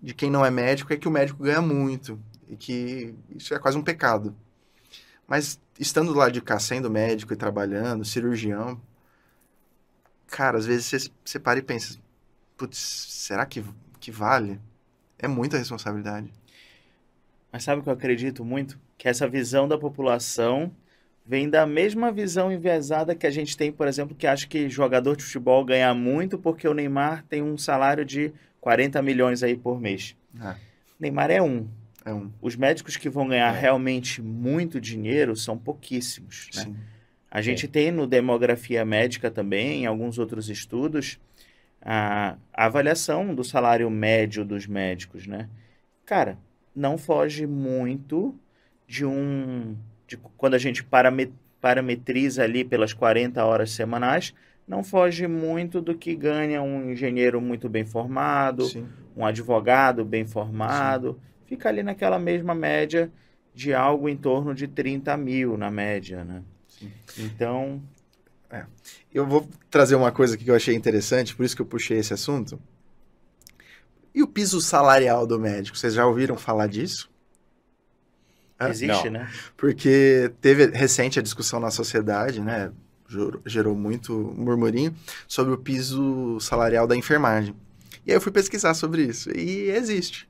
de 0.00 0.14
quem 0.14 0.30
não 0.30 0.46
é 0.46 0.50
médico 0.52 0.92
é 0.92 0.96
que 0.96 1.08
o 1.08 1.10
médico 1.10 1.42
ganha 1.42 1.60
muito 1.60 2.18
e 2.48 2.56
que 2.56 3.12
isso 3.34 3.52
é 3.52 3.58
quase 3.58 3.76
um 3.76 3.82
pecado. 3.82 4.36
Mas 5.26 5.60
estando 5.80 6.14
lá 6.14 6.28
de 6.28 6.40
cá, 6.40 6.60
sendo 6.60 6.88
médico 6.88 7.32
e 7.32 7.36
trabalhando, 7.36 8.04
cirurgião, 8.04 8.80
cara, 10.30 10.56
às 10.56 10.66
vezes 10.66 10.86
você, 10.86 11.10
você 11.24 11.38
para 11.38 11.58
e 11.58 11.62
pensa, 11.62 11.98
putz, 12.56 12.78
será 12.78 13.44
que, 13.44 13.64
que 13.98 14.10
vale? 14.10 14.58
É 15.18 15.28
muita 15.28 15.58
responsabilidade. 15.58 16.30
Mas 17.52 17.64
sabe 17.64 17.80
o 17.80 17.82
que 17.82 17.88
eu 17.88 17.94
acredito 17.94 18.44
muito? 18.44 18.78
Que 18.96 19.08
essa 19.08 19.28
visão 19.28 19.66
da 19.66 19.76
população 19.76 20.72
vem 21.26 21.48
da 21.48 21.66
mesma 21.66 22.10
visão 22.10 22.50
enviesada 22.50 23.14
que 23.14 23.26
a 23.26 23.30
gente 23.30 23.56
tem, 23.56 23.70
por 23.70 23.86
exemplo, 23.86 24.14
que 24.14 24.26
acha 24.26 24.46
que 24.46 24.68
jogador 24.68 25.16
de 25.16 25.24
futebol 25.24 25.64
ganha 25.64 25.92
muito 25.92 26.38
porque 26.38 26.66
o 26.66 26.74
Neymar 26.74 27.24
tem 27.28 27.42
um 27.42 27.58
salário 27.58 28.04
de 28.04 28.32
40 28.60 29.02
milhões 29.02 29.42
aí 29.42 29.56
por 29.56 29.80
mês. 29.80 30.16
É. 30.40 30.54
Neymar 30.98 31.30
é 31.30 31.42
um. 31.42 31.68
É 32.04 32.12
um. 32.12 32.30
Os 32.40 32.56
médicos 32.56 32.96
que 32.96 33.08
vão 33.08 33.28
ganhar 33.28 33.54
é. 33.54 33.60
realmente 33.60 34.22
muito 34.22 34.80
dinheiro 34.80 35.36
são 35.36 35.58
pouquíssimos. 35.58 36.48
Né? 36.54 36.62
Sim. 36.64 36.76
A 37.30 37.40
gente 37.40 37.68
tem 37.68 37.92
no 37.92 38.06
Demografia 38.06 38.84
Médica 38.84 39.30
também, 39.30 39.82
em 39.82 39.86
alguns 39.86 40.18
outros 40.18 40.48
estudos, 40.50 41.20
a, 41.80 42.36
a 42.52 42.66
avaliação 42.66 43.34
do 43.34 43.44
salário 43.44 43.88
médio 43.88 44.44
dos 44.44 44.66
médicos, 44.66 45.26
né? 45.26 45.48
Cara, 46.04 46.36
não 46.74 46.98
foge 46.98 47.46
muito 47.46 48.34
de 48.86 49.06
um 49.06 49.76
de 50.08 50.16
quando 50.16 50.54
a 50.54 50.58
gente 50.58 50.84
parametriza 51.60 52.42
ali 52.42 52.64
pelas 52.64 52.92
40 52.92 53.44
horas 53.44 53.70
semanais, 53.70 54.34
não 54.66 54.82
foge 54.82 55.28
muito 55.28 55.80
do 55.80 55.96
que 55.96 56.16
ganha 56.16 56.60
um 56.60 56.90
engenheiro 56.90 57.40
muito 57.40 57.68
bem 57.68 57.84
formado, 57.84 58.64
Sim. 58.64 58.88
um 59.16 59.24
advogado 59.24 60.04
bem 60.04 60.26
formado. 60.26 61.12
Sim. 61.12 61.46
Fica 61.46 61.68
ali 61.68 61.84
naquela 61.84 62.18
mesma 62.18 62.56
média 62.56 63.10
de 63.54 63.72
algo 63.72 64.08
em 64.08 64.16
torno 64.16 64.52
de 64.52 64.66
30 64.66 65.16
mil 65.16 65.56
na 65.56 65.70
média, 65.70 66.24
né? 66.24 66.42
Então... 67.18 67.82
É. 68.50 68.64
Eu 69.14 69.26
vou 69.26 69.48
trazer 69.70 69.94
uma 69.94 70.10
coisa 70.10 70.36
que 70.36 70.48
eu 70.48 70.56
achei 70.56 70.74
interessante, 70.74 71.36
por 71.36 71.44
isso 71.44 71.54
que 71.54 71.62
eu 71.62 71.66
puxei 71.66 71.98
esse 71.98 72.12
assunto. 72.12 72.60
E 74.14 74.22
o 74.22 74.26
piso 74.26 74.60
salarial 74.60 75.26
do 75.26 75.38
médico? 75.38 75.78
Vocês 75.78 75.94
já 75.94 76.04
ouviram 76.04 76.36
falar 76.36 76.66
disso? 76.66 77.08
Existe, 78.68 79.04
Não. 79.08 79.20
né? 79.20 79.30
Porque 79.56 80.32
teve 80.40 80.66
recente 80.66 81.18
a 81.18 81.22
discussão 81.22 81.60
na 81.60 81.70
sociedade, 81.70 82.40
né? 82.40 82.72
Gerou 83.46 83.74
muito 83.74 84.12
murmurinho 84.36 84.94
sobre 85.26 85.54
o 85.54 85.58
piso 85.58 86.38
salarial 86.40 86.86
da 86.86 86.94
enfermagem. 86.94 87.54
E 88.06 88.10
aí 88.10 88.16
eu 88.16 88.20
fui 88.20 88.30
pesquisar 88.30 88.74
sobre 88.74 89.02
isso. 89.02 89.30
E 89.30 89.70
existe. 89.70 90.28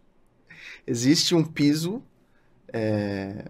Existe 0.86 1.34
um 1.34 1.44
piso. 1.44 2.02
É, 2.72 3.46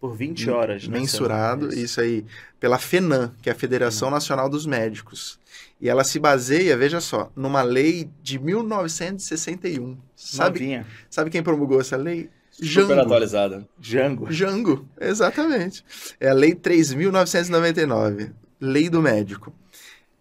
Por 0.00 0.16
20 0.16 0.48
horas, 0.48 0.88
né? 0.88 0.98
Mensurado, 0.98 1.74
isso 1.74 2.00
aí, 2.00 2.24
pela 2.58 2.78
FENAM, 2.78 3.34
que 3.42 3.50
é 3.50 3.52
a 3.52 3.54
Federação 3.54 4.08
uhum. 4.08 4.14
Nacional 4.14 4.48
dos 4.48 4.64
Médicos. 4.64 5.38
E 5.78 5.88
ela 5.88 6.04
se 6.04 6.18
baseia, 6.18 6.76
veja 6.76 7.00
só, 7.00 7.30
numa 7.36 7.62
lei 7.62 8.08
de 8.22 8.38
1961. 8.38 9.98
Sabe, 10.16 10.84
sabe 11.08 11.30
quem 11.30 11.42
promulgou 11.42 11.80
essa 11.80 11.96
lei? 11.96 12.30
Jango. 12.60 12.88
Super 12.88 13.00
atualizada. 13.00 13.68
Jango. 13.80 14.30
Jango, 14.30 14.88
exatamente. 15.00 15.84
É 16.18 16.28
a 16.28 16.34
Lei 16.34 16.54
3.999, 16.54 18.32
Lei 18.60 18.88
do 18.88 19.00
Médico. 19.00 19.52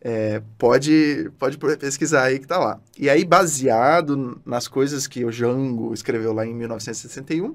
É, 0.01 0.41
pode, 0.57 1.29
pode 1.37 1.57
pesquisar 1.57 2.23
aí 2.23 2.39
que 2.39 2.47
tá 2.47 2.57
lá. 2.57 2.79
E 2.97 3.09
aí, 3.09 3.25
baseado 3.25 4.41
nas 4.45 4.67
coisas 4.67 5.07
que 5.07 5.25
o 5.25 5.31
Jango 5.31 5.93
escreveu 5.93 6.31
lá 6.31 6.45
em 6.45 6.53
1961, 6.55 7.53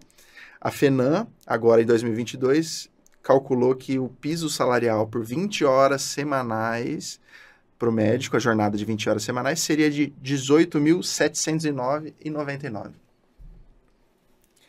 a 0.65 0.71
FENAM, 0.71 1.29
agora 1.47 1.83
em 1.83 1.85
2022, 1.85 2.89
calculou 3.23 3.75
que 3.75 3.99
o 3.99 4.09
piso 4.09 4.49
salarial 4.49 5.07
por 5.07 5.23
20 5.23 5.63
horas 5.63 6.01
semanais 6.01 7.21
para 7.79 7.91
o 7.91 7.93
médico, 7.93 8.39
a 8.39 8.41
jornada 8.41 8.79
de 8.79 8.85
20 8.87 9.11
horas 9.11 9.23
semanais, 9.23 9.61
seria 9.61 9.91
de 9.91 10.05
R$ 10.05 10.15
18.709,99. 10.25 12.93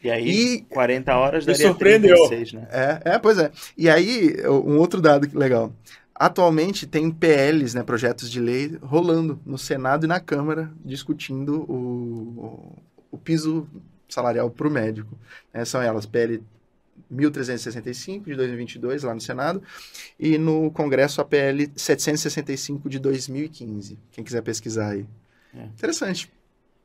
E 0.03 0.11
aí, 0.11 0.29
e, 0.29 0.61
40 0.63 1.15
horas 1.15 1.45
daria 1.45 1.65
surpreendeu. 1.65 2.17
36, 2.27 2.51
né? 2.53 2.67
É, 2.69 3.13
é, 3.13 3.19
pois 3.19 3.37
é. 3.37 3.49
E 3.77 3.89
aí, 3.89 4.35
um 4.45 4.77
outro 4.77 4.99
dado 4.99 5.29
legal. 5.37 5.71
Atualmente 6.13 6.85
tem 6.85 7.09
PLs, 7.09 7.73
né, 7.73 7.83
projetos 7.83 8.29
de 8.29 8.41
lei, 8.41 8.77
rolando 8.81 9.39
no 9.45 9.57
Senado 9.57 10.05
e 10.05 10.07
na 10.07 10.19
Câmara, 10.19 10.69
discutindo 10.83 11.61
o, 11.71 12.75
o 13.09 13.17
piso 13.17 13.65
salarial 14.07 14.49
para 14.49 14.67
o 14.67 14.71
médico. 14.71 15.17
É, 15.53 15.65
são 15.65 15.81
elas, 15.81 16.05
PL 16.05 16.41
1365 17.09 18.25
de 18.29 18.35
2022, 18.35 19.03
lá 19.03 19.13
no 19.13 19.21
Senado, 19.21 19.61
e 20.19 20.37
no 20.37 20.71
Congresso 20.71 21.21
a 21.21 21.25
PL 21.25 21.71
765 21.75 22.89
de 22.89 22.99
2015. 22.99 23.99
Quem 24.11 24.23
quiser 24.23 24.41
pesquisar 24.41 24.91
aí. 24.91 25.05
É. 25.53 25.63
Interessante. 25.65 26.31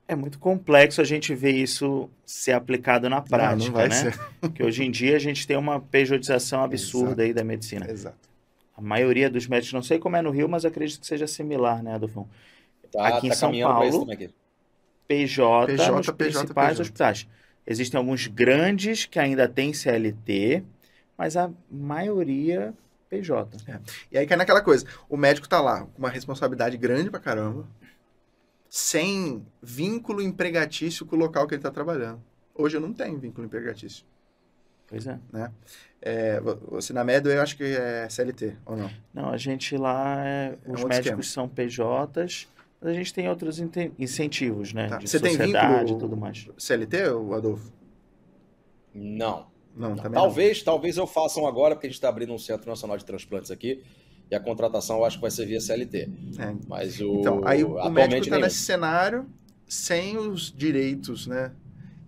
É 0.06 0.16
muito 0.16 0.40
complexo 0.40 1.00
a 1.00 1.04
gente 1.04 1.32
ver 1.34 1.52
isso 1.52 2.10
ser 2.26 2.52
aplicado 2.52 3.08
na 3.08 3.20
prática, 3.20 3.70
não, 3.70 3.80
não 3.80 3.88
né? 3.88 3.90
Ser. 3.90 4.20
Porque 4.40 4.62
hoje 4.62 4.82
em 4.82 4.90
dia 4.90 5.14
a 5.14 5.20
gente 5.20 5.46
tem 5.46 5.56
uma 5.56 5.80
pejotização 5.80 6.64
absurda 6.64 7.08
Exato. 7.08 7.22
aí 7.22 7.32
da 7.32 7.44
medicina. 7.44 7.88
Exato. 7.88 8.28
A 8.76 8.80
maioria 8.80 9.30
dos 9.30 9.46
médicos, 9.46 9.72
não 9.72 9.82
sei 9.82 9.98
como 9.98 10.16
é 10.16 10.22
no 10.22 10.30
Rio, 10.30 10.48
mas 10.48 10.64
acredito 10.64 11.00
que 11.00 11.06
seja 11.06 11.26
similar, 11.26 11.82
né, 11.82 11.94
Adolfo? 11.94 12.28
Tá, 12.90 13.06
aqui 13.06 13.28
tá 13.28 13.34
em 13.34 13.36
São 13.36 13.52
Paulo, 13.60 14.06
PJ, 15.10 15.66
PJ 15.66 15.90
nos 15.90 16.06
PJ, 16.06 16.12
principais 16.12 16.78
PJ. 16.78 16.82
hospitais. 16.82 17.28
Existem 17.66 17.98
alguns 17.98 18.28
grandes 18.28 19.06
que 19.06 19.18
ainda 19.18 19.48
têm 19.48 19.72
CLT, 19.72 20.62
mas 21.18 21.36
a 21.36 21.50
maioria 21.68 22.72
PJ. 23.08 23.56
É. 23.66 23.80
E 24.12 24.18
aí 24.18 24.26
que 24.26 24.32
é 24.32 24.36
naquela 24.36 24.62
coisa, 24.62 24.86
o 25.08 25.16
médico 25.16 25.48
tá 25.48 25.60
lá 25.60 25.80
com 25.80 25.98
uma 25.98 26.08
responsabilidade 26.08 26.76
grande 26.76 27.10
pra 27.10 27.18
caramba, 27.18 27.66
sem 28.68 29.44
vínculo 29.60 30.22
empregatício 30.22 31.04
com 31.04 31.16
o 31.16 31.18
local 31.18 31.48
que 31.48 31.54
ele 31.54 31.58
está 31.58 31.72
trabalhando. 31.72 32.22
Hoje 32.54 32.76
eu 32.76 32.80
não 32.80 32.92
tenho 32.92 33.18
vínculo 33.18 33.44
empregatício. 33.44 34.04
Pois 34.86 35.08
é. 35.08 35.18
Né? 35.32 35.50
É, 36.00 36.40
você 36.40 36.92
na 36.92 37.02
média 37.02 37.28
eu 37.30 37.42
acho 37.42 37.56
que 37.56 37.64
é 37.64 38.08
CLT, 38.08 38.56
ou 38.64 38.76
não? 38.76 38.90
Não, 39.12 39.30
a 39.30 39.36
gente 39.36 39.76
lá, 39.76 40.24
é, 40.24 40.56
é 40.64 40.72
os 40.72 40.84
médicos 40.84 40.96
esquema. 40.96 41.22
são 41.22 41.48
PJs, 41.48 42.48
mas 42.80 42.90
a 42.90 42.94
gente 42.94 43.12
tem 43.12 43.28
outros 43.28 43.60
incentivos, 43.98 44.72
né? 44.72 44.88
Tá. 44.88 44.96
De 44.96 45.08
você 45.08 45.20
tem 45.20 45.36
vínculo 45.36 45.98
tudo 45.98 46.16
mais. 46.16 46.48
CLT, 46.56 47.02
Adolfo? 47.34 47.72
Não. 48.94 49.50
Não, 49.76 49.94
não. 49.94 50.10
Talvez, 50.10 50.58
não. 50.58 50.64
talvez 50.64 50.96
eu 50.96 51.06
faça 51.06 51.38
um 51.40 51.46
agora, 51.46 51.74
porque 51.74 51.86
a 51.86 51.90
gente 51.90 51.96
está 51.96 52.08
abrindo 52.08 52.32
um 52.32 52.38
Centro 52.38 52.68
Nacional 52.68 52.96
de 52.96 53.04
Transplantes 53.04 53.50
aqui 53.50 53.82
e 54.30 54.34
a 54.34 54.40
contratação 54.40 54.98
eu 54.98 55.04
acho 55.04 55.16
que 55.16 55.22
vai 55.22 55.30
ser 55.30 55.46
via 55.46 55.60
CLT. 55.60 56.08
É. 56.38 56.54
Mas 56.68 57.00
o, 57.00 57.20
então, 57.20 57.40
aí 57.44 57.64
o, 57.64 57.76
o 57.76 57.90
médico 57.90 58.22
está 58.22 58.38
nesse 58.38 58.58
cenário 58.58 59.26
sem 59.66 60.16
os 60.16 60.52
direitos, 60.52 61.26
né? 61.26 61.52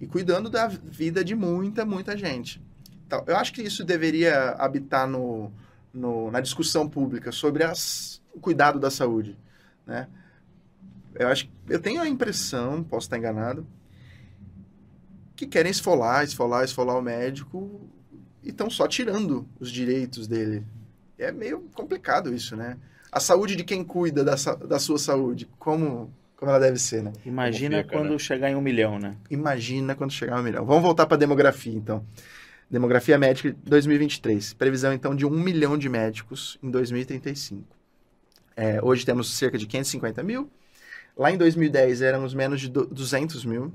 E 0.01 0.07
cuidando 0.07 0.51
da 0.51 0.67
vida 0.67 1.25
de 1.25 1.35
muita, 1.35 1.85
muita 1.85 2.17
gente. 2.17 2.61
Então, 3.07 3.23
eu 3.27 3.37
acho 3.37 3.53
que 3.53 3.63
isso 3.63 3.85
deveria 3.85 4.51
habitar 4.59 5.07
no, 5.07 5.53
no, 5.93 6.31
na 6.31 6.41
discussão 6.41 6.89
pública 6.89 7.31
sobre 7.31 7.63
as, 7.63 8.21
o 8.33 8.41
cuidado 8.41 8.81
da 8.81 8.91
saúde, 8.91 9.37
né? 9.87 10.09
Eu 11.15 11.29
acho 11.29 11.49
eu 11.69 11.81
tenho 11.81 12.01
a 12.01 12.09
impressão, 12.09 12.83
posso 12.83 13.07
estar 13.07 13.19
enganado, 13.19 13.67
que 15.37 15.47
querem 15.47 15.71
esfolar, 15.71 16.25
esfolar, 16.25 16.65
esfolar 16.65 16.97
o 16.97 17.03
médico 17.03 17.81
e 18.43 18.51
estão 18.51 18.69
só 18.69 18.87
tirando 18.87 19.47
os 19.59 19.71
direitos 19.71 20.27
dele. 20.27 20.65
É 21.19 21.31
meio 21.31 21.61
complicado 21.75 22.35
isso, 22.35 22.57
né? 22.57 22.77
A 23.11 23.21
saúde 23.21 23.57
de 23.57 23.65
quem 23.65 23.85
cuida 23.85 24.25
da, 24.25 24.35
da 24.35 24.79
sua 24.79 24.99
saúde, 24.99 25.49
como, 25.59 26.13
como 26.37 26.51
ela 26.51 26.61
deve 26.61 26.79
ser, 26.79 27.03
né? 27.03 27.13
Imagina 27.25 27.79
fica, 27.79 27.97
quando 27.97 28.13
né? 28.13 28.19
chegar 28.19 28.51
em 28.51 28.55
um 28.55 28.61
milhão, 28.61 28.99
né? 28.99 29.17
Imagina 29.31 29.95
quando 29.95 30.11
chegar 30.11 30.37
em 30.37 30.41
um 30.41 30.43
milhão. 30.43 30.65
Vamos 30.65 30.83
voltar 30.83 31.07
para 31.07 31.17
a 31.17 31.19
demografia, 31.19 31.75
então. 31.75 32.05
Demografia 32.71 33.19
médica 33.19 33.55
2023. 33.65 34.55
Previsão, 34.55 34.93
então, 34.93 35.15
de 35.15 35.27
um 35.27 35.31
milhão 35.31 35.77
de 35.77 35.89
médicos 35.89 36.59
em 36.63 36.71
2035. 36.71 37.65
É, 38.57 38.83
hoje 38.83 39.05
temos 39.05 39.37
cerca 39.37 39.59
de 39.59 39.67
550 39.67 40.23
mil. 40.23 40.51
Lá 41.17 41.31
em 41.31 41.37
2010 41.37 42.03
éramos 42.03 42.35
menos 42.35 42.61
de 42.61 42.69
200 42.69 43.45
mil. 43.45 43.73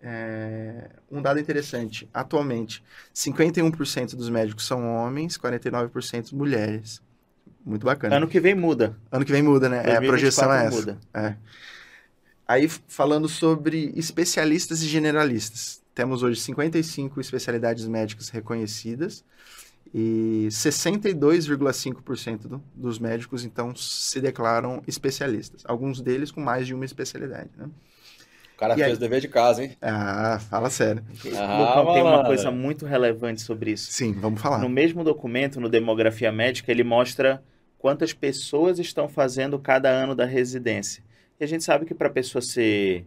É, 0.00 0.90
um 1.10 1.20
dado 1.20 1.40
interessante: 1.40 2.08
atualmente, 2.12 2.82
51% 3.14 4.14
dos 4.14 4.28
médicos 4.28 4.66
são 4.66 4.86
homens, 4.94 5.36
49% 5.36 6.32
mulheres. 6.32 7.02
Muito 7.64 7.84
bacana. 7.84 8.16
Ano 8.16 8.28
que 8.28 8.38
vem 8.38 8.54
muda. 8.54 8.96
Ano 9.10 9.24
que 9.24 9.32
vem 9.32 9.42
muda, 9.42 9.68
né? 9.68 9.82
É, 9.84 9.96
a 9.96 10.00
projeção 10.00 10.52
é 10.52 10.66
essa. 10.66 10.76
Muda. 10.76 10.98
É. 11.12 11.34
Aí, 12.46 12.68
falando 12.68 13.28
sobre 13.28 13.92
especialistas 13.96 14.82
e 14.82 14.86
generalistas. 14.86 15.82
Temos 15.92 16.22
hoje 16.22 16.40
55 16.40 17.20
especialidades 17.20 17.88
médicas 17.88 18.28
reconhecidas 18.28 19.24
e 19.94 20.48
62,5% 20.50 22.48
do, 22.48 22.62
dos 22.74 22.98
médicos, 22.98 23.44
então, 23.44 23.74
se 23.74 24.20
declaram 24.20 24.82
especialistas. 24.86 25.62
Alguns 25.66 26.00
deles 26.00 26.30
com 26.30 26.40
mais 26.40 26.66
de 26.66 26.74
uma 26.74 26.84
especialidade, 26.84 27.50
né? 27.56 27.68
O 28.54 28.58
cara 28.58 28.74
e 28.74 28.78
fez 28.78 28.92
aí... 28.92 28.96
dever 28.98 29.20
de 29.20 29.28
casa, 29.28 29.64
hein? 29.64 29.76
Ah, 29.82 30.40
fala 30.50 30.70
sério. 30.70 31.04
Ah, 31.36 31.84
tem 31.92 32.02
uma 32.02 32.24
coisa 32.24 32.50
muito 32.50 32.86
relevante 32.86 33.42
sobre 33.42 33.72
isso. 33.72 33.92
Sim, 33.92 34.12
vamos 34.12 34.40
falar. 34.40 34.58
No 34.58 34.68
mesmo 34.68 35.04
documento, 35.04 35.60
no 35.60 35.68
Demografia 35.68 36.32
Médica, 36.32 36.72
ele 36.72 36.82
mostra 36.82 37.42
quantas 37.78 38.12
pessoas 38.14 38.78
estão 38.78 39.08
fazendo 39.08 39.58
cada 39.58 39.90
ano 39.90 40.14
da 40.14 40.24
residência. 40.24 41.02
E 41.38 41.44
a 41.44 41.46
gente 41.46 41.64
sabe 41.64 41.84
que 41.84 41.94
para 41.94 42.08
a 42.08 42.12
pessoa 42.12 42.40
ser 42.40 43.04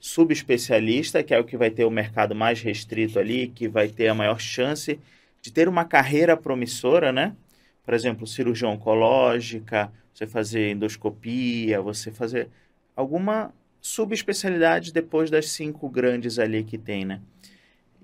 subespecialista, 0.00 1.22
que 1.22 1.32
é 1.32 1.38
o 1.38 1.44
que 1.44 1.56
vai 1.56 1.70
ter 1.70 1.84
o 1.84 1.90
mercado 1.90 2.34
mais 2.34 2.60
restrito 2.60 3.18
ali, 3.18 3.48
que 3.48 3.68
vai 3.68 3.88
ter 3.88 4.08
a 4.08 4.14
maior 4.14 4.40
chance 4.40 4.98
de 5.48 5.52
ter 5.52 5.66
uma 5.66 5.84
carreira 5.84 6.36
promissora, 6.36 7.10
né? 7.10 7.34
Por 7.82 7.94
exemplo, 7.94 8.26
cirurgia 8.26 8.68
oncológica, 8.68 9.90
você 10.12 10.26
fazer 10.26 10.72
endoscopia, 10.72 11.80
você 11.80 12.12
fazer 12.12 12.50
alguma 12.94 13.50
subespecialidade 13.80 14.92
depois 14.92 15.30
das 15.30 15.50
cinco 15.50 15.88
grandes 15.88 16.38
ali 16.38 16.62
que 16.62 16.76
tem, 16.76 17.06
né? 17.06 17.22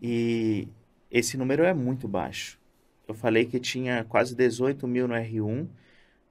E 0.00 0.66
esse 1.10 1.36
número 1.36 1.64
é 1.64 1.74
muito 1.74 2.08
baixo. 2.08 2.58
Eu 3.06 3.14
falei 3.14 3.44
que 3.44 3.60
tinha 3.60 4.04
quase 4.04 4.34
18 4.34 4.88
mil 4.88 5.06
no 5.06 5.14
R1, 5.14 5.66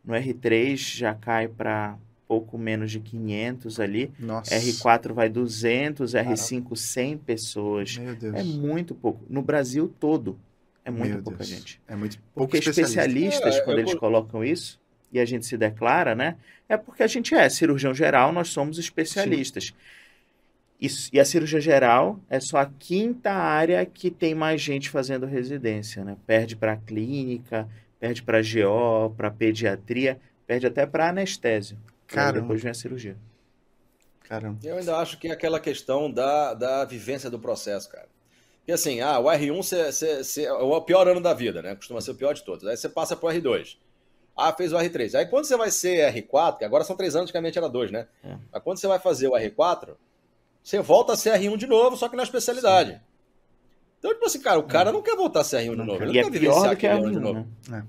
no 0.03 0.13
R3 0.15 0.75
já 0.75 1.13
cai 1.13 1.47
para 1.47 1.95
pouco 2.27 2.57
menos 2.57 2.89
de 2.89 2.99
500 2.99 3.79
ali. 3.79 4.11
Nossa. 4.17 4.55
R4 4.55 5.13
vai 5.13 5.29
200, 5.29 6.13
R5 6.13 6.75
100 6.75 7.17
pessoas. 7.19 7.97
Meu 7.99 8.15
Deus. 8.15 8.33
É 8.33 8.43
muito 8.43 8.95
pouco. 8.95 9.23
No 9.29 9.43
Brasil 9.43 9.93
todo, 9.99 10.39
é 10.85 10.91
muito 10.91 11.13
Meu 11.13 11.23
pouca 11.23 11.37
Deus. 11.39 11.49
gente. 11.49 11.81
É 11.87 11.95
muito 11.95 12.17
pouco 12.33 12.51
Porque 12.51 12.57
especialistas, 12.69 13.55
é, 13.55 13.61
quando 13.61 13.79
eles 13.79 13.93
colocam 13.95 14.43
isso, 14.43 14.79
e 15.11 15.19
a 15.19 15.25
gente 15.25 15.45
se 15.45 15.55
declara, 15.55 16.15
né? 16.15 16.35
É 16.67 16.75
porque 16.75 17.03
a 17.03 17.07
gente 17.07 17.35
é 17.35 17.47
cirurgião 17.47 17.93
geral, 17.93 18.31
nós 18.31 18.49
somos 18.49 18.79
especialistas. 18.79 19.73
Isso, 20.81 21.09
e 21.13 21.19
a 21.19 21.23
cirurgia 21.23 21.61
geral 21.61 22.19
é 22.29 22.39
só 22.39 22.57
a 22.57 22.65
quinta 22.65 23.31
área 23.31 23.85
que 23.85 24.11
tem 24.11 24.35
mais 24.35 24.59
gente 24.59 24.89
fazendo 24.89 25.25
residência, 25.25 26.03
né? 26.03 26.17
Perde 26.27 26.55
para 26.55 26.75
clínica, 26.75 27.69
perde 27.99 28.21
para 28.21 28.41
GO, 28.41 29.13
para 29.15 29.31
pediatria, 29.31 30.19
perde 30.45 30.67
até 30.67 30.85
para 30.85 31.09
anestésio. 31.09 31.77
Caramba. 32.07 32.41
Depois 32.41 32.61
vem 32.61 32.71
a 32.71 32.73
cirurgia. 32.73 33.15
Caramba. 34.23 34.59
Eu 34.63 34.77
ainda 34.77 34.97
acho 34.97 35.17
que 35.19 35.27
é 35.27 35.31
aquela 35.31 35.59
questão 35.59 36.11
da, 36.11 36.53
da 36.53 36.85
vivência 36.85 37.29
do 37.29 37.39
processo, 37.39 37.89
cara. 37.89 38.07
Porque 38.63 38.71
assim, 38.71 39.01
ah, 39.01 39.19
o 39.19 39.25
R1 39.25 39.61
cê, 39.61 39.91
cê, 39.91 40.23
cê, 40.23 40.43
é 40.45 40.53
o 40.53 40.81
pior 40.81 41.05
ano 41.05 41.19
da 41.19 41.33
vida, 41.33 41.61
né? 41.61 41.75
Costuma 41.75 41.99
ser 41.99 42.11
o 42.11 42.15
pior 42.15 42.33
de 42.33 42.43
todos. 42.43 42.65
Aí 42.65 42.77
você 42.77 42.87
passa 42.87 43.13
pro 43.13 43.27
R2. 43.27 43.75
Ah, 44.37 44.53
fez 44.53 44.71
o 44.71 44.77
R3. 44.77 45.15
Aí 45.15 45.25
quando 45.25 45.43
você 45.43 45.57
vai 45.57 45.69
ser 45.69 46.13
R4, 46.13 46.59
que 46.59 46.63
agora 46.63 46.85
são 46.85 46.95
três 46.95 47.13
anos, 47.13 47.25
antigamente 47.25 47.57
era 47.57 47.67
dois, 47.67 47.91
né? 47.91 48.07
É. 48.23 48.37
Mas 48.53 48.63
quando 48.63 48.77
você 48.77 48.87
vai 48.87 48.99
fazer 48.99 49.27
o 49.27 49.33
R4, 49.33 49.95
você 50.63 50.79
volta 50.79 51.11
a 51.11 51.17
ser 51.17 51.37
R1 51.37 51.57
de 51.57 51.67
novo, 51.67 51.97
só 51.97 52.07
que 52.07 52.15
na 52.15 52.23
especialidade. 52.23 52.93
Sim. 52.93 52.99
Então, 53.99 54.13
tipo 54.13 54.25
assim, 54.25 54.39
cara, 54.39 54.59
o 54.59 54.63
cara 54.63 54.91
é. 54.91 54.93
não 54.93 55.01
quer 55.01 55.17
voltar 55.17 55.41
a 55.41 55.43
ser 55.43 55.57
R1 55.57 55.71
de 55.71 55.83
novo. 55.83 56.01
Ele 56.01 56.11
e 56.11 56.21
não 56.21 56.29
é 56.29 56.31
quer 56.31 56.39
pior 56.39 56.69
do 56.69 56.77
que 56.77 56.87
R1 56.87 57.11
de 57.11 57.19
novo. 57.19 57.47
Né? 57.67 57.85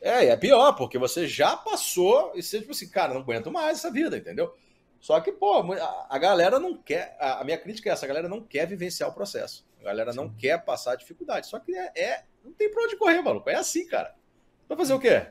É. 0.00 0.26
é, 0.26 0.26
é 0.28 0.36
pior, 0.36 0.72
porque 0.74 0.98
você 0.98 1.26
já 1.26 1.56
passou 1.56 2.30
e 2.36 2.42
você, 2.44 2.60
tipo 2.60 2.70
assim, 2.70 2.88
cara, 2.88 3.12
não 3.12 3.22
aguento 3.22 3.50
mais 3.50 3.78
essa 3.78 3.90
vida, 3.90 4.16
entendeu? 4.16 4.54
Só 5.04 5.20
que, 5.20 5.30
pô, 5.30 5.70
a, 6.08 6.18
galera 6.18 6.58
não 6.58 6.74
quer. 6.74 7.14
A, 7.20 7.44
minha 7.44 7.58
crítica 7.58 7.90
é 7.90 7.92
essa: 7.92 8.06
a 8.06 8.08
galera 8.08 8.26
não 8.26 8.40
quer 8.40 8.66
vivenciar 8.66 9.10
o 9.10 9.12
processo. 9.12 9.62
A 9.82 9.84
galera 9.84 10.12
Sim. 10.12 10.16
não 10.16 10.30
quer 10.30 10.64
passar 10.64 10.96
dificuldade. 10.96 11.46
Só 11.46 11.58
que 11.58 11.76
é, 11.76 11.92
é, 11.94 12.24
Não 12.42 12.50
tem 12.54 12.70
pra 12.70 12.84
onde 12.84 12.96
correr, 12.96 13.20
maluco. 13.20 13.50
É 13.50 13.54
assim, 13.54 13.86
cara. 13.86 14.14
Vai 14.66 14.78
fazer 14.78 14.94
o 14.94 14.98
quê? 14.98 15.26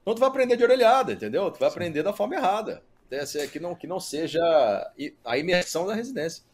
Então 0.00 0.14
tu 0.14 0.20
vai 0.20 0.28
aprender 0.28 0.56
de 0.56 0.62
orelhada, 0.62 1.12
entendeu? 1.12 1.50
Tu 1.50 1.58
vai 1.58 1.68
Sim. 1.68 1.74
aprender 1.74 2.04
da 2.04 2.12
forma 2.12 2.36
errada. 2.36 2.80
Que 3.50 3.58
não, 3.58 3.74
que 3.74 3.88
não 3.88 3.98
seja 3.98 4.40
a 5.24 5.36
imersão 5.36 5.84
da 5.84 5.94
residência. 5.94 6.44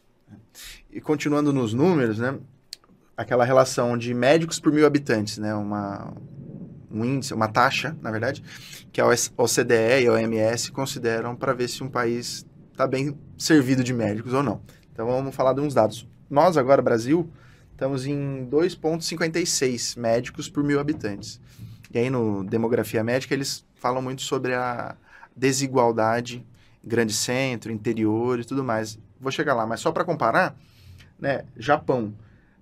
E 0.89 0.99
continuando 0.99 1.53
nos 1.53 1.75
números, 1.75 2.17
né? 2.17 2.39
Aquela 3.15 3.45
relação 3.45 3.95
de 3.95 4.15
médicos 4.15 4.59
por 4.59 4.73
mil 4.73 4.87
habitantes, 4.87 5.37
né? 5.37 5.53
Uma, 5.53 6.11
um 6.91 7.03
índice, 7.03 7.33
uma 7.33 7.47
taxa, 7.47 7.95
na 8.01 8.11
verdade, 8.11 8.43
que 8.91 9.01
a 9.01 9.05
OCDE 9.05 10.03
e 10.03 10.07
a 10.07 10.13
OMS 10.13 10.71
consideram 10.71 11.35
para 11.35 11.53
ver 11.53 11.67
se 11.67 11.83
um 11.83 11.89
país 11.89 12.45
está 12.71 12.85
bem 12.85 13.17
servido 13.37 13.83
de 13.83 13.93
médicos 13.93 14.33
ou 14.33 14.43
não. 14.43 14.61
Então 14.91 15.07
vamos 15.07 15.35
falar 15.35 15.53
de 15.53 15.61
uns 15.61 15.73
dados. 15.73 16.07
Nós 16.29 16.57
agora, 16.57 16.81
Brasil, 16.81 17.29
estamos 17.71 18.05
em 18.05 18.47
2,56 18.49 19.99
médicos 19.99 20.49
por 20.49 20.63
mil 20.63 20.79
habitantes. 20.79 21.39
E 21.93 21.99
aí 21.99 22.09
no 22.09 22.43
Demografia 22.43 23.03
Médica 23.03 23.33
eles 23.33 23.65
falam 23.75 24.01
muito 24.01 24.21
sobre 24.21 24.53
a 24.53 24.95
desigualdade, 25.35 26.45
grande 26.83 27.13
centro, 27.13 27.71
interior 27.71 28.39
e 28.39 28.45
tudo 28.45 28.63
mais. 28.63 28.99
Vou 29.19 29.31
chegar 29.31 29.53
lá, 29.53 29.65
mas 29.65 29.79
só 29.79 29.91
para 29.91 30.03
comparar, 30.03 30.55
né, 31.19 31.45
Japão 31.57 32.13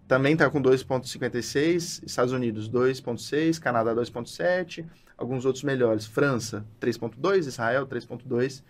também 0.07 0.33
está 0.33 0.49
com 0.49 0.61
2,56, 0.61 2.03
Estados 2.05 2.33
Unidos 2.33 2.69
2,6, 2.69 3.59
Canadá 3.59 3.95
2,7, 3.95 4.85
alguns 5.17 5.45
outros 5.45 5.63
melhores, 5.63 6.05
França 6.05 6.65
3,2, 6.79 7.47
Israel 7.47 7.87
3,2, 7.87 8.63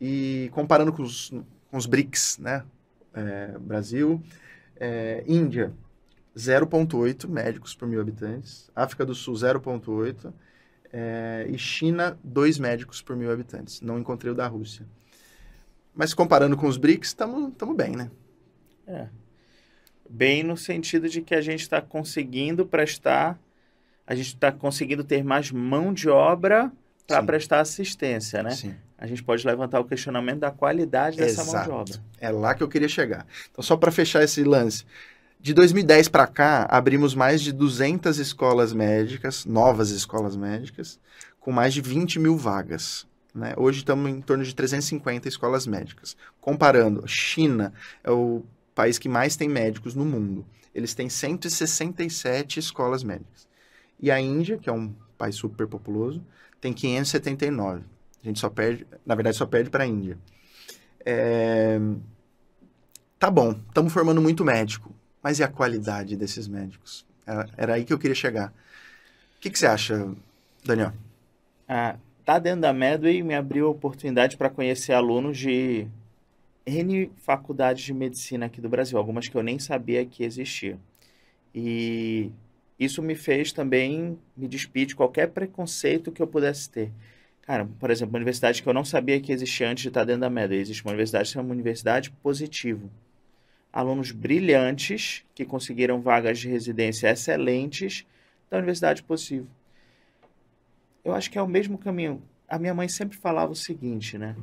e 0.00 0.48
comparando 0.52 0.92
com 0.92 1.02
os, 1.02 1.30
com 1.70 1.76
os 1.76 1.86
BRICS, 1.86 2.38
né, 2.38 2.64
é, 3.12 3.58
Brasil, 3.58 4.22
é, 4.76 5.24
Índia 5.26 5.72
0,8 6.36 7.28
médicos 7.28 7.74
por 7.74 7.88
mil 7.88 8.00
habitantes, 8.00 8.70
África 8.74 9.04
do 9.04 9.14
Sul 9.14 9.34
0,8 9.34 10.32
é, 10.92 11.46
e 11.50 11.58
China 11.58 12.16
2 12.22 12.58
médicos 12.58 13.02
por 13.02 13.16
mil 13.16 13.30
habitantes. 13.30 13.80
Não 13.80 13.98
encontrei 13.98 14.32
o 14.32 14.34
da 14.34 14.46
Rússia. 14.46 14.86
Mas 15.94 16.14
comparando 16.14 16.56
com 16.56 16.68
os 16.68 16.76
BRICS, 16.76 17.08
estamos 17.08 17.76
bem, 17.76 17.96
né? 17.96 18.10
É. 18.86 19.08
Bem 20.08 20.42
no 20.42 20.56
sentido 20.56 21.08
de 21.08 21.20
que 21.22 21.34
a 21.34 21.40
gente 21.40 21.60
está 21.60 21.80
conseguindo 21.80 22.64
prestar, 22.64 23.38
a 24.06 24.14
gente 24.14 24.28
está 24.28 24.50
conseguindo 24.50 25.04
ter 25.04 25.22
mais 25.22 25.50
mão 25.50 25.92
de 25.92 26.08
obra 26.08 26.72
para 27.06 27.22
prestar 27.22 27.60
assistência, 27.60 28.42
né? 28.42 28.50
Sim. 28.50 28.74
A 28.96 29.06
gente 29.06 29.22
pode 29.22 29.46
levantar 29.46 29.80
o 29.80 29.84
questionamento 29.84 30.40
da 30.40 30.50
qualidade 30.50 31.16
dessa 31.16 31.42
Exato. 31.42 31.70
mão 31.70 31.84
de 31.84 31.90
obra. 31.92 32.04
É 32.20 32.30
lá 32.30 32.54
que 32.54 32.62
eu 32.62 32.68
queria 32.68 32.88
chegar. 32.88 33.26
Então, 33.50 33.62
só 33.62 33.76
para 33.76 33.90
fechar 33.92 34.22
esse 34.24 34.42
lance, 34.42 34.84
de 35.40 35.54
2010 35.54 36.08
para 36.08 36.26
cá, 36.26 36.66
abrimos 36.68 37.14
mais 37.14 37.40
de 37.40 37.52
200 37.52 38.18
escolas 38.18 38.72
médicas, 38.72 39.44
novas 39.44 39.90
escolas 39.90 40.36
médicas, 40.36 40.98
com 41.38 41.52
mais 41.52 41.72
de 41.72 41.80
20 41.80 42.18
mil 42.18 42.36
vagas. 42.36 43.06
Né? 43.32 43.54
Hoje 43.56 43.78
estamos 43.78 44.10
em 44.10 44.20
torno 44.20 44.42
de 44.42 44.52
350 44.54 45.28
escolas 45.28 45.66
médicas. 45.66 46.16
Comparando, 46.40 47.06
China 47.06 47.72
é 48.02 48.10
o 48.10 48.44
país 48.78 48.96
que 48.96 49.08
mais 49.08 49.34
tem 49.34 49.48
médicos 49.48 49.96
no 49.96 50.04
mundo. 50.04 50.46
Eles 50.72 50.94
têm 50.94 51.08
167 51.08 52.60
escolas 52.60 53.02
médicas. 53.02 53.48
E 53.98 54.08
a 54.08 54.20
Índia, 54.20 54.56
que 54.56 54.70
é 54.70 54.72
um 54.72 54.94
país 55.18 55.34
super 55.34 55.66
populoso, 55.66 56.24
tem 56.60 56.72
579. 56.72 57.82
A 58.22 58.26
gente 58.28 58.38
só 58.38 58.48
perde, 58.48 58.86
na 59.04 59.16
verdade, 59.16 59.36
só 59.36 59.46
perde 59.46 59.68
para 59.68 59.82
a 59.82 59.86
Índia. 59.88 60.16
É... 61.04 61.80
Tá 63.18 63.28
bom, 63.28 63.50
estamos 63.50 63.92
formando 63.92 64.22
muito 64.22 64.44
médico. 64.44 64.94
Mas 65.20 65.40
e 65.40 65.42
a 65.42 65.48
qualidade 65.48 66.16
desses 66.16 66.46
médicos? 66.46 67.04
Era, 67.26 67.48
era 67.56 67.74
aí 67.74 67.84
que 67.84 67.92
eu 67.92 67.98
queria 67.98 68.14
chegar. 68.14 68.50
O 69.38 69.40
que, 69.40 69.50
que 69.50 69.58
você 69.58 69.66
acha, 69.66 70.08
Daniel? 70.64 70.92
Ah, 71.68 71.96
tá 72.24 72.38
dentro 72.38 72.60
da 72.60 72.72
Medway 72.72 73.24
me 73.24 73.34
abriu 73.34 73.66
a 73.66 73.70
oportunidade 73.70 74.36
para 74.36 74.48
conhecer 74.48 74.92
alunos 74.92 75.36
de 75.36 75.88
N 76.68 77.10
faculdades 77.16 77.84
de 77.84 77.94
medicina 77.94 78.46
aqui 78.46 78.60
do 78.60 78.68
Brasil, 78.68 78.98
algumas 78.98 79.26
que 79.26 79.36
eu 79.36 79.42
nem 79.42 79.58
sabia 79.58 80.04
que 80.04 80.22
existiam. 80.22 80.78
E 81.54 82.30
isso 82.78 83.02
me 83.02 83.14
fez 83.14 83.52
também 83.52 84.18
me 84.36 84.46
despir 84.46 84.86
de 84.86 84.94
qualquer 84.94 85.28
preconceito 85.28 86.12
que 86.12 86.20
eu 86.20 86.26
pudesse 86.26 86.68
ter. 86.68 86.92
Cara, 87.42 87.66
por 87.80 87.90
exemplo, 87.90 88.12
uma 88.12 88.18
universidade 88.18 88.62
que 88.62 88.68
eu 88.68 88.74
não 88.74 88.84
sabia 88.84 89.18
que 89.18 89.32
existia 89.32 89.70
antes 89.70 89.82
de 89.82 89.88
estar 89.88 90.04
dentro 90.04 90.20
da 90.20 90.30
média. 90.30 90.54
Existe 90.54 90.84
uma 90.84 90.90
universidade 90.90 91.32
que 91.32 91.38
é 91.38 91.40
uma 91.40 91.52
universidade 91.52 92.10
positivo. 92.10 92.90
Alunos 93.72 94.10
brilhantes 94.12 95.24
que 95.34 95.46
conseguiram 95.46 96.00
vagas 96.00 96.38
de 96.38 96.48
residência 96.48 97.08
excelentes 97.08 98.06
da 98.50 98.58
universidade 98.58 99.02
positivo. 99.02 99.48
Eu 101.02 101.14
acho 101.14 101.30
que 101.30 101.38
é 101.38 101.42
o 101.42 101.48
mesmo 101.48 101.78
caminho. 101.78 102.22
A 102.46 102.58
minha 102.58 102.74
mãe 102.74 102.88
sempre 102.88 103.16
falava 103.16 103.52
o 103.52 103.56
seguinte, 103.56 104.18
né? 104.18 104.36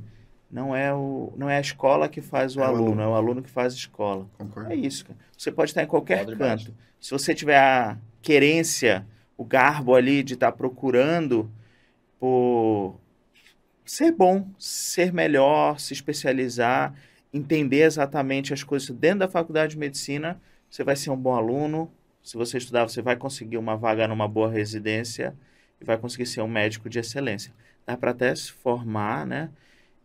Não 0.56 0.74
é, 0.74 0.94
o, 0.94 1.34
não 1.36 1.50
é 1.50 1.58
a 1.58 1.60
escola 1.60 2.08
que 2.08 2.22
faz 2.22 2.56
o, 2.56 2.62
é 2.62 2.64
aluno, 2.64 2.82
o 2.82 2.86
aluno, 2.86 3.02
é 3.02 3.08
o 3.08 3.14
aluno 3.14 3.44
que 3.44 3.50
faz 3.50 3.74
a 3.74 3.76
escola. 3.76 4.26
Concordo. 4.38 4.72
É 4.72 4.76
isso, 4.76 5.06
cara. 5.06 5.20
Você 5.38 5.52
pode 5.52 5.72
estar 5.72 5.84
em 5.84 5.86
qualquer 5.86 6.26
canto. 6.38 6.74
Se 6.98 7.12
você 7.12 7.36
tiver 7.36 7.58
a 7.58 7.98
querência, 8.22 9.06
o 9.36 9.44
garbo 9.44 9.94
ali 9.94 10.24
de 10.24 10.36
estar 10.36 10.54
procurando 10.54 11.52
por 12.18 12.98
ser 13.84 14.14
bom, 14.14 14.48
ser 14.58 15.12
melhor, 15.12 15.78
se 15.78 15.92
especializar, 15.92 16.96
entender 17.34 17.82
exatamente 17.82 18.54
as 18.54 18.64
coisas 18.64 18.90
dentro 18.92 19.20
da 19.20 19.28
faculdade 19.28 19.74
de 19.74 19.78
medicina, 19.78 20.42
você 20.70 20.86
vai 20.86 20.96
ser 20.96 21.10
um 21.10 21.18
bom 21.18 21.36
aluno. 21.36 21.92
Se 22.24 22.38
você 22.38 22.60
estudar, 22.60 22.88
você 22.88 23.02
vai 23.02 23.18
conseguir 23.18 23.58
uma 23.58 23.76
vaga 23.76 24.08
numa 24.08 24.26
boa 24.26 24.50
residência 24.50 25.36
e 25.82 25.84
vai 25.84 25.98
conseguir 25.98 26.28
ser 26.28 26.40
um 26.40 26.48
médico 26.48 26.90
de 26.90 26.98
excelência. 26.98 27.54
Dá 27.86 27.98
para 27.98 28.12
até 28.12 28.34
se 28.34 28.54
formar, 28.54 29.28
né? 29.28 29.50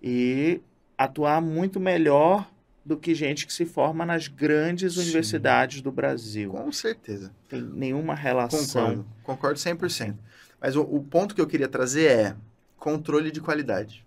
E 0.03 0.61
atuar 0.97 1.41
muito 1.41 1.79
melhor 1.79 2.49
do 2.85 2.97
que 2.97 3.15
gente 3.15 3.47
que 3.47 3.53
se 3.53 3.65
forma 3.65 4.05
nas 4.05 4.27
grandes 4.29 4.95
Sim. 4.95 5.01
universidades 5.01 5.81
do 5.81 5.93
Brasil. 5.93 6.51
Com 6.51 6.73
certeza. 6.73 7.33
Tem 7.49 7.61
nenhuma 7.61 8.15
relação. 8.15 8.61
Concordo, 8.65 9.07
concordo 9.23 9.59
100%. 9.59 10.17
Mas 10.61 10.77
o, 10.77 10.83
o 10.83 11.03
ponto 11.03 11.35
que 11.35 11.41
eu 11.41 11.47
queria 11.47 11.69
trazer 11.69 12.11
é 12.11 12.37
controle 12.77 13.31
de 13.31 13.41
qualidade. 13.41 14.05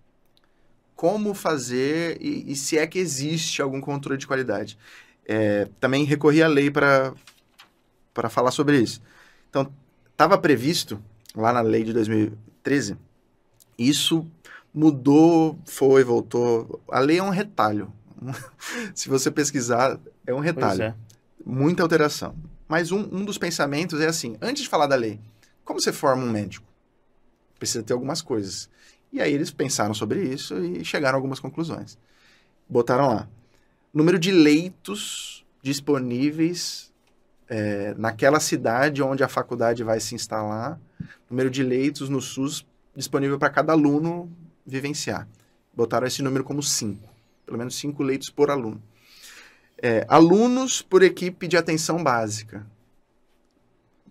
Como 0.94 1.34
fazer 1.34 2.18
e, 2.20 2.52
e 2.52 2.56
se 2.56 2.78
é 2.78 2.86
que 2.86 2.98
existe 2.98 3.62
algum 3.62 3.80
controle 3.80 4.18
de 4.18 4.26
qualidade. 4.26 4.78
É, 5.26 5.68
também 5.80 6.04
recorri 6.04 6.42
à 6.42 6.48
lei 6.48 6.70
para 6.70 7.14
falar 8.28 8.50
sobre 8.50 8.78
isso. 8.78 9.00
Então, 9.48 9.72
estava 10.10 10.36
previsto 10.36 11.02
lá 11.34 11.52
na 11.52 11.60
lei 11.60 11.82
de 11.82 11.92
2013, 11.92 12.96
isso 13.78 14.26
mudou, 14.74 15.56
foi, 15.64 16.02
voltou. 16.02 16.82
A 16.90 16.98
lei 16.98 17.18
é 17.18 17.22
um 17.22 17.30
retalho. 17.30 17.92
Se 18.94 19.08
você 19.08 19.30
pesquisar, 19.30 20.00
é 20.26 20.34
um 20.34 20.40
retalho. 20.40 20.82
É. 20.82 20.94
Muita 21.46 21.82
alteração. 21.82 22.34
Mas 22.66 22.90
um, 22.90 23.00
um 23.12 23.24
dos 23.24 23.38
pensamentos 23.38 24.00
é 24.00 24.06
assim: 24.06 24.36
antes 24.42 24.64
de 24.64 24.68
falar 24.68 24.86
da 24.86 24.96
lei, 24.96 25.20
como 25.64 25.80
você 25.80 25.92
forma 25.92 26.24
um 26.24 26.30
médico? 26.30 26.66
Precisa 27.58 27.84
ter 27.84 27.92
algumas 27.92 28.20
coisas. 28.20 28.68
E 29.12 29.20
aí 29.20 29.32
eles 29.32 29.52
pensaram 29.52 29.94
sobre 29.94 30.24
isso 30.24 30.58
e 30.58 30.84
chegaram 30.84 31.16
a 31.16 31.18
algumas 31.18 31.38
conclusões. 31.38 31.96
Botaram 32.68 33.08
lá: 33.08 33.28
número 33.92 34.18
de 34.18 34.32
leitos 34.32 35.46
disponíveis 35.62 36.92
é, 37.48 37.94
naquela 37.96 38.40
cidade 38.40 39.02
onde 39.02 39.22
a 39.22 39.28
faculdade 39.28 39.84
vai 39.84 40.00
se 40.00 40.14
instalar, 40.14 40.80
número 41.30 41.50
de 41.50 41.62
leitos 41.62 42.08
no 42.08 42.20
SUS 42.20 42.66
disponível 42.96 43.38
para 43.38 43.50
cada 43.50 43.72
aluno 43.72 44.30
vivenciar. 44.66 45.28
Botaram 45.74 46.06
esse 46.06 46.22
número 46.22 46.44
como 46.44 46.62
5, 46.62 47.08
pelo 47.44 47.58
menos 47.58 47.76
5 47.76 48.02
leitos 48.02 48.30
por 48.30 48.50
aluno. 48.50 48.82
É, 49.82 50.06
alunos 50.08 50.80
por 50.80 51.02
equipe 51.02 51.48
de 51.48 51.56
atenção 51.56 52.02
básica, 52.02 52.66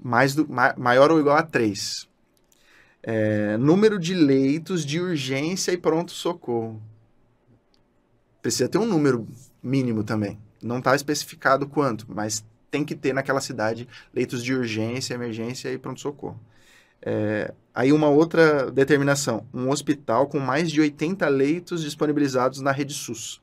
mais 0.03 0.35
do, 0.35 0.47
ma, 0.47 0.73
maior 0.77 1.09
ou 1.09 1.19
igual 1.19 1.37
a 1.37 1.43
3. 1.43 2.07
É, 3.01 3.57
número 3.57 3.97
de 3.97 4.13
leitos 4.13 4.85
de 4.85 4.99
urgência 4.99 5.71
e 5.71 5.77
pronto-socorro. 5.77 6.81
Precisa 8.41 8.67
ter 8.67 8.77
um 8.77 8.85
número 8.85 9.27
mínimo 9.61 10.03
também. 10.03 10.37
Não 10.61 10.79
está 10.79 10.95
especificado 10.95 11.67
quanto, 11.67 12.05
mas 12.09 12.45
tem 12.69 12.83
que 12.83 12.95
ter 12.95 13.13
naquela 13.13 13.39
cidade 13.39 13.87
leitos 14.13 14.43
de 14.43 14.53
urgência, 14.53 15.13
emergência 15.13 15.71
e 15.71 15.77
pronto-socorro. 15.77 16.39
É, 17.05 17.53
aí 17.73 17.91
uma 17.91 18.07
outra 18.07 18.71
determinação, 18.71 19.45
um 19.53 19.69
hospital 19.69 20.27
com 20.27 20.39
mais 20.39 20.71
de 20.71 20.79
80 20.79 21.27
leitos 21.27 21.83
disponibilizados 21.83 22.61
na 22.61 22.71
rede 22.71 22.93
SUS. 22.93 23.41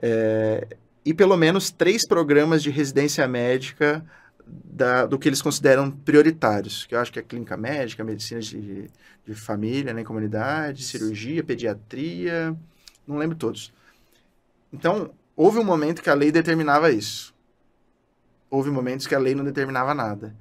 É, 0.00 0.66
e 1.04 1.12
pelo 1.12 1.36
menos 1.36 1.70
três 1.70 2.06
programas 2.06 2.62
de 2.62 2.70
residência 2.70 3.26
médica 3.26 4.04
da, 4.46 5.06
do 5.06 5.18
que 5.18 5.28
eles 5.28 5.42
consideram 5.42 5.90
prioritários, 5.90 6.86
que 6.86 6.94
eu 6.94 7.00
acho 7.00 7.12
que 7.12 7.18
é 7.18 7.22
clínica 7.22 7.56
médica, 7.56 8.04
medicina 8.04 8.40
de, 8.40 8.88
de 9.26 9.34
família, 9.34 9.92
né, 9.92 10.04
comunidade, 10.04 10.84
cirurgia, 10.84 11.42
pediatria, 11.42 12.56
não 13.06 13.16
lembro 13.16 13.36
todos. 13.36 13.72
Então, 14.72 15.10
houve 15.34 15.58
um 15.58 15.64
momento 15.64 16.02
que 16.02 16.10
a 16.10 16.14
lei 16.14 16.30
determinava 16.30 16.90
isso 16.90 17.34
houve 18.50 18.70
momentos 18.70 19.06
que 19.06 19.14
a 19.14 19.18
lei 19.18 19.34
não 19.34 19.44
determinava 19.44 19.94
nada. 19.94 20.34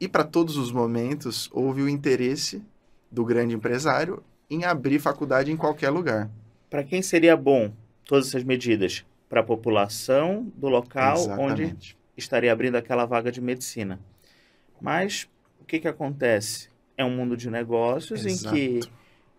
E 0.00 0.06
para 0.06 0.24
todos 0.24 0.56
os 0.56 0.70
momentos, 0.70 1.48
houve 1.52 1.82
o 1.82 1.88
interesse 1.88 2.62
do 3.10 3.24
grande 3.24 3.54
empresário 3.54 4.22
em 4.48 4.64
abrir 4.64 4.98
faculdade 4.98 5.50
em 5.50 5.56
qualquer 5.56 5.90
lugar. 5.90 6.30
Para 6.70 6.84
quem 6.84 7.02
seria 7.02 7.36
bom 7.36 7.72
todas 8.04 8.28
essas 8.28 8.44
medidas? 8.44 9.04
Para 9.28 9.40
a 9.40 9.44
população 9.44 10.50
do 10.56 10.68
local 10.68 11.16
Exatamente. 11.16 11.52
onde 11.52 11.96
estaria 12.16 12.52
abrindo 12.52 12.76
aquela 12.76 13.04
vaga 13.04 13.30
de 13.30 13.40
medicina. 13.40 13.98
Mas 14.80 15.28
o 15.60 15.64
que, 15.64 15.78
que 15.78 15.88
acontece? 15.88 16.68
É 16.96 17.04
um 17.04 17.14
mundo 17.14 17.36
de 17.36 17.50
negócios 17.50 18.24
Exato. 18.24 18.56
em 18.56 18.80
que 18.80 18.88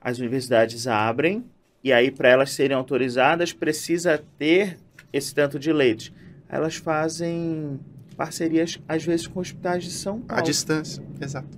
as 0.02 0.20
universidades 0.20 0.88
abrem 0.88 1.44
e 1.84 1.92
aí 1.94 2.12
para 2.12 2.30
elas 2.30 2.52
serem 2.52 2.76
autorizadas 2.76 3.54
precisa 3.54 4.24
ter 4.38 4.78
esse 5.12 5.34
tanto 5.34 5.58
de 5.58 5.72
leite. 5.72 6.14
Elas 6.48 6.76
fazem 6.76 7.80
parcerias, 8.20 8.78
às 8.86 9.06
vezes, 9.06 9.28
com 9.28 9.40
hospitais 9.40 9.86
de 9.86 9.92
São 9.92 10.20
Paulo. 10.20 10.42
À 10.42 10.44
distância, 10.44 11.02
exato. 11.22 11.58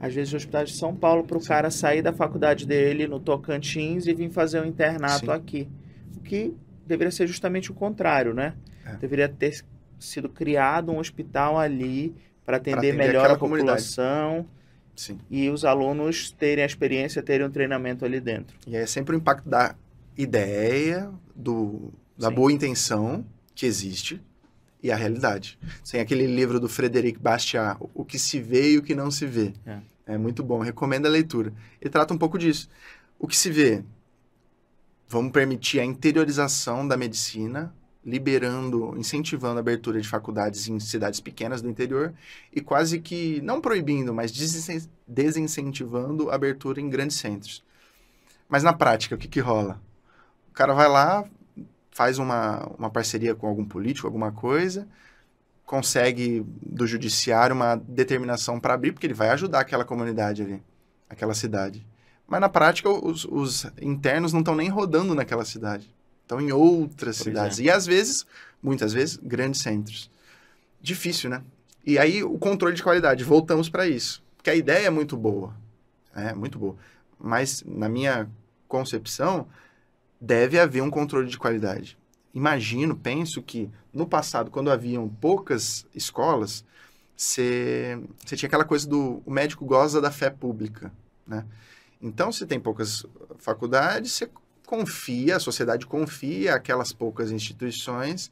Às 0.00 0.12
vezes, 0.12 0.34
hospitais 0.34 0.70
de 0.70 0.76
São 0.76 0.92
Paulo, 0.92 1.22
para 1.22 1.38
o 1.38 1.44
cara 1.44 1.70
sair 1.70 2.02
da 2.02 2.12
faculdade 2.12 2.66
dele 2.66 3.06
no 3.06 3.20
Tocantins 3.20 4.08
e 4.08 4.12
vir 4.12 4.28
fazer 4.28 4.60
um 4.60 4.64
internato 4.64 5.26
Sim. 5.26 5.30
aqui. 5.30 5.68
O 6.16 6.20
que 6.20 6.52
deveria 6.84 7.12
ser 7.12 7.28
justamente 7.28 7.70
o 7.70 7.74
contrário, 7.74 8.34
né? 8.34 8.54
É. 8.84 8.96
Deveria 8.96 9.28
ter 9.28 9.64
sido 10.00 10.28
criado 10.28 10.90
um 10.90 10.98
hospital 10.98 11.56
ali 11.56 12.12
para 12.44 12.56
atender, 12.56 12.78
atender, 12.78 12.96
melhor 12.96 13.30
a 13.30 13.38
população. 13.38 14.44
Sim. 14.96 15.16
E 15.30 15.48
os 15.48 15.64
alunos 15.64 16.32
terem 16.32 16.64
a 16.64 16.66
experiência, 16.66 17.22
terem 17.22 17.46
um 17.46 17.50
treinamento 17.50 18.04
ali 18.04 18.18
dentro. 18.20 18.56
E 18.66 18.74
é 18.74 18.84
sempre 18.84 19.14
o 19.14 19.16
impacto 19.16 19.48
da 19.48 19.76
ideia, 20.16 21.08
do, 21.36 21.92
da 22.18 22.30
Sim. 22.30 22.34
boa 22.34 22.52
intenção 22.52 23.24
que 23.54 23.64
existe, 23.64 24.20
e 24.82 24.90
a 24.90 24.96
realidade. 24.96 25.58
Tem 25.90 26.00
aquele 26.00 26.26
livro 26.26 26.58
do 26.58 26.68
Frederic 26.68 27.18
Bastiat, 27.18 27.76
O 27.94 28.04
que 28.04 28.18
se 28.18 28.40
vê 28.40 28.72
e 28.72 28.78
o 28.78 28.82
que 28.82 28.94
não 28.94 29.10
se 29.10 29.26
vê. 29.26 29.52
É, 29.66 29.78
é 30.06 30.18
muito 30.18 30.42
bom, 30.42 30.60
recomendo 30.60 31.06
a 31.06 31.10
leitura. 31.10 31.52
Ele 31.80 31.90
trata 31.90 32.14
um 32.14 32.18
pouco 32.18 32.38
disso. 32.38 32.68
O 33.18 33.26
que 33.28 33.36
se 33.36 33.50
vê? 33.50 33.84
Vamos 35.08 35.32
permitir 35.32 35.80
a 35.80 35.84
interiorização 35.84 36.86
da 36.86 36.96
medicina, 36.96 37.74
liberando, 38.04 38.94
incentivando 38.96 39.58
a 39.58 39.60
abertura 39.60 40.00
de 40.00 40.08
faculdades 40.08 40.68
em 40.68 40.80
cidades 40.80 41.20
pequenas 41.20 41.60
do 41.60 41.68
interior 41.68 42.14
e 42.52 42.60
quase 42.60 43.00
que, 43.00 43.40
não 43.42 43.60
proibindo, 43.60 44.14
mas 44.14 44.32
desincentivando 45.06 46.30
a 46.30 46.34
abertura 46.34 46.80
em 46.80 46.88
grandes 46.88 47.16
centros. 47.16 47.62
Mas 48.48 48.62
na 48.62 48.72
prática, 48.72 49.14
o 49.14 49.18
que, 49.18 49.28
que 49.28 49.40
rola? 49.40 49.80
O 50.50 50.52
cara 50.52 50.72
vai 50.74 50.88
lá, 50.88 51.24
faz 51.90 52.18
uma, 52.18 52.66
uma 52.78 52.90
parceria 52.90 53.34
com 53.34 53.46
algum 53.46 53.64
político, 53.64 54.06
alguma 54.06 54.32
coisa, 54.32 54.86
consegue 55.66 56.44
do 56.60 56.86
judiciário 56.86 57.54
uma 57.54 57.76
determinação 57.76 58.58
para 58.58 58.74
abrir, 58.74 58.92
porque 58.92 59.06
ele 59.06 59.14
vai 59.14 59.30
ajudar 59.30 59.60
aquela 59.60 59.84
comunidade 59.84 60.42
ali, 60.42 60.62
aquela 61.08 61.34
cidade. 61.34 61.86
Mas 62.26 62.40
na 62.40 62.48
prática, 62.48 62.88
os, 62.88 63.24
os 63.24 63.66
internos 63.82 64.32
não 64.32 64.40
estão 64.40 64.54
nem 64.54 64.68
rodando 64.68 65.14
naquela 65.14 65.44
cidade. 65.44 65.92
Estão 66.22 66.40
em 66.40 66.52
outras 66.52 67.18
Por 67.18 67.24
cidades. 67.24 67.58
Exemplo. 67.58 67.74
E 67.74 67.76
às 67.76 67.86
vezes, 67.86 68.26
muitas 68.62 68.92
vezes, 68.92 69.16
grandes 69.16 69.60
centros. 69.62 70.08
Difícil, 70.80 71.28
né? 71.28 71.42
E 71.84 71.98
aí, 71.98 72.22
o 72.22 72.38
controle 72.38 72.76
de 72.76 72.84
qualidade. 72.84 73.24
Voltamos 73.24 73.68
para 73.68 73.88
isso. 73.88 74.22
Porque 74.36 74.48
a 74.48 74.54
ideia 74.54 74.86
é 74.86 74.90
muito 74.90 75.16
boa. 75.16 75.52
É 76.14 76.32
muito 76.32 76.56
boa. 76.56 76.76
Mas, 77.18 77.64
na 77.66 77.88
minha 77.88 78.30
concepção, 78.68 79.48
deve 80.20 80.58
haver 80.58 80.82
um 80.82 80.90
controle 80.90 81.28
de 81.28 81.38
qualidade. 81.38 81.96
Imagino, 82.34 82.94
penso 82.94 83.42
que 83.42 83.70
no 83.92 84.06
passado, 84.06 84.50
quando 84.50 84.70
haviam 84.70 85.08
poucas 85.08 85.86
escolas, 85.94 86.64
você 87.16 88.00
tinha 88.24 88.46
aquela 88.46 88.64
coisa 88.64 88.88
do 88.88 89.22
o 89.26 89.30
médico 89.30 89.64
goza 89.64 90.00
da 90.00 90.10
fé 90.10 90.30
pública, 90.30 90.92
né? 91.26 91.44
Então, 92.00 92.32
se 92.32 92.46
tem 92.46 92.58
poucas 92.58 93.04
faculdades, 93.38 94.12
você 94.12 94.30
confia, 94.64 95.36
a 95.36 95.40
sociedade 95.40 95.84
confia 95.86 96.54
aquelas 96.54 96.92
poucas 96.92 97.30
instituições 97.30 98.30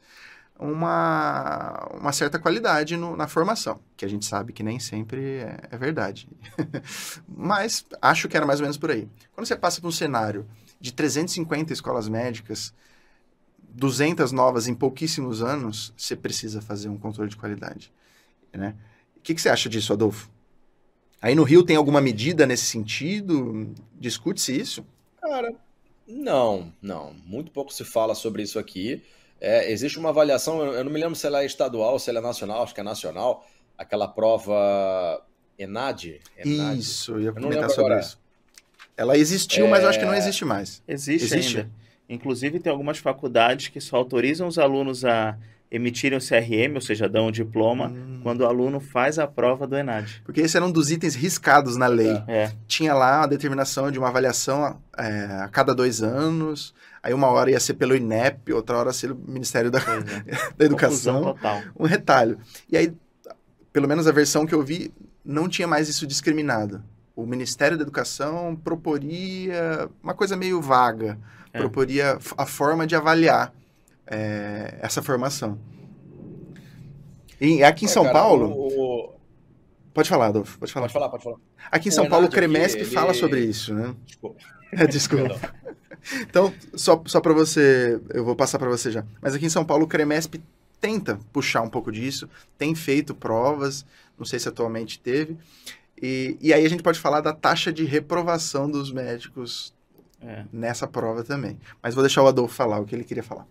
uma, 0.59 1.87
uma 1.93 2.11
certa 2.11 2.37
qualidade 2.37 2.97
no, 2.97 3.15
na 3.15 3.27
formação, 3.27 3.79
que 3.95 4.03
a 4.03 4.07
gente 4.07 4.25
sabe 4.25 4.51
que 4.51 4.61
nem 4.61 4.77
sempre 4.77 5.37
é, 5.37 5.59
é 5.71 5.77
verdade. 5.77 6.27
Mas 7.27 7.85
acho 8.01 8.27
que 8.27 8.35
era 8.35 8.45
mais 8.45 8.59
ou 8.59 8.63
menos 8.63 8.77
por 8.77 8.91
aí. 8.91 9.07
Quando 9.33 9.47
você 9.47 9.55
passa 9.55 9.79
para 9.79 9.87
um 9.87 9.91
cenário 9.91 10.45
de 10.79 10.93
350 10.93 11.73
escolas 11.73 12.07
médicas, 12.07 12.73
200 13.57 14.31
novas 14.31 14.67
em 14.67 14.73
pouquíssimos 14.73 15.41
anos, 15.41 15.93
você 15.95 16.15
precisa 16.15 16.61
fazer 16.61 16.89
um 16.89 16.97
controle 16.97 17.29
de 17.29 17.37
qualidade. 17.37 17.91
Né? 18.51 18.75
O 19.17 19.21
que, 19.21 19.35
que 19.35 19.41
você 19.41 19.49
acha 19.49 19.69
disso, 19.69 19.93
Adolfo? 19.93 20.29
Aí 21.21 21.35
no 21.35 21.43
Rio 21.43 21.63
tem 21.63 21.75
alguma 21.75 21.99
medida 21.99 22.45
nesse 22.45 22.65
sentido? 22.65 23.73
Discute-se 23.99 24.57
isso? 24.57 24.85
Cara, 25.21 25.53
não, 26.07 26.73
não. 26.81 27.13
Muito 27.25 27.51
pouco 27.51 27.73
se 27.73 27.83
fala 27.83 28.15
sobre 28.15 28.41
isso 28.41 28.57
aqui. 28.57 29.03
É, 29.39 29.71
existe 29.71 29.99
uma 29.99 30.09
avaliação, 30.09 30.63
eu 30.73 30.83
não 30.83 30.91
me 30.91 30.99
lembro 30.99 31.15
se 31.15 31.27
ela 31.27 31.43
é 31.43 31.45
estadual, 31.45 31.99
se 31.99 32.09
ela 32.09 32.19
é 32.19 32.21
nacional, 32.21 32.63
acho 32.63 32.73
que 32.73 32.81
é 32.81 32.83
nacional, 32.83 33.45
aquela 33.77 34.07
prova 34.07 35.23
ENAD. 35.57 36.19
ENAD. 36.37 36.79
Isso, 36.79 37.13
eu 37.13 37.21
ia 37.21 37.33
comentar 37.33 37.69
sobre 37.69 37.93
agora. 37.93 37.99
isso. 37.99 38.19
Ela 38.99 39.17
existiu, 39.17 39.65
é... 39.65 39.69
mas 39.69 39.81
eu 39.81 39.89
acho 39.89 39.97
que 39.97 40.05
não 40.05 40.13
é, 40.13 40.17
existe 40.17 40.43
mais. 40.43 40.83
Existe, 40.85 41.33
existe 41.33 41.57
ainda. 41.59 41.69
Inclusive, 42.09 42.59
tem 42.59 42.69
algumas 42.69 42.97
faculdades 42.97 43.69
que 43.69 43.79
só 43.79 43.95
autorizam 43.95 44.45
os 44.45 44.59
alunos 44.59 45.05
a 45.05 45.37
emitirem 45.71 46.17
o 46.17 46.21
CRM, 46.21 46.75
ou 46.75 46.81
seja, 46.81 47.07
dão 47.07 47.27
o 47.27 47.31
diploma, 47.31 47.87
hum. 47.87 48.19
quando 48.21 48.41
o 48.41 48.45
aluno 48.45 48.81
faz 48.81 49.17
a 49.17 49.25
prova 49.25 49.65
do 49.65 49.77
ENAD. 49.77 50.21
Porque 50.25 50.41
esse 50.41 50.57
era 50.57 50.65
um 50.65 50.71
dos 50.71 50.91
itens 50.91 51.15
riscados 51.15 51.77
na 51.77 51.87
lei. 51.87 52.21
É. 52.27 52.51
Tinha 52.67 52.93
lá 52.93 53.23
a 53.23 53.27
determinação 53.27 53.89
de 53.89 53.97
uma 53.97 54.09
avaliação 54.09 54.81
é, 54.97 55.25
a 55.43 55.47
cada 55.47 55.73
dois 55.73 56.01
anos, 56.01 56.73
aí 57.01 57.13
uma 57.13 57.27
hora 57.27 57.51
ia 57.51 57.59
ser 57.59 57.75
pelo 57.75 57.95
INEP, 57.95 58.51
outra 58.51 58.79
hora 58.79 58.91
ser 58.91 59.13
pelo 59.13 59.31
Ministério 59.31 59.71
da, 59.71 59.79
é. 59.79 60.35
da 60.57 60.65
Educação. 60.65 61.37
Um 61.79 61.85
retalho. 61.85 62.37
E 62.69 62.75
aí, 62.75 62.91
pelo 63.71 63.87
menos 63.87 64.07
a 64.07 64.11
versão 64.11 64.45
que 64.45 64.53
eu 64.53 64.61
vi, 64.61 64.91
não 65.23 65.47
tinha 65.47 65.67
mais 65.67 65.87
isso 65.87 66.05
discriminado. 66.05 66.83
O 67.19 67.25
Ministério 67.25 67.77
da 67.77 67.83
Educação 67.83 68.55
proporia 68.55 69.89
uma 70.01 70.13
coisa 70.13 70.37
meio 70.37 70.61
vaga, 70.61 71.19
é. 71.51 71.59
proporia 71.59 72.17
a 72.37 72.45
forma 72.45 72.87
de 72.87 72.95
avaliar 72.95 73.53
é, 74.07 74.77
essa 74.81 75.01
formação. 75.01 75.59
E 77.41 77.61
aqui 77.61 77.85
em 77.85 77.87
São 77.89 78.03
cara, 78.03 78.13
Paulo. 78.13 78.51
O... 78.51 79.13
Pode 79.93 80.07
falar, 80.07 80.27
Adolfo. 80.27 80.57
Pode 80.57 80.71
falar. 80.71 80.85
Pode 80.85 80.93
falar, 80.93 81.09
pode 81.09 81.23
falar. 81.23 81.37
Aqui 81.69 81.89
em 81.89 81.91
São 81.91 82.05
o 82.05 82.09
Paulo, 82.09 82.27
o 82.27 82.29
Cremesp 82.29 82.81
aqui, 82.81 82.89
fala 82.89 83.11
ele... 83.11 83.19
sobre 83.19 83.41
isso, 83.41 83.73
né? 83.73 83.93
Desculpa. 84.05 84.39
É, 84.71 84.87
desculpa. 84.87 85.39
então, 86.21 86.53
só, 86.73 87.01
só 87.05 87.19
para 87.19 87.33
você. 87.33 87.99
Eu 88.13 88.23
vou 88.23 88.35
passar 88.35 88.59
para 88.59 88.69
você 88.69 88.91
já. 88.91 89.03
Mas 89.21 89.35
aqui 89.35 89.45
em 89.45 89.49
São 89.49 89.65
Paulo, 89.65 89.83
o 89.83 89.87
Cremesp 89.87 90.35
tenta 90.79 91.19
puxar 91.33 91.61
um 91.61 91.69
pouco 91.69 91.91
disso, 91.91 92.29
tem 92.57 92.73
feito 92.73 93.13
provas, 93.13 93.85
não 94.17 94.25
sei 94.25 94.39
se 94.39 94.47
atualmente 94.47 94.99
teve. 94.99 95.37
E, 96.01 96.37
e 96.41 96.53
aí 96.53 96.65
a 96.65 96.69
gente 96.69 96.83
pode 96.83 96.99
falar 96.99 97.21
da 97.21 97.33
taxa 97.33 97.73
de 97.73 97.83
reprovação 97.83 98.69
dos 98.69 98.91
médicos 98.91 99.73
é. 100.21 100.45
nessa 100.51 100.87
prova 100.87 101.23
também. 101.23 101.59
Mas 101.81 101.93
vou 101.93 102.03
deixar 102.03 102.23
o 102.23 102.27
Adolfo 102.27 102.55
falar 102.55 102.79
o 102.79 102.85
que 102.85 102.95
ele 102.95 103.03
queria 103.03 103.23
falar. 103.23 103.47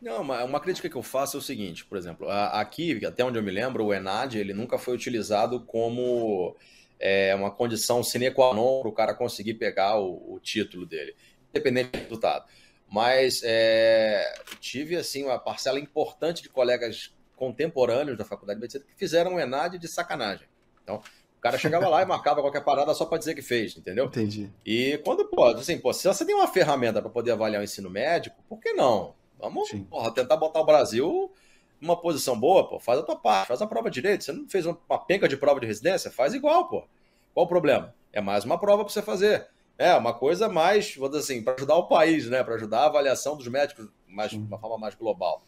Não, 0.00 0.20
uma, 0.20 0.42
uma 0.42 0.60
crítica 0.60 0.88
que 0.88 0.96
eu 0.96 1.02
faço 1.02 1.36
é 1.36 1.40
o 1.40 1.42
seguinte, 1.42 1.84
por 1.84 1.96
exemplo, 1.96 2.28
aqui, 2.28 3.06
até 3.06 3.24
onde 3.24 3.38
eu 3.38 3.42
me 3.42 3.52
lembro, 3.52 3.84
o 3.84 3.94
ENAD 3.94 4.36
ele 4.36 4.52
nunca 4.52 4.76
foi 4.76 4.94
utilizado 4.94 5.60
como 5.60 6.56
é, 6.98 7.32
uma 7.36 7.52
condição 7.52 8.02
sine 8.02 8.28
qua 8.32 8.52
non 8.52 8.80
para 8.80 8.88
o 8.88 8.92
cara 8.92 9.14
conseguir 9.14 9.54
pegar 9.54 10.00
o, 10.00 10.34
o, 10.34 10.40
título 10.40 10.84
dele, 10.86 11.14
independente 11.50 11.90
do 11.90 11.98
resultado. 11.98 12.44
Mas 12.90 13.42
é, 13.44 14.34
tive 14.58 14.96
assim 14.96 15.22
uma 15.22 15.38
parcela 15.38 15.78
importante 15.78 16.42
de 16.42 16.48
colegas 16.48 17.14
contemporâneos 17.36 18.18
da 18.18 18.24
faculdade 18.24 18.58
de 18.58 18.62
medicina 18.62 18.84
que 18.84 18.98
fizeram 18.98 19.36
o 19.36 19.40
ENAD 19.40 19.78
de 19.78 19.86
sacanagem. 19.86 20.48
Então, 20.82 20.96
o 20.96 21.40
cara 21.40 21.58
chegava 21.58 21.88
lá 21.88 22.02
e 22.02 22.06
marcava 22.06 22.40
qualquer 22.40 22.62
parada 22.62 22.94
só 22.94 23.04
para 23.04 23.18
dizer 23.18 23.34
que 23.34 23.42
fez, 23.42 23.76
entendeu? 23.76 24.06
Entendi. 24.06 24.50
E 24.64 24.98
quando, 25.04 25.24
pô, 25.24 25.44
assim, 25.46 25.78
pô, 25.78 25.92
se 25.92 26.06
você 26.06 26.24
tem 26.24 26.34
uma 26.34 26.48
ferramenta 26.48 27.00
para 27.00 27.10
poder 27.10 27.32
avaliar 27.32 27.60
o 27.60 27.64
ensino 27.64 27.90
médico, 27.90 28.36
por 28.48 28.60
que 28.60 28.72
não? 28.72 29.14
Vamos 29.38 29.72
porra, 29.90 30.14
tentar 30.14 30.36
botar 30.36 30.60
o 30.60 30.64
Brasil 30.64 31.32
numa 31.80 32.00
posição 32.00 32.38
boa, 32.38 32.68
pô. 32.68 32.78
Faz 32.78 33.00
a 33.00 33.02
tua 33.02 33.16
parte, 33.16 33.48
faz 33.48 33.60
a 33.60 33.66
prova 33.66 33.90
direito. 33.90 34.22
Você 34.22 34.32
não 34.32 34.48
fez 34.48 34.64
uma 34.66 34.98
penca 35.04 35.28
de 35.28 35.36
prova 35.36 35.58
de 35.58 35.66
residência? 35.66 36.12
Faz 36.12 36.32
igual, 36.32 36.68
pô. 36.68 36.84
Qual 37.34 37.44
o 37.44 37.48
problema? 37.48 37.92
É 38.12 38.20
mais 38.20 38.44
uma 38.44 38.56
prova 38.56 38.84
para 38.84 38.92
você 38.92 39.02
fazer. 39.02 39.48
É, 39.76 39.92
uma 39.96 40.14
coisa 40.14 40.48
mais, 40.48 40.94
vou 40.94 41.08
dizer 41.08 41.22
assim, 41.22 41.42
para 41.42 41.54
ajudar 41.54 41.74
o 41.74 41.88
país, 41.88 42.28
né? 42.28 42.44
Para 42.44 42.54
ajudar 42.54 42.82
a 42.82 42.86
avaliação 42.86 43.36
dos 43.36 43.48
médicos 43.48 43.88
mais, 44.06 44.30
de 44.30 44.36
uma 44.36 44.58
forma 44.58 44.78
mais 44.78 44.94
global. 44.94 45.42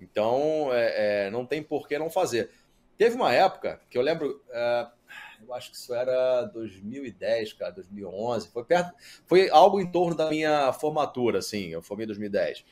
Então, 0.00 0.70
é, 0.72 1.26
é, 1.26 1.30
não 1.30 1.44
tem 1.44 1.62
por 1.62 1.86
que 1.86 1.98
não 1.98 2.08
fazer. 2.08 2.50
Teve 2.96 3.16
uma 3.16 3.32
época 3.32 3.80
que 3.90 3.98
eu 3.98 4.02
lembro, 4.02 4.42
é, 4.50 4.86
eu 5.42 5.52
acho 5.54 5.70
que 5.70 5.76
isso 5.76 5.92
era 5.94 6.44
2010, 6.46 7.52
cara, 7.54 7.72
2011, 7.72 8.48
foi 8.48 8.64
perto, 8.64 8.94
foi 9.26 9.50
algo 9.50 9.80
em 9.80 9.90
torno 9.90 10.14
da 10.14 10.28
minha 10.30 10.72
formatura, 10.72 11.38
assim, 11.38 11.68
eu 11.68 11.82
formei 11.82 12.04
em 12.04 12.08
2010. 12.08 12.64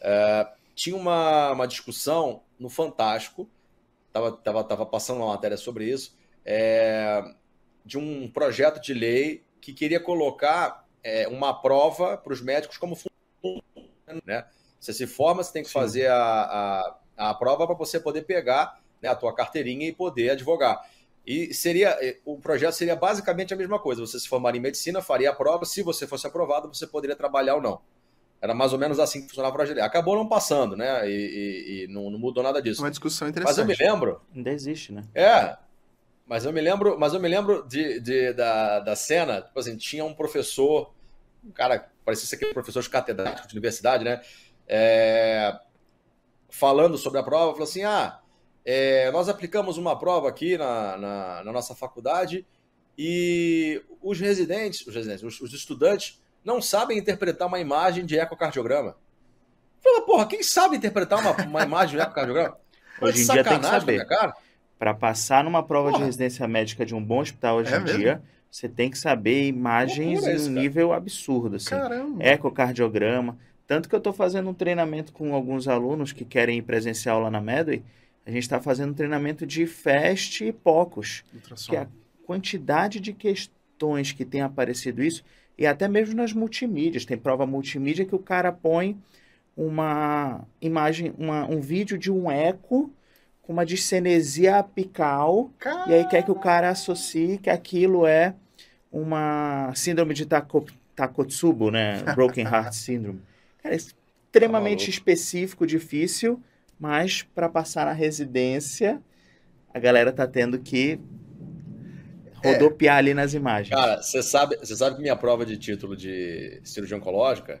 É, 0.00 0.48
tinha 0.74 0.96
uma, 0.96 1.52
uma 1.52 1.66
discussão 1.66 2.42
no 2.58 2.68
Fantástico, 2.68 3.48
estava 4.08 4.32
tava, 4.32 4.64
tava 4.64 4.86
passando 4.86 5.18
uma 5.18 5.28
matéria 5.28 5.56
sobre 5.56 5.90
isso, 5.90 6.16
é, 6.44 7.22
de 7.84 7.98
um 7.98 8.30
projeto 8.30 8.80
de 8.80 8.94
lei 8.94 9.44
que 9.60 9.72
queria 9.72 10.00
colocar 10.00 10.84
uma 11.28 11.52
prova 11.52 12.16
para 12.16 12.32
os 12.32 12.40
médicos 12.40 12.78
como 12.78 12.96
né? 14.24 14.46
Você 14.78 14.92
se 14.92 15.06
forma, 15.06 15.42
você 15.42 15.52
tem 15.52 15.62
que 15.62 15.68
Sim. 15.68 15.74
fazer 15.74 16.06
a, 16.08 16.16
a, 16.16 17.30
a 17.30 17.34
prova 17.34 17.66
para 17.66 17.74
você 17.74 17.98
poder 17.98 18.22
pegar 18.22 18.83
né, 19.04 19.10
a 19.10 19.14
tua 19.14 19.34
carteirinha 19.34 19.86
e 19.86 19.92
poder 19.92 20.30
advogar. 20.30 20.80
E 21.26 21.54
seria 21.54 21.96
o 22.24 22.38
projeto 22.38 22.72
seria 22.72 22.96
basicamente 22.96 23.54
a 23.54 23.56
mesma 23.56 23.78
coisa. 23.78 24.00
Você 24.00 24.18
se 24.18 24.28
formar 24.28 24.54
em 24.56 24.60
medicina, 24.60 25.00
faria 25.00 25.30
a 25.30 25.32
prova. 25.32 25.64
Se 25.64 25.82
você 25.82 26.06
fosse 26.06 26.26
aprovado, 26.26 26.68
você 26.68 26.86
poderia 26.86 27.16
trabalhar 27.16 27.54
ou 27.54 27.62
não. 27.62 27.80
Era 28.40 28.52
mais 28.52 28.74
ou 28.74 28.78
menos 28.78 28.98
assim 28.98 29.22
que 29.22 29.28
funcionava 29.28 29.54
o 29.54 29.56
projeto. 29.56 29.78
Acabou 29.78 30.16
não 30.16 30.28
passando, 30.28 30.76
né? 30.76 31.08
E, 31.08 31.14
e, 31.14 31.84
e 31.84 31.88
não, 31.88 32.10
não, 32.10 32.18
mudou 32.18 32.42
nada 32.42 32.60
disso. 32.60 32.82
Uma 32.82 32.90
discussão 32.90 33.26
interessante. 33.26 33.56
Mas 33.56 33.58
eu 33.58 33.64
me 33.64 33.74
lembro. 33.74 34.20
Ainda 34.34 34.50
existe, 34.50 34.92
né? 34.92 35.02
É. 35.14 35.56
Mas 36.26 36.44
eu 36.44 36.52
me 36.52 36.60
lembro, 36.60 36.98
mas 36.98 37.14
eu 37.14 37.20
me 37.20 37.28
lembro 37.28 37.66
de, 37.66 38.00
de 38.00 38.32
da, 38.32 38.80
da 38.80 38.96
cena, 38.96 39.42
tipo 39.42 39.58
assim, 39.58 39.76
tinha 39.76 40.04
um 40.04 40.14
professor, 40.14 40.90
um 41.44 41.50
cara, 41.50 41.90
parecia 42.02 42.26
ser 42.26 42.36
aquele 42.36 42.54
professor 42.54 42.82
de 42.82 42.88
catedrático 42.88 43.46
de 43.46 43.54
universidade, 43.54 44.04
né? 44.04 44.22
É, 44.66 45.58
falando 46.50 46.96
sobre 46.96 47.18
a 47.18 47.22
prova, 47.22 47.52
falou 47.52 47.64
assim: 47.64 47.82
ah, 47.82 48.20
é, 48.64 49.10
nós 49.10 49.28
aplicamos 49.28 49.76
uma 49.76 49.98
prova 49.98 50.28
aqui 50.28 50.56
na, 50.56 50.96
na, 50.96 51.44
na, 51.44 51.52
nossa 51.52 51.74
faculdade 51.74 52.46
e 52.96 53.82
os 54.00 54.18
residentes, 54.18 54.86
os 54.86 54.94
residentes, 54.94 55.22
os, 55.22 55.40
os 55.40 55.52
estudantes 55.52 56.20
não 56.44 56.62
sabem 56.62 56.98
interpretar 56.98 57.46
uma 57.48 57.60
imagem 57.60 58.06
de 58.06 58.18
ecocardiograma. 58.18 58.96
Fala, 59.82 60.00
porra, 60.06 60.26
quem 60.26 60.42
sabe 60.42 60.76
interpretar 60.76 61.18
uma, 61.18 61.32
uma 61.44 61.62
imagem 61.62 61.96
de 61.96 62.02
ecocardiograma? 62.02 62.56
Hoje 63.00 63.22
em 63.22 63.26
dia 63.26 63.44
tem 63.44 63.58
que 63.58 63.66
saber. 63.66 64.06
Para 64.78 64.94
passar 64.94 65.44
numa 65.44 65.62
prova 65.62 65.90
porra. 65.90 66.00
de 66.00 66.06
residência 66.06 66.46
médica 66.48 66.86
de 66.86 66.94
um 66.94 67.02
bom 67.02 67.20
hospital 67.20 67.56
hoje 67.56 67.72
é 67.72 67.76
em 67.76 67.80
mesmo? 67.80 67.98
dia, 67.98 68.22
você 68.50 68.68
tem 68.68 68.90
que 68.90 68.98
saber 68.98 69.46
imagens 69.46 70.26
em 70.26 70.48
um 70.48 70.52
nível 70.52 70.92
absurdo. 70.92 71.56
Assim. 71.56 71.70
Caramba. 71.70 72.22
Ecocardiograma. 72.22 73.38
Tanto 73.66 73.88
que 73.88 73.94
eu 73.94 73.98
estou 73.98 74.12
fazendo 74.12 74.50
um 74.50 74.54
treinamento 74.54 75.12
com 75.12 75.34
alguns 75.34 75.68
alunos 75.68 76.12
que 76.12 76.24
querem 76.24 76.58
ir 76.58 76.62
presencial 76.62 77.20
lá 77.20 77.30
na 77.30 77.40
Medway. 77.40 77.82
A 78.26 78.30
gente 78.30 78.42
está 78.42 78.60
fazendo 78.60 78.94
treinamento 78.94 79.46
de 79.46 79.66
FAST 79.66 80.44
e 80.44 80.52
POCOS. 80.52 81.24
Que 81.68 81.76
é 81.76 81.80
a 81.80 81.88
quantidade 82.26 83.00
de 83.00 83.12
questões 83.12 84.12
que 84.12 84.24
tem 84.24 84.40
aparecido 84.40 85.02
isso 85.02 85.22
e 85.58 85.66
até 85.66 85.86
mesmo 85.86 86.16
nas 86.16 86.32
multimídias. 86.32 87.04
Tem 87.04 87.16
prova 87.16 87.46
multimídia 87.46 88.04
que 88.04 88.14
o 88.14 88.18
cara 88.18 88.50
põe 88.50 88.96
uma 89.56 90.44
imagem, 90.60 91.14
uma, 91.16 91.46
um 91.46 91.60
vídeo 91.60 91.96
de 91.96 92.10
um 92.10 92.30
eco 92.30 92.90
com 93.42 93.52
uma 93.52 93.64
discenesia 93.64 94.58
apical 94.58 95.50
Caramba. 95.58 95.90
e 95.90 95.94
aí 95.94 96.08
quer 96.08 96.24
que 96.24 96.30
o 96.30 96.34
cara 96.34 96.70
associe 96.70 97.38
que 97.38 97.50
aquilo 97.50 98.06
é 98.06 98.34
uma 98.90 99.72
síndrome 99.74 100.14
de 100.14 100.24
Tako, 100.24 100.64
Takotsubo, 100.96 101.70
né? 101.70 102.02
Broken 102.14 102.44
Heart 102.44 102.72
Syndrome. 102.72 103.20
Cara, 103.62 103.74
é 103.74 103.78
extremamente 103.78 104.86
oh. 104.86 104.90
específico, 104.90 105.66
difícil, 105.66 106.40
mas 106.78 107.22
para 107.22 107.48
passar 107.48 107.86
na 107.86 107.92
residência, 107.92 109.00
a 109.72 109.78
galera 109.78 110.12
tá 110.12 110.26
tendo 110.26 110.58
que 110.58 111.00
rodopiar 112.44 112.96
é. 112.96 112.98
ali 112.98 113.14
nas 113.14 113.34
imagens. 113.34 113.74
Cara, 113.74 114.02
você 114.02 114.22
sabe, 114.22 114.56
você 114.56 114.76
sabe 114.76 114.96
que 114.96 115.02
minha 115.02 115.16
prova 115.16 115.46
de 115.46 115.56
título 115.56 115.96
de 115.96 116.60
cirurgia 116.62 116.96
oncológica, 116.96 117.60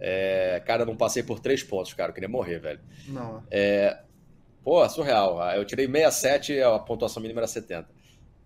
é, 0.00 0.60
cara, 0.66 0.82
eu 0.82 0.86
não 0.86 0.96
passei 0.96 1.22
por 1.22 1.38
três 1.38 1.62
pontos, 1.62 1.94
cara, 1.94 2.10
eu 2.10 2.14
queria 2.14 2.28
morrer, 2.28 2.58
velho. 2.58 2.80
Não. 3.08 3.42
É, 3.50 3.98
pô, 4.64 4.86
surreal. 4.88 5.40
Eu 5.52 5.64
tirei 5.64 5.86
67, 5.86 6.60
a 6.60 6.78
pontuação 6.78 7.22
mínima 7.22 7.40
era 7.40 7.46
70. 7.46 7.88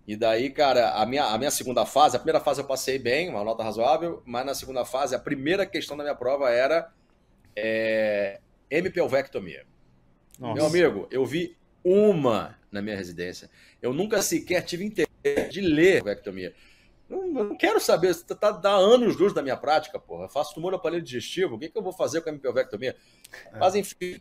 E 0.07 0.15
daí, 0.15 0.49
cara, 0.49 0.91
a 0.91 1.05
minha, 1.05 1.25
a 1.25 1.37
minha 1.37 1.51
segunda 1.51 1.85
fase, 1.85 2.15
a 2.15 2.19
primeira 2.19 2.39
fase 2.39 2.61
eu 2.61 2.65
passei 2.65 2.97
bem, 2.97 3.29
uma 3.29 3.43
nota 3.43 3.63
razoável, 3.63 4.21
mas 4.25 4.45
na 4.45 4.55
segunda 4.55 4.83
fase, 4.83 5.15
a 5.15 5.19
primeira 5.19 5.65
questão 5.65 5.95
da 5.95 6.03
minha 6.03 6.15
prova 6.15 6.49
era 6.49 6.91
é, 7.55 8.39
MPLvectomia. 8.69 9.65
Nossa. 10.41 10.55
Meu 10.55 10.65
amigo, 10.65 11.07
eu 11.11 11.23
vi 11.23 11.55
uma 11.83 12.57
na 12.71 12.81
minha 12.81 12.95
residência. 12.95 13.47
Eu 13.79 13.93
nunca 13.93 14.23
sequer 14.23 14.63
tive 14.63 14.83
interesse 14.83 15.51
de 15.51 15.61
ler 15.61 16.03
vectomia. 16.03 16.51
Eu 17.07 17.27
não 17.27 17.55
quero 17.55 17.79
saber, 17.79 18.15
você 18.15 18.23
tá, 18.33 18.51
tá 18.51 18.71
anos 18.71 19.17
luz 19.17 19.33
da 19.33 19.43
minha 19.43 19.55
prática, 19.55 19.99
porra. 19.99 20.25
Eu 20.25 20.29
faço 20.29 20.55
tumor 20.55 20.71
no 20.71 20.77
aparelho 20.77 21.03
digestivo, 21.03 21.55
o 21.55 21.59
que, 21.59 21.69
que 21.69 21.77
eu 21.77 21.83
vou 21.83 21.93
fazer 21.93 22.21
com 22.21 22.29
a 22.29 22.33
MPOvectomia? 22.33 22.95
É. 23.53 23.59
Mas 23.59 23.75
enfim. 23.75 24.19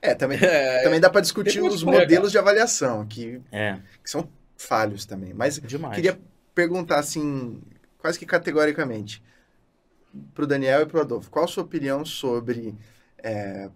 É, 0.00 0.12
também, 0.12 0.38
é, 0.42 0.82
também 0.82 0.98
dá 0.98 1.08
para 1.08 1.20
discutir 1.20 1.62
os 1.62 1.84
modelos 1.84 2.32
de 2.32 2.38
avaliação, 2.38 3.06
que, 3.06 3.40
é. 3.52 3.78
que 4.02 4.10
são 4.10 4.28
falhos 4.56 5.06
também. 5.06 5.32
Mas 5.32 5.60
Demais. 5.60 5.94
queria 5.94 6.18
perguntar 6.52 6.98
assim, 6.98 7.62
quase 7.96 8.18
que 8.18 8.26
categoricamente, 8.26 9.22
para 10.34 10.42
o 10.42 10.46
Daniel 10.48 10.82
e 10.82 10.86
para 10.86 10.98
o 10.98 11.00
Adolfo, 11.02 11.30
qual 11.30 11.44
a 11.44 11.48
sua 11.48 11.62
opinião 11.62 12.04
sobre 12.04 12.74
é, 13.18 13.70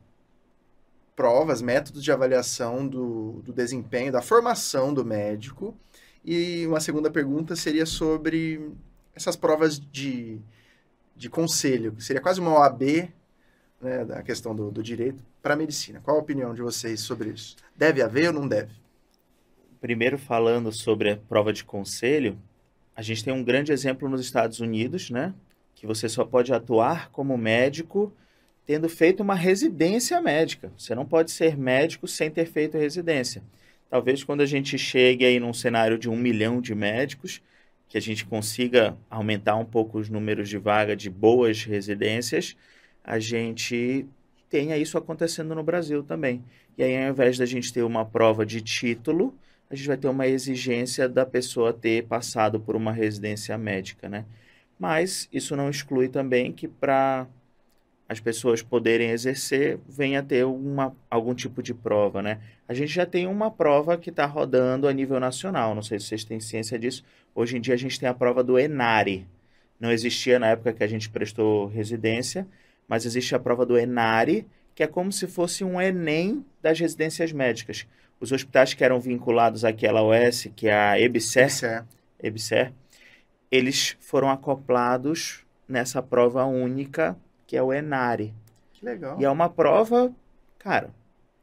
provas, 1.16 1.62
métodos 1.62 2.04
de 2.04 2.12
avaliação 2.12 2.86
do, 2.86 3.40
do 3.42 3.52
desempenho, 3.52 4.12
da 4.12 4.20
formação 4.20 4.92
do 4.92 5.04
médico? 5.04 5.74
E 6.22 6.66
uma 6.66 6.78
segunda 6.78 7.10
pergunta 7.10 7.56
seria 7.56 7.86
sobre 7.86 8.70
essas 9.14 9.34
provas 9.34 9.80
de, 9.80 10.38
de 11.16 11.30
conselho, 11.30 11.92
que 11.92 12.04
seria 12.04 12.20
quase 12.20 12.38
uma 12.38 12.52
OAB, 12.52 13.08
né, 13.80 14.04
da 14.04 14.22
questão 14.22 14.54
do, 14.54 14.70
do 14.70 14.82
direito, 14.82 15.24
para 15.42 15.54
a 15.54 15.56
medicina. 15.56 16.00
Qual 16.00 16.16
a 16.16 16.20
opinião 16.20 16.54
de 16.54 16.60
vocês 16.60 17.00
sobre 17.00 17.30
isso? 17.30 17.56
Deve 17.74 18.02
haver 18.02 18.28
ou 18.28 18.34
não 18.34 18.46
deve? 18.46 18.74
Primeiro, 19.80 20.18
falando 20.18 20.70
sobre 20.70 21.10
a 21.12 21.16
prova 21.16 21.52
de 21.52 21.64
conselho, 21.64 22.38
a 22.94 23.02
gente 23.02 23.24
tem 23.24 23.32
um 23.32 23.44
grande 23.44 23.72
exemplo 23.72 24.08
nos 24.08 24.20
Estados 24.20 24.60
Unidos, 24.60 25.10
né? 25.10 25.34
Que 25.74 25.86
você 25.86 26.08
só 26.08 26.24
pode 26.24 26.52
atuar 26.52 27.10
como 27.10 27.36
médico 27.38 28.12
tendo 28.66 28.88
feito 28.88 29.22
uma 29.22 29.34
residência 29.34 30.20
médica. 30.20 30.72
Você 30.76 30.94
não 30.94 31.06
pode 31.06 31.30
ser 31.30 31.56
médico 31.56 32.08
sem 32.08 32.30
ter 32.30 32.46
feito 32.46 32.76
residência. 32.76 33.42
Talvez 33.88 34.24
quando 34.24 34.40
a 34.40 34.46
gente 34.46 34.76
chegue 34.76 35.24
aí 35.24 35.38
num 35.38 35.52
cenário 35.54 35.96
de 35.96 36.10
um 36.10 36.16
milhão 36.16 36.60
de 36.60 36.74
médicos, 36.74 37.40
que 37.88 37.96
a 37.96 38.00
gente 38.00 38.26
consiga 38.26 38.96
aumentar 39.08 39.54
um 39.54 39.64
pouco 39.64 39.98
os 39.98 40.08
números 40.10 40.48
de 40.48 40.58
vaga 40.58 40.96
de 40.96 41.08
boas 41.08 41.62
residências, 41.62 42.56
a 43.04 43.20
gente 43.20 44.04
tenha 44.50 44.76
isso 44.76 44.98
acontecendo 44.98 45.54
no 45.54 45.62
Brasil 45.62 46.02
também. 46.02 46.42
E 46.76 46.82
aí, 46.82 47.04
ao 47.04 47.10
invés 47.10 47.38
da 47.38 47.46
gente 47.46 47.72
ter 47.72 47.84
uma 47.84 48.04
prova 48.04 48.44
de 48.44 48.60
título, 48.60 49.32
a 49.70 49.74
gente 49.74 49.86
vai 49.86 49.96
ter 49.96 50.08
uma 50.08 50.26
exigência 50.26 51.08
da 51.08 51.24
pessoa 51.24 51.72
ter 51.72 52.04
passado 52.04 52.58
por 52.58 52.74
uma 52.74 52.92
residência 52.92 53.56
médica, 53.56 54.08
né? 54.08 54.24
Mas 54.78 55.28
isso 55.32 55.56
não 55.56 55.70
exclui 55.70 56.08
também 56.08 56.52
que 56.52 56.68
para 56.68 57.26
as 58.08 58.20
pessoas 58.20 58.62
poderem 58.62 59.10
exercer, 59.10 59.78
venha 59.88 60.22
ter 60.22 60.44
uma, 60.44 60.94
algum 61.10 61.34
tipo 61.34 61.62
de 61.62 61.74
prova, 61.74 62.22
né? 62.22 62.40
A 62.68 62.74
gente 62.74 62.92
já 62.92 63.04
tem 63.04 63.26
uma 63.26 63.50
prova 63.50 63.96
que 63.98 64.10
está 64.10 64.24
rodando 64.26 64.86
a 64.86 64.92
nível 64.92 65.18
nacional, 65.18 65.74
não 65.74 65.82
sei 65.82 65.98
se 65.98 66.06
vocês 66.06 66.24
têm 66.24 66.38
ciência 66.38 66.78
disso. 66.78 67.04
Hoje 67.34 67.56
em 67.56 67.60
dia 67.60 67.74
a 67.74 67.78
gente 67.78 67.98
tem 67.98 68.08
a 68.08 68.14
prova 68.14 68.44
do 68.44 68.58
ENARI. 68.58 69.26
Não 69.80 69.90
existia 69.90 70.38
na 70.38 70.48
época 70.48 70.72
que 70.72 70.84
a 70.84 70.86
gente 70.86 71.10
prestou 71.10 71.66
residência, 71.66 72.46
mas 72.88 73.04
existe 73.04 73.34
a 73.34 73.38
prova 73.38 73.66
do 73.66 73.76
ENARI, 73.76 74.46
que 74.74 74.82
é 74.82 74.86
como 74.86 75.10
se 75.10 75.26
fosse 75.26 75.64
um 75.64 75.80
ENEM 75.80 76.44
das 76.62 76.78
residências 76.78 77.32
médicas. 77.32 77.86
Os 78.20 78.30
hospitais 78.30 78.72
que 78.72 78.84
eram 78.84 79.00
vinculados 79.00 79.64
àquela 79.64 80.02
OS, 80.02 80.48
que 80.54 80.68
é 80.68 80.74
a 80.74 81.00
EBSER, 81.00 81.84
EBSER 82.22 82.72
eles 83.50 83.96
foram 84.00 84.30
acoplados 84.30 85.44
nessa 85.68 86.02
prova 86.02 86.44
única 86.44 87.16
que 87.46 87.56
é 87.56 87.62
o 87.62 87.72
Enare. 87.72 88.34
Que 88.72 88.84
legal. 88.84 89.20
E 89.20 89.24
é 89.24 89.30
uma 89.30 89.48
prova, 89.48 90.12
cara, 90.58 90.90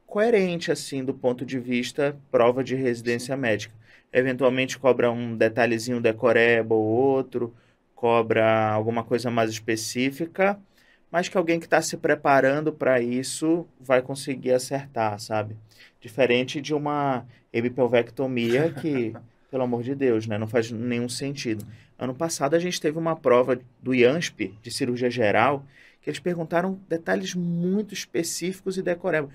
coerente, 0.05 0.71
assim, 0.71 1.03
do 1.03 1.13
ponto 1.13 1.45
de 1.45 1.59
vista 1.59 2.15
prova 2.31 2.63
de 2.63 2.75
residência 2.75 3.35
Sim. 3.35 3.41
médica. 3.41 3.73
Eventualmente 4.11 4.77
cobra 4.77 5.11
um 5.11 5.35
detalhezinho 5.35 5.99
decoreba 5.99 6.75
ou 6.75 6.83
outro, 6.83 7.53
cobra 7.95 8.69
alguma 8.69 9.03
coisa 9.03 9.31
mais 9.31 9.49
específica, 9.49 10.59
mas 11.09 11.29
que 11.29 11.37
alguém 11.37 11.59
que 11.59 11.65
está 11.65 11.81
se 11.81 11.95
preparando 11.97 12.71
para 12.71 13.01
isso 13.01 13.65
vai 13.79 14.01
conseguir 14.01 14.51
acertar, 14.51 15.19
sabe? 15.19 15.55
Diferente 15.99 16.59
de 16.59 16.73
uma 16.73 17.25
hemipelvectomia 17.51 18.71
que, 18.71 19.15
pelo 19.49 19.63
amor 19.63 19.83
de 19.83 19.95
Deus, 19.95 20.27
né, 20.27 20.37
não 20.37 20.47
faz 20.47 20.69
nenhum 20.69 21.07
sentido. 21.07 21.65
Ano 21.97 22.13
passado 22.13 22.55
a 22.55 22.59
gente 22.59 22.81
teve 22.81 22.97
uma 22.97 23.15
prova 23.15 23.59
do 23.81 23.95
IANSP, 23.95 24.53
de 24.61 24.69
cirurgia 24.69 25.09
geral, 25.09 25.65
que 26.03 26.09
eles 26.09 26.19
perguntaram 26.19 26.77
detalhes 26.87 27.33
muito 27.33 27.93
específicos 27.93 28.77
e 28.77 28.81
decorados. 28.81 29.31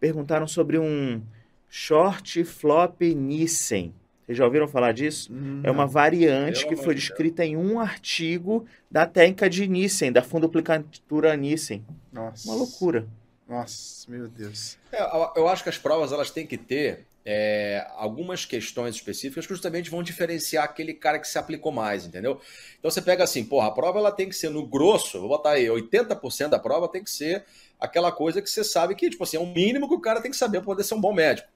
Perguntaram 0.00 0.48
sobre 0.48 0.78
um 0.78 1.20
short 1.68 2.42
flop 2.44 3.02
Nissen. 3.02 3.94
Vocês 4.24 4.38
já 4.38 4.44
ouviram 4.44 4.66
falar 4.66 4.92
disso? 4.92 5.32
Hum, 5.32 5.60
é 5.62 5.70
uma 5.70 5.86
variante 5.86 6.66
que 6.66 6.76
foi 6.76 6.94
descrita 6.94 7.44
em 7.44 7.56
um 7.56 7.78
artigo 7.78 8.66
da 8.90 9.06
técnica 9.06 9.48
de 9.48 9.66
Nissen, 9.66 10.12
da 10.12 10.22
funduplicatura 10.22 11.36
Nissen. 11.36 11.84
Nossa. 12.12 12.48
Uma 12.48 12.56
loucura. 12.56 13.06
Nossa, 13.48 14.10
meu 14.10 14.28
Deus. 14.28 14.78
É, 14.92 15.02
eu 15.36 15.48
acho 15.48 15.62
que 15.62 15.70
as 15.70 15.78
provas 15.78 16.12
elas 16.12 16.30
têm 16.30 16.46
que 16.46 16.58
ter 16.58 17.06
é, 17.24 17.86
algumas 17.96 18.44
questões 18.44 18.94
específicas 18.94 19.46
que 19.46 19.52
justamente 19.52 19.90
vão 19.90 20.02
diferenciar 20.02 20.64
aquele 20.64 20.94
cara 20.94 21.18
que 21.18 21.28
se 21.28 21.38
aplicou 21.38 21.70
mais, 21.70 22.06
entendeu? 22.06 22.40
Então 22.78 22.90
você 22.90 23.02
pega 23.02 23.24
assim, 23.24 23.44
porra, 23.44 23.68
a 23.68 23.70
prova 23.70 23.98
ela 23.98 24.12
tem 24.12 24.28
que 24.28 24.36
ser 24.36 24.50
no 24.50 24.66
grosso, 24.66 25.20
vou 25.20 25.28
botar 25.28 25.50
aí, 25.50 25.66
80% 25.66 26.48
da 26.48 26.58
prova 26.58 26.88
tem 26.88 27.04
que 27.04 27.10
ser 27.10 27.44
aquela 27.78 28.10
coisa 28.10 28.40
que 28.40 28.48
você 28.48 28.64
sabe 28.64 28.94
que, 28.94 29.10
tipo 29.10 29.22
assim, 29.24 29.36
é 29.36 29.40
o 29.40 29.46
mínimo 29.46 29.88
que 29.88 29.94
o 29.94 30.00
cara 30.00 30.20
tem 30.20 30.30
que 30.30 30.36
saber 30.36 30.58
para 30.58 30.66
poder 30.66 30.84
ser 30.84 30.94
um 30.94 31.00
bom 31.00 31.12
médico. 31.12 31.48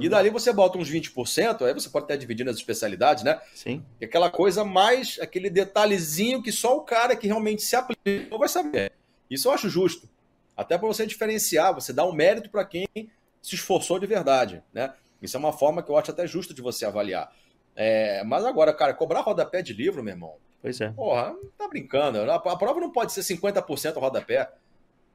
E 0.00 0.08
dali 0.08 0.30
você 0.30 0.52
bota 0.52 0.78
uns 0.78 0.90
20%, 0.90 1.66
aí 1.66 1.74
você 1.74 1.88
pode 1.88 2.04
até 2.04 2.16
dividir 2.16 2.44
nas 2.46 2.56
especialidades, 2.56 3.22
né? 3.22 3.38
Sim. 3.54 3.84
E 4.00 4.06
aquela 4.06 4.30
coisa 4.30 4.64
mais, 4.64 5.18
aquele 5.20 5.50
detalhezinho 5.50 6.42
que 6.42 6.50
só 6.50 6.76
o 6.76 6.80
cara 6.80 7.14
que 7.14 7.26
realmente 7.26 7.62
se 7.62 7.76
aplicou 7.76 8.38
vai 8.38 8.48
saber. 8.48 8.92
Isso 9.28 9.48
eu 9.48 9.52
acho 9.52 9.68
justo. 9.68 10.08
Até 10.56 10.78
para 10.78 10.88
você 10.88 11.06
diferenciar, 11.06 11.74
você 11.74 11.92
dá 11.92 12.06
um 12.06 12.12
mérito 12.12 12.48
para 12.48 12.64
quem 12.64 12.86
se 13.42 13.56
esforçou 13.56 13.98
de 13.98 14.06
verdade, 14.06 14.62
né? 14.72 14.94
Isso 15.20 15.36
é 15.36 15.40
uma 15.40 15.52
forma 15.52 15.82
que 15.82 15.90
eu 15.90 15.96
acho 15.96 16.10
até 16.10 16.26
justa 16.26 16.54
de 16.54 16.62
você 16.62 16.84
avaliar. 16.84 17.32
É, 17.74 18.22
mas 18.24 18.44
agora, 18.44 18.72
cara, 18.72 18.94
cobrar 18.94 19.20
rodapé 19.20 19.62
de 19.62 19.72
livro, 19.72 20.02
meu 20.02 20.14
irmão. 20.14 20.34
Pois 20.60 20.80
é. 20.80 20.90
Porra, 20.90 21.34
tá 21.58 21.68
brincando. 21.68 22.18
A, 22.18 22.36
a 22.36 22.56
prova 22.56 22.80
não 22.80 22.90
pode 22.90 23.12
ser 23.12 23.22
50% 23.22 23.98
rodapé. 23.98 24.48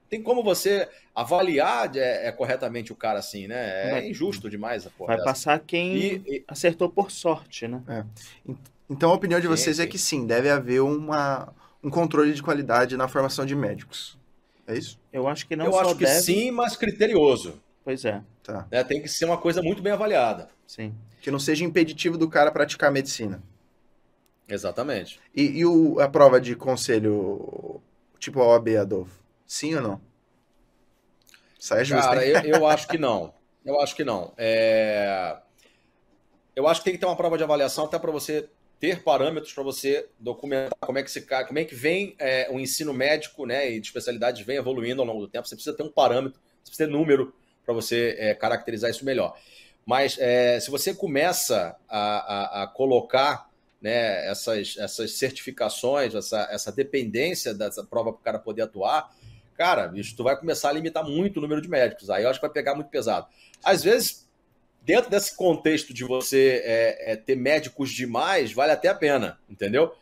Tem 0.09 0.21
como 0.21 0.43
você 0.43 0.87
avaliar 1.13 1.95
é, 1.95 2.27
é, 2.27 2.31
corretamente 2.31 2.91
o 2.91 2.95
cara 2.95 3.19
assim, 3.19 3.47
né? 3.47 3.87
É 3.87 3.91
vai, 3.91 4.09
injusto 4.09 4.49
demais 4.49 4.85
a 4.85 4.89
porra. 4.89 5.07
Vai 5.07 5.17
dessa. 5.17 5.25
passar 5.25 5.59
quem 5.59 5.95
e, 5.97 6.43
acertou 6.47 6.89
por 6.89 7.11
sorte, 7.11 7.67
né? 7.67 7.81
É. 7.87 8.53
Então 8.89 9.11
a 9.11 9.13
opinião 9.13 9.39
de 9.39 9.47
vocês 9.47 9.77
sim, 9.77 9.81
sim. 9.81 9.87
é 9.87 9.91
que 9.91 9.97
sim, 9.97 10.25
deve 10.25 10.49
haver 10.49 10.81
uma, 10.81 11.53
um 11.83 11.89
controle 11.89 12.33
de 12.33 12.41
qualidade 12.41 12.95
na 12.95 13.07
formação 13.07 13.45
de 13.45 13.55
médicos. 13.55 14.17
É 14.65 14.77
isso? 14.77 14.99
Eu 15.11 15.27
acho 15.27 15.45
que 15.45 15.55
não 15.55 15.65
Eu 15.65 15.71
só 15.73 15.81
acho 15.81 15.95
que 15.95 16.05
deve... 16.05 16.21
sim, 16.21 16.51
mas 16.51 16.75
criterioso. 16.77 17.61
Pois 17.87 18.03
é. 18.03 18.21
Tá. 18.43 18.67
É, 18.69 18.83
tem 18.83 19.01
que 19.01 19.07
ser 19.07 19.23
uma 19.23 19.37
coisa 19.37 19.61
muito 19.61 19.81
bem 19.81 19.93
avaliada. 19.93 20.49
Sim. 20.67 20.93
Que 21.21 21.31
não 21.31 21.39
seja 21.39 21.63
impeditivo 21.63 22.17
do 22.17 22.29
cara 22.29 22.51
praticar 22.51 22.91
medicina. 22.91 23.41
Exatamente. 24.45 25.21
E, 25.33 25.59
e 25.59 25.65
o, 25.65 25.97
a 26.01 26.09
prova 26.09 26.41
de 26.41 26.53
conselho, 26.53 27.79
tipo 28.19 28.41
a 28.41 28.47
OAB, 28.47 28.75
Adolfo? 28.75 29.23
Sim 29.45 29.75
ou 29.75 29.81
não? 29.81 30.01
Sai 31.57 31.85
justo. 31.85 32.03
Cara, 32.03 32.25
eu, 32.25 32.55
eu, 32.55 32.67
acho 32.67 32.89
que 32.89 32.97
não. 32.97 33.33
Eu 33.63 33.79
acho 33.79 33.95
que 33.95 34.03
não. 34.03 34.33
É... 34.37 35.37
Eu 36.53 36.67
acho 36.67 36.81
que 36.81 36.85
tem 36.85 36.93
que 36.93 36.99
ter 36.99 37.05
uma 37.05 37.15
prova 37.15 37.37
de 37.37 37.45
avaliação 37.45 37.85
até 37.85 37.97
para 37.97 38.11
você 38.11 38.49
ter 38.81 39.01
parâmetros 39.01 39.53
para 39.53 39.63
você 39.63 40.09
documentar 40.19 40.77
como 40.81 40.99
é 40.99 41.03
que, 41.03 41.09
se, 41.09 41.21
como 41.21 41.57
é 41.57 41.63
que 41.63 41.73
vem 41.73 42.17
é, 42.19 42.49
o 42.51 42.59
ensino 42.59 42.93
médico 42.93 43.45
né, 43.45 43.71
e 43.71 43.79
de 43.79 43.87
especialidades 43.87 44.45
vem 44.45 44.57
evoluindo 44.57 45.01
ao 45.01 45.07
longo 45.07 45.21
do 45.21 45.29
tempo. 45.29 45.47
Você 45.47 45.55
precisa 45.55 45.77
ter 45.77 45.83
um 45.83 45.89
parâmetro, 45.89 46.37
você 46.65 46.71
precisa 46.71 46.85
ter 46.85 46.91
número 46.91 47.33
para 47.67 47.73
você 47.73 48.15
é, 48.17 48.33
caracterizar 48.33 48.89
isso 48.89 49.03
melhor. 49.03 49.37
Mas 49.85 50.17
é, 50.17 50.57
se 50.57 50.71
você 50.71 50.93
começa 50.93 51.75
a, 51.87 51.99
a, 51.99 52.63
a, 52.63 52.67
colocar 52.67 53.49
né, 53.81 54.25
essas, 54.29 54.75
essas 54.79 55.17
certificações, 55.17 56.15
essa, 56.15 56.47
essa 56.49 56.71
dependência 56.71 57.53
dessa 57.53 57.83
prova 57.83 58.13
para 58.13 58.19
o 58.19 58.23
cara 58.23 58.39
poder 58.39 58.61
atuar, 58.61 59.13
cara, 59.53 59.91
isso 59.95 60.15
tu 60.15 60.23
vai 60.23 60.37
começar 60.39 60.69
a 60.69 60.71
limitar 60.71 61.03
muito 61.03 61.37
o 61.37 61.41
número 61.41 61.61
de 61.61 61.67
médicos. 61.67 62.09
Aí 62.09 62.23
eu 62.23 62.29
acho 62.29 62.39
que 62.39 62.45
vai 62.45 62.53
pegar 62.53 62.73
muito 62.73 62.89
pesado. 62.89 63.27
Às 63.61 63.83
vezes, 63.83 64.29
dentro 64.81 65.09
desse 65.09 65.35
contexto 65.35 65.93
de 65.93 66.05
você 66.05 66.61
é, 66.63 67.11
é, 67.11 67.15
ter 67.17 67.35
médicos 67.35 67.91
demais, 67.91 68.53
vale 68.53 68.71
até 68.71 68.87
a 68.87 68.95
pena, 68.95 69.37
entendeu? 69.49 69.93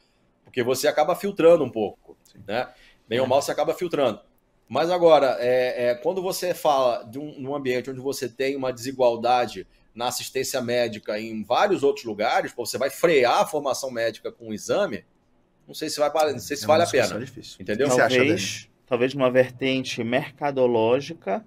Porque 0.44 0.62
você 0.62 0.88
acaba 0.88 1.16
filtrando 1.16 1.64
um 1.64 1.70
pouco, 1.70 2.16
né? 2.48 2.72
Bem 3.08 3.20
ou 3.20 3.26
é. 3.26 3.30
mal, 3.30 3.42
você 3.42 3.52
acaba 3.52 3.74
filtrando. 3.74 4.22
Mas 4.68 4.90
agora, 4.90 5.38
é, 5.40 5.90
é, 5.90 5.96
quando 5.96 6.22
você 6.22 6.54
fala 6.54 7.04
de 7.04 7.20
um, 7.20 7.50
um, 7.50 7.56
ambiente 7.56 7.90
onde 7.90 8.00
você 8.00 8.28
tem 8.28 8.56
uma 8.56 8.74
desigualdade 8.74 9.68
na 9.94 10.08
assistência 10.08 10.62
médica 10.62 11.20
em 11.20 11.44
vários 11.44 11.84
outros 11.84 12.06
lugares, 12.06 12.52
pô, 12.52 12.66
você 12.66 12.78
vai 12.78 12.90
frear 12.90 13.42
a 13.42 13.46
formação 13.46 13.92
médica 13.92 14.32
com 14.32 14.50
um 14.50 14.54
exame, 14.54 15.06
não 15.68 15.74
sei 15.74 15.90
se, 15.90 16.00
vai, 16.00 16.10
não 16.32 16.40
sei 16.40 16.58
se 16.58 16.64
é 16.64 16.68
vale 16.68 16.84
a 16.84 16.88
pena. 16.88 17.20
Difícil. 17.20 17.58
Entendeu? 17.60 17.88
Talvez, 17.88 18.70
talvez 18.86 19.14
numa 19.14 19.32
vertente 19.32 20.04
mercadológica 20.04 21.46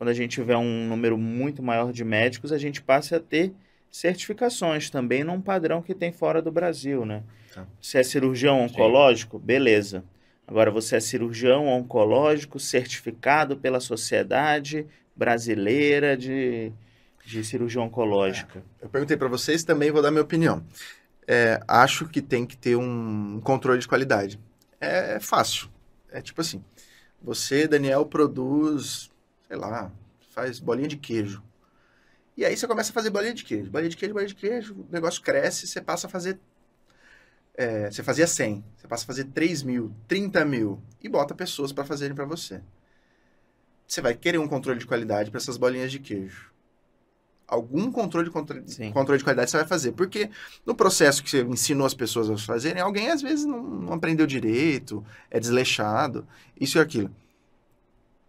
quando 0.00 0.08
a 0.08 0.14
gente 0.14 0.30
tiver 0.30 0.56
um 0.56 0.86
número 0.86 1.18
muito 1.18 1.62
maior 1.62 1.92
de 1.92 2.02
médicos, 2.06 2.52
a 2.52 2.56
gente 2.56 2.80
passe 2.80 3.14
a 3.14 3.20
ter 3.20 3.52
certificações 3.90 4.88
também 4.88 5.22
num 5.22 5.42
padrão 5.42 5.82
que 5.82 5.94
tem 5.94 6.10
fora 6.10 6.40
do 6.40 6.50
Brasil, 6.50 7.04
né? 7.04 7.22
Tá. 7.52 7.66
Se 7.82 7.98
é 7.98 8.02
cirurgião 8.02 8.62
oncológico, 8.62 9.36
Sim. 9.38 9.44
beleza. 9.44 10.02
Agora, 10.50 10.70
você 10.70 10.96
é 10.96 11.00
cirurgião 11.00 11.68
oncológico 11.68 12.58
certificado 12.58 13.56
pela 13.56 13.80
Sociedade 13.80 14.86
Brasileira 15.14 16.16
de, 16.16 16.72
de 17.24 17.44
Cirurgia 17.44 17.80
Oncológica. 17.80 18.62
É. 18.80 18.84
Eu 18.84 18.88
perguntei 18.88 19.16
para 19.16 19.28
vocês, 19.28 19.62
também 19.62 19.90
vou 19.90 20.02
dar 20.02 20.10
minha 20.10 20.22
opinião. 20.22 20.62
É, 21.26 21.60
acho 21.68 22.08
que 22.08 22.20
tem 22.20 22.44
que 22.44 22.56
ter 22.56 22.76
um 22.76 23.40
controle 23.44 23.78
de 23.78 23.86
qualidade. 23.88 24.38
É 24.80 25.20
fácil. 25.20 25.70
É 26.10 26.20
tipo 26.20 26.40
assim, 26.40 26.62
você, 27.22 27.68
Daniel, 27.68 28.04
produz 28.04 29.10
sei 29.50 29.56
lá, 29.56 29.90
faz 30.32 30.60
bolinha 30.60 30.86
de 30.86 30.96
queijo. 30.96 31.42
E 32.36 32.44
aí 32.44 32.56
você 32.56 32.68
começa 32.68 32.92
a 32.92 32.94
fazer 32.94 33.10
bolinha 33.10 33.34
de 33.34 33.42
queijo, 33.42 33.68
bolinha 33.68 33.90
de 33.90 33.96
queijo, 33.96 34.14
bolinha 34.14 34.28
de 34.28 34.34
queijo, 34.36 34.74
o 34.74 34.92
negócio 34.92 35.20
cresce, 35.20 35.66
você 35.66 35.80
passa 35.80 36.06
a 36.06 36.10
fazer. 36.10 36.38
É, 37.60 37.90
você 37.90 38.02
fazia 38.02 38.26
100, 38.26 38.64
você 38.74 38.88
passa 38.88 39.04
a 39.04 39.06
fazer 39.06 39.24
3 39.24 39.62
mil, 39.62 39.92
30 40.08 40.46
mil 40.46 40.80
e 41.02 41.10
bota 41.10 41.34
pessoas 41.34 41.72
para 41.72 41.84
fazerem 41.84 42.14
para 42.14 42.24
você. 42.24 42.62
Você 43.86 44.00
vai 44.00 44.14
querer 44.14 44.38
um 44.38 44.48
controle 44.48 44.78
de 44.78 44.86
qualidade 44.86 45.30
para 45.30 45.36
essas 45.36 45.58
bolinhas 45.58 45.92
de 45.92 45.98
queijo. 45.98 46.50
Algum 47.46 47.92
controle 47.92 48.28
de, 48.28 48.32
controle, 48.32 48.64
controle 48.94 49.18
de 49.18 49.24
qualidade 49.24 49.50
você 49.50 49.58
vai 49.58 49.66
fazer. 49.66 49.92
Porque 49.92 50.30
no 50.64 50.74
processo 50.74 51.22
que 51.22 51.28
você 51.28 51.42
ensinou 51.42 51.86
as 51.86 51.92
pessoas 51.92 52.30
a 52.30 52.38
fazerem, 52.38 52.80
alguém 52.80 53.10
às 53.10 53.20
vezes 53.20 53.44
não, 53.44 53.62
não 53.62 53.92
aprendeu 53.92 54.26
direito, 54.26 55.04
é 55.30 55.38
desleixado, 55.38 56.26
isso 56.58 56.78
e 56.78 56.80
aquilo. 56.80 57.14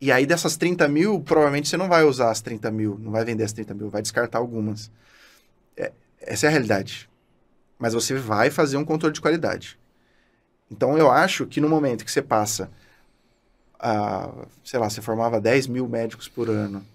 E 0.01 0.11
aí, 0.11 0.25
dessas 0.25 0.57
30 0.57 0.89
mil, 0.89 1.21
provavelmente 1.21 1.69
você 1.69 1.77
não 1.77 1.87
vai 1.87 2.03
usar 2.03 2.31
as 2.31 2.41
30 2.41 2.69
mil, 2.69 2.99
não 2.99 3.13
vai 3.13 3.23
vender 3.23 3.45
as 3.45 3.53
30 3.53 3.73
mil, 3.75 3.89
vai 3.89 4.01
descartar 4.01 4.39
algumas. 4.39 4.91
É, 5.77 5.93
essa 6.19 6.47
é 6.47 6.49
a 6.49 6.51
realidade. 6.51 7.09
Mas 7.81 7.93
você 7.93 8.13
vai 8.13 8.51
fazer 8.51 8.77
um 8.77 8.85
controle 8.85 9.11
de 9.11 9.19
qualidade. 9.19 9.77
Então, 10.69 10.97
eu 10.97 11.09
acho 11.09 11.47
que 11.47 11.59
no 11.59 11.67
momento 11.67 12.05
que 12.05 12.11
você 12.11 12.21
passa 12.21 12.69
a, 13.79 14.29
sei 14.63 14.79
lá, 14.79 14.87
você 14.87 15.01
formava 15.01 15.41
10 15.41 15.65
mil 15.65 15.89
médicos 15.89 16.27
por 16.27 16.47
ano, 16.47 16.85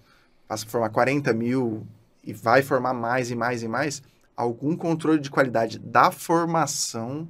passa 0.47 0.65
a 0.65 0.69
formar 0.69 0.89
40 0.89 1.33
mil 1.33 1.85
e 2.23 2.31
vai 2.31 2.61
formar 2.61 2.93
mais 2.93 3.29
e 3.29 3.35
mais 3.35 3.61
e 3.61 3.67
mais, 3.67 4.01
algum 4.35 4.77
controle 4.77 5.19
de 5.19 5.29
qualidade 5.29 5.77
da 5.77 6.09
formação 6.09 7.27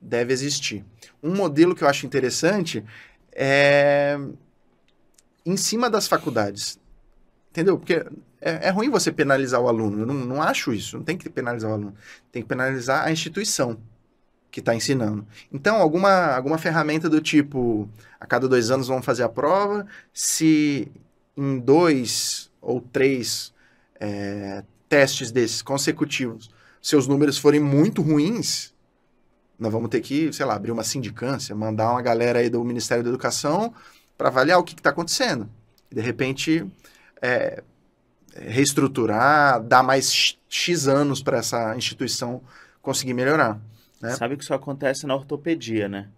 deve 0.00 0.32
existir. 0.32 0.84
Um 1.22 1.34
modelo 1.34 1.74
que 1.74 1.82
eu 1.82 1.88
acho 1.88 2.04
interessante 2.04 2.84
é 3.32 4.18
em 5.46 5.56
cima 5.56 5.88
das 5.88 6.06
faculdades. 6.06 6.78
Entendeu? 7.50 7.78
Porque 7.78 8.04
é, 8.40 8.68
é 8.68 8.70
ruim 8.70 8.88
você 8.90 9.10
penalizar 9.12 9.60
o 9.60 9.68
aluno. 9.68 10.00
Eu 10.00 10.06
não, 10.06 10.14
não 10.14 10.42
acho 10.42 10.72
isso. 10.72 10.96
Não 10.96 11.04
tem 11.04 11.16
que 11.16 11.28
penalizar 11.28 11.70
o 11.70 11.74
aluno. 11.74 11.94
Tem 12.30 12.42
que 12.42 12.48
penalizar 12.48 13.04
a 13.04 13.12
instituição 13.12 13.78
que 14.50 14.60
está 14.60 14.74
ensinando. 14.74 15.26
Então, 15.52 15.76
alguma, 15.76 16.34
alguma 16.34 16.58
ferramenta 16.58 17.08
do 17.08 17.20
tipo, 17.20 17.88
a 18.18 18.26
cada 18.26 18.48
dois 18.48 18.70
anos 18.70 18.88
vão 18.88 19.02
fazer 19.02 19.22
a 19.22 19.28
prova, 19.28 19.86
se 20.12 20.90
em 21.36 21.58
dois 21.58 22.50
ou 22.60 22.80
três 22.80 23.52
é, 24.00 24.64
testes 24.88 25.30
desses 25.30 25.60
consecutivos 25.60 26.50
seus 26.80 27.06
números 27.06 27.38
forem 27.38 27.60
muito 27.60 28.02
ruins, 28.02 28.72
nós 29.58 29.72
vamos 29.72 29.88
ter 29.90 30.00
que, 30.00 30.32
sei 30.32 30.46
lá, 30.46 30.54
abrir 30.54 30.70
uma 30.70 30.84
sindicância, 30.84 31.54
mandar 31.54 31.90
uma 31.90 32.02
galera 32.02 32.38
aí 32.38 32.48
do 32.48 32.62
Ministério 32.64 33.02
da 33.02 33.10
Educação 33.10 33.74
para 34.16 34.28
avaliar 34.28 34.58
o 34.58 34.64
que 34.64 34.74
está 34.74 34.90
acontecendo. 34.90 35.48
De 35.90 36.00
repente, 36.00 36.64
é, 37.20 37.62
reestruturar, 38.40 39.62
dar 39.62 39.82
mais 39.82 40.38
X 40.48 40.88
anos 40.88 41.22
para 41.22 41.38
essa 41.38 41.76
instituição 41.76 42.40
conseguir 42.80 43.14
melhorar. 43.14 43.60
Né? 44.00 44.10
Sabe 44.10 44.36
que 44.36 44.42
isso 44.42 44.54
acontece 44.54 45.06
na 45.06 45.14
ortopedia, 45.14 45.88
né? 45.88 46.08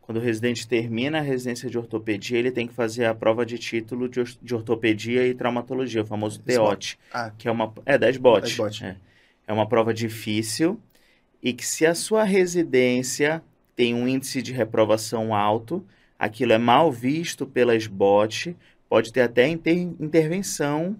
Quando 0.00 0.18
o 0.18 0.20
residente 0.20 0.68
termina 0.68 1.18
a 1.18 1.20
residência 1.20 1.68
de 1.68 1.76
ortopedia, 1.76 2.38
ele 2.38 2.52
tem 2.52 2.68
que 2.68 2.72
fazer 2.72 3.06
a 3.06 3.14
prova 3.14 3.44
de 3.44 3.58
título 3.58 4.08
de, 4.08 4.22
de 4.40 4.54
ortopedia 4.54 5.26
e 5.26 5.34
traumatologia, 5.34 6.02
o 6.02 6.06
famoso 6.06 6.40
TEOT, 6.40 6.96
ah. 7.12 7.32
que 7.36 7.48
é 7.48 7.50
uma 7.50 7.72
é 7.84 7.98
da 7.98 8.08
SBOT. 8.08 8.84
É. 8.84 8.96
é 9.48 9.52
uma 9.52 9.68
prova 9.68 9.92
difícil 9.92 10.80
e 11.42 11.52
que 11.52 11.66
se 11.66 11.84
a 11.84 11.94
sua 11.94 12.22
residência 12.22 13.42
tem 13.74 13.94
um 13.94 14.06
índice 14.06 14.40
de 14.40 14.52
reprovação 14.52 15.34
alto, 15.34 15.84
aquilo 16.18 16.52
é 16.52 16.58
mal 16.58 16.90
visto 16.90 17.44
pelas 17.44 17.82
SBOT, 17.82 18.56
pode 18.88 19.12
ter 19.12 19.22
até 19.22 19.48
inter 19.48 19.76
intervenção 20.00 20.96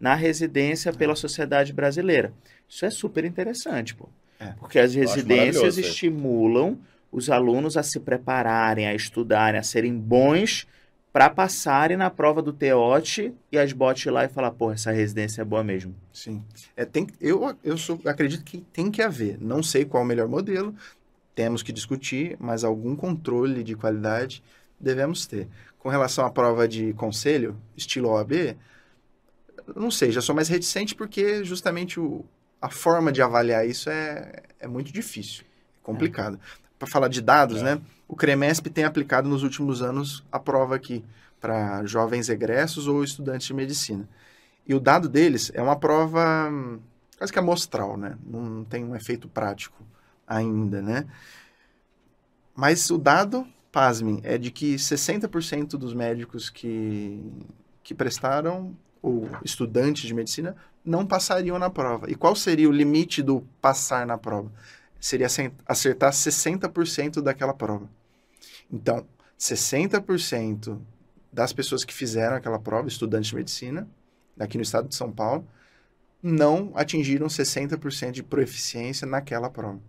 na 0.00 0.14
residência 0.14 0.92
pela 0.92 1.14
sociedade 1.14 1.72
brasileira. 1.72 2.32
Isso 2.68 2.86
é 2.86 2.90
super 2.90 3.24
interessante, 3.24 3.94
pô. 3.94 4.08
É. 4.40 4.54
Porque 4.58 4.78
as 4.78 4.94
residências 4.94 5.76
estimulam 5.76 6.78
os 7.12 7.28
alunos 7.28 7.76
a 7.76 7.82
se 7.82 8.00
prepararem, 8.00 8.86
a 8.86 8.94
estudarem, 8.94 9.60
a 9.60 9.62
serem 9.62 9.94
bons 9.94 10.66
para 11.12 11.28
passarem 11.28 11.96
na 11.96 12.08
prova 12.08 12.40
do 12.40 12.52
TEOT 12.52 13.34
e 13.50 13.58
as 13.58 13.72
bote 13.72 14.08
lá 14.08 14.24
e 14.24 14.28
falar, 14.28 14.52
pô, 14.52 14.70
essa 14.70 14.92
residência 14.92 15.42
é 15.42 15.44
boa 15.44 15.64
mesmo. 15.64 15.94
Sim. 16.12 16.42
É, 16.76 16.84
tem, 16.84 17.06
eu 17.20 17.56
eu 17.64 17.76
sou, 17.76 18.00
acredito 18.04 18.44
que 18.44 18.58
tem 18.72 18.90
que 18.90 19.02
haver. 19.02 19.36
Não 19.40 19.62
sei 19.62 19.84
qual 19.84 20.02
é 20.02 20.06
o 20.06 20.08
melhor 20.08 20.28
modelo, 20.28 20.74
temos 21.34 21.62
que 21.62 21.72
discutir, 21.72 22.36
mas 22.38 22.62
algum 22.62 22.94
controle 22.94 23.64
de 23.64 23.74
qualidade 23.74 24.42
devemos 24.78 25.26
ter. 25.26 25.48
Com 25.80 25.88
relação 25.88 26.24
à 26.24 26.30
prova 26.30 26.68
de 26.68 26.92
conselho, 26.92 27.56
estilo 27.76 28.10
OAB, 28.10 28.56
não 29.76 29.90
sei, 29.90 30.10
já 30.10 30.20
sou 30.20 30.34
mais 30.34 30.48
reticente 30.48 30.94
porque 30.94 31.44
justamente 31.44 31.98
o, 31.98 32.24
a 32.60 32.70
forma 32.70 33.12
de 33.12 33.22
avaliar 33.22 33.66
isso 33.66 33.90
é, 33.90 34.42
é 34.58 34.66
muito 34.66 34.92
difícil, 34.92 35.44
é 35.44 35.84
complicado. 35.84 36.36
É. 36.36 36.70
Para 36.78 36.88
falar 36.88 37.08
de 37.08 37.20
dados, 37.20 37.60
é. 37.60 37.64
né? 37.64 37.80
O 38.08 38.16
CREMESP 38.16 38.70
tem 38.70 38.84
aplicado 38.84 39.28
nos 39.28 39.42
últimos 39.42 39.82
anos 39.82 40.24
a 40.32 40.38
prova 40.38 40.76
aqui 40.76 41.04
para 41.40 41.84
jovens 41.84 42.28
egressos 42.28 42.86
ou 42.86 43.04
estudantes 43.04 43.46
de 43.46 43.54
medicina. 43.54 44.08
E 44.66 44.74
o 44.74 44.80
dado 44.80 45.08
deles 45.08 45.50
é 45.54 45.62
uma 45.62 45.76
prova 45.76 46.50
quase 47.16 47.32
que 47.32 47.38
amostral, 47.38 47.96
né? 47.96 48.16
Não 48.24 48.64
tem 48.64 48.84
um 48.84 48.96
efeito 48.96 49.28
prático 49.28 49.82
ainda, 50.26 50.80
né? 50.80 51.06
Mas 52.54 52.90
o 52.90 52.98
dado 52.98 53.46
pasmem, 53.70 54.20
é 54.22 54.36
de 54.36 54.50
que 54.50 54.74
60% 54.74 55.70
dos 55.70 55.94
médicos 55.94 56.50
que, 56.50 57.22
que 57.82 57.94
prestaram, 57.94 58.76
ou 59.02 59.28
estudantes 59.44 60.04
de 60.04 60.14
medicina, 60.14 60.56
não 60.84 61.06
passariam 61.06 61.58
na 61.58 61.70
prova. 61.70 62.10
E 62.10 62.14
qual 62.14 62.34
seria 62.34 62.68
o 62.68 62.72
limite 62.72 63.22
do 63.22 63.42
passar 63.60 64.06
na 64.06 64.18
prova? 64.18 64.50
Seria 64.98 65.26
acertar 65.66 66.12
60% 66.12 67.22
daquela 67.22 67.54
prova. 67.54 67.88
Então, 68.70 69.06
60% 69.38 70.78
das 71.32 71.52
pessoas 71.52 71.84
que 71.84 71.94
fizeram 71.94 72.36
aquela 72.36 72.58
prova, 72.58 72.88
estudantes 72.88 73.30
de 73.30 73.36
medicina, 73.36 73.88
aqui 74.38 74.56
no 74.56 74.62
estado 74.62 74.88
de 74.88 74.94
São 74.94 75.10
Paulo, 75.10 75.46
não 76.22 76.72
atingiram 76.74 77.26
60% 77.26 78.10
de 78.10 78.22
proficiência 78.22 79.06
naquela 79.06 79.48
prova. 79.48 79.80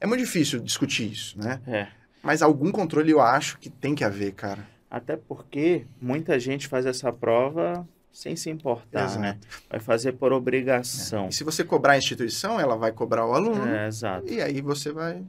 É 0.00 0.06
muito 0.06 0.20
difícil 0.20 0.60
discutir 0.60 1.12
isso, 1.12 1.38
né? 1.38 1.60
É. 1.66 1.88
Mas 2.22 2.42
algum 2.42 2.72
controle 2.72 3.10
eu 3.10 3.20
acho 3.20 3.58
que 3.58 3.68
tem 3.68 3.94
que 3.94 4.04
haver, 4.04 4.32
cara. 4.32 4.66
Até 4.90 5.16
porque 5.16 5.86
muita 6.00 6.38
gente 6.38 6.68
faz 6.68 6.86
essa 6.86 7.12
prova 7.12 7.86
sem 8.12 8.36
se 8.36 8.48
importar, 8.48 9.00
né? 9.00 9.04
exato. 9.06 9.20
né? 9.20 9.38
Vai 9.68 9.80
fazer 9.80 10.12
por 10.12 10.32
obrigação. 10.32 11.26
É. 11.26 11.28
E 11.28 11.32
se 11.32 11.42
você 11.42 11.64
cobrar 11.64 11.94
a 11.94 11.98
instituição, 11.98 12.60
ela 12.60 12.76
vai 12.76 12.92
cobrar 12.92 13.26
o 13.26 13.34
aluno. 13.34 13.66
É, 13.66 13.88
exato. 13.88 14.32
E 14.32 14.40
aí 14.40 14.60
você 14.60 14.92
vai 14.92 15.24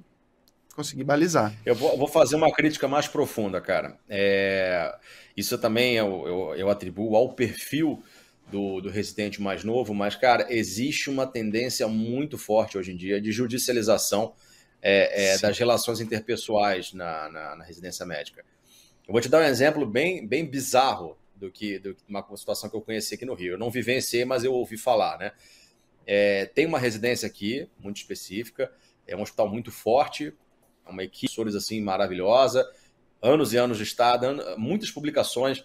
conseguir 0.75 1.03
balizar. 1.03 1.53
Eu 1.65 1.73
vou, 1.73 1.97
vou 1.97 2.07
fazer 2.07 2.35
uma 2.35 2.51
crítica 2.51 2.87
mais 2.87 3.07
profunda, 3.07 3.59
cara. 3.59 3.97
É, 4.07 4.93
isso 5.35 5.57
também 5.57 5.95
eu, 5.95 6.27
eu, 6.27 6.55
eu, 6.55 6.69
atribuo 6.69 7.15
ao 7.15 7.33
perfil 7.33 8.03
do, 8.51 8.81
do 8.81 8.89
residente 8.89 9.41
mais 9.41 9.63
novo, 9.63 9.93
mas, 9.93 10.15
cara, 10.15 10.45
existe 10.49 11.09
uma 11.09 11.25
tendência 11.25 11.87
muito 11.87 12.37
forte 12.37 12.77
hoje 12.77 12.91
em 12.91 12.97
dia 12.97 13.19
de 13.19 13.31
judicialização 13.31 14.33
é, 14.81 15.33
é, 15.33 15.37
das 15.39 15.57
relações 15.57 15.99
interpessoais 15.99 16.93
na, 16.93 17.29
na, 17.29 17.55
na, 17.55 17.63
residência 17.63 18.05
médica. 18.05 18.45
Eu 19.07 19.11
vou 19.11 19.21
te 19.21 19.29
dar 19.29 19.39
um 19.39 19.45
exemplo 19.45 19.85
bem, 19.85 20.25
bem 20.25 20.45
bizarro 20.45 21.17
do 21.35 21.51
que 21.51 21.79
de 21.79 21.95
uma 22.07 22.25
situação 22.35 22.69
que 22.69 22.75
eu 22.75 22.81
conheci 22.81 23.15
aqui 23.15 23.25
no 23.25 23.33
Rio. 23.33 23.53
Eu 23.53 23.57
não 23.57 23.69
vivenciei, 23.69 24.25
mas 24.25 24.43
eu 24.43 24.53
ouvi 24.53 24.77
falar, 24.77 25.17
né? 25.17 25.31
É, 26.07 26.45
tem 26.47 26.65
uma 26.65 26.79
residência 26.79 27.27
aqui, 27.27 27.67
muito 27.79 27.97
específica, 27.97 28.71
é 29.07 29.15
um 29.15 29.21
hospital 29.21 29.47
muito 29.47 29.71
forte, 29.71 30.33
é 30.85 30.89
uma 30.89 31.03
equipe 31.03 31.51
de 31.51 31.57
assim 31.57 31.81
maravilhosa, 31.81 32.67
anos 33.21 33.53
e 33.53 33.57
anos 33.57 33.77
de 33.77 33.83
estado, 33.83 34.27
muitas 34.57 34.91
publicações, 34.91 35.63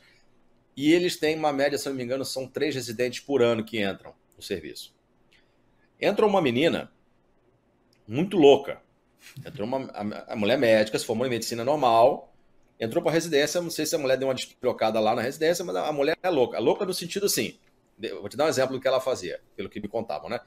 e 0.76 0.92
eles 0.92 1.16
têm 1.16 1.36
uma 1.36 1.52
média, 1.52 1.76
se 1.76 1.88
não 1.88 1.96
me 1.96 2.02
engano, 2.02 2.24
são 2.24 2.46
três 2.46 2.74
residentes 2.74 3.20
por 3.20 3.42
ano 3.42 3.64
que 3.64 3.82
entram 3.82 4.14
no 4.34 4.42
serviço. 4.42 4.94
Entra 6.00 6.24
uma 6.24 6.40
menina 6.40 6.90
muito 8.08 8.38
louca, 8.38 8.80
Entrou 9.44 9.66
uma, 9.66 9.90
a, 9.92 10.32
a 10.32 10.36
mulher 10.36 10.58
médica, 10.58 10.98
se 10.98 11.04
formou 11.04 11.26
em 11.26 11.30
medicina 11.30 11.64
normal, 11.64 12.30
entrou 12.81 13.02
pra 13.02 13.12
residência, 13.12 13.61
não 13.61 13.70
sei 13.70 13.85
se 13.85 13.94
a 13.94 13.98
mulher 13.98 14.16
deu 14.16 14.27
uma 14.27 14.35
despirocada 14.35 14.98
lá 14.98 15.15
na 15.15 15.20
residência, 15.20 15.62
mas 15.62 15.77
a 15.77 15.93
mulher 15.93 16.16
é 16.23 16.31
louca. 16.31 16.59
Louca 16.59 16.86
no 16.86 16.94
sentido 16.94 17.27
assim, 17.27 17.59
vou 18.19 18.28
te 18.28 18.36
dar 18.36 18.47
um 18.47 18.48
exemplo 18.48 18.74
do 18.74 18.81
que 18.81 18.89
ela 18.89 19.01
fazia, 19.01 19.40
pelo 19.55 19.69
que 19.69 19.78
me 19.78 19.86
contavam, 19.86 20.31
né? 20.31 20.40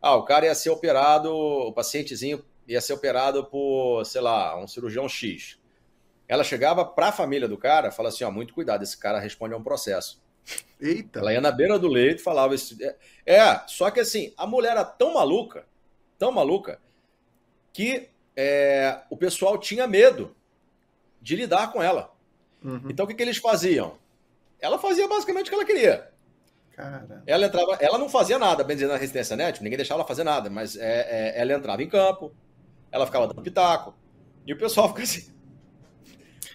Ah, 0.00 0.16
o 0.16 0.24
cara 0.24 0.46
ia 0.46 0.54
ser 0.54 0.70
operado, 0.70 1.30
o 1.32 1.72
pacientezinho 1.72 2.42
ia 2.66 2.80
ser 2.80 2.94
operado 2.94 3.44
por, 3.44 4.04
sei 4.04 4.22
lá, 4.22 4.58
um 4.58 4.66
cirurgião 4.66 5.08
X. 5.08 5.58
Ela 6.26 6.42
chegava 6.42 6.84
para 6.84 7.08
a 7.08 7.12
família 7.12 7.46
do 7.46 7.58
cara, 7.58 7.92
falava 7.92 8.14
assim, 8.14 8.24
ó, 8.24 8.30
muito 8.30 8.54
cuidado, 8.54 8.82
esse 8.82 8.96
cara 8.96 9.20
responde 9.20 9.54
a 9.54 9.56
um 9.56 9.62
processo. 9.62 10.22
Eita. 10.80 11.20
Ela 11.20 11.32
ia 11.32 11.40
na 11.40 11.50
beira 11.50 11.78
do 11.78 11.88
leito 11.88 12.20
e 12.20 12.24
falava 12.24 12.54
isso. 12.54 12.76
É, 12.82 12.96
é, 13.26 13.62
só 13.66 13.90
que 13.90 14.00
assim, 14.00 14.32
a 14.36 14.46
mulher 14.46 14.72
era 14.72 14.84
tão 14.84 15.14
maluca, 15.14 15.66
tão 16.18 16.32
maluca, 16.32 16.80
que 17.72 18.08
é, 18.34 19.02
o 19.10 19.16
pessoal 19.16 19.58
tinha 19.58 19.86
medo 19.86 20.34
de 21.26 21.34
lidar 21.34 21.72
com 21.72 21.82
ela. 21.82 22.12
Uhum. 22.62 22.82
Então 22.88 23.04
o 23.04 23.08
que, 23.08 23.14
que 23.14 23.22
eles 23.22 23.38
faziam? 23.38 23.98
Ela 24.60 24.78
fazia 24.78 25.08
basicamente 25.08 25.46
o 25.46 25.48
que 25.48 25.54
ela 25.56 25.64
queria. 25.64 26.08
Cara. 26.70 27.24
Ela 27.26 27.46
entrava, 27.46 27.76
ela 27.80 27.98
não 27.98 28.08
fazia 28.08 28.38
nada, 28.38 28.62
bem 28.62 28.76
dizer, 28.76 28.86
na 28.86 28.96
resistência 28.96 29.34
net, 29.34 29.60
ninguém 29.60 29.76
deixava 29.76 30.00
ela 30.00 30.06
fazer 30.08 30.22
nada, 30.22 30.48
mas 30.48 30.76
é, 30.76 31.34
é, 31.34 31.40
ela 31.40 31.54
entrava 31.54 31.82
em 31.82 31.88
campo, 31.88 32.32
ela 32.92 33.06
ficava 33.06 33.26
dando 33.26 33.42
pitaco, 33.42 33.92
e 34.46 34.52
o 34.52 34.58
pessoal 34.58 34.86
fica 34.94 35.02
assim. 35.02 35.34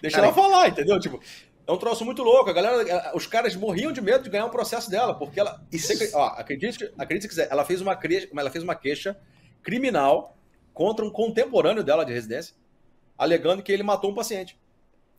Deixa 0.00 0.16
Cara, 0.16 0.28
ela 0.28 0.34
falar, 0.34 0.68
entendeu? 0.68 0.98
Tipo, 0.98 1.20
é 1.66 1.70
um 1.70 1.76
troço 1.76 2.02
muito 2.04 2.22
louco. 2.22 2.48
A 2.48 2.52
galera, 2.52 3.12
os 3.14 3.26
caras 3.26 3.54
morriam 3.54 3.92
de 3.92 4.00
medo 4.00 4.24
de 4.24 4.30
ganhar 4.30 4.46
um 4.46 4.50
processo 4.50 4.90
dela, 4.90 5.14
porque 5.14 5.38
ela. 5.38 5.62
Isso... 5.70 5.92
ó, 6.16 6.28
acredite, 6.28 6.90
acredite 6.96 7.24
se 7.24 7.28
quiser, 7.28 7.48
ela 7.50 7.64
fez, 7.64 7.82
uma, 7.82 7.98
ela 8.36 8.50
fez 8.50 8.64
uma 8.64 8.74
queixa 8.74 9.16
criminal 9.62 10.36
contra 10.72 11.04
um 11.04 11.10
contemporâneo 11.10 11.84
dela 11.84 12.04
de 12.04 12.12
residência, 12.12 12.54
alegando 13.18 13.62
que 13.62 13.70
ele 13.70 13.82
matou 13.82 14.10
um 14.10 14.14
paciente. 14.14 14.58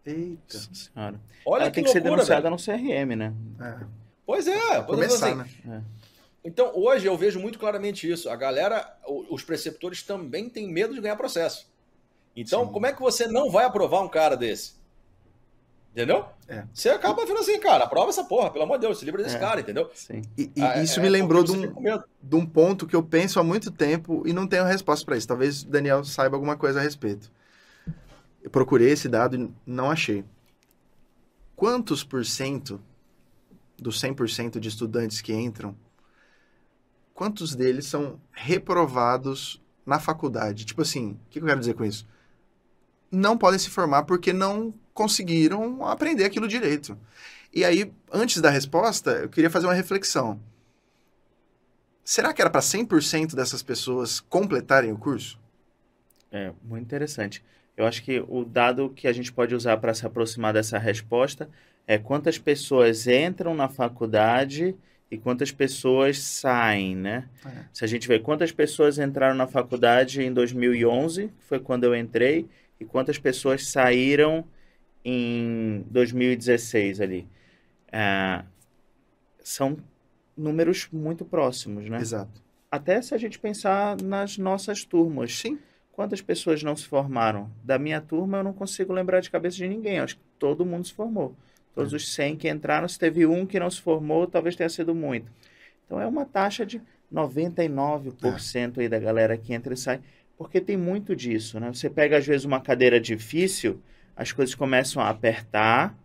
Eita 0.05 0.57
senhora. 0.73 1.19
Olha 1.45 1.63
ela 1.63 1.71
que 1.71 1.75
tem 1.75 1.83
que 1.83 1.99
loucura, 1.99 2.25
ser 2.25 2.35
denunciada 2.35 2.41
velho. 2.41 2.55
no 2.55 2.57
CRM, 2.57 3.15
né? 3.15 3.33
É. 3.61 3.85
Pois 4.25 4.47
é. 4.47 4.81
Começar, 4.81 5.27
assim. 5.27 5.35
né? 5.65 5.81
É. 5.81 6.03
Então, 6.45 6.71
hoje 6.75 7.05
eu 7.05 7.17
vejo 7.17 7.39
muito 7.39 7.57
claramente 7.57 8.09
isso. 8.09 8.29
A 8.29 8.35
galera, 8.35 8.97
os 9.29 9.43
preceptores 9.43 10.03
também 10.03 10.49
têm 10.49 10.67
medo 10.67 10.93
de 10.93 10.99
ganhar 10.99 11.15
processo. 11.15 11.71
Então, 12.35 12.65
Sim. 12.65 12.73
como 12.73 12.85
é 12.85 12.91
que 12.91 13.01
você 13.01 13.27
não 13.27 13.49
vai 13.49 13.63
aprovar 13.63 14.01
um 14.01 14.09
cara 14.09 14.35
desse? 14.35 14.73
Entendeu? 15.93 16.25
É. 16.47 16.63
Você 16.73 16.89
acaba 16.89 17.23
vendo 17.23 17.39
assim, 17.39 17.59
cara, 17.59 17.83
aprova 17.83 18.09
essa 18.09 18.23
porra, 18.23 18.49
pelo 18.49 18.63
amor 18.63 18.77
de 18.77 18.87
Deus, 18.87 18.97
se 18.97 19.05
livra 19.05 19.21
desse 19.21 19.35
é. 19.35 19.39
cara, 19.39 19.61
entendeu? 19.61 19.89
Sim. 19.93 20.23
E, 20.35 20.51
e 20.55 20.61
ah, 20.61 20.81
isso 20.81 20.99
é, 20.99 21.03
me 21.03 21.07
lembrou 21.07 21.43
de 21.43 21.51
um, 21.51 21.71
de 22.21 22.35
um 22.35 22.45
ponto 22.45 22.87
que 22.87 22.95
eu 22.95 23.03
penso 23.03 23.39
há 23.39 23.43
muito 23.43 23.69
tempo 23.69 24.23
e 24.25 24.33
não 24.33 24.47
tenho 24.47 24.65
resposta 24.65 25.05
para 25.05 25.15
isso. 25.15 25.27
Talvez 25.27 25.61
o 25.61 25.67
Daniel 25.67 26.03
saiba 26.03 26.35
alguma 26.35 26.57
coisa 26.57 26.79
a 26.79 26.81
respeito. 26.81 27.31
Eu 28.43 28.49
procurei 28.49 28.91
esse 28.91 29.07
dado 29.07 29.37
e 29.37 29.53
não 29.65 29.89
achei. 29.89 30.25
Quantos 31.55 32.03
por 32.03 32.25
cento 32.25 32.79
dos 33.77 34.01
100% 34.01 34.59
de 34.59 34.67
estudantes 34.67 35.21
que 35.21 35.33
entram, 35.33 35.75
quantos 37.13 37.55
deles 37.55 37.85
são 37.85 38.19
reprovados 38.33 39.61
na 39.85 39.97
faculdade? 39.97 40.65
Tipo 40.65 40.81
assim, 40.81 41.11
o 41.11 41.29
que 41.29 41.39
eu 41.39 41.45
quero 41.45 41.59
dizer 41.59 41.73
com 41.73 41.85
isso? 41.85 42.05
Não 43.09 43.37
podem 43.37 43.59
se 43.59 43.69
formar 43.69 44.03
porque 44.03 44.33
não 44.33 44.73
conseguiram 44.93 45.85
aprender 45.85 46.25
aquilo 46.25 46.47
direito. 46.47 46.97
E 47.53 47.63
aí, 47.63 47.93
antes 48.11 48.41
da 48.41 48.49
resposta, 48.49 49.11
eu 49.11 49.29
queria 49.29 49.49
fazer 49.49 49.67
uma 49.67 49.73
reflexão. 49.73 50.41
Será 52.03 52.33
que 52.33 52.41
era 52.41 52.49
para 52.49 52.59
100% 52.59 53.35
dessas 53.35 53.63
pessoas 53.63 54.19
completarem 54.19 54.91
o 54.91 54.97
curso? 54.97 55.39
É, 56.31 56.51
muito 56.61 56.83
interessante. 56.83 57.43
Eu 57.75 57.85
acho 57.85 58.03
que 58.03 58.23
o 58.27 58.45
dado 58.45 58.89
que 58.89 59.07
a 59.07 59.13
gente 59.13 59.31
pode 59.31 59.55
usar 59.55 59.77
para 59.77 59.93
se 59.93 60.05
aproximar 60.05 60.53
dessa 60.53 60.77
resposta 60.77 61.49
é 61.87 61.97
quantas 61.97 62.37
pessoas 62.37 63.07
entram 63.07 63.53
na 63.55 63.67
faculdade 63.67 64.75
e 65.09 65.17
quantas 65.17 65.51
pessoas 65.51 66.19
saem, 66.19 66.95
né? 66.95 67.27
É. 67.45 67.65
Se 67.73 67.83
a 67.83 67.87
gente 67.87 68.07
vê 68.07 68.19
quantas 68.19 68.51
pessoas 68.51 68.97
entraram 68.97 69.35
na 69.35 69.47
faculdade 69.47 70.21
em 70.21 70.31
2011, 70.31 71.27
que 71.27 71.45
foi 71.45 71.59
quando 71.59 71.83
eu 71.83 71.95
entrei, 71.95 72.47
e 72.79 72.85
quantas 72.85 73.17
pessoas 73.17 73.67
saíram 73.67 74.45
em 75.03 75.83
2016 75.89 77.01
ali. 77.01 77.27
É, 77.91 78.43
são 79.43 79.77
números 80.35 80.87
muito 80.91 81.25
próximos, 81.25 81.89
né? 81.89 81.99
Exato. 81.99 82.41
Até 82.71 83.01
se 83.01 83.13
a 83.13 83.17
gente 83.17 83.37
pensar 83.37 83.97
nas 84.01 84.37
nossas 84.37 84.83
turmas. 84.83 85.37
Sim. 85.37 85.59
Quantas 85.93 86.21
pessoas 86.21 86.61
não 86.61 86.75
se 86.75 86.85
formaram? 86.85 87.49
Da 87.63 87.79
minha 87.79 88.01
turma, 88.01 88.39
eu 88.39 88.43
não 88.43 88.53
consigo 88.53 88.91
lembrar 88.91 89.21
de 89.21 89.31
cabeça 89.31 89.57
de 89.57 89.67
ninguém. 89.67 89.99
Acho 89.99 90.17
que 90.17 90.23
todo 90.37 90.65
mundo 90.65 90.85
se 90.85 90.93
formou. 90.93 91.35
Todos 91.73 91.93
é. 91.93 91.95
os 91.95 92.13
100 92.13 92.35
que 92.35 92.49
entraram, 92.49 92.87
se 92.87 92.99
teve 92.99 93.25
um 93.25 93.45
que 93.45 93.59
não 93.59 93.69
se 93.69 93.79
formou, 93.79 94.27
talvez 94.27 94.55
tenha 94.55 94.69
sido 94.69 94.93
muito. 94.93 95.31
Então, 95.85 96.01
é 96.01 96.05
uma 96.05 96.25
taxa 96.25 96.65
de 96.65 96.81
99% 97.13 98.77
é. 98.77 98.81
aí 98.81 98.89
da 98.89 98.99
galera 98.99 99.37
que 99.37 99.53
entra 99.53 99.73
e 99.73 99.77
sai. 99.77 100.01
Porque 100.37 100.59
tem 100.59 100.75
muito 100.75 101.15
disso, 101.15 101.59
né? 101.59 101.71
Você 101.71 101.89
pega, 101.89 102.17
às 102.17 102.25
vezes, 102.25 102.43
uma 102.43 102.59
cadeira 102.59 102.99
difícil 102.99 103.79
as 104.15 104.31
coisas 104.31 104.53
começam 104.53 105.01
a 105.01 105.09
apertar, 105.09 105.95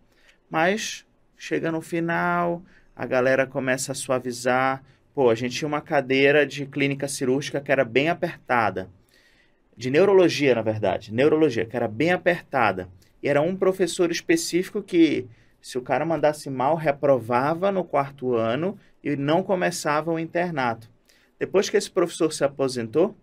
mas 0.49 1.05
chega 1.37 1.71
no 1.71 1.81
final, 1.81 2.61
a 2.95 3.05
galera 3.05 3.45
começa 3.45 3.91
a 3.91 3.95
suavizar. 3.95 4.83
Pô, 5.13 5.29
a 5.29 5.35
gente 5.35 5.55
tinha 5.55 5.67
uma 5.67 5.81
cadeira 5.81 6.45
de 6.45 6.65
clínica 6.65 7.07
cirúrgica 7.07 7.61
que 7.61 7.71
era 7.71 7.85
bem 7.85 8.09
apertada. 8.09 8.89
De 9.79 9.89
neurologia, 9.89 10.53
na 10.53 10.61
verdade. 10.61 11.13
Neurologia, 11.13 11.65
que 11.65 11.73
era 11.73 11.87
bem 11.87 12.11
apertada. 12.11 12.89
E 13.23 13.29
era 13.29 13.41
um 13.41 13.55
professor 13.55 14.11
específico 14.11 14.83
que, 14.83 15.25
se 15.61 15.77
o 15.77 15.81
cara 15.81 16.05
mandasse 16.05 16.49
mal, 16.49 16.75
reprovava 16.75 17.71
no 17.71 17.85
quarto 17.85 18.35
ano 18.35 18.77
e 19.01 19.15
não 19.15 19.41
começava 19.41 20.11
o 20.11 20.19
internato. 20.19 20.89
Depois 21.39 21.69
que 21.69 21.77
esse 21.77 21.89
professor 21.89 22.33
se 22.33 22.43
aposentou, 22.43 23.15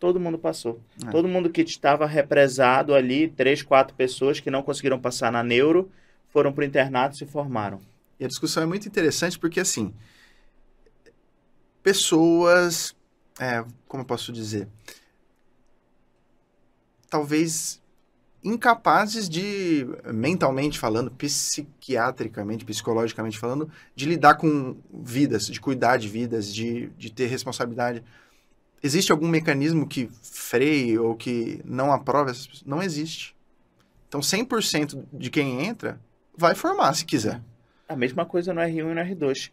todo 0.00 0.18
mundo 0.18 0.38
passou. 0.38 0.80
É. 1.06 1.10
Todo 1.10 1.28
mundo 1.28 1.50
que 1.50 1.60
estava 1.60 2.06
represado 2.06 2.94
ali, 2.94 3.28
três, 3.28 3.62
quatro 3.62 3.94
pessoas 3.94 4.40
que 4.40 4.50
não 4.50 4.62
conseguiram 4.62 4.98
passar 4.98 5.30
na 5.30 5.42
neuro, 5.42 5.90
foram 6.30 6.54
para 6.54 6.62
o 6.62 6.64
internato 6.64 7.16
e 7.16 7.18
se 7.18 7.26
formaram. 7.26 7.82
E 8.18 8.24
a 8.24 8.28
discussão 8.28 8.62
é 8.62 8.66
muito 8.66 8.88
interessante 8.88 9.38
porque, 9.38 9.60
assim, 9.60 9.92
pessoas, 11.82 12.96
é, 13.38 13.62
como 13.86 14.04
eu 14.04 14.06
posso 14.06 14.32
dizer, 14.32 14.66
talvez 17.12 17.78
incapazes 18.42 19.28
de, 19.28 19.86
mentalmente 20.06 20.78
falando, 20.78 21.10
psiquiatricamente, 21.10 22.64
psicologicamente 22.64 23.38
falando, 23.38 23.70
de 23.94 24.06
lidar 24.06 24.36
com 24.36 24.76
vidas, 24.90 25.46
de 25.46 25.60
cuidar 25.60 25.98
de 25.98 26.08
vidas, 26.08 26.52
de, 26.52 26.88
de 26.96 27.12
ter 27.12 27.26
responsabilidade 27.26 28.02
Existe 28.82 29.12
algum 29.12 29.28
mecanismo 29.28 29.86
que 29.86 30.10
freie 30.22 30.98
ou 30.98 31.14
que 31.14 31.60
não 31.64 31.92
aprove 31.92 32.32
essas 32.32 32.48
pessoas? 32.48 32.66
Não 32.66 32.82
existe. 32.82 33.36
Então, 34.08 34.20
100% 34.20 35.04
de 35.12 35.30
quem 35.30 35.64
entra 35.64 36.00
vai 36.36 36.56
formar, 36.56 36.92
se 36.94 37.04
quiser. 37.04 37.40
A 37.88 37.94
mesma 37.94 38.26
coisa 38.26 38.52
no 38.52 38.60
R1 38.60 38.78
e 38.78 38.82
no 38.82 39.00
R2. 39.00 39.52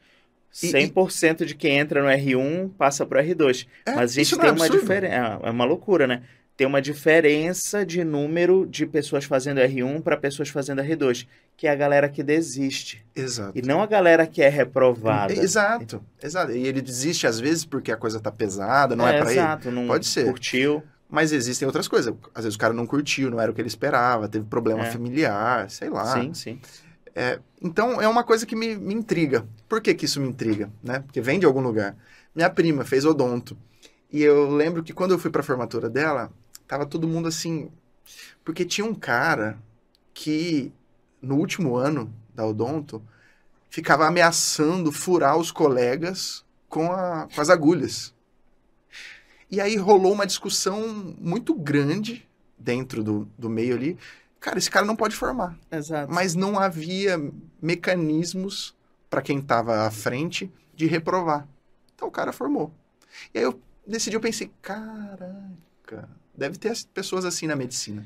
100% 0.52 1.42
e, 1.42 1.46
de 1.46 1.54
quem 1.54 1.78
entra 1.78 2.02
no 2.02 2.10
R1 2.10 2.72
passa 2.76 3.06
para 3.06 3.22
o 3.22 3.24
R2. 3.24 3.68
É, 3.86 3.94
Mas 3.94 4.12
a 4.12 4.16
gente 4.16 4.36
tem 4.36 4.50
é 4.50 4.52
uma 4.52 4.68
diferença. 4.68 5.40
É 5.44 5.52
uma 5.52 5.66
loucura, 5.66 6.08
né? 6.08 6.24
Tem 6.60 6.68
uma 6.68 6.82
diferença 6.82 7.86
de 7.86 8.04
número 8.04 8.68
de 8.68 8.86
pessoas 8.86 9.24
fazendo 9.24 9.62
R1 9.62 10.02
para 10.02 10.18
pessoas 10.18 10.50
fazendo 10.50 10.82
R2, 10.82 11.26
que 11.56 11.66
é 11.66 11.72
a 11.72 11.76
galera 11.76 12.10
que 12.10 12.22
desiste. 12.22 13.02
Exato. 13.16 13.58
E 13.58 13.62
não 13.62 13.82
a 13.82 13.86
galera 13.86 14.28
que 14.28 14.42
é 14.42 14.50
reprovada. 14.50 15.32
Exato, 15.32 16.04
exato. 16.22 16.52
E 16.52 16.68
ele 16.68 16.82
desiste 16.82 17.26
às 17.26 17.40
vezes 17.40 17.64
porque 17.64 17.94
a 17.94 17.96
coisa 17.96 18.20
tá 18.20 18.30
pesada, 18.30 18.94
não 18.94 19.08
é, 19.08 19.16
é 19.16 19.20
para 19.22 19.32
ele. 19.32 19.40
Exato, 19.40 19.72
não 19.72 19.88
Pode 19.88 20.06
ser. 20.06 20.26
curtiu. 20.26 20.84
Mas 21.10 21.32
existem 21.32 21.66
outras 21.66 21.88
coisas. 21.88 22.14
Às 22.36 22.44
vezes 22.44 22.58
o 22.58 22.60
cara 22.60 22.74
não 22.74 22.86
curtiu, 22.86 23.32
não 23.32 23.40
era 23.40 23.50
o 23.50 23.56
que 23.56 23.62
ele 23.62 23.70
esperava, 23.70 24.28
teve 24.28 24.44
problema 24.44 24.86
é. 24.86 24.92
familiar, 24.92 25.70
sei 25.70 25.90
lá. 25.90 26.22
Sim, 26.22 26.34
sim. 26.34 26.60
É, 27.16 27.40
então 27.62 28.02
é 28.02 28.08
uma 28.10 28.26
coisa 28.26 28.46
que 28.46 28.54
me, 28.58 28.76
me 28.76 28.94
intriga. 28.94 29.46
Por 29.70 29.80
que, 29.80 29.94
que 29.94 30.04
isso 30.04 30.20
me 30.20 30.28
intriga? 30.28 30.70
Né? 30.84 31.00
Porque 31.00 31.22
vem 31.22 31.40
de 31.40 31.46
algum 31.46 31.62
lugar. 31.62 31.96
Minha 32.36 32.50
prima 32.50 32.84
fez 32.84 33.06
odonto. 33.06 33.58
E 34.12 34.22
eu 34.22 34.50
lembro 34.50 34.84
que 34.84 34.92
quando 34.92 35.12
eu 35.12 35.20
fui 35.20 35.32
para 35.32 35.40
a 35.42 35.44
formatura 35.44 35.90
dela, 35.90 36.32
tava 36.70 36.86
todo 36.86 37.08
mundo 37.08 37.28
assim. 37.28 37.70
Porque 38.46 38.64
tinha 38.64 38.86
um 38.86 38.94
cara 38.94 39.58
que, 40.14 40.72
no 41.22 41.36
último 41.36 41.76
ano 41.76 42.14
da 42.34 42.46
Odonto, 42.46 43.04
ficava 43.70 44.08
ameaçando 44.08 44.92
furar 44.92 45.36
os 45.36 45.52
colegas 45.52 46.46
com, 46.70 46.92
a, 46.92 47.28
com 47.34 47.42
as 47.42 47.50
agulhas. 47.50 48.14
E 49.52 49.60
aí 49.60 49.76
rolou 49.76 50.14
uma 50.14 50.28
discussão 50.28 51.16
muito 51.20 51.56
grande 51.56 52.28
dentro 52.58 53.04
do, 53.04 53.28
do 53.38 53.50
meio 53.50 53.76
ali. 53.76 53.98
Cara, 54.40 54.60
esse 54.60 54.70
cara 54.70 54.86
não 54.86 54.96
pode 54.96 55.16
formar. 55.16 55.58
Exato. 55.72 56.14
Mas 56.14 56.36
não 56.36 56.60
havia 56.60 57.20
mecanismos 57.60 58.76
para 59.10 59.24
quem 59.24 59.40
estava 59.40 59.88
à 59.88 59.92
frente 59.92 60.52
de 60.76 60.86
reprovar. 60.86 61.48
Então 61.96 62.08
o 62.08 62.12
cara 62.12 62.32
formou. 62.32 62.72
E 63.34 63.40
aí 63.40 63.44
eu 63.44 63.60
decidi, 63.88 64.16
eu 64.16 64.22
pensei, 64.22 64.52
caraca, 64.62 66.08
Deve 66.40 66.58
ter 66.58 66.74
pessoas 66.94 67.26
assim 67.26 67.46
na 67.46 67.56
medicina. 67.56 68.06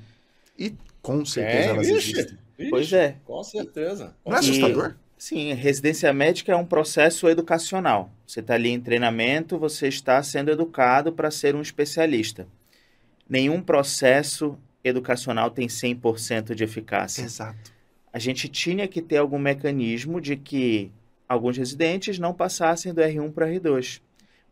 E 0.57 0.73
com 1.01 1.23
certeza 1.23 1.69
elas 1.69 1.88
vixe, 1.88 2.11
existem. 2.11 2.38
vixe, 2.57 2.69
Pois 2.69 2.93
é. 2.93 3.15
Com 3.26 3.43
certeza. 3.43 4.15
Não 4.26 4.35
é 4.35 4.39
assustador? 4.39 4.95
Sim, 5.18 5.53
residência 5.53 6.11
médica 6.11 6.51
é 6.51 6.55
um 6.55 6.65
processo 6.65 7.30
educacional. 7.30 8.11
Você 8.27 8.39
está 8.41 8.55
ali 8.55 8.69
em 8.69 8.81
treinamento, 8.81 9.57
você 9.57 9.88
está 9.88 10.22
sendo 10.22 10.51
educado 10.51 11.14
para 11.14 11.31
ser 11.31 11.55
um 11.55 11.61
especialista. 11.61 12.47
Nenhum 13.30 13.61
processo 13.61 14.57
educacional 14.84 15.49
tem 15.49 15.68
100% 15.68 16.53
de 16.53 16.64
eficácia. 16.64 17.23
Exato. 17.23 17.72
A 18.11 18.19
gente 18.19 18.49
tinha 18.49 18.88
que 18.88 19.01
ter 19.01 19.18
algum 19.18 19.39
mecanismo 19.39 20.19
de 20.19 20.35
que 20.35 20.91
alguns 21.27 21.57
residentes 21.57 22.19
não 22.19 22.34
passassem 22.34 22.93
do 22.93 23.01
R1 23.01 23.31
para 23.31 23.47
o 23.47 23.49
R2. 23.49 24.01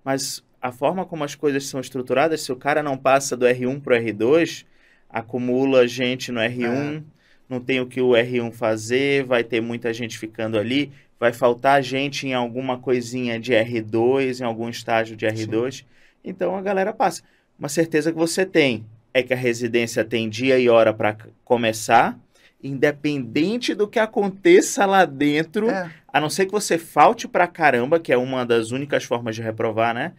Mas 0.03 0.43
a 0.61 0.71
forma 0.71 1.05
como 1.05 1.23
as 1.23 1.33
coisas 1.35 1.65
são 1.65 1.79
estruturadas, 1.79 2.41
se 2.41 2.51
o 2.51 2.55
cara 2.55 2.83
não 2.83 2.97
passa 2.97 3.35
do 3.35 3.45
R1 3.45 3.81
para 3.81 3.97
o 3.97 3.99
R2, 3.99 4.65
acumula 5.09 5.87
gente 5.87 6.31
no 6.31 6.39
R1, 6.39 7.03
não 7.49 7.59
tem 7.59 7.79
o 7.81 7.85
que 7.87 7.99
o 7.99 8.11
R1 8.11 8.51
fazer, 8.53 9.23
vai 9.25 9.43
ter 9.43 9.59
muita 9.61 9.93
gente 9.93 10.17
ficando 10.17 10.57
ali, 10.57 10.91
vai 11.19 11.33
faltar 11.33 11.81
gente 11.83 12.27
em 12.27 12.33
alguma 12.33 12.77
coisinha 12.77 13.39
de 13.39 13.53
R2, 13.53 14.39
em 14.39 14.43
algum 14.43 14.69
estágio 14.69 15.15
de 15.15 15.25
R2. 15.25 15.83
Então 16.23 16.55
a 16.55 16.61
galera 16.61 16.93
passa. 16.93 17.23
Uma 17.59 17.69
certeza 17.69 18.11
que 18.11 18.17
você 18.17 18.45
tem 18.45 18.85
é 19.13 19.21
que 19.21 19.33
a 19.33 19.37
residência 19.37 20.05
tem 20.05 20.29
dia 20.29 20.57
e 20.57 20.69
hora 20.69 20.93
para 20.93 21.17
começar, 21.43 22.17
independente 22.63 23.73
do 23.75 23.87
que 23.87 23.99
aconteça 23.99 24.85
lá 24.85 25.03
dentro, 25.05 25.69
É. 25.69 25.91
a 26.07 26.19
não 26.21 26.29
ser 26.29 26.45
que 26.45 26.51
você 26.51 26.77
falte 26.77 27.27
pra 27.27 27.47
caramba, 27.47 27.99
que 27.99 28.13
é 28.13 28.17
uma 28.17 28.45
das 28.45 28.71
únicas 28.71 29.03
formas 29.03 29.35
de 29.35 29.41
reprovar, 29.41 29.93
né? 29.93 30.13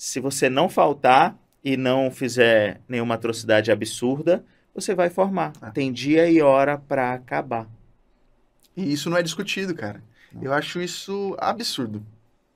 Se 0.00 0.18
você 0.18 0.48
não 0.48 0.66
faltar 0.70 1.38
e 1.62 1.76
não 1.76 2.10
fizer 2.10 2.80
nenhuma 2.88 3.16
atrocidade 3.16 3.70
absurda, 3.70 4.42
você 4.74 4.94
vai 4.94 5.10
formar. 5.10 5.52
Ah. 5.60 5.70
Tem 5.72 5.92
dia 5.92 6.26
e 6.26 6.40
hora 6.40 6.78
pra 6.78 7.12
acabar. 7.12 7.68
E 8.74 8.90
isso 8.90 9.10
não 9.10 9.18
é 9.18 9.22
discutido, 9.22 9.74
cara. 9.74 10.02
Eu 10.40 10.54
acho 10.54 10.80
isso 10.80 11.36
absurdo. 11.38 12.02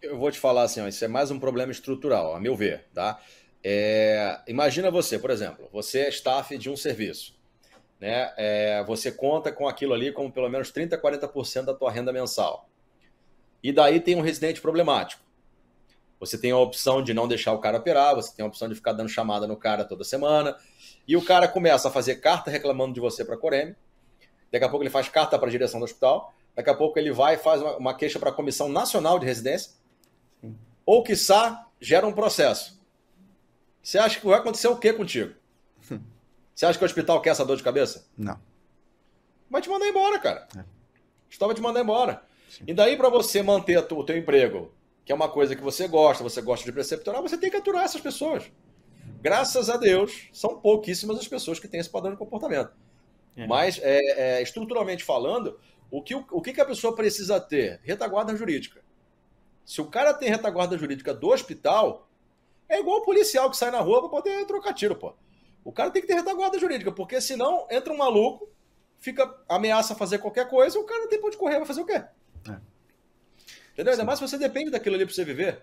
Eu 0.01 0.17
vou 0.17 0.31
te 0.31 0.39
falar 0.39 0.63
assim, 0.63 0.81
ó, 0.81 0.89
isso 0.89 1.05
é 1.05 1.09
mais 1.09 1.31
um 1.31 1.39
problema 1.39 1.71
estrutural, 1.71 2.35
a 2.35 2.41
meu 2.41 2.57
ver, 2.57 2.87
tá? 2.95 3.21
É, 3.63 4.41
imagina 4.49 4.91
você, 4.91 5.19
por 5.19 5.29
exemplo, 5.29 5.69
você 5.71 5.99
é 5.99 6.09
staff 6.09 6.57
de 6.57 6.71
um 6.71 6.77
serviço, 6.79 7.37
né? 8.01 8.33
É, 8.39 8.83
você 8.85 9.13
conta 9.13 9.53
com 9.53 9.69
aquilo 9.69 9.93
ali 9.93 10.13
como 10.13 10.33
pelo 10.33 10.49
menos 10.49 10.71
30, 10.71 10.97
40% 10.97 11.65
da 11.67 11.75
tua 11.75 11.91
renda 11.91 12.11
mensal. 12.11 12.71
E 13.63 13.71
daí 13.71 14.01
tem 14.01 14.17
um 14.17 14.23
residente 14.23 14.63
problemático. 14.63 15.24
Você 16.25 16.39
tem 16.39 16.51
a 16.51 16.59
opção 16.59 17.03
de 17.03 17.13
não 17.13 17.29
deixar 17.29 17.53
o 17.53 17.59
cara 17.59 17.79
operar, 17.79 18.15
você 18.15 18.35
tem 18.35 18.45
a 18.45 18.49
opção 18.49 18.69
de 18.69 18.75
ficar 18.75 18.93
dando 18.93 19.09
chamada 19.09 19.47
no 19.47 19.57
cara 19.57 19.85
toda 19.85 20.05
semana, 20.05 20.57
e 21.07 21.17
o 21.17 21.25
cara 21.25 21.47
começa 21.47 21.89
a 21.89 21.91
fazer 21.91 22.17
carta 22.17 22.51
reclamando 22.51 22.95
de 22.95 23.01
você 23.01 23.25
para 23.25 23.35
a 23.35 23.39
Coreme, 23.39 23.77
daqui 24.51 24.65
a 24.65 24.69
pouco 24.69 24.83
ele 24.83 24.91
faz 24.91 25.09
carta 25.09 25.39
para 25.39 25.49
a 25.49 25.51
direção 25.51 25.81
do 25.81 25.85
hospital, 25.85 26.33
daqui 26.55 26.71
a 26.71 26.75
pouco 26.75 26.99
ele 26.99 27.13
vai 27.13 27.35
e 27.35 27.39
faz 27.39 27.61
uma, 27.61 27.77
uma 27.77 27.95
queixa 27.95 28.19
para 28.19 28.31
a 28.31 28.33
Comissão 28.33 28.69
Nacional 28.69 29.19
de 29.19 29.27
Residência, 29.27 29.73
ou, 30.87 31.03
quiçá, 31.03 31.67
gera 31.81 32.07
um 32.07 32.13
processo. 32.13 32.81
Você 33.83 33.99
acha 33.99 34.21
que 34.21 34.27
vai 34.27 34.39
acontecer 34.39 34.69
o 34.69 34.77
que 34.77 34.93
contigo? 34.93 35.35
Você 36.55 36.67
acha 36.67 36.79
que 36.79 36.85
o 36.85 36.87
hospital 36.87 37.21
quer 37.21 37.31
essa 37.31 37.45
dor 37.45 37.57
de 37.57 37.63
cabeça? 37.63 38.07
Não. 38.17 38.39
Vai 39.51 39.61
te 39.61 39.69
mandar 39.69 39.87
embora, 39.87 40.19
cara. 40.19 40.49
É. 40.57 40.61
O 40.61 41.29
hospital 41.29 41.49
vai 41.49 41.55
te 41.55 41.63
mandar 41.63 41.81
embora. 41.81 42.23
Sim. 42.49 42.65
E 42.67 42.75
daí, 42.75 42.97
para 42.97 43.09
você 43.09 43.43
manter 43.43 43.79
o 43.93 44.05
teu 44.05 44.17
emprego, 44.17 44.73
que 45.05 45.13
é 45.13 45.15
uma 45.15 45.29
coisa 45.29 45.55
que 45.55 45.63
você 45.63 45.87
gosta, 45.87 46.25
você 46.25 46.41
gosta 46.41 46.65
de 46.65 46.73
preceptorar, 46.73 47.21
você 47.21 47.37
tem 47.37 47.51
que 47.51 47.57
aturar 47.57 47.85
essas 47.85 48.01
pessoas. 48.01 48.51
Graças 49.21 49.69
a 49.69 49.77
Deus, 49.77 50.29
são 50.33 50.59
pouquíssimas 50.59 51.19
as 51.19 51.29
pessoas 51.29 51.59
que 51.59 51.69
têm 51.69 51.81
esse 51.81 51.91
padrão 51.91 52.13
de 52.13 52.19
comportamento. 52.19 52.73
É. 53.37 53.47
Mas, 53.47 53.79
é, 53.83 54.39
é, 54.39 54.43
estruturalmente 54.43 55.05
falando, 55.05 55.59
o 55.91 56.03
que, 56.03 56.15
o, 56.15 56.41
que 56.41 56.53
que 56.53 56.61
a 56.61 56.65
pessoa 56.65 56.95
precisa 56.95 57.41
ter? 57.41 57.81
Retaguarda 57.83 58.35
jurídica. 58.35 58.83
Se 59.65 59.81
o 59.81 59.87
cara 59.87 60.15
tem 60.15 60.29
retaguarda 60.29 60.77
jurídica 60.77 61.13
do 61.13 61.29
hospital, 61.29 62.09
é 62.69 62.81
igual 62.81 62.99
o 62.99 63.05
policial 63.05 63.51
que 63.51 63.57
sai 63.57 63.71
na 63.71 63.81
rua 63.81 64.01
para 64.01 64.11
poder 64.11 64.47
trocar 64.47 64.73
tiro, 64.73 64.97
pô. 64.97 65.15
O 65.65 65.73
cara 65.73 65.91
tem 65.91 66.03
que 66.03 66.09
ter 66.09 66.15
retaguarda 66.15 66.59
jurídica, 66.59 66.93
porque 66.93 67.21
senão 67.21 67.67
entra 67.71 67.93
um 67.93 67.97
maluco, 67.97 68.49
fica 68.99 69.35
ameaça 69.49 69.95
fazer 69.95 70.19
qualquer 70.19 70.49
coisa, 70.49 70.79
o 70.79 70.85
cara 70.85 71.01
não 71.01 71.09
tem 71.09 71.19
pra 71.19 71.29
onde 71.29 71.37
correr, 71.37 71.57
vai 71.57 71.67
fazer 71.67 71.81
o 71.81 71.87
quê? 71.87 72.05
É. 72.49 72.61
Entendeu? 73.75 73.93
Ainda 73.93 74.03
Sim. 74.03 74.07
mais 74.07 74.19
se 74.19 74.27
você 74.29 74.39
depende 74.39 74.71
daquilo 74.71 74.95
ali 74.97 75.05
pra 75.05 75.15
você 75.15 75.25
viver. 75.25 75.63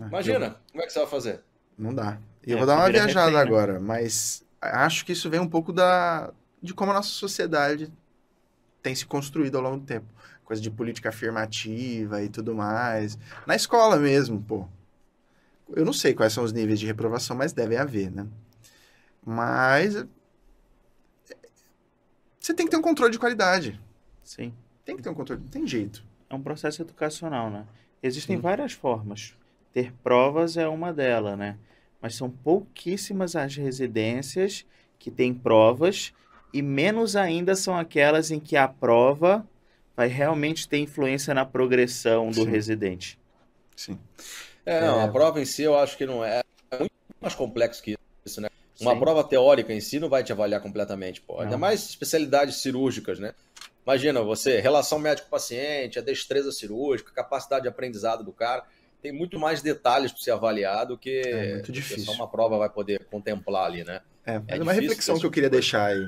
É, 0.00 0.04
Imagina, 0.06 0.56
como 0.70 0.82
é 0.82 0.86
que 0.86 0.92
você 0.92 0.98
vai 1.00 1.08
fazer? 1.08 1.34
eu- 1.36 1.42
não 1.78 1.94
dá. 1.94 2.18
E 2.46 2.50
eu 2.52 2.56
É, 2.56 2.58
vou 2.58 2.66
dar 2.66 2.76
uma 2.76 2.90
viajada 2.90 3.30
refém, 3.30 3.32
né? 3.34 3.40
agora, 3.40 3.80
mas 3.80 4.44
acho 4.60 5.04
que 5.06 5.12
isso 5.12 5.30
vem 5.30 5.40
um 5.40 5.48
pouco 5.48 5.72
da 5.72 6.32
de 6.62 6.74
como 6.74 6.92
a 6.92 6.94
nossa 6.94 7.08
sociedade 7.08 7.92
tem 8.82 8.94
se 8.94 9.06
construído 9.06 9.56
ao 9.56 9.62
longo 9.62 9.78
do 9.78 9.86
tempo. 9.86 10.06
Coisa 10.44 10.60
de 10.62 10.70
política 10.70 11.08
afirmativa 11.08 12.22
e 12.22 12.28
tudo 12.28 12.54
mais. 12.54 13.18
Na 13.46 13.56
escola 13.56 13.96
mesmo, 13.96 14.42
pô. 14.42 14.68
Eu 15.74 15.84
não 15.84 15.92
sei 15.92 16.14
quais 16.14 16.32
são 16.32 16.44
os 16.44 16.52
níveis 16.52 16.78
de 16.78 16.86
reprovação, 16.86 17.36
mas 17.36 17.52
deve 17.52 17.76
haver, 17.76 18.10
né? 18.10 18.26
Mas 19.24 19.96
é, 19.96 20.06
você 22.38 22.52
tem 22.54 22.66
que 22.66 22.70
ter 22.70 22.76
um 22.76 22.82
controle 22.82 23.12
de 23.12 23.18
qualidade. 23.18 23.80
Sim. 24.22 24.52
Tem 24.84 24.96
que 24.96 25.02
ter 25.02 25.08
um 25.10 25.14
controle, 25.14 25.40
não 25.42 25.48
tem 25.48 25.66
jeito. 25.66 26.04
É 26.32 26.34
um 26.34 26.42
processo 26.42 26.80
educacional, 26.80 27.50
né? 27.50 27.66
Existem 28.02 28.36
Sim. 28.36 28.42
várias 28.42 28.72
formas. 28.72 29.34
Ter 29.70 29.92
provas 30.02 30.56
é 30.56 30.66
uma 30.66 30.90
delas, 30.90 31.38
né? 31.38 31.58
Mas 32.00 32.14
são 32.14 32.30
pouquíssimas 32.30 33.36
as 33.36 33.54
residências 33.54 34.64
que 34.98 35.10
têm 35.10 35.34
provas 35.34 36.14
e 36.52 36.62
menos 36.62 37.16
ainda 37.16 37.54
são 37.54 37.76
aquelas 37.76 38.30
em 38.30 38.40
que 38.40 38.56
a 38.56 38.66
prova 38.66 39.46
vai 39.94 40.08
realmente 40.08 40.66
ter 40.66 40.78
influência 40.78 41.34
na 41.34 41.44
progressão 41.44 42.30
do 42.30 42.44
Sim. 42.44 42.50
residente. 42.50 43.18
Sim. 43.76 43.98
É, 44.64 44.80
não, 44.80 45.04
a 45.04 45.08
prova 45.08 45.38
em 45.38 45.44
si 45.44 45.62
eu 45.62 45.78
acho 45.78 45.98
que 45.98 46.06
não 46.06 46.24
é, 46.24 46.40
é 46.70 46.78
muito 46.78 46.92
mais 47.20 47.34
complexo 47.34 47.82
que 47.82 47.96
isso, 48.24 48.40
né? 48.40 48.48
Uma 48.80 48.94
Sim. 48.94 49.00
prova 49.00 49.22
teórica 49.22 49.72
em 49.72 49.80
si 49.80 50.00
não 50.00 50.08
vai 50.08 50.24
te 50.24 50.32
avaliar 50.32 50.62
completamente, 50.62 51.20
pô. 51.20 51.40
Ainda 51.40 51.58
mais 51.58 51.90
especialidades 51.90 52.56
cirúrgicas, 52.56 53.18
né? 53.18 53.34
Imagina 53.84 54.22
você, 54.22 54.60
relação 54.60 54.98
médico-paciente, 54.98 55.98
a 55.98 56.02
destreza 56.02 56.52
cirúrgica, 56.52 57.10
capacidade 57.12 57.62
de 57.62 57.68
aprendizado 57.68 58.22
do 58.22 58.32
cara. 58.32 58.64
Tem 59.00 59.10
muito 59.10 59.38
mais 59.38 59.60
detalhes 59.60 60.12
para 60.12 60.22
ser 60.22 60.30
avaliado 60.30 60.94
do 60.94 60.98
que, 60.98 61.20
É 61.20 61.54
muito 61.54 61.72
difícil. 61.72 62.04
só 62.04 62.12
uma 62.12 62.28
prova 62.28 62.56
vai 62.58 62.70
poder 62.70 63.04
contemplar 63.06 63.66
ali, 63.66 63.82
né? 63.82 64.00
É, 64.24 64.38
mas 64.38 64.60
É 64.60 64.62
uma 64.62 64.72
reflexão 64.72 65.18
que 65.18 65.26
eu 65.26 65.30
queria 65.30 65.50
deixar 65.50 65.86
aí. 65.86 66.06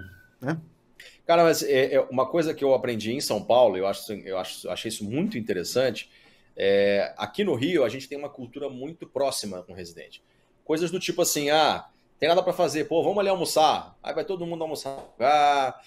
Cara, 1.27 1.43
mas 1.43 1.63
é, 1.63 1.95
é 1.95 2.01
uma 2.03 2.27
coisa 2.27 2.55
que 2.55 2.63
eu 2.63 2.73
aprendi 2.75 3.13
em 3.13 3.21
São 3.21 3.43
Paulo, 3.43 3.77
eu 3.77 3.87
acho, 3.87 4.13
eu 4.13 4.39
acho, 4.39 4.69
achei 4.71 4.89
isso 4.89 5.05
muito 5.05 5.37
interessante. 5.39 6.09
é, 6.57 7.13
aqui 7.17 7.43
no 7.43 7.55
Rio, 7.57 7.83
a 7.83 7.89
gente 7.89 8.09
tem 8.09 8.17
uma 8.17 8.29
cultura 8.29 8.69
muito 8.69 9.07
próxima 9.09 9.63
com 9.63 9.73
o 9.73 9.75
residente. 9.75 10.23
Coisas 10.65 10.91
do 10.91 11.01
tipo 11.01 11.21
assim, 11.23 11.51
ah, 11.51 11.87
tem 12.21 12.29
nada 12.29 12.43
para 12.43 12.53
fazer, 12.53 12.85
pô, 12.85 13.03
vamos 13.03 13.19
ali 13.19 13.29
almoçar. 13.29 13.99
Aí 14.03 14.15
vai 14.15 14.25
todo 14.25 14.47
mundo 14.47 14.63
almoçar. 14.63 14.97
Ah, 15.19 15.81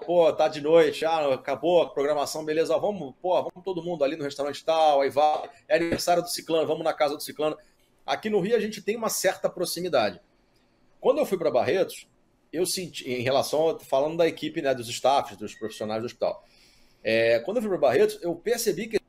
pô, 0.00 0.32
tá 0.32 0.48
de 0.48 0.60
noite, 0.60 1.04
ah, 1.04 1.34
acabou 1.34 1.82
a 1.82 1.90
programação, 1.90 2.44
beleza, 2.44 2.76
vamos, 2.78 3.14
pô, 3.20 3.34
vamos 3.34 3.64
todo 3.64 3.82
mundo 3.82 4.02
ali 4.02 4.16
no 4.16 4.24
restaurante 4.24 4.64
tal, 4.64 5.02
aí 5.02 5.10
vai, 5.10 5.50
é 5.68 5.76
aniversário 5.76 6.22
do 6.22 6.28
ciclano, 6.28 6.66
vamos 6.66 6.84
na 6.84 6.92
casa 6.92 7.16
do 7.16 7.22
ciclano. 7.22 7.56
Aqui 8.04 8.28
no 8.28 8.40
Rio 8.40 8.56
a 8.56 8.60
gente 8.60 8.82
tem 8.82 8.96
uma 8.96 9.08
certa 9.08 9.48
proximidade. 9.48 10.20
Quando 11.00 11.18
eu 11.18 11.26
fui 11.26 11.38
para 11.38 11.50
Barretos, 11.50 12.08
eu 12.52 12.66
senti, 12.66 13.08
em 13.08 13.22
relação, 13.22 13.78
falando 13.78 14.16
da 14.16 14.26
equipe, 14.26 14.60
né, 14.62 14.74
dos 14.74 14.88
staffs, 14.88 15.36
dos 15.36 15.54
profissionais 15.54 16.02
do 16.02 16.06
hospital, 16.06 16.44
é, 17.02 17.38
quando 17.40 17.58
eu 17.58 17.62
fui 17.62 17.70
para 17.70 17.78
Barretos, 17.78 18.18
eu 18.22 18.34
percebi 18.34 18.88
que. 18.88 19.00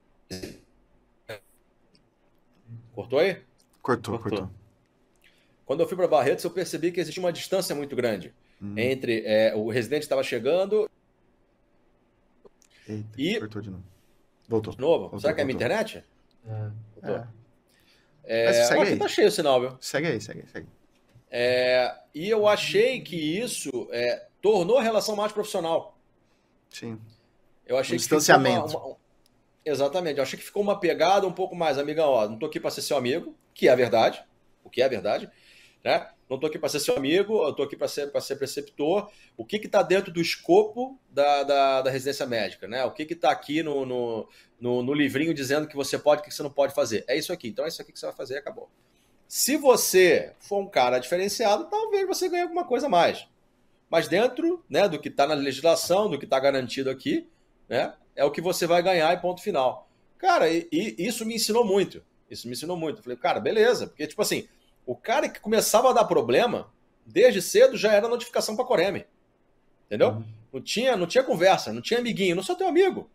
Cortou 2.94 3.20
aí? 3.20 3.42
Cortou, 3.82 4.18
Cortou. 4.18 4.40
cortou. 4.40 4.50
Quando 5.66 5.80
eu 5.80 5.88
fui 5.88 5.98
para 5.98 6.08
Barretos, 6.08 6.44
eu 6.44 6.52
percebi 6.52 6.92
que 6.92 7.00
existia 7.00 7.24
uma 7.24 7.34
distância 7.34 7.74
muito 7.74 7.96
grande 7.96 8.34
Hum, 8.64 8.76
entre 8.78 9.24
é, 9.26 9.54
o 9.56 9.70
residente 9.70 10.04
estava 10.04 10.24
chegando 10.24 10.90
eita, 12.88 13.10
e- 13.18 13.40
cortou 13.40 13.62
de 13.62 13.70
novo. 13.70 13.84
Voltou. 14.48 14.74
de 14.74 14.80
novo. 14.80 15.00
Voltou, 15.04 15.20
Será 15.20 15.34
que 15.34 15.42
é 15.42 15.44
a 15.44 15.46
minha 15.46 15.56
internet? 15.56 16.04
Voltou. 16.96 17.16
É. 17.16 17.28
É, 18.26 18.46
Mas 18.46 18.68
segue 18.68 18.82
aí. 18.84 18.98
tá 18.98 19.08
cheio 19.08 19.28
o 19.28 19.32
sinal, 19.32 19.60
viu? 19.60 19.78
Segue 19.82 20.08
aí, 20.08 20.22
segue 20.22 20.42
aí, 20.42 20.48
segue. 20.48 20.68
É, 21.30 21.94
e 22.14 22.30
eu 22.30 22.48
achei 22.48 23.02
que 23.02 23.16
isso 23.18 23.88
é, 23.92 24.28
tornou 24.42 24.78
a 24.78 24.84
relação 24.84 25.16
mais 25.16 25.32
profissional. 25.32 25.98
Sim. 26.70 27.00
Eu 27.66 27.78
achei 27.78 27.96
Um 27.96 28.00
que 28.00 28.04
ficou 28.04 28.18
distanciamento. 28.20 28.78
uma- 28.78 28.86
uma- 28.88 28.98
Exatamente, 29.66 30.18
eu 30.18 30.24
achei 30.24 30.38
que 30.38 30.44
ficou 30.46 30.62
uma 30.62 30.78
pegada 30.80 31.26
um 31.26 31.32
pouco 31.32 31.56
mais, 31.56 31.78
amigão, 31.78 32.10
ó, 32.10 32.28
não 32.28 32.38
tô 32.38 32.46
aqui 32.46 32.60
para 32.60 32.70
ser 32.70 32.82
seu 32.82 32.98
amigo, 32.98 33.34
que 33.54 33.68
é 33.70 33.72
a 33.72 33.76
verdade, 33.76 34.22
o 34.64 34.70
que 34.70 34.82
é 34.82 34.86
a 34.86 34.90
verdade, 34.90 35.30
né? 35.84 36.10
Não 36.30 36.40
tô 36.40 36.48
aqui 36.48 36.58
para 36.58 36.70
ser 36.70 36.80
seu 36.80 36.96
amigo, 36.96 37.44
eu 37.46 37.54
tô 37.54 37.64
aqui 37.64 37.76
para 37.76 37.88
ser, 37.88 38.12
ser 38.22 38.36
preceptor. 38.38 39.12
O 39.38 39.46
que 39.46 39.60
que 39.60 39.68
tá 39.68 39.82
dentro 39.84 40.12
do 40.12 40.22
escopo 40.22 41.00
da, 41.10 41.44
da, 41.44 41.82
da 41.82 41.92
residência 41.92 42.26
médica, 42.26 42.68
né? 42.68 42.84
O 42.86 42.92
que 42.92 43.06
que 43.06 43.16
tá 43.16 43.30
aqui 43.30 43.62
no, 43.62 43.86
no, 43.86 44.30
no, 44.60 44.82
no 44.84 44.94
livrinho 44.94 45.34
dizendo 45.34 45.68
que 45.68 45.76
você 45.76 45.98
pode, 45.98 46.22
o 46.22 46.24
que 46.24 46.34
você 46.34 46.42
não 46.42 46.50
pode 46.50 46.74
fazer. 46.74 47.04
É 47.08 47.18
isso 47.18 47.34
aqui, 47.34 47.50
então 47.50 47.66
é 47.66 47.68
isso 47.68 47.82
aqui 47.82 47.92
que 47.92 48.00
você 48.00 48.06
vai 48.06 48.16
fazer 48.16 48.36
e 48.36 48.38
acabou. 48.38 48.70
Se 49.28 49.58
você 49.58 50.34
for 50.40 50.60
um 50.60 50.68
cara 50.68 51.00
diferenciado, 51.00 51.66
talvez 51.66 52.08
você 52.08 52.30
ganhe 52.30 52.44
alguma 52.44 52.66
coisa 52.66 52.88
a 52.88 52.90
mais. 52.90 53.28
mas 53.90 54.08
dentro 54.08 54.64
né, 54.70 54.88
do 54.88 55.00
que 55.00 55.10
está 55.10 55.28
na 55.28 55.34
legislação, 55.34 56.10
do 56.10 56.18
que 56.18 56.26
está 56.26 56.40
garantido 56.40 56.90
aqui, 56.90 57.28
né, 57.68 57.94
é 58.16 58.24
o 58.24 58.32
que 58.32 58.42
você 58.42 58.66
vai 58.66 58.82
ganhar 58.82 59.14
e 59.14 59.22
ponto 59.22 59.42
final. 59.42 59.90
Cara, 60.18 60.50
e, 60.50 60.68
e 60.72 60.96
isso 61.00 61.26
me 61.26 61.36
ensinou 61.36 61.66
muito. 61.66 62.04
Isso 62.30 62.48
me 62.48 62.54
ensinou 62.54 62.78
muito. 62.78 63.00
Eu 63.00 63.04
falei, 63.04 63.18
cara, 63.18 63.40
beleza. 63.40 63.88
Porque, 63.88 64.08
tipo 64.08 64.22
assim, 64.22 64.48
o 64.86 64.96
cara 64.96 65.30
que 65.30 65.40
começava 65.40 65.90
a 65.90 65.94
dar 65.94 66.06
problema, 66.06 66.70
desde 67.06 67.42
cedo 67.42 67.78
já 67.78 67.94
era 67.94 68.08
notificação 68.08 68.56
para 68.56 68.66
Coreme. 68.66 69.06
Entendeu? 69.86 70.10
Uhum. 70.10 70.26
Não, 70.52 70.62
tinha, 70.62 70.96
não 70.96 71.08
tinha 71.08 71.24
conversa, 71.24 71.74
não 71.74 71.82
tinha 71.82 72.00
amiguinho, 72.00 72.36
não 72.36 72.44
sou 72.44 72.56
teu 72.56 72.68
amigo. 72.68 73.10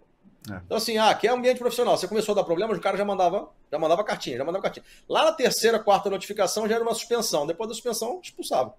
É. 0.50 0.60
Então, 0.64 0.76
assim, 0.76 0.96
ah, 0.96 1.10
aqui 1.10 1.26
é 1.26 1.30
ambiente 1.30 1.58
profissional. 1.58 1.96
Você 1.96 2.08
começou 2.08 2.32
a 2.32 2.36
dar 2.36 2.44
problemas, 2.44 2.78
o 2.78 2.80
cara 2.80 2.96
já 2.96 3.04
mandava, 3.04 3.48
já 3.70 3.78
mandava 3.78 4.02
cartinha, 4.04 4.38
já 4.38 4.44
mandava 4.44 4.62
cartinha. 4.62 4.84
Lá 5.08 5.24
na 5.24 5.32
terceira, 5.32 5.78
quarta 5.78 6.08
notificação 6.08 6.68
já 6.68 6.76
era 6.76 6.84
uma 6.84 6.94
suspensão. 6.94 7.46
Depois 7.46 7.68
da 7.68 7.74
suspensão, 7.74 8.20
expulsava. 8.22 8.74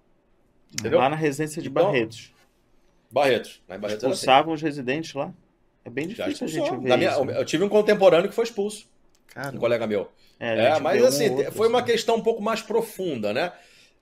Entendeu? 0.72 0.98
Lá 0.98 1.08
na 1.08 1.16
residência 1.16 1.62
de 1.62 1.68
então, 1.68 1.84
Barretos. 1.84 2.32
Barretos. 3.10 3.62
Lá 3.68 3.78
Barretos 3.78 4.04
assim. 4.04 4.12
Expulsavam 4.12 4.54
assim. 4.54 4.58
os 4.58 4.62
residentes 4.62 5.14
lá? 5.14 5.32
É 5.84 5.90
bem 5.90 6.08
difícil 6.08 6.46
a 6.46 6.50
gente 6.50 6.70
ver 6.70 6.96
minha, 6.96 7.10
Eu 7.10 7.44
tive 7.44 7.64
um 7.64 7.68
contemporâneo 7.68 8.28
que 8.28 8.34
foi 8.34 8.44
expulso. 8.44 8.88
Um 9.54 9.58
colega 9.58 9.86
meu. 9.86 10.10
É, 10.38 10.66
é 10.66 10.80
mas 10.80 11.02
assim, 11.04 11.28
um 11.28 11.36
outro, 11.36 11.52
foi 11.52 11.68
uma 11.68 11.80
assim. 11.80 11.92
questão 11.92 12.16
um 12.16 12.22
pouco 12.22 12.42
mais 12.42 12.62
profunda, 12.62 13.32
né? 13.32 13.52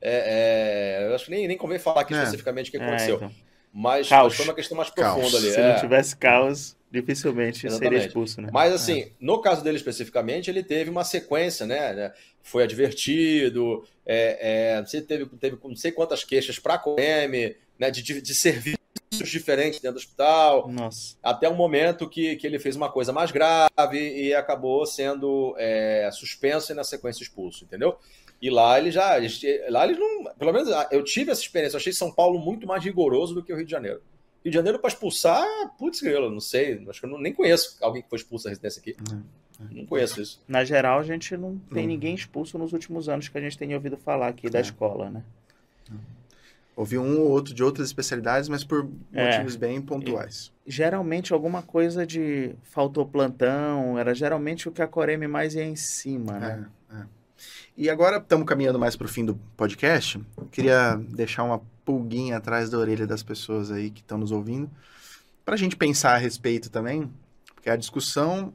É, 0.00 1.00
é, 1.00 1.08
eu 1.08 1.14
acho 1.14 1.24
que 1.24 1.30
nem, 1.30 1.48
nem 1.48 1.56
convém 1.56 1.78
falar 1.78 2.02
aqui 2.02 2.14
é. 2.14 2.18
especificamente 2.18 2.68
o 2.68 2.70
que 2.70 2.76
é, 2.76 2.82
aconteceu. 2.82 3.16
Então. 3.16 3.32
Mas, 3.72 4.08
mas, 4.08 4.34
foi 4.34 4.44
uma 4.44 4.54
questão 4.54 4.76
mais 4.76 4.90
profunda 4.90 5.30
caos. 5.30 5.34
ali. 5.34 5.50
Se 5.50 5.60
não 5.60 5.76
tivesse 5.76 6.16
caos, 6.16 6.76
dificilmente 6.90 7.66
Exatamente. 7.66 7.92
seria 7.92 8.06
expulso, 8.06 8.40
né? 8.40 8.48
Mas 8.52 8.72
assim, 8.72 9.12
no 9.20 9.40
caso 9.40 9.62
dele 9.62 9.76
especificamente, 9.76 10.50
ele 10.50 10.62
teve 10.62 10.88
uma 10.90 11.04
sequência, 11.04 11.66
né? 11.66 12.12
foi 12.42 12.62
advertido, 12.62 13.84
é, 14.06 14.76
é, 14.76 14.82
você 14.82 15.02
teve, 15.02 15.26
teve 15.38 15.58
não 15.62 15.76
sei 15.76 15.92
quantas 15.92 16.24
queixas 16.24 16.58
para 16.58 16.74
a 16.74 16.78
COEM, 16.78 17.54
né? 17.78 17.90
De, 17.90 18.02
de, 18.02 18.22
de 18.22 18.34
serviços 18.34 18.77
diferentes 19.10 19.80
dentro 19.80 19.94
do 19.94 19.98
hospital. 19.98 20.68
Nossa. 20.68 21.16
Até 21.22 21.48
um 21.48 21.54
momento 21.54 22.08
que, 22.08 22.36
que 22.36 22.46
ele 22.46 22.58
fez 22.58 22.76
uma 22.76 22.90
coisa 22.90 23.12
mais 23.12 23.30
grave 23.30 23.98
e 23.98 24.34
acabou 24.34 24.84
sendo 24.86 25.54
é, 25.58 26.08
suspenso 26.12 26.72
e 26.72 26.74
na 26.74 26.84
sequência 26.84 27.22
expulso, 27.22 27.64
entendeu? 27.64 27.98
E 28.40 28.50
lá 28.50 28.78
ele 28.78 28.90
já. 28.90 29.16
Lá 29.68 29.84
eles 29.84 29.98
não. 29.98 30.32
Pelo 30.38 30.52
menos 30.52 30.68
eu 30.90 31.02
tive 31.02 31.30
essa 31.30 31.40
experiência. 31.40 31.76
Eu 31.76 31.80
achei 31.80 31.92
São 31.92 32.12
Paulo 32.12 32.38
muito 32.38 32.66
mais 32.66 32.84
rigoroso 32.84 33.34
do 33.34 33.42
que 33.42 33.52
o 33.52 33.56
Rio 33.56 33.64
de 33.64 33.70
Janeiro. 33.70 34.00
Rio 34.44 34.52
de 34.52 34.56
Janeiro, 34.56 34.78
para 34.78 34.88
expulsar, 34.88 35.44
putz, 35.76 36.00
grilo, 36.00 36.30
não 36.30 36.40
sei. 36.40 36.84
Acho 36.88 37.00
que 37.00 37.06
eu 37.06 37.10
não, 37.10 37.18
nem 37.18 37.32
conheço 37.32 37.76
alguém 37.80 38.02
que 38.02 38.08
foi 38.08 38.18
expulso 38.18 38.44
da 38.44 38.50
residência 38.50 38.80
aqui. 38.80 38.96
Uhum. 39.10 39.22
Não 39.72 39.86
conheço 39.86 40.20
isso. 40.20 40.40
Na 40.46 40.64
geral, 40.64 41.00
a 41.00 41.02
gente 41.02 41.36
não 41.36 41.58
tem 41.72 41.82
uhum. 41.82 41.88
ninguém 41.88 42.14
expulso 42.14 42.56
nos 42.56 42.72
últimos 42.72 43.08
anos 43.08 43.28
que 43.28 43.36
a 43.36 43.40
gente 43.40 43.58
tem 43.58 43.74
ouvido 43.74 43.96
falar 43.96 44.28
aqui 44.28 44.48
da 44.48 44.58
é. 44.58 44.62
escola, 44.62 45.10
né? 45.10 45.24
Ouvi 46.78 46.96
um 46.96 47.22
ou 47.22 47.30
outro 47.30 47.52
de 47.52 47.64
outras 47.64 47.88
especialidades, 47.88 48.48
mas 48.48 48.62
por 48.62 48.88
é. 49.12 49.32
motivos 49.32 49.56
bem 49.56 49.82
pontuais. 49.82 50.52
Geralmente 50.64 51.32
alguma 51.32 51.60
coisa 51.60 52.06
de 52.06 52.54
faltou 52.62 53.04
plantão, 53.04 53.98
era 53.98 54.14
geralmente 54.14 54.68
o 54.68 54.70
que 54.70 54.80
a 54.80 54.86
Coreme 54.86 55.26
mais 55.26 55.56
ia 55.56 55.64
em 55.64 55.74
cima, 55.74 56.38
né? 56.38 56.68
É, 56.92 56.98
é. 56.98 57.04
E 57.76 57.90
agora 57.90 58.18
estamos 58.18 58.46
caminhando 58.46 58.78
mais 58.78 58.94
para 58.94 59.06
o 59.06 59.08
fim 59.08 59.24
do 59.24 59.34
podcast. 59.56 60.24
Queria 60.52 60.94
deixar 60.94 61.42
uma 61.42 61.60
pulguinha 61.84 62.36
atrás 62.36 62.70
da 62.70 62.78
orelha 62.78 63.08
das 63.08 63.24
pessoas 63.24 63.72
aí 63.72 63.90
que 63.90 64.00
estão 64.00 64.16
nos 64.16 64.30
ouvindo, 64.30 64.70
para 65.44 65.54
a 65.54 65.58
gente 65.58 65.74
pensar 65.74 66.14
a 66.14 66.18
respeito 66.18 66.70
também, 66.70 67.10
porque 67.56 67.68
a 67.68 67.74
discussão 67.74 68.54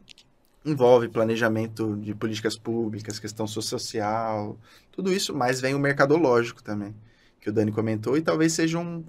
envolve 0.64 1.10
planejamento 1.10 1.98
de 1.98 2.16
políticas 2.16 2.56
públicas, 2.56 3.20
questão 3.20 3.46
social, 3.46 4.58
tudo 4.94 5.12
isso, 5.12 5.36
mas 5.36 5.60
vem 5.60 5.76
o 5.76 5.80
mercadológico 5.80 6.64
também 6.64 6.96
que 7.44 7.50
o 7.50 7.54
Dani 7.54 7.74
comentou, 7.74 8.18
e 8.18 8.22
talvez 8.22 8.54
seja 8.54 8.80
um, 8.80 9.04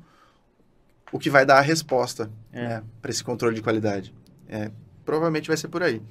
o 1.13 1.21
que 1.21 1.31
vai 1.31 1.47
dar 1.47 1.59
a 1.59 1.61
resposta 1.61 2.29
é. 2.53 2.69
né, 2.69 2.83
para 3.01 3.11
esse 3.13 3.23
controle 3.23 3.55
de 3.55 3.63
qualidade. 3.63 4.13
É, 4.49 4.73
provavelmente 5.05 5.47
vai 5.47 5.57
ser 5.57 5.69
por 5.69 5.85
aí. 5.85 6.03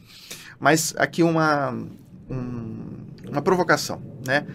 Mas 0.57 0.95
aqui 0.97 1.21
uma, 1.21 1.71
um, 2.29 2.85
uma 3.27 3.41
provocação, 3.41 4.01
né? 4.25 4.47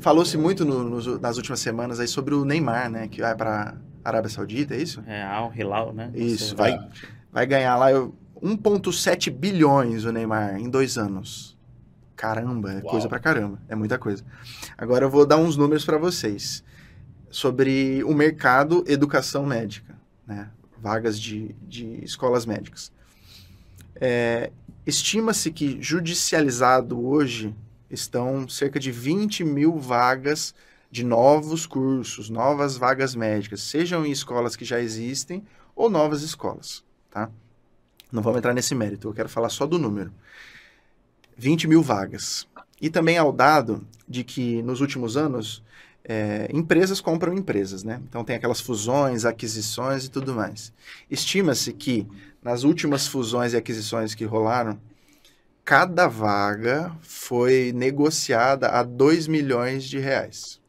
Falou-se 0.00 0.38
muito 0.38 0.64
no, 0.64 0.82
no, 0.82 1.18
nas 1.18 1.36
últimas 1.36 1.60
semanas 1.60 2.00
aí 2.00 2.08
sobre 2.08 2.34
o 2.34 2.42
Neymar, 2.42 2.90
né? 2.90 3.06
Que 3.06 3.20
vai 3.20 3.34
para 3.34 3.74
Arábia 4.02 4.30
Saudita, 4.30 4.74
é 4.74 4.80
isso? 4.80 5.04
É, 5.06 5.22
Al 5.22 5.52
Hilal, 5.54 5.92
né? 5.92 6.10
Isso, 6.14 6.56
vai, 6.56 6.78
vai 7.30 7.44
ganhar 7.44 7.76
lá 7.76 7.90
1,7 8.42 9.30
bilhões 9.30 10.06
o 10.06 10.12
Neymar 10.12 10.58
em 10.58 10.70
dois 10.70 10.96
anos. 10.96 11.58
Caramba, 12.16 12.72
é 12.72 12.76
Uau. 12.76 12.84
coisa 12.84 13.06
pra 13.06 13.18
caramba. 13.18 13.58
É 13.68 13.74
muita 13.74 13.98
coisa. 13.98 14.24
Agora 14.78 15.04
eu 15.04 15.10
vou 15.10 15.26
dar 15.26 15.36
uns 15.36 15.58
números 15.58 15.84
para 15.84 15.98
vocês 15.98 16.64
sobre 17.30 18.02
o 18.04 18.14
mercado 18.14 18.84
educação 18.86 19.46
médica, 19.46 19.96
né? 20.26 20.50
vagas 20.78 21.18
de, 21.18 21.54
de 21.62 22.04
escolas 22.04 22.44
médicas. 22.44 22.92
É, 23.96 24.50
Estima-se 24.86 25.52
que 25.52 25.80
judicializado 25.80 27.06
hoje 27.06 27.54
estão 27.90 28.48
cerca 28.48 28.80
de 28.80 28.90
20 28.90 29.44
mil 29.44 29.78
vagas 29.78 30.54
de 30.90 31.04
novos 31.04 31.66
cursos, 31.66 32.30
novas 32.30 32.76
vagas 32.76 33.14
médicas, 33.14 33.60
sejam 33.60 34.04
em 34.04 34.10
escolas 34.10 34.56
que 34.56 34.64
já 34.64 34.80
existem 34.80 35.44
ou 35.76 35.90
novas 35.90 36.22
escolas, 36.22 36.82
tá? 37.10 37.30
Não 38.10 38.22
vamos 38.22 38.38
entrar 38.38 38.54
nesse 38.54 38.74
mérito, 38.74 39.08
eu 39.08 39.14
quero 39.14 39.28
falar 39.28 39.50
só 39.50 39.66
do 39.66 39.78
número. 39.78 40.12
20 41.36 41.68
mil 41.68 41.82
vagas. 41.82 42.48
E 42.80 42.90
também 42.90 43.16
ao 43.16 43.32
dado 43.32 43.86
de 44.08 44.24
que 44.24 44.62
nos 44.62 44.80
últimos 44.80 45.16
anos 45.16 45.62
é, 46.04 46.48
empresas 46.52 47.00
compram 47.00 47.34
empresas, 47.34 47.84
né? 47.84 48.00
Então 48.08 48.24
tem 48.24 48.36
aquelas 48.36 48.60
fusões, 48.60 49.24
aquisições 49.24 50.04
e 50.04 50.10
tudo 50.10 50.34
mais. 50.34 50.72
Estima-se 51.10 51.72
que 51.72 52.06
nas 52.42 52.64
últimas 52.64 53.06
fusões 53.06 53.52
e 53.52 53.56
aquisições 53.56 54.14
que 54.14 54.24
rolaram, 54.24 54.78
cada 55.64 56.08
vaga 56.08 56.92
foi 57.02 57.72
negociada 57.74 58.68
a 58.68 58.82
2 58.82 59.26
milhões 59.26 59.84
de 59.84 59.98
reais. 59.98 60.60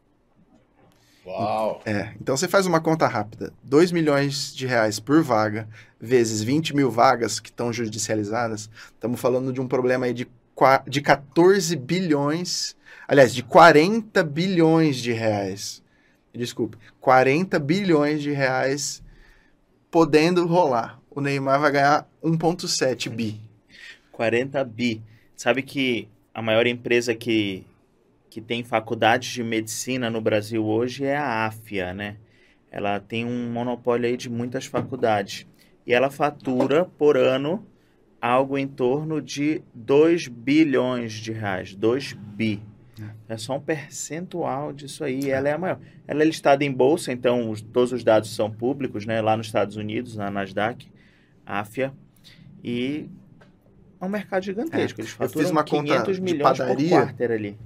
Uau! 1.25 1.81
É, 1.85 2.13
então 2.19 2.35
você 2.35 2.47
faz 2.47 2.65
uma 2.65 2.81
conta 2.81 3.07
rápida. 3.07 3.53
2 3.63 3.91
milhões 3.91 4.53
de 4.53 4.65
reais 4.65 4.99
por 4.99 5.23
vaga, 5.23 5.67
vezes 5.99 6.41
20 6.41 6.75
mil 6.75 6.91
vagas 6.91 7.39
que 7.39 7.49
estão 7.49 7.71
judicializadas, 7.71 8.69
estamos 8.93 9.19
falando 9.19 9.53
de 9.53 9.61
um 9.61 9.67
problema 9.67 10.07
aí 10.07 10.13
de, 10.13 10.27
de 10.87 11.01
14 11.01 11.75
bilhões 11.75 12.75
Aliás, 13.11 13.35
de 13.35 13.43
40 13.43 14.23
bilhões 14.23 14.95
de 14.95 15.11
reais. 15.11 15.83
Desculpe, 16.33 16.77
40 17.01 17.59
bilhões 17.59 18.21
de 18.21 18.31
reais 18.31 19.03
podendo 19.91 20.47
rolar. 20.47 20.97
O 21.09 21.19
Neymar 21.19 21.59
vai 21.59 21.73
ganhar 21.73 22.09
1,7 22.23 23.09
bi. 23.09 23.41
40 24.13 24.63
bi. 24.63 25.03
Sabe 25.35 25.61
que 25.61 26.07
a 26.33 26.41
maior 26.41 26.65
empresa 26.65 27.13
que, 27.13 27.65
que 28.29 28.39
tem 28.39 28.63
faculdades 28.63 29.27
de 29.33 29.43
medicina 29.43 30.09
no 30.09 30.21
Brasil 30.21 30.65
hoje 30.65 31.03
é 31.03 31.17
a 31.17 31.45
AFIA, 31.47 31.93
né? 31.93 32.15
Ela 32.71 32.97
tem 33.01 33.25
um 33.25 33.51
monopólio 33.51 34.07
aí 34.07 34.15
de 34.15 34.29
muitas 34.29 34.65
faculdades. 34.67 35.45
E 35.85 35.93
ela 35.93 36.09
fatura 36.09 36.85
por 36.85 37.17
ano 37.17 37.67
algo 38.21 38.57
em 38.57 38.69
torno 38.69 39.21
de 39.21 39.61
2 39.73 40.29
bilhões 40.29 41.11
de 41.11 41.33
reais. 41.33 41.75
2 41.75 42.13
bi. 42.13 42.70
É 43.31 43.37
só 43.37 43.55
um 43.55 43.61
percentual 43.61 44.73
disso 44.73 45.05
aí. 45.05 45.31
Ela 45.31 45.47
é 45.47 45.53
a 45.53 45.57
maior. 45.57 45.79
Ela 46.05 46.21
é 46.21 46.25
listada 46.25 46.65
em 46.65 46.71
bolsa, 46.71 47.13
então 47.13 47.49
os, 47.49 47.61
todos 47.61 47.93
os 47.93 48.03
dados 48.03 48.35
são 48.35 48.51
públicos, 48.51 49.05
né? 49.05 49.21
Lá 49.21 49.37
nos 49.37 49.45
Estados 49.45 49.77
Unidos, 49.77 50.17
na 50.17 50.29
Nasdaq, 50.29 50.91
AFIA. 51.45 51.93
E 52.61 53.09
é 54.01 54.03
um 54.03 54.09
mercado 54.09 54.43
gigantesco. 54.43 54.99
É. 54.99 55.03
Eles 55.03 55.13
faturam 55.13 55.31
Eu 55.33 55.43
fiz 55.43 55.49
uma 55.49 55.63
500 55.63 55.95
conta 55.95 56.21
milhões 56.21 56.51
de 56.51 56.59
padaria, 56.59 56.89
por 56.89 57.05
quarter 57.05 57.31
ali. 57.31 57.57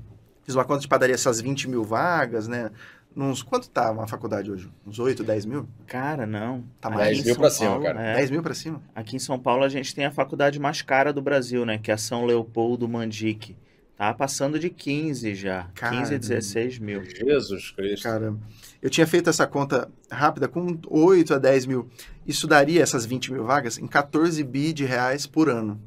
Fiz 0.44 0.54
uma 0.54 0.64
conta 0.64 0.82
de 0.82 0.88
padaria, 0.88 1.16
essas 1.16 1.42
20 1.42 1.68
mil 1.68 1.84
vagas, 1.84 2.48
né? 2.48 2.70
Nos, 3.16 3.42
quanto 3.42 3.68
tá 3.68 3.90
uma 3.90 4.06
faculdade 4.06 4.52
hoje? 4.52 4.72
Uns 4.86 5.00
8, 5.00 5.24
10 5.24 5.46
mil? 5.48 5.68
Cara, 5.88 6.28
não. 6.28 6.64
Tá 6.80 6.92
mais 6.92 7.18
10 7.18 7.26
mil 7.26 7.36
pra 7.38 7.50
cima, 7.50 7.82
cara. 7.82 8.02
É, 8.04 8.16
10 8.18 8.30
mil 8.30 8.44
pra 8.44 8.54
cima? 8.54 8.84
Aqui 8.94 9.16
em 9.16 9.20
São 9.20 9.40
Paulo 9.40 9.64
a 9.64 9.70
gente 9.70 9.96
tem 9.96 10.06
a 10.06 10.12
faculdade 10.12 10.60
mais 10.60 10.84
cara 10.84 11.12
do 11.12 11.24
Brasil, 11.24 11.66
né? 11.66 11.80
Que 11.80 11.90
é 11.90 11.96
a 11.96 11.98
São 11.98 12.24
Leopoldo 12.24 12.88
Mandique. 12.88 13.58
Tá 13.98 14.14
passando 14.14 14.60
de 14.60 14.70
15 14.70 15.36
já. 15.36 15.70
Caramba. 15.74 16.02
15 16.02 16.16
a 16.16 16.18
16 16.18 16.80
mil. 16.80 17.04
Jesus 17.06 17.72
Cristo. 17.72 18.04
Caramba. 18.04 18.40
Eu 18.82 18.90
tinha 18.90 19.08
feito 19.08 19.30
essa 19.30 19.48
conta 19.48 19.90
rápida 20.12 20.50
com 20.50 20.78
8 20.88 21.34
a 21.34 21.38
10 21.38 21.66
mil. 21.66 21.90
Isso 22.28 22.46
daria 22.46 22.84
essas 22.84 23.06
20 23.06 23.32
mil 23.32 23.46
vagas 23.46 23.78
em 23.78 23.88
14 23.88 24.44
bi 24.44 24.74
de 24.74 24.84
reais 24.84 25.26
por 25.26 25.50
ano. 25.50 25.80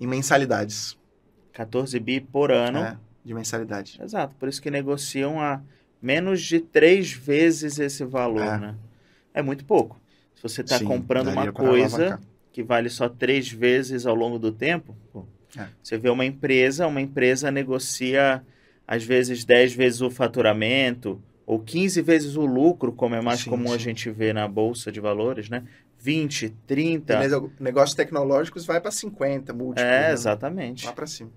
Em 0.00 0.06
mensalidades. 0.06 0.96
14 1.52 2.00
bi 2.00 2.20
por 2.20 2.50
ano. 2.50 2.78
É, 2.78 2.96
de 3.22 3.34
mensalidade. 3.34 4.00
Exato. 4.02 4.34
Por 4.36 4.48
isso 4.48 4.62
que 4.62 4.70
negociam 4.70 5.40
a 5.40 5.60
menos 6.00 6.42
de 6.42 6.58
três 6.58 7.12
vezes 7.12 7.78
esse 7.78 8.02
valor, 8.04 8.42
é. 8.42 8.58
né? 8.58 8.74
É 9.34 9.42
muito 9.42 9.64
pouco. 9.64 10.00
Se 10.36 10.42
você 10.42 10.62
está 10.62 10.82
comprando 10.82 11.28
uma 11.28 11.52
coisa 11.52 12.18
que 12.50 12.62
vale 12.62 12.88
só 12.88 13.08
três 13.08 13.50
vezes 13.50 14.06
ao 14.06 14.14
longo 14.14 14.38
do 14.38 14.50
tempo, 14.50 14.96
pô, 15.12 15.26
é. 15.56 15.68
Você 15.82 15.96
vê 15.98 16.10
uma 16.10 16.24
empresa, 16.24 16.86
uma 16.86 17.00
empresa 17.00 17.50
negocia 17.50 18.42
às 18.86 19.02
vezes 19.02 19.44
10 19.44 19.74
vezes 19.74 20.00
o 20.00 20.10
faturamento, 20.10 21.22
ou 21.46 21.58
15 21.58 22.02
vezes 22.02 22.36
o 22.36 22.44
lucro, 22.44 22.92
como 22.92 23.14
é 23.14 23.20
mais 23.20 23.40
sim, 23.40 23.50
comum 23.50 23.68
sim. 23.68 23.74
a 23.74 23.78
gente 23.78 24.10
ver 24.10 24.34
na 24.34 24.46
bolsa 24.46 24.90
de 24.92 25.00
valores, 25.00 25.48
né? 25.48 25.64
20, 25.98 26.50
30. 26.66 27.14
E 27.24 27.62
negócios 27.62 27.94
tecnológicos 27.94 28.66
vai 28.66 28.80
para 28.80 28.90
50, 28.90 29.52
múltiplo. 29.52 29.82
É, 29.82 30.08
né? 30.08 30.12
exatamente. 30.12 30.84
Lá 30.84 30.92
para 30.92 31.06
cima. 31.06 31.30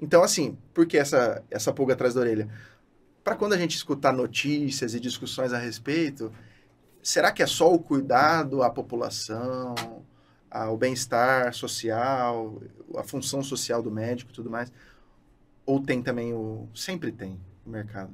Então, 0.00 0.22
assim, 0.22 0.56
por 0.74 0.86
que 0.86 0.98
essa, 0.98 1.44
essa 1.50 1.72
pulga 1.72 1.94
atrás 1.94 2.14
da 2.14 2.20
orelha? 2.20 2.48
Para 3.22 3.36
quando 3.36 3.52
a 3.52 3.58
gente 3.58 3.76
escutar 3.76 4.12
notícias 4.12 4.94
e 4.94 5.00
discussões 5.00 5.52
a 5.52 5.58
respeito, 5.58 6.32
será 7.02 7.30
que 7.30 7.42
é 7.42 7.46
só 7.46 7.72
o 7.72 7.78
cuidado 7.78 8.62
à 8.62 8.70
população, 8.70 9.74
ao 10.50 10.76
bem-estar 10.76 11.54
social, 11.54 12.60
a 12.96 13.02
função 13.02 13.42
social 13.42 13.82
do 13.82 13.90
médico 13.90 14.32
e 14.32 14.34
tudo 14.34 14.50
mais? 14.50 14.72
Ou 15.64 15.80
tem 15.80 16.02
também 16.02 16.32
o. 16.34 16.68
Sempre 16.74 17.12
tem 17.12 17.38
o 17.64 17.70
mercado? 17.70 18.12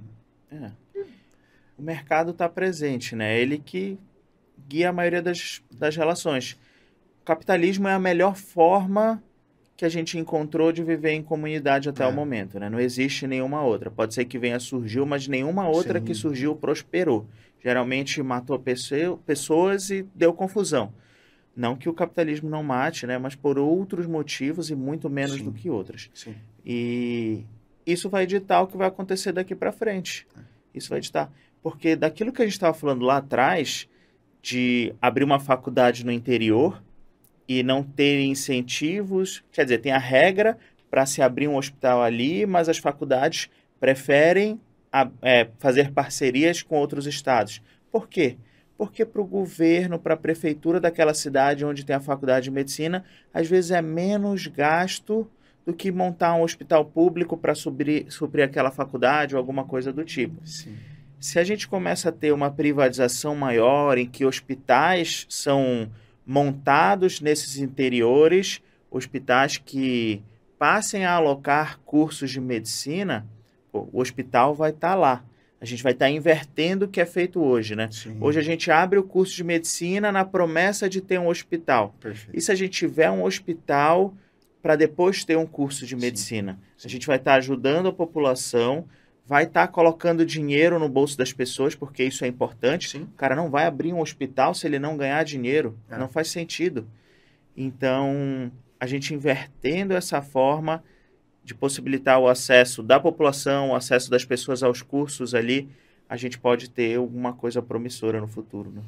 É. 0.51 0.71
O 1.79 1.83
mercado 1.83 2.31
está 2.33 2.49
presente, 2.49 3.17
né? 3.17 3.39
Ele 3.39 3.59
que 3.59 3.99
guia 4.69 4.91
a 4.91 4.93
maioria 4.93 5.23
das, 5.23 5.63
das 5.71 5.97
relações. 5.97 6.59
O 7.23 7.25
capitalismo 7.25 7.89
é 7.89 7.95
a 7.95 7.99
melhor 7.99 8.37
forma 8.37 9.23
que 9.77 9.85
a 9.85 9.89
gente 9.89 10.19
encontrou 10.19 10.73
de 10.73 10.83
viver 10.83 11.13
em 11.13 11.23
comunidade 11.23 11.89
até 11.89 12.03
é. 12.03 12.07
o 12.07 12.13
momento, 12.13 12.59
né? 12.59 12.71
Não 12.71 12.81
existe 12.81 13.27
nenhuma 13.27 13.63
outra. 13.63 13.91
Pode 13.91 14.15
ser 14.15 14.25
que 14.25 14.39
venha 14.39 14.59
surgiu, 14.59 15.05
mas 15.05 15.29
nenhuma 15.29 15.69
outra 15.69 15.99
Sim. 15.99 16.05
que 16.07 16.15
surgiu 16.15 16.57
prosperou. 16.57 17.27
Geralmente 17.63 18.23
matou 18.23 18.59
pessoas 18.59 19.91
e 19.91 20.03
deu 20.15 20.33
confusão. 20.33 20.93
Não 21.57 21.75
que 21.75 21.89
o 21.89 21.95
capitalismo 21.95 22.51
não 22.51 22.63
mate, 22.63 23.07
né? 23.07 23.17
Mas 23.17 23.35
por 23.35 23.59
outros 23.59 24.07
motivos 24.07 24.71
e 24.71 24.75
muito 24.75 25.09
menos 25.09 25.37
Sim. 25.39 25.45
do 25.45 25.53
que 25.53 25.71
outros. 25.71 26.11
Sim. 26.13 26.35
E 26.65 27.45
isso 27.87 28.11
vai 28.11 28.27
ditar 28.27 28.61
o 28.63 28.67
que 28.67 28.77
vai 28.77 28.89
acontecer 28.89 29.33
daqui 29.33 29.55
para 29.55 29.73
frente. 29.73 30.27
É. 30.37 30.41
Isso 30.75 30.91
vai 30.91 31.01
ditar. 31.01 31.33
Porque 31.63 31.97
daquilo 31.97 32.33
que 32.33 32.43
a 32.43 32.45
gente 32.45 32.53
estava 32.53 32.75
falando 32.75 33.05
lá 33.05 33.17
atrás, 33.17 33.89
de 34.43 34.95
abrir 35.01 35.25
uma 35.25 35.41
faculdade 35.41 36.05
no 36.05 36.13
interior, 36.13 36.83
e 37.49 37.63
não 37.63 37.83
ter 37.83 38.25
incentivos. 38.25 39.43
Quer 39.53 39.65
dizer, 39.65 39.79
tem 39.79 39.93
a 39.93 39.99
regra 39.99 40.59
para 40.91 41.07
se 41.07 41.23
abrir 41.23 41.49
um 41.49 41.57
hospital 41.57 42.03
ali, 42.03 42.47
mas 42.47 42.69
as 42.69 42.79
faculdades 42.79 43.49
preferem 43.79 44.61
a, 44.93 45.09
é, 45.23 45.49
fazer 45.59 45.93
parcerias 45.93 46.63
com 46.63 46.77
outros 46.77 47.07
estados. 47.07 47.63
Por 47.91 48.09
quê? 48.09 48.37
Porque 48.77 49.05
para 49.05 49.23
o 49.23 49.27
governo, 49.27 49.99
para 49.99 50.15
a 50.15 50.19
prefeitura 50.19 50.79
daquela 50.79 51.15
cidade 51.15 51.65
onde 51.65 51.85
tem 51.85 51.97
a 51.97 52.01
faculdade 52.01 52.45
de 52.45 52.51
medicina, 52.51 53.05
às 53.33 53.49
vezes 53.49 53.71
é 53.71 53.81
menos 53.81 54.47
gasto 54.47 55.27
do 55.65 55.73
que 55.73 55.91
montar 55.91 56.35
um 56.35 56.43
hospital 56.43 56.85
público 56.85 57.37
para 57.37 57.55
suprir, 57.55 58.07
suprir 58.11 58.45
aquela 58.45 58.71
faculdade 58.71 59.35
ou 59.35 59.39
alguma 59.39 59.65
coisa 59.65 59.93
do 59.93 60.05
tipo. 60.05 60.47
Sim. 60.47 60.77
Se 61.19 61.39
a 61.39 61.45
gente 61.45 61.67
começa 61.67 62.11
a 62.11 62.13
ter 62.13 62.33
uma 62.33 62.51
privatização 62.51 63.35
maior 63.35 63.99
em 63.99 64.07
que 64.07 64.25
hospitais 64.25 65.27
são 65.29 65.91
montados 66.25 67.21
nesses 67.21 67.57
interiores, 67.57 68.61
hospitais 68.91 69.57
que 69.57 70.23
passem 70.59 71.05
a 71.05 71.13
alocar 71.13 71.81
cursos 71.81 72.31
de 72.31 72.41
medicina, 72.41 73.27
o 73.73 74.01
hospital 74.01 74.55
vai 74.55 74.71
estar 74.71 74.91
tá 74.91 74.95
lá. 74.95 75.25
A 75.61 75.65
gente 75.65 75.83
vai 75.83 75.93
estar 75.93 76.07
tá 76.07 76.11
invertendo 76.11 76.85
o 76.85 76.89
que 76.89 77.01
é 77.01 77.07
feito 77.07 77.43
hoje, 77.43 77.75
né? 77.75 77.89
Sim. 77.91 78.19
Hoje 78.21 78.39
a 78.39 78.43
gente 78.43 78.71
abre 78.71 78.99
o 78.99 79.03
curso 79.03 79.35
de 79.35 79.43
medicina 79.43 80.13
na 80.13 80.25
promessa 80.25 80.89
de 80.89 81.01
ter 81.01 81.19
um 81.19 81.29
hospital. 81.29 81.95
Perfeito. 82.01 82.37
E 82.37 82.41
se 82.41 82.53
a 82.53 82.55
gente 82.55 82.73
tiver 82.73 83.11
um 83.11 83.25
hospital 83.25 84.15
para 84.63 84.77
depois 84.77 85.25
ter 85.25 85.37
um 85.37 85.47
curso 85.47 85.87
de 85.87 85.97
medicina? 85.97 86.53
Sim. 86.53 86.59
Sim. 86.77 86.89
A 86.89 86.91
gente 86.91 87.07
vai 87.07 87.17
estar 87.17 87.33
tá 87.33 87.37
ajudando 87.39 87.89
a 87.89 87.93
população 87.93 88.87
vai 89.27 89.43
estar 89.43 89.67
tá 89.67 89.73
colocando 89.73 90.25
dinheiro 90.25 90.79
no 90.79 90.89
bolso 90.89 91.19
das 91.19 91.33
pessoas, 91.33 91.75
porque 91.75 92.05
isso 92.05 92.25
é 92.25 92.29
importante. 92.29 92.97
O 92.97 93.07
cara 93.17 93.35
não 93.35 93.51
vai 93.51 93.67
abrir 93.67 93.93
um 93.93 94.01
hospital 94.01 94.55
se 94.55 94.67
ele 94.67 94.79
não 94.79 94.97
ganhar 94.97 95.25
dinheiro. 95.25 95.77
É. 95.91 95.99
Não 95.99 96.09
faz 96.09 96.29
sentido. 96.29 96.89
Então, 97.57 98.53
a 98.79 98.87
gente 98.87 99.13
invertendo 99.13 99.95
essa 99.95 100.23
forma 100.23 100.83
de 101.47 101.55
possibilitar 101.55 102.19
o 102.19 102.27
acesso 102.27 102.83
da 102.83 102.99
população, 102.99 103.71
o 103.71 103.77
acesso 103.77 104.11
das 104.11 104.25
pessoas 104.25 104.65
aos 104.65 104.83
cursos 104.83 105.33
ali, 105.33 105.69
a 106.09 106.17
gente 106.17 106.41
pode 106.41 106.69
ter 106.69 106.97
alguma 106.97 107.33
coisa 107.33 107.63
promissora 107.63 108.21
no 108.21 108.27
futuro. 108.27 108.73
Né? 108.73 108.83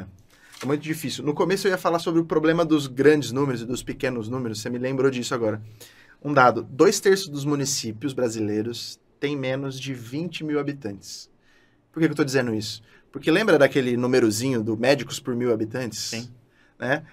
É. 0.00 0.64
é 0.64 0.66
muito 0.66 0.82
difícil. 0.82 1.24
No 1.24 1.32
começo 1.32 1.68
eu 1.68 1.70
ia 1.70 1.78
falar 1.78 2.00
sobre 2.00 2.20
o 2.20 2.24
problema 2.24 2.64
dos 2.64 2.88
grandes 2.88 3.30
números 3.30 3.62
e 3.62 3.64
dos 3.66 3.84
pequenos 3.84 4.28
números. 4.28 4.60
Você 4.60 4.68
me 4.68 4.78
lembrou 4.78 5.12
disso 5.12 5.32
agora. 5.32 5.62
Um 6.20 6.34
dado: 6.34 6.66
dois 6.68 6.98
terços 6.98 7.28
dos 7.28 7.44
municípios 7.44 8.12
brasileiros 8.12 8.98
tem 9.20 9.36
menos 9.36 9.78
de 9.78 9.94
20 9.94 10.42
mil 10.42 10.58
habitantes. 10.58 11.30
Por 11.92 12.00
que, 12.00 12.06
que 12.06 12.10
eu 12.10 12.14
estou 12.14 12.24
dizendo 12.24 12.52
isso? 12.52 12.82
Porque 13.12 13.30
lembra 13.30 13.56
daquele 13.56 13.96
númerozinho 13.96 14.60
do 14.60 14.76
médicos 14.76 15.20
por 15.20 15.36
mil 15.36 15.52
habitantes? 15.52 16.00
Sim. 16.00 16.28
Né? 16.80 17.04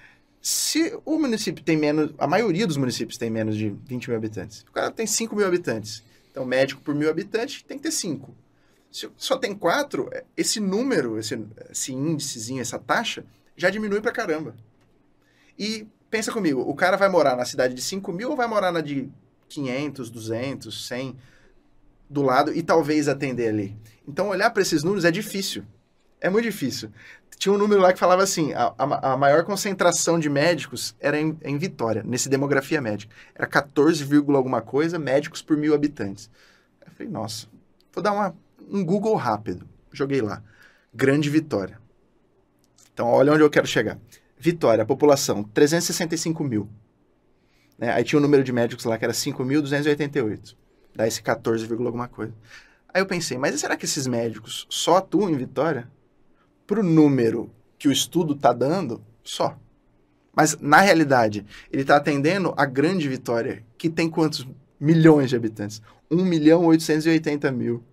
Se 0.42 0.98
o 1.06 1.20
município 1.20 1.64
tem 1.64 1.76
menos, 1.76 2.14
a 2.18 2.26
maioria 2.26 2.66
dos 2.66 2.78
municípios 2.78 3.18
tem 3.18 3.30
menos 3.30 3.58
de 3.58 3.70
20 3.70 4.10
mil 4.10 4.18
habitantes, 4.18 4.62
o 4.70 4.72
cara 4.72 4.90
tem 4.90 5.06
5 5.06 5.36
mil 5.36 5.46
habitantes. 5.46 6.04
Então, 6.32 6.46
médico 6.46 6.82
por 6.82 6.96
mil 6.96 7.10
habitantes 7.10 7.62
tem 7.64 7.78
que 7.78 7.84
ter 7.84 7.92
5. 7.92 8.34
Se 8.92 9.10
só 9.18 9.38
tem 9.38 9.54
4, 9.54 10.10
é, 10.14 10.24
esse 10.38 10.60
número, 10.60 11.20
esse, 11.20 11.40
esse 11.70 11.94
índicezinho, 11.94 12.62
essa 12.62 12.80
taxa, 12.80 13.26
já 13.56 13.70
diminui 13.70 14.02
pra 14.02 14.12
caramba. 14.12 14.56
E 15.58 15.86
pensa 16.10 16.32
comigo, 16.32 16.62
o 16.62 16.74
cara 16.74 16.96
vai 16.96 17.10
morar 17.10 17.36
na 17.36 17.46
cidade 17.46 17.74
de 17.74 17.82
5 17.82 18.12
mil 18.14 18.30
ou 18.30 18.36
vai 18.36 18.48
morar 18.48 18.72
na 18.72 18.82
de 18.82 19.10
500, 19.50 20.10
200, 20.10 20.88
100? 20.88 21.18
do 22.10 22.24
lado 22.24 22.54
e 22.54 22.64
talvez 22.64 23.08
atender 23.08 23.50
ali. 23.50 23.78
Então, 24.08 24.30
olhar 24.30 24.50
para 24.50 24.64
esses 24.64 24.84
números 24.84 25.06
é 25.06 25.12
difícil. 25.12 25.64
É 26.22 26.30
muito 26.30 26.46
difícil. 26.46 26.92
Tinha 27.38 27.54
um 27.54 27.58
número 27.58 27.82
lá 27.82 27.94
que 27.94 28.00
falava 28.00 28.24
assim: 28.24 28.54
a, 28.54 28.74
a, 28.78 29.14
a 29.14 29.18
maior 29.18 29.44
concentração 29.46 30.20
de 30.20 30.30
médicos 30.30 30.96
era 31.00 31.20
em, 31.20 31.38
em, 31.44 31.58
Vitória, 31.58 32.04
nesse 32.04 32.28
demografia 32.28 32.82
médica. 32.82 33.16
Era 33.34 33.48
14, 33.48 34.04
alguma 34.36 34.62
coisa 34.62 35.00
médicos 35.00 35.42
por 35.42 35.56
mil 35.56 35.74
habitantes. 35.74 36.30
Eu 36.86 36.92
falei, 36.92 37.12
nossa, 37.12 37.48
vou 37.94 38.04
dar 38.04 38.12
uma, 38.12 38.36
um 38.70 38.84
Google 38.84 39.16
rápido. 39.16 39.68
Joguei 39.92 40.22
lá. 40.22 40.44
Grande 40.94 41.30
Vitória. 41.30 41.80
Então, 42.94 43.08
olha 43.08 43.32
onde 43.32 43.42
eu 43.42 43.50
quero 43.50 43.68
chegar. 43.68 43.98
Vitória, 44.38 44.86
população, 44.86 45.44
365 45.44 46.44
mil. 46.44 46.70
Né? 47.78 47.94
Aí 47.94 48.04
tinha 48.04 48.20
um 48.20 48.22
número 48.22 48.44
de 48.44 48.52
médicos 48.52 48.84
lá 48.84 48.98
que 48.98 49.06
era 49.06 49.14
5.288 49.14 50.56
dá 51.00 51.08
esse 51.08 51.22
14, 51.22 51.72
alguma 51.72 52.10
coisa. 52.10 52.34
Aí 52.94 53.02
eu 53.02 53.06
pensei, 53.06 53.38
mas 53.38 53.58
será 53.60 53.78
que 53.78 53.86
esses 53.86 54.06
médicos 54.06 54.68
só 54.70 54.98
atuam 54.98 55.30
em 55.30 55.38
Vitória? 55.38 55.90
Pro 56.70 56.84
número 56.84 57.50
que 57.80 57.88
o 57.88 57.92
estudo 57.92 58.36
tá 58.36 58.54
dando, 58.54 59.02
só. 59.24 59.58
Mas, 60.36 60.56
na 60.62 60.80
realidade, 60.82 61.44
ele 61.72 61.82
está 61.82 61.96
atendendo 61.96 62.54
a 62.56 62.64
grande 62.64 63.10
Vitória, 63.10 63.66
que 63.76 63.90
tem 63.90 64.08
quantos 64.08 64.48
milhões 64.80 65.32
de 65.32 65.36
habitantes? 65.36 65.82
1 66.12 66.24
milhão 66.24 66.68
880 66.68 67.52
mil. 67.52 67.84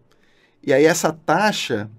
E 0.62 0.74
aí 0.74 0.84
essa 0.84 1.10
taxa, 1.10 1.90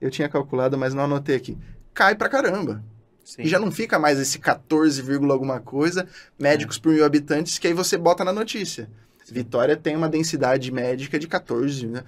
eu 0.00 0.12
tinha 0.12 0.28
calculado, 0.28 0.78
mas 0.78 0.94
não 0.94 1.02
anotei 1.02 1.34
aqui, 1.34 1.58
cai 1.92 2.14
pra 2.14 2.28
caramba. 2.28 2.84
Sim. 3.24 3.42
E 3.42 3.48
já 3.48 3.58
não 3.58 3.72
fica 3.72 3.98
mais 3.98 4.20
esse 4.20 4.38
14, 4.38 5.02
alguma 5.28 5.58
coisa, 5.58 6.06
médicos 6.38 6.76
é. 6.76 6.80
por 6.80 6.92
mil 6.92 7.04
habitantes, 7.04 7.58
que 7.58 7.66
aí 7.66 7.74
você 7.74 7.98
bota 7.98 8.24
na 8.24 8.32
notícia. 8.32 8.88
Vitória 9.28 9.76
tem 9.76 9.96
uma 9.96 10.08
densidade 10.08 10.70
médica 10.70 11.18
de 11.18 11.26
14, 11.26 11.88
né? 11.88 12.04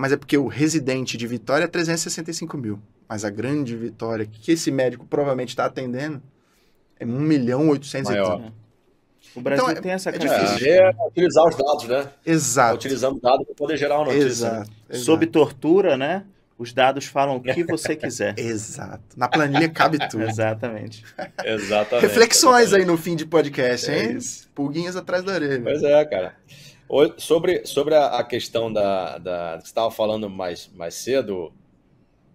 Mas 0.00 0.12
é 0.12 0.16
porque 0.16 0.38
o 0.38 0.46
residente 0.46 1.18
de 1.18 1.26
Vitória 1.26 1.64
é 1.64 1.68
365 1.68 2.56
mil. 2.56 2.80
Mas 3.06 3.22
a 3.22 3.28
grande 3.28 3.76
Vitória, 3.76 4.24
que 4.24 4.52
esse 4.52 4.70
médico 4.70 5.04
provavelmente 5.04 5.50
está 5.50 5.66
atendendo, 5.66 6.22
é 6.98 7.04
1 7.04 7.08
milhão 7.08 7.68
880. 7.68 8.50
O 9.36 9.40
Brasil 9.42 9.70
então, 9.70 9.82
tem 9.82 9.92
essa 9.92 10.08
é. 10.08 10.14
É, 10.14 10.78
é 10.78 10.92
utilizar 11.06 11.46
os 11.46 11.54
dados, 11.54 11.84
né? 11.86 12.08
Exato. 12.24 12.76
Utilizando 12.76 13.20
dados 13.20 13.44
para 13.44 13.54
poder 13.54 13.76
gerar 13.76 13.96
uma 13.98 14.06
notícia. 14.06 14.26
Exato, 14.26 14.70
exato. 14.88 15.04
Sob 15.04 15.26
tortura, 15.26 15.98
né? 15.98 16.24
Os 16.56 16.72
dados 16.72 17.04
falam 17.04 17.36
o 17.36 17.42
que 17.42 17.62
você 17.64 17.94
quiser. 17.94 18.38
Exato. 18.38 19.02
Na 19.18 19.28
planilha 19.28 19.68
cabe 19.68 19.98
tudo. 20.08 20.22
Exatamente. 20.22 21.04
Exatamente. 21.44 22.06
Reflexões 22.06 22.68
exatamente. 22.68 22.88
aí 22.88 22.90
no 22.90 22.96
fim 22.96 23.14
de 23.14 23.26
podcast, 23.26 23.90
hein? 23.90 24.16
É 24.16 24.48
Pulguinhas 24.54 24.96
atrás 24.96 25.22
da 25.22 25.34
orelha. 25.34 25.60
Pois 25.62 25.82
é, 25.82 26.02
cara. 26.06 26.34
Sobre, 27.18 27.64
sobre 27.66 27.94
a 27.94 28.24
questão 28.24 28.72
da, 28.72 29.16
da 29.18 29.56
que 29.58 29.62
você 29.62 29.68
estava 29.68 29.92
falando 29.92 30.28
mais, 30.28 30.68
mais 30.74 30.94
cedo, 30.94 31.54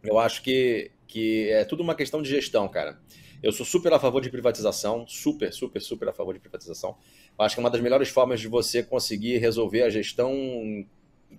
eu 0.01 0.17
acho 0.17 0.41
que, 0.41 0.91
que 1.05 1.49
é 1.49 1.65
tudo 1.65 1.83
uma 1.83 1.93
questão 1.93 2.21
de 2.21 2.29
gestão, 2.29 2.65
cara. 2.69 2.97
Eu 3.43 3.51
sou 3.51 3.65
super 3.65 3.91
a 3.91 3.99
favor 3.99 4.21
de 4.21 4.29
privatização, 4.29 5.05
super, 5.07 5.51
super, 5.51 5.81
super 5.81 6.07
a 6.07 6.13
favor 6.13 6.33
de 6.33 6.39
privatização. 6.39 6.97
Eu 7.37 7.43
acho 7.43 7.53
que 7.53 7.59
é 7.59 7.63
uma 7.63 7.69
das 7.69 7.81
melhores 7.81 8.07
formas 8.07 8.39
de 8.39 8.47
você 8.47 8.81
conseguir 8.81 9.39
resolver 9.39 9.83
a 9.83 9.89
gestão 9.89 10.31
em 10.33 10.87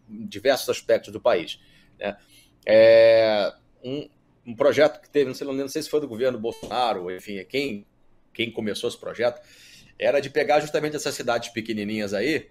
diversos 0.08 0.68
aspectos 0.68 1.10
do 1.10 1.20
país. 1.20 1.58
Né? 1.98 2.18
É, 2.66 3.50
um, 3.82 4.10
um, 4.46 4.54
projeto 4.54 5.00
que 5.00 5.08
teve, 5.08 5.24
não 5.24 5.34
sei, 5.34 5.46
não 5.46 5.68
sei 5.68 5.82
se 5.82 5.88
foi 5.88 6.02
do 6.02 6.08
governo 6.08 6.38
Bolsonaro, 6.38 7.10
enfim, 7.10 7.42
quem, 7.48 7.86
quem 8.34 8.52
começou 8.52 8.90
esse 8.90 9.00
projeto, 9.00 9.40
era 9.98 10.20
de 10.20 10.28
pegar 10.28 10.60
justamente 10.60 10.96
essas 10.96 11.14
cidades 11.14 11.48
pequenininhas 11.48 12.12
aí, 12.12 12.50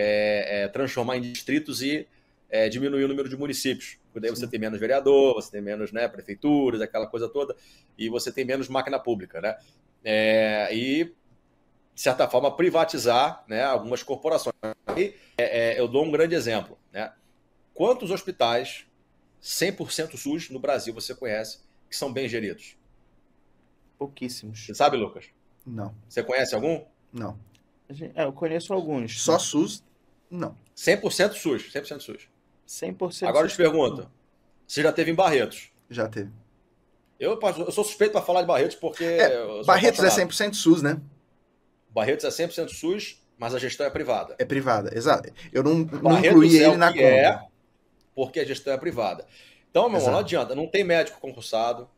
é, 0.00 0.62
é, 0.62 0.68
transformar 0.68 1.16
em 1.16 1.20
distritos 1.20 1.82
e 1.82 2.06
é, 2.48 2.68
diminuir 2.68 3.02
o 3.02 3.08
número 3.08 3.28
de 3.28 3.36
municípios. 3.36 3.98
Porque 4.04 4.20
daí 4.20 4.30
você 4.30 4.46
tem 4.46 4.60
menos 4.60 4.78
vereador, 4.78 5.34
você 5.34 5.50
tem 5.50 5.60
menos 5.60 5.90
né, 5.90 6.06
prefeituras, 6.06 6.80
aquela 6.80 7.08
coisa 7.08 7.28
toda, 7.28 7.56
e 7.98 8.08
você 8.08 8.30
tem 8.30 8.44
menos 8.44 8.68
máquina 8.68 8.98
pública. 8.98 9.40
Né? 9.40 9.58
É, 10.04 10.68
e, 10.72 11.04
de 11.04 12.00
certa 12.00 12.28
forma, 12.28 12.54
privatizar 12.54 13.44
né, 13.48 13.64
algumas 13.64 14.04
corporações. 14.04 14.54
E, 14.96 15.14
é, 15.36 15.72
é 15.72 15.80
eu 15.80 15.88
dou 15.88 16.04
um 16.04 16.12
grande 16.12 16.36
exemplo. 16.36 16.78
Né? 16.92 17.12
Quantos 17.74 18.12
hospitais 18.12 18.86
100% 19.42 20.16
SUS 20.16 20.48
no 20.48 20.60
Brasil 20.60 20.94
você 20.94 21.12
conhece 21.12 21.58
que 21.90 21.96
são 21.96 22.12
bem 22.12 22.28
geridos? 22.28 22.76
Pouquíssimos. 23.98 24.64
Você 24.64 24.74
sabe, 24.74 24.96
Lucas? 24.96 25.26
Não. 25.66 25.92
Você 26.08 26.22
conhece 26.22 26.54
algum? 26.54 26.84
Não. 27.12 27.36
É, 28.14 28.24
eu 28.24 28.32
conheço 28.32 28.72
alguns. 28.72 29.20
Só 29.20 29.38
SUS? 29.38 29.82
Não. 30.30 30.56
100% 30.76 31.32
SUS. 31.32 31.72
100% 31.72 32.00
SUS. 32.00 32.28
100% 32.66 33.28
Agora 33.28 33.46
eu 33.46 33.50
te 33.50 33.56
pergunto. 33.56 34.10
Você 34.66 34.82
já 34.82 34.92
teve 34.92 35.10
em 35.10 35.14
Barretos? 35.14 35.70
Já 35.88 36.08
teve. 36.08 36.30
Eu, 37.18 37.38
eu 37.40 37.72
sou 37.72 37.84
suspeito 37.84 38.12
para 38.12 38.22
falar 38.22 38.42
de 38.42 38.46
Barretos 38.46 38.76
porque. 38.76 39.04
É, 39.04 39.64
Barretos 39.64 40.04
é 40.04 40.08
100% 40.08 40.54
SUS, 40.54 40.82
né? 40.82 41.00
Barretos 41.90 42.24
é 42.24 42.28
100% 42.46 42.68
SUS, 42.68 43.22
mas 43.36 43.54
a 43.54 43.58
gestão 43.58 43.86
é 43.86 43.90
privada. 43.90 44.36
É 44.38 44.44
privada, 44.44 44.96
exato. 44.96 45.32
Eu 45.52 45.62
não, 45.62 45.78
não 45.78 46.18
incluí 46.18 46.58
é 46.58 46.64
ele 46.64 46.76
na 46.76 46.92
conta. 46.92 47.02
É 47.02 47.48
porque 48.18 48.40
a 48.40 48.44
gestão 48.44 48.72
é 48.72 48.76
privada. 48.76 49.24
Então, 49.70 49.88
meu 49.88 50.00
irmão, 50.00 50.14
não 50.14 50.18
adianta. 50.18 50.52
Não 50.52 50.66
tem 50.66 50.82
médico 50.82 51.20
concursado, 51.20 51.88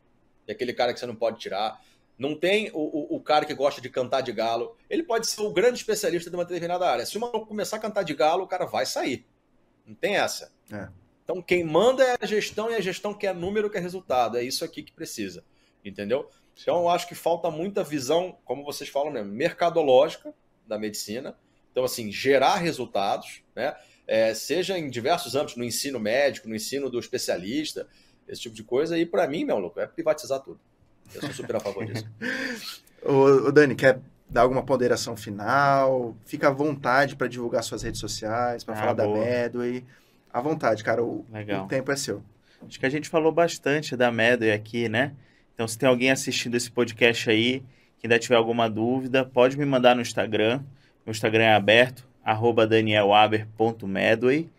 é 0.47 0.51
aquele 0.51 0.71
cara 0.71 0.93
que 0.93 0.99
você 0.99 1.07
não 1.07 1.15
pode 1.15 1.39
tirar. 1.39 1.81
Não 2.21 2.35
tem 2.35 2.69
o, 2.71 2.77
o, 2.77 3.15
o, 3.15 3.19
cara 3.19 3.47
que 3.47 3.53
gosta 3.55 3.81
de 3.81 3.89
cantar 3.89 4.21
de 4.21 4.31
galo. 4.31 4.77
Ele 4.87 5.01
pode 5.01 5.25
ser 5.25 5.41
o 5.41 5.51
grande 5.51 5.79
especialista 5.79 6.29
de 6.29 6.35
uma 6.35 6.45
determinada 6.45 6.87
área. 6.87 7.03
Se 7.03 7.17
o 7.17 7.19
maluco 7.19 7.47
começar 7.47 7.77
a 7.77 7.79
cantar 7.79 8.03
de 8.03 8.13
galo, 8.13 8.43
o 8.43 8.47
cara 8.47 8.67
vai 8.67 8.85
sair. 8.85 9.25
Não 9.87 9.95
tem 9.95 10.17
essa. 10.17 10.53
É. 10.71 10.87
Então, 11.23 11.41
quem 11.41 11.63
manda 11.63 12.03
é 12.03 12.15
a 12.21 12.25
gestão 12.27 12.69
e 12.69 12.75
a 12.75 12.79
gestão 12.79 13.11
quer 13.11 13.33
número, 13.33 13.71
quer 13.71 13.81
resultado. 13.81 14.37
É 14.37 14.43
isso 14.43 14.63
aqui 14.63 14.83
que 14.83 14.91
precisa. 14.91 15.43
Entendeu? 15.83 16.29
Então, 16.61 16.81
eu 16.81 16.89
acho 16.89 17.07
que 17.07 17.15
falta 17.15 17.49
muita 17.49 17.83
visão, 17.83 18.37
como 18.45 18.63
vocês 18.63 18.87
falam 18.87 19.11
mesmo, 19.11 19.31
mercadológica 19.31 20.31
da 20.67 20.77
medicina. 20.77 21.35
Então, 21.71 21.83
assim, 21.83 22.11
gerar 22.11 22.57
resultados, 22.57 23.41
né? 23.55 23.75
É, 24.05 24.31
seja 24.35 24.77
em 24.77 24.91
diversos 24.91 25.33
âmbitos, 25.33 25.55
no 25.55 25.63
ensino 25.63 25.99
médico, 25.99 26.47
no 26.47 26.55
ensino 26.55 26.87
do 26.87 26.99
especialista, 26.99 27.87
esse 28.27 28.41
tipo 28.41 28.53
de 28.53 28.63
coisa. 28.63 28.95
E 28.95 29.07
para 29.07 29.27
mim, 29.27 29.43
meu 29.43 29.57
louco, 29.57 29.79
é 29.79 29.87
privatizar 29.87 30.39
tudo. 30.41 30.59
Eu 31.15 31.21
sou 31.21 31.31
super 31.31 31.55
a 31.55 31.59
favor 31.59 31.85
disso. 31.85 32.07
ô, 33.03 33.47
ô, 33.47 33.51
Dani, 33.51 33.75
quer 33.75 33.99
dar 34.29 34.41
alguma 34.41 34.63
ponderação 34.63 35.15
final? 35.15 36.15
Fica 36.25 36.47
à 36.47 36.51
vontade 36.51 37.15
para 37.15 37.27
divulgar 37.27 37.63
suas 37.63 37.83
redes 37.83 37.99
sociais, 37.99 38.63
para 38.63 38.75
ah, 38.75 38.77
falar 38.77 38.93
boa. 38.93 39.19
da 39.19 39.25
Medway. 39.25 39.85
À 40.31 40.39
vontade, 40.39 40.83
cara. 40.83 41.03
O, 41.03 41.25
o, 41.29 41.67
tempo 41.67 41.91
é 41.91 41.95
seu. 41.95 42.23
Acho 42.65 42.79
que 42.79 42.85
a 42.85 42.89
gente 42.89 43.09
falou 43.09 43.31
bastante 43.31 43.95
da 43.97 44.11
Medway 44.11 44.51
aqui, 44.51 44.87
né? 44.87 45.13
Então, 45.53 45.67
se 45.67 45.77
tem 45.77 45.89
alguém 45.89 46.11
assistindo 46.11 46.55
esse 46.55 46.71
podcast 46.71 47.29
aí, 47.29 47.63
que 47.99 48.07
ainda 48.07 48.17
tiver 48.17 48.35
alguma 48.35 48.69
dúvida, 48.69 49.25
pode 49.25 49.57
me 49.57 49.65
mandar 49.65 49.95
no 49.95 50.01
Instagram. 50.01 50.61
Meu 51.05 51.11
Instagram 51.11 51.43
é 51.43 51.53
aberto, 51.53 52.07
arroba 52.23 52.65
danielaber.medway. 52.65 54.49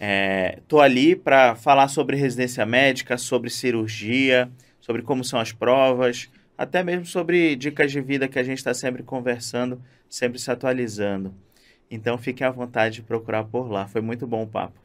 É, 0.00 0.60
tô 0.68 0.80
ali 0.80 1.16
para 1.16 1.56
falar 1.56 1.88
sobre 1.88 2.16
residência 2.16 2.64
médica, 2.64 3.18
sobre 3.18 3.50
cirurgia, 3.50 4.48
sobre 4.88 5.02
como 5.02 5.22
são 5.22 5.38
as 5.38 5.52
provas, 5.52 6.30
até 6.56 6.82
mesmo 6.82 7.04
sobre 7.04 7.54
dicas 7.54 7.92
de 7.92 8.00
vida 8.00 8.26
que 8.26 8.38
a 8.38 8.42
gente 8.42 8.56
está 8.56 8.72
sempre 8.72 9.02
conversando, 9.02 9.82
sempre 10.08 10.38
se 10.38 10.50
atualizando. 10.50 11.34
Então 11.90 12.16
fiquem 12.16 12.46
à 12.46 12.50
vontade 12.50 12.94
de 12.94 13.02
procurar 13.02 13.44
por 13.44 13.70
lá. 13.70 13.86
Foi 13.86 14.00
muito 14.00 14.26
bom 14.26 14.44
o 14.44 14.46
papo. 14.46 14.80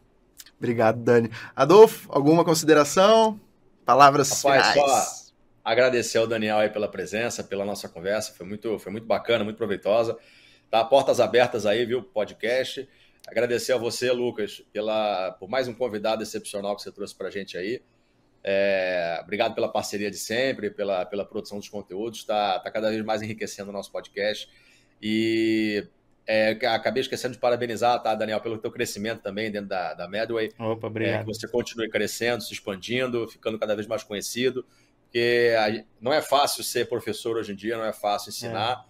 Obrigado, 0.57 0.99
Dani. 0.99 1.31
Adolfo, 1.55 2.09
alguma 2.11 2.43
consideração? 2.43 3.39
Palavras 3.85 4.43
Rapaz, 4.43 4.73
finais. 4.73 4.89
Só 4.91 5.23
agradecer 5.63 6.17
ao 6.17 6.27
Daniel 6.27 6.57
aí 6.57 6.69
pela 6.69 6.89
presença, 6.89 7.41
pela 7.41 7.63
nossa 7.63 7.88
conversa. 7.88 8.34
Foi 8.34 8.45
muito, 8.45 8.77
foi 8.80 8.91
muito 8.91 9.07
bacana, 9.07 9.45
muito 9.45 9.55
proveitosa. 9.55 10.17
Tá 10.69 10.84
portas 10.84 11.21
abertas 11.21 11.65
aí, 11.65 11.85
viu, 11.85 12.03
podcast. 12.03 12.89
Agradecer 13.25 13.71
a 13.71 13.77
você, 13.77 14.11
Lucas, 14.11 14.61
pela, 14.73 15.31
por 15.39 15.49
mais 15.49 15.69
um 15.69 15.73
convidado 15.73 16.21
excepcional 16.23 16.75
que 16.75 16.81
você 16.81 16.91
trouxe 16.91 17.15
para 17.15 17.30
a 17.30 17.31
gente 17.31 17.57
aí. 17.57 17.81
É, 18.44 19.20
obrigado 19.24 19.56
pela 19.56 19.70
parceria 19.72 20.11
de 20.11 20.18
sempre, 20.18 20.70
pela, 20.70 21.06
pela 21.06 21.24
produção 21.24 21.57
dos 21.60 21.70
conteúdos, 21.70 22.20
está 22.20 22.60
tá 22.60 22.70
cada 22.70 22.90
vez 22.90 23.03
mais 23.03 23.22
enriquecendo 23.22 23.70
o 23.70 23.74
nosso 23.74 23.91
podcast. 23.91 24.49
E 25.02 25.88
é, 26.26 26.52
acabei 26.68 27.02
esquecendo 27.02 27.34
de 27.34 27.40
parabenizar, 27.40 28.02
tá, 28.02 28.15
Daniel, 28.15 28.41
pelo 28.41 28.57
teu 28.57 28.72
crescimento 28.72 29.22
também 29.22 29.52
dentro 29.52 29.70
da, 29.70 29.94
da 29.94 30.07
Medway. 30.07 30.52
Opa, 30.60 30.88
obrigado. 30.88 31.15
É, 31.15 31.20
que 31.20 31.26
você 31.26 31.48
continue 31.48 31.90
crescendo, 31.90 32.44
se 32.44 32.53
expandindo, 32.53 33.28
ficando 33.28 33.57
cada 33.57 33.76
vez 33.76 33.88
mais 33.88 34.03
conhecido. 34.03 34.65
Porque 35.03 35.53
não 36.02 36.11
é 36.11 36.22
fácil 36.22 36.64
ser 36.64 36.90
professor 36.90 37.38
hoje 37.38 37.52
em 37.52 37.56
dia, 37.56 37.78
não 37.78 37.86
é 37.86 37.94
fácil 37.94 38.30
ensinar. 38.30 38.86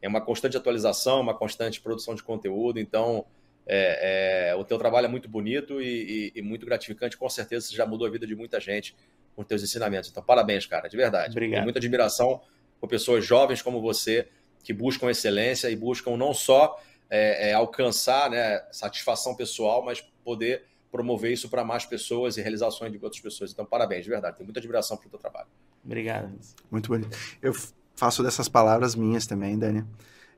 É, 0.00 0.06
é 0.06 0.08
uma 0.08 0.20
constante 0.20 0.56
atualização, 0.56 1.20
uma 1.20 1.36
constante 1.36 1.80
produção 1.80 2.14
de 2.14 2.22
conteúdo. 2.22 2.78
Então, 2.78 3.26
é, 3.66 4.50
é, 4.50 4.54
o 4.54 4.64
teu 4.64 4.78
trabalho 4.78 5.06
é 5.06 5.08
muito 5.08 5.28
bonito 5.28 5.80
e, 5.80 6.32
e, 6.34 6.38
e, 6.38 6.42
muito 6.42 6.66
gratificante. 6.66 7.16
Com 7.16 7.28
certeza 7.28 7.66
você 7.66 7.74
já 7.74 7.86
mudou 7.86 8.06
a 8.06 8.10
vida 8.10 8.26
de 8.26 8.34
muita 8.34 8.60
gente 8.60 8.94
com 9.34 9.42
teus 9.42 9.62
ensinamentos. 9.62 10.10
Então, 10.10 10.22
parabéns, 10.22 10.66
cara, 10.66 10.88
de 10.88 10.96
verdade. 10.96 11.30
Obrigado. 11.30 11.52
Tenho 11.52 11.64
muita 11.64 11.78
admiração 11.78 12.40
por 12.80 12.88
pessoas 12.88 13.24
jovens 13.24 13.62
como 13.62 13.80
você 13.80 14.28
que 14.62 14.72
buscam 14.72 15.10
excelência 15.10 15.68
e 15.70 15.76
buscam 15.76 16.16
não 16.16 16.32
só 16.32 16.80
é, 17.10 17.50
é 17.50 17.52
alcançar 17.54 18.30
né, 18.30 18.62
satisfação 18.70 19.34
pessoal, 19.34 19.84
mas 19.84 20.00
poder 20.22 20.64
promover 20.90 21.32
isso 21.32 21.48
para 21.48 21.64
mais 21.64 21.84
pessoas 21.84 22.36
e 22.36 22.40
realizações 22.40 22.92
de 22.92 22.98
outras 23.02 23.20
pessoas. 23.20 23.50
Então, 23.50 23.64
parabéns, 23.64 24.04
de 24.04 24.10
verdade. 24.10 24.36
Tenho 24.36 24.46
muita 24.46 24.60
admiração 24.60 24.96
pelo 24.96 25.10
teu 25.10 25.18
trabalho. 25.18 25.48
Obrigado. 25.84 26.32
Muito 26.70 26.88
bonito. 26.88 27.16
Eu 27.42 27.52
faço 27.96 28.22
dessas 28.22 28.48
palavras 28.48 28.94
minhas 28.94 29.26
também, 29.26 29.58
Dani. 29.58 29.84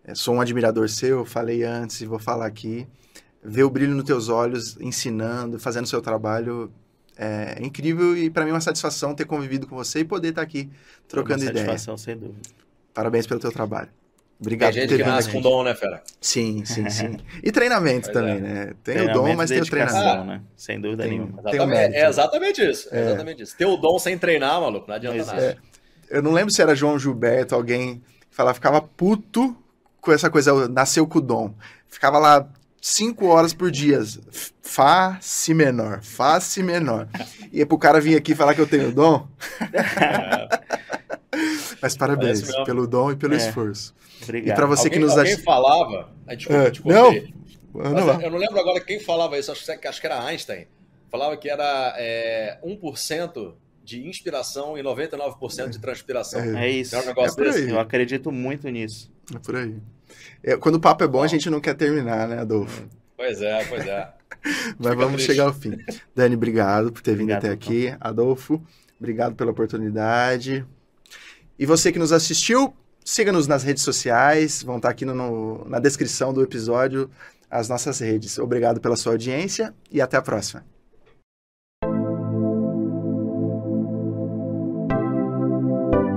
É, 0.05 0.15
sou 0.15 0.35
um 0.35 0.41
admirador 0.41 0.89
seu, 0.89 1.25
falei 1.25 1.63
antes 1.63 2.01
e 2.01 2.07
vou 2.07 2.19
falar 2.19 2.47
aqui 2.47 2.87
ver 3.47 3.63
o 3.63 3.71
brilho 3.71 3.95
nos 3.95 4.05
teus 4.05 4.29
olhos, 4.29 4.77
ensinando, 4.81 5.59
fazendo 5.59 5.85
o 5.85 5.89
seu 5.89 6.03
trabalho 6.03 6.71
é 7.19 7.57
incrível 7.63 8.17
e 8.17 8.29
para 8.29 8.45
mim 8.45 8.51
é 8.51 8.55
uma 8.55 8.61
satisfação 8.61 9.15
ter 9.15 9.25
convivido 9.25 9.67
com 9.67 9.75
você 9.75 10.01
e 10.01 10.05
poder 10.05 10.29
estar 10.29 10.43
tá 10.43 10.47
aqui 10.47 10.69
trocando 11.09 11.45
ideia. 11.45 11.65
Satisfação, 11.65 11.97
sem 11.97 12.17
dúvida. 12.17 12.41
Parabéns 12.93 13.27
pelo 13.27 13.41
teu 13.41 13.51
trabalho. 13.51 13.89
Obrigado 14.39 14.75
tem 14.75 14.83
gente 14.83 14.97
que 14.99 15.03
nasce 15.03 15.31
com 15.31 15.41
dom, 15.41 15.65
né, 15.65 15.75
Fera? 15.75 16.03
Sim, 16.21 16.63
sim, 16.67 16.89
sim. 16.91 17.17
E 17.43 17.51
treinamento 17.51 18.13
também, 18.13 18.37
é. 18.37 18.41
né? 18.41 18.73
Tem 18.85 19.01
o 19.01 19.13
dom, 19.15 19.35
mas 19.35 19.49
tem 19.49 19.63
o 19.63 19.65
treinamento. 19.65 20.25
Né? 20.25 20.43
Sem 20.55 20.79
dúvida 20.79 21.05
tem, 21.05 21.13
nenhuma. 21.13 21.67
Mérito. 21.67 21.99
É 21.99 22.07
exatamente 22.07 22.63
isso. 22.63 22.89
É. 22.93 23.01
exatamente 23.01 23.43
isso. 23.43 23.57
Ter 23.57 23.65
o 23.65 23.79
dom 23.79 23.99
sem 23.99 24.19
treinar, 24.19 24.61
maluco, 24.61 24.87
não 24.87 24.95
adianta 24.95 25.17
mas, 25.17 25.27
nada. 25.27 25.43
É. 25.43 25.57
Eu 26.11 26.23
não 26.23 26.33
lembro 26.33 26.53
se 26.53 26.61
era 26.61 26.75
João 26.75 26.99
Gilberto, 26.99 27.55
alguém 27.55 28.03
que 28.29 28.37
falava, 28.37 28.55
ficava 28.55 28.83
puto 28.83 29.57
com 30.03 30.13
essa 30.13 30.29
coisa, 30.29 30.69
nasceu 30.69 31.07
com 31.07 31.19
o 31.19 31.23
dom. 31.23 31.55
Ficava 31.89 32.19
lá 32.19 32.47
cinco 32.87 33.27
horas 33.27 33.53
por 33.53 33.71
dia. 33.71 34.01
Fá, 34.63 35.19
si 35.21 35.53
menor, 35.53 36.03
Fá, 36.03 36.41
si 36.41 36.63
menor. 36.63 37.07
E 37.53 37.61
é 37.61 37.67
pro 37.67 37.77
cara 37.79 38.01
vir 38.01 38.17
aqui 38.17 38.35
falar 38.35 38.55
que 38.55 38.61
eu 38.61 38.67
tenho 38.67 38.91
dom. 38.93 39.29
Mas 41.83 41.97
parabéns 41.97 42.43
pelo 42.65 42.87
dom 42.87 43.13
e 43.13 43.17
pelo 43.17 43.35
é. 43.35 43.37
esforço. 43.37 43.95
Obrigado. 44.23 44.55
E 44.55 44.57
para 44.57 44.67
você 44.67 44.87
alguém, 44.87 45.01
que 45.01 45.05
nos 45.05 45.19
Alguém 45.19 45.37
falava. 45.39 46.09
Desculpa, 46.27 46.55
é, 46.55 46.71
não, 47.73 48.23
eu 48.23 48.31
não 48.31 48.39
lembro 48.39 48.59
agora 48.59 48.81
quem 48.81 48.99
falava 49.01 49.39
isso, 49.39 49.53
acho 49.53 49.79
que, 49.79 49.87
acho 49.87 50.01
que 50.01 50.07
era 50.07 50.25
Einstein. 50.25 50.67
Falava 51.11 51.37
que 51.37 51.51
era 51.51 51.95
é, 51.99 52.59
1% 52.65 53.55
de 53.85 54.07
inspiração 54.07 54.79
e 54.79 54.83
99% 54.83 55.71
de 55.71 55.79
transpiração. 55.79 56.41
É, 56.41 56.67
é 56.67 56.71
isso. 56.71 56.97
É 56.97 57.01
um 57.01 57.07
negócio 57.07 57.41
é 57.41 57.45
desse. 57.45 57.69
Eu 57.69 57.79
acredito 57.79 58.33
muito 58.33 58.69
nisso. 58.69 59.13
É 59.35 59.39
por 59.39 59.57
aí. 59.57 59.77
É, 60.43 60.57
quando 60.57 60.77
o 60.77 60.81
papo 60.81 61.05
é 61.05 61.07
bom, 61.07 61.19
bom, 61.19 61.23
a 61.25 61.27
gente 61.27 61.49
não 61.51 61.61
quer 61.61 61.75
terminar, 61.75 62.29
né, 62.29 62.39
Adolfo? 62.41 62.85
Pois 63.17 63.41
é, 63.41 63.65
pois 63.65 63.87
é. 63.87 64.09
Mas 64.79 64.91
Fica 64.91 64.97
vamos 64.97 65.13
triste. 65.15 65.27
chegar 65.27 65.45
ao 65.45 65.53
fim. 65.53 65.79
Dani, 66.15 66.37
obrigado 66.37 66.93
por 66.93 67.03
ter 67.03 67.13
vindo 67.13 67.33
obrigado, 67.33 67.45
até 67.45 67.53
aqui. 67.53 67.87
Então. 67.87 67.99
Adolfo, 68.01 68.63
obrigado 68.99 69.35
pela 69.35 69.51
oportunidade. 69.51 70.65
E 71.59 71.65
você 71.65 71.91
que 71.91 71.99
nos 71.99 72.13
assistiu, 72.13 72.75
siga-nos 73.05 73.47
nas 73.47 73.63
redes 73.63 73.83
sociais, 73.83 74.63
vão 74.63 74.77
estar 74.77 74.91
aqui 74.91 75.05
no, 75.05 75.15
no, 75.15 75.65
na 75.69 75.79
descrição 75.79 76.33
do 76.33 76.43
episódio 76.43 77.11
as 77.51 77.69
nossas 77.69 78.01
redes. 78.01 78.39
Obrigado 78.39 78.81
pela 78.81 78.97
sua 78.97 79.13
audiência 79.13 79.75
e 79.91 80.01
até 80.01 80.17
a 80.17 80.23
próxima. 80.23 80.65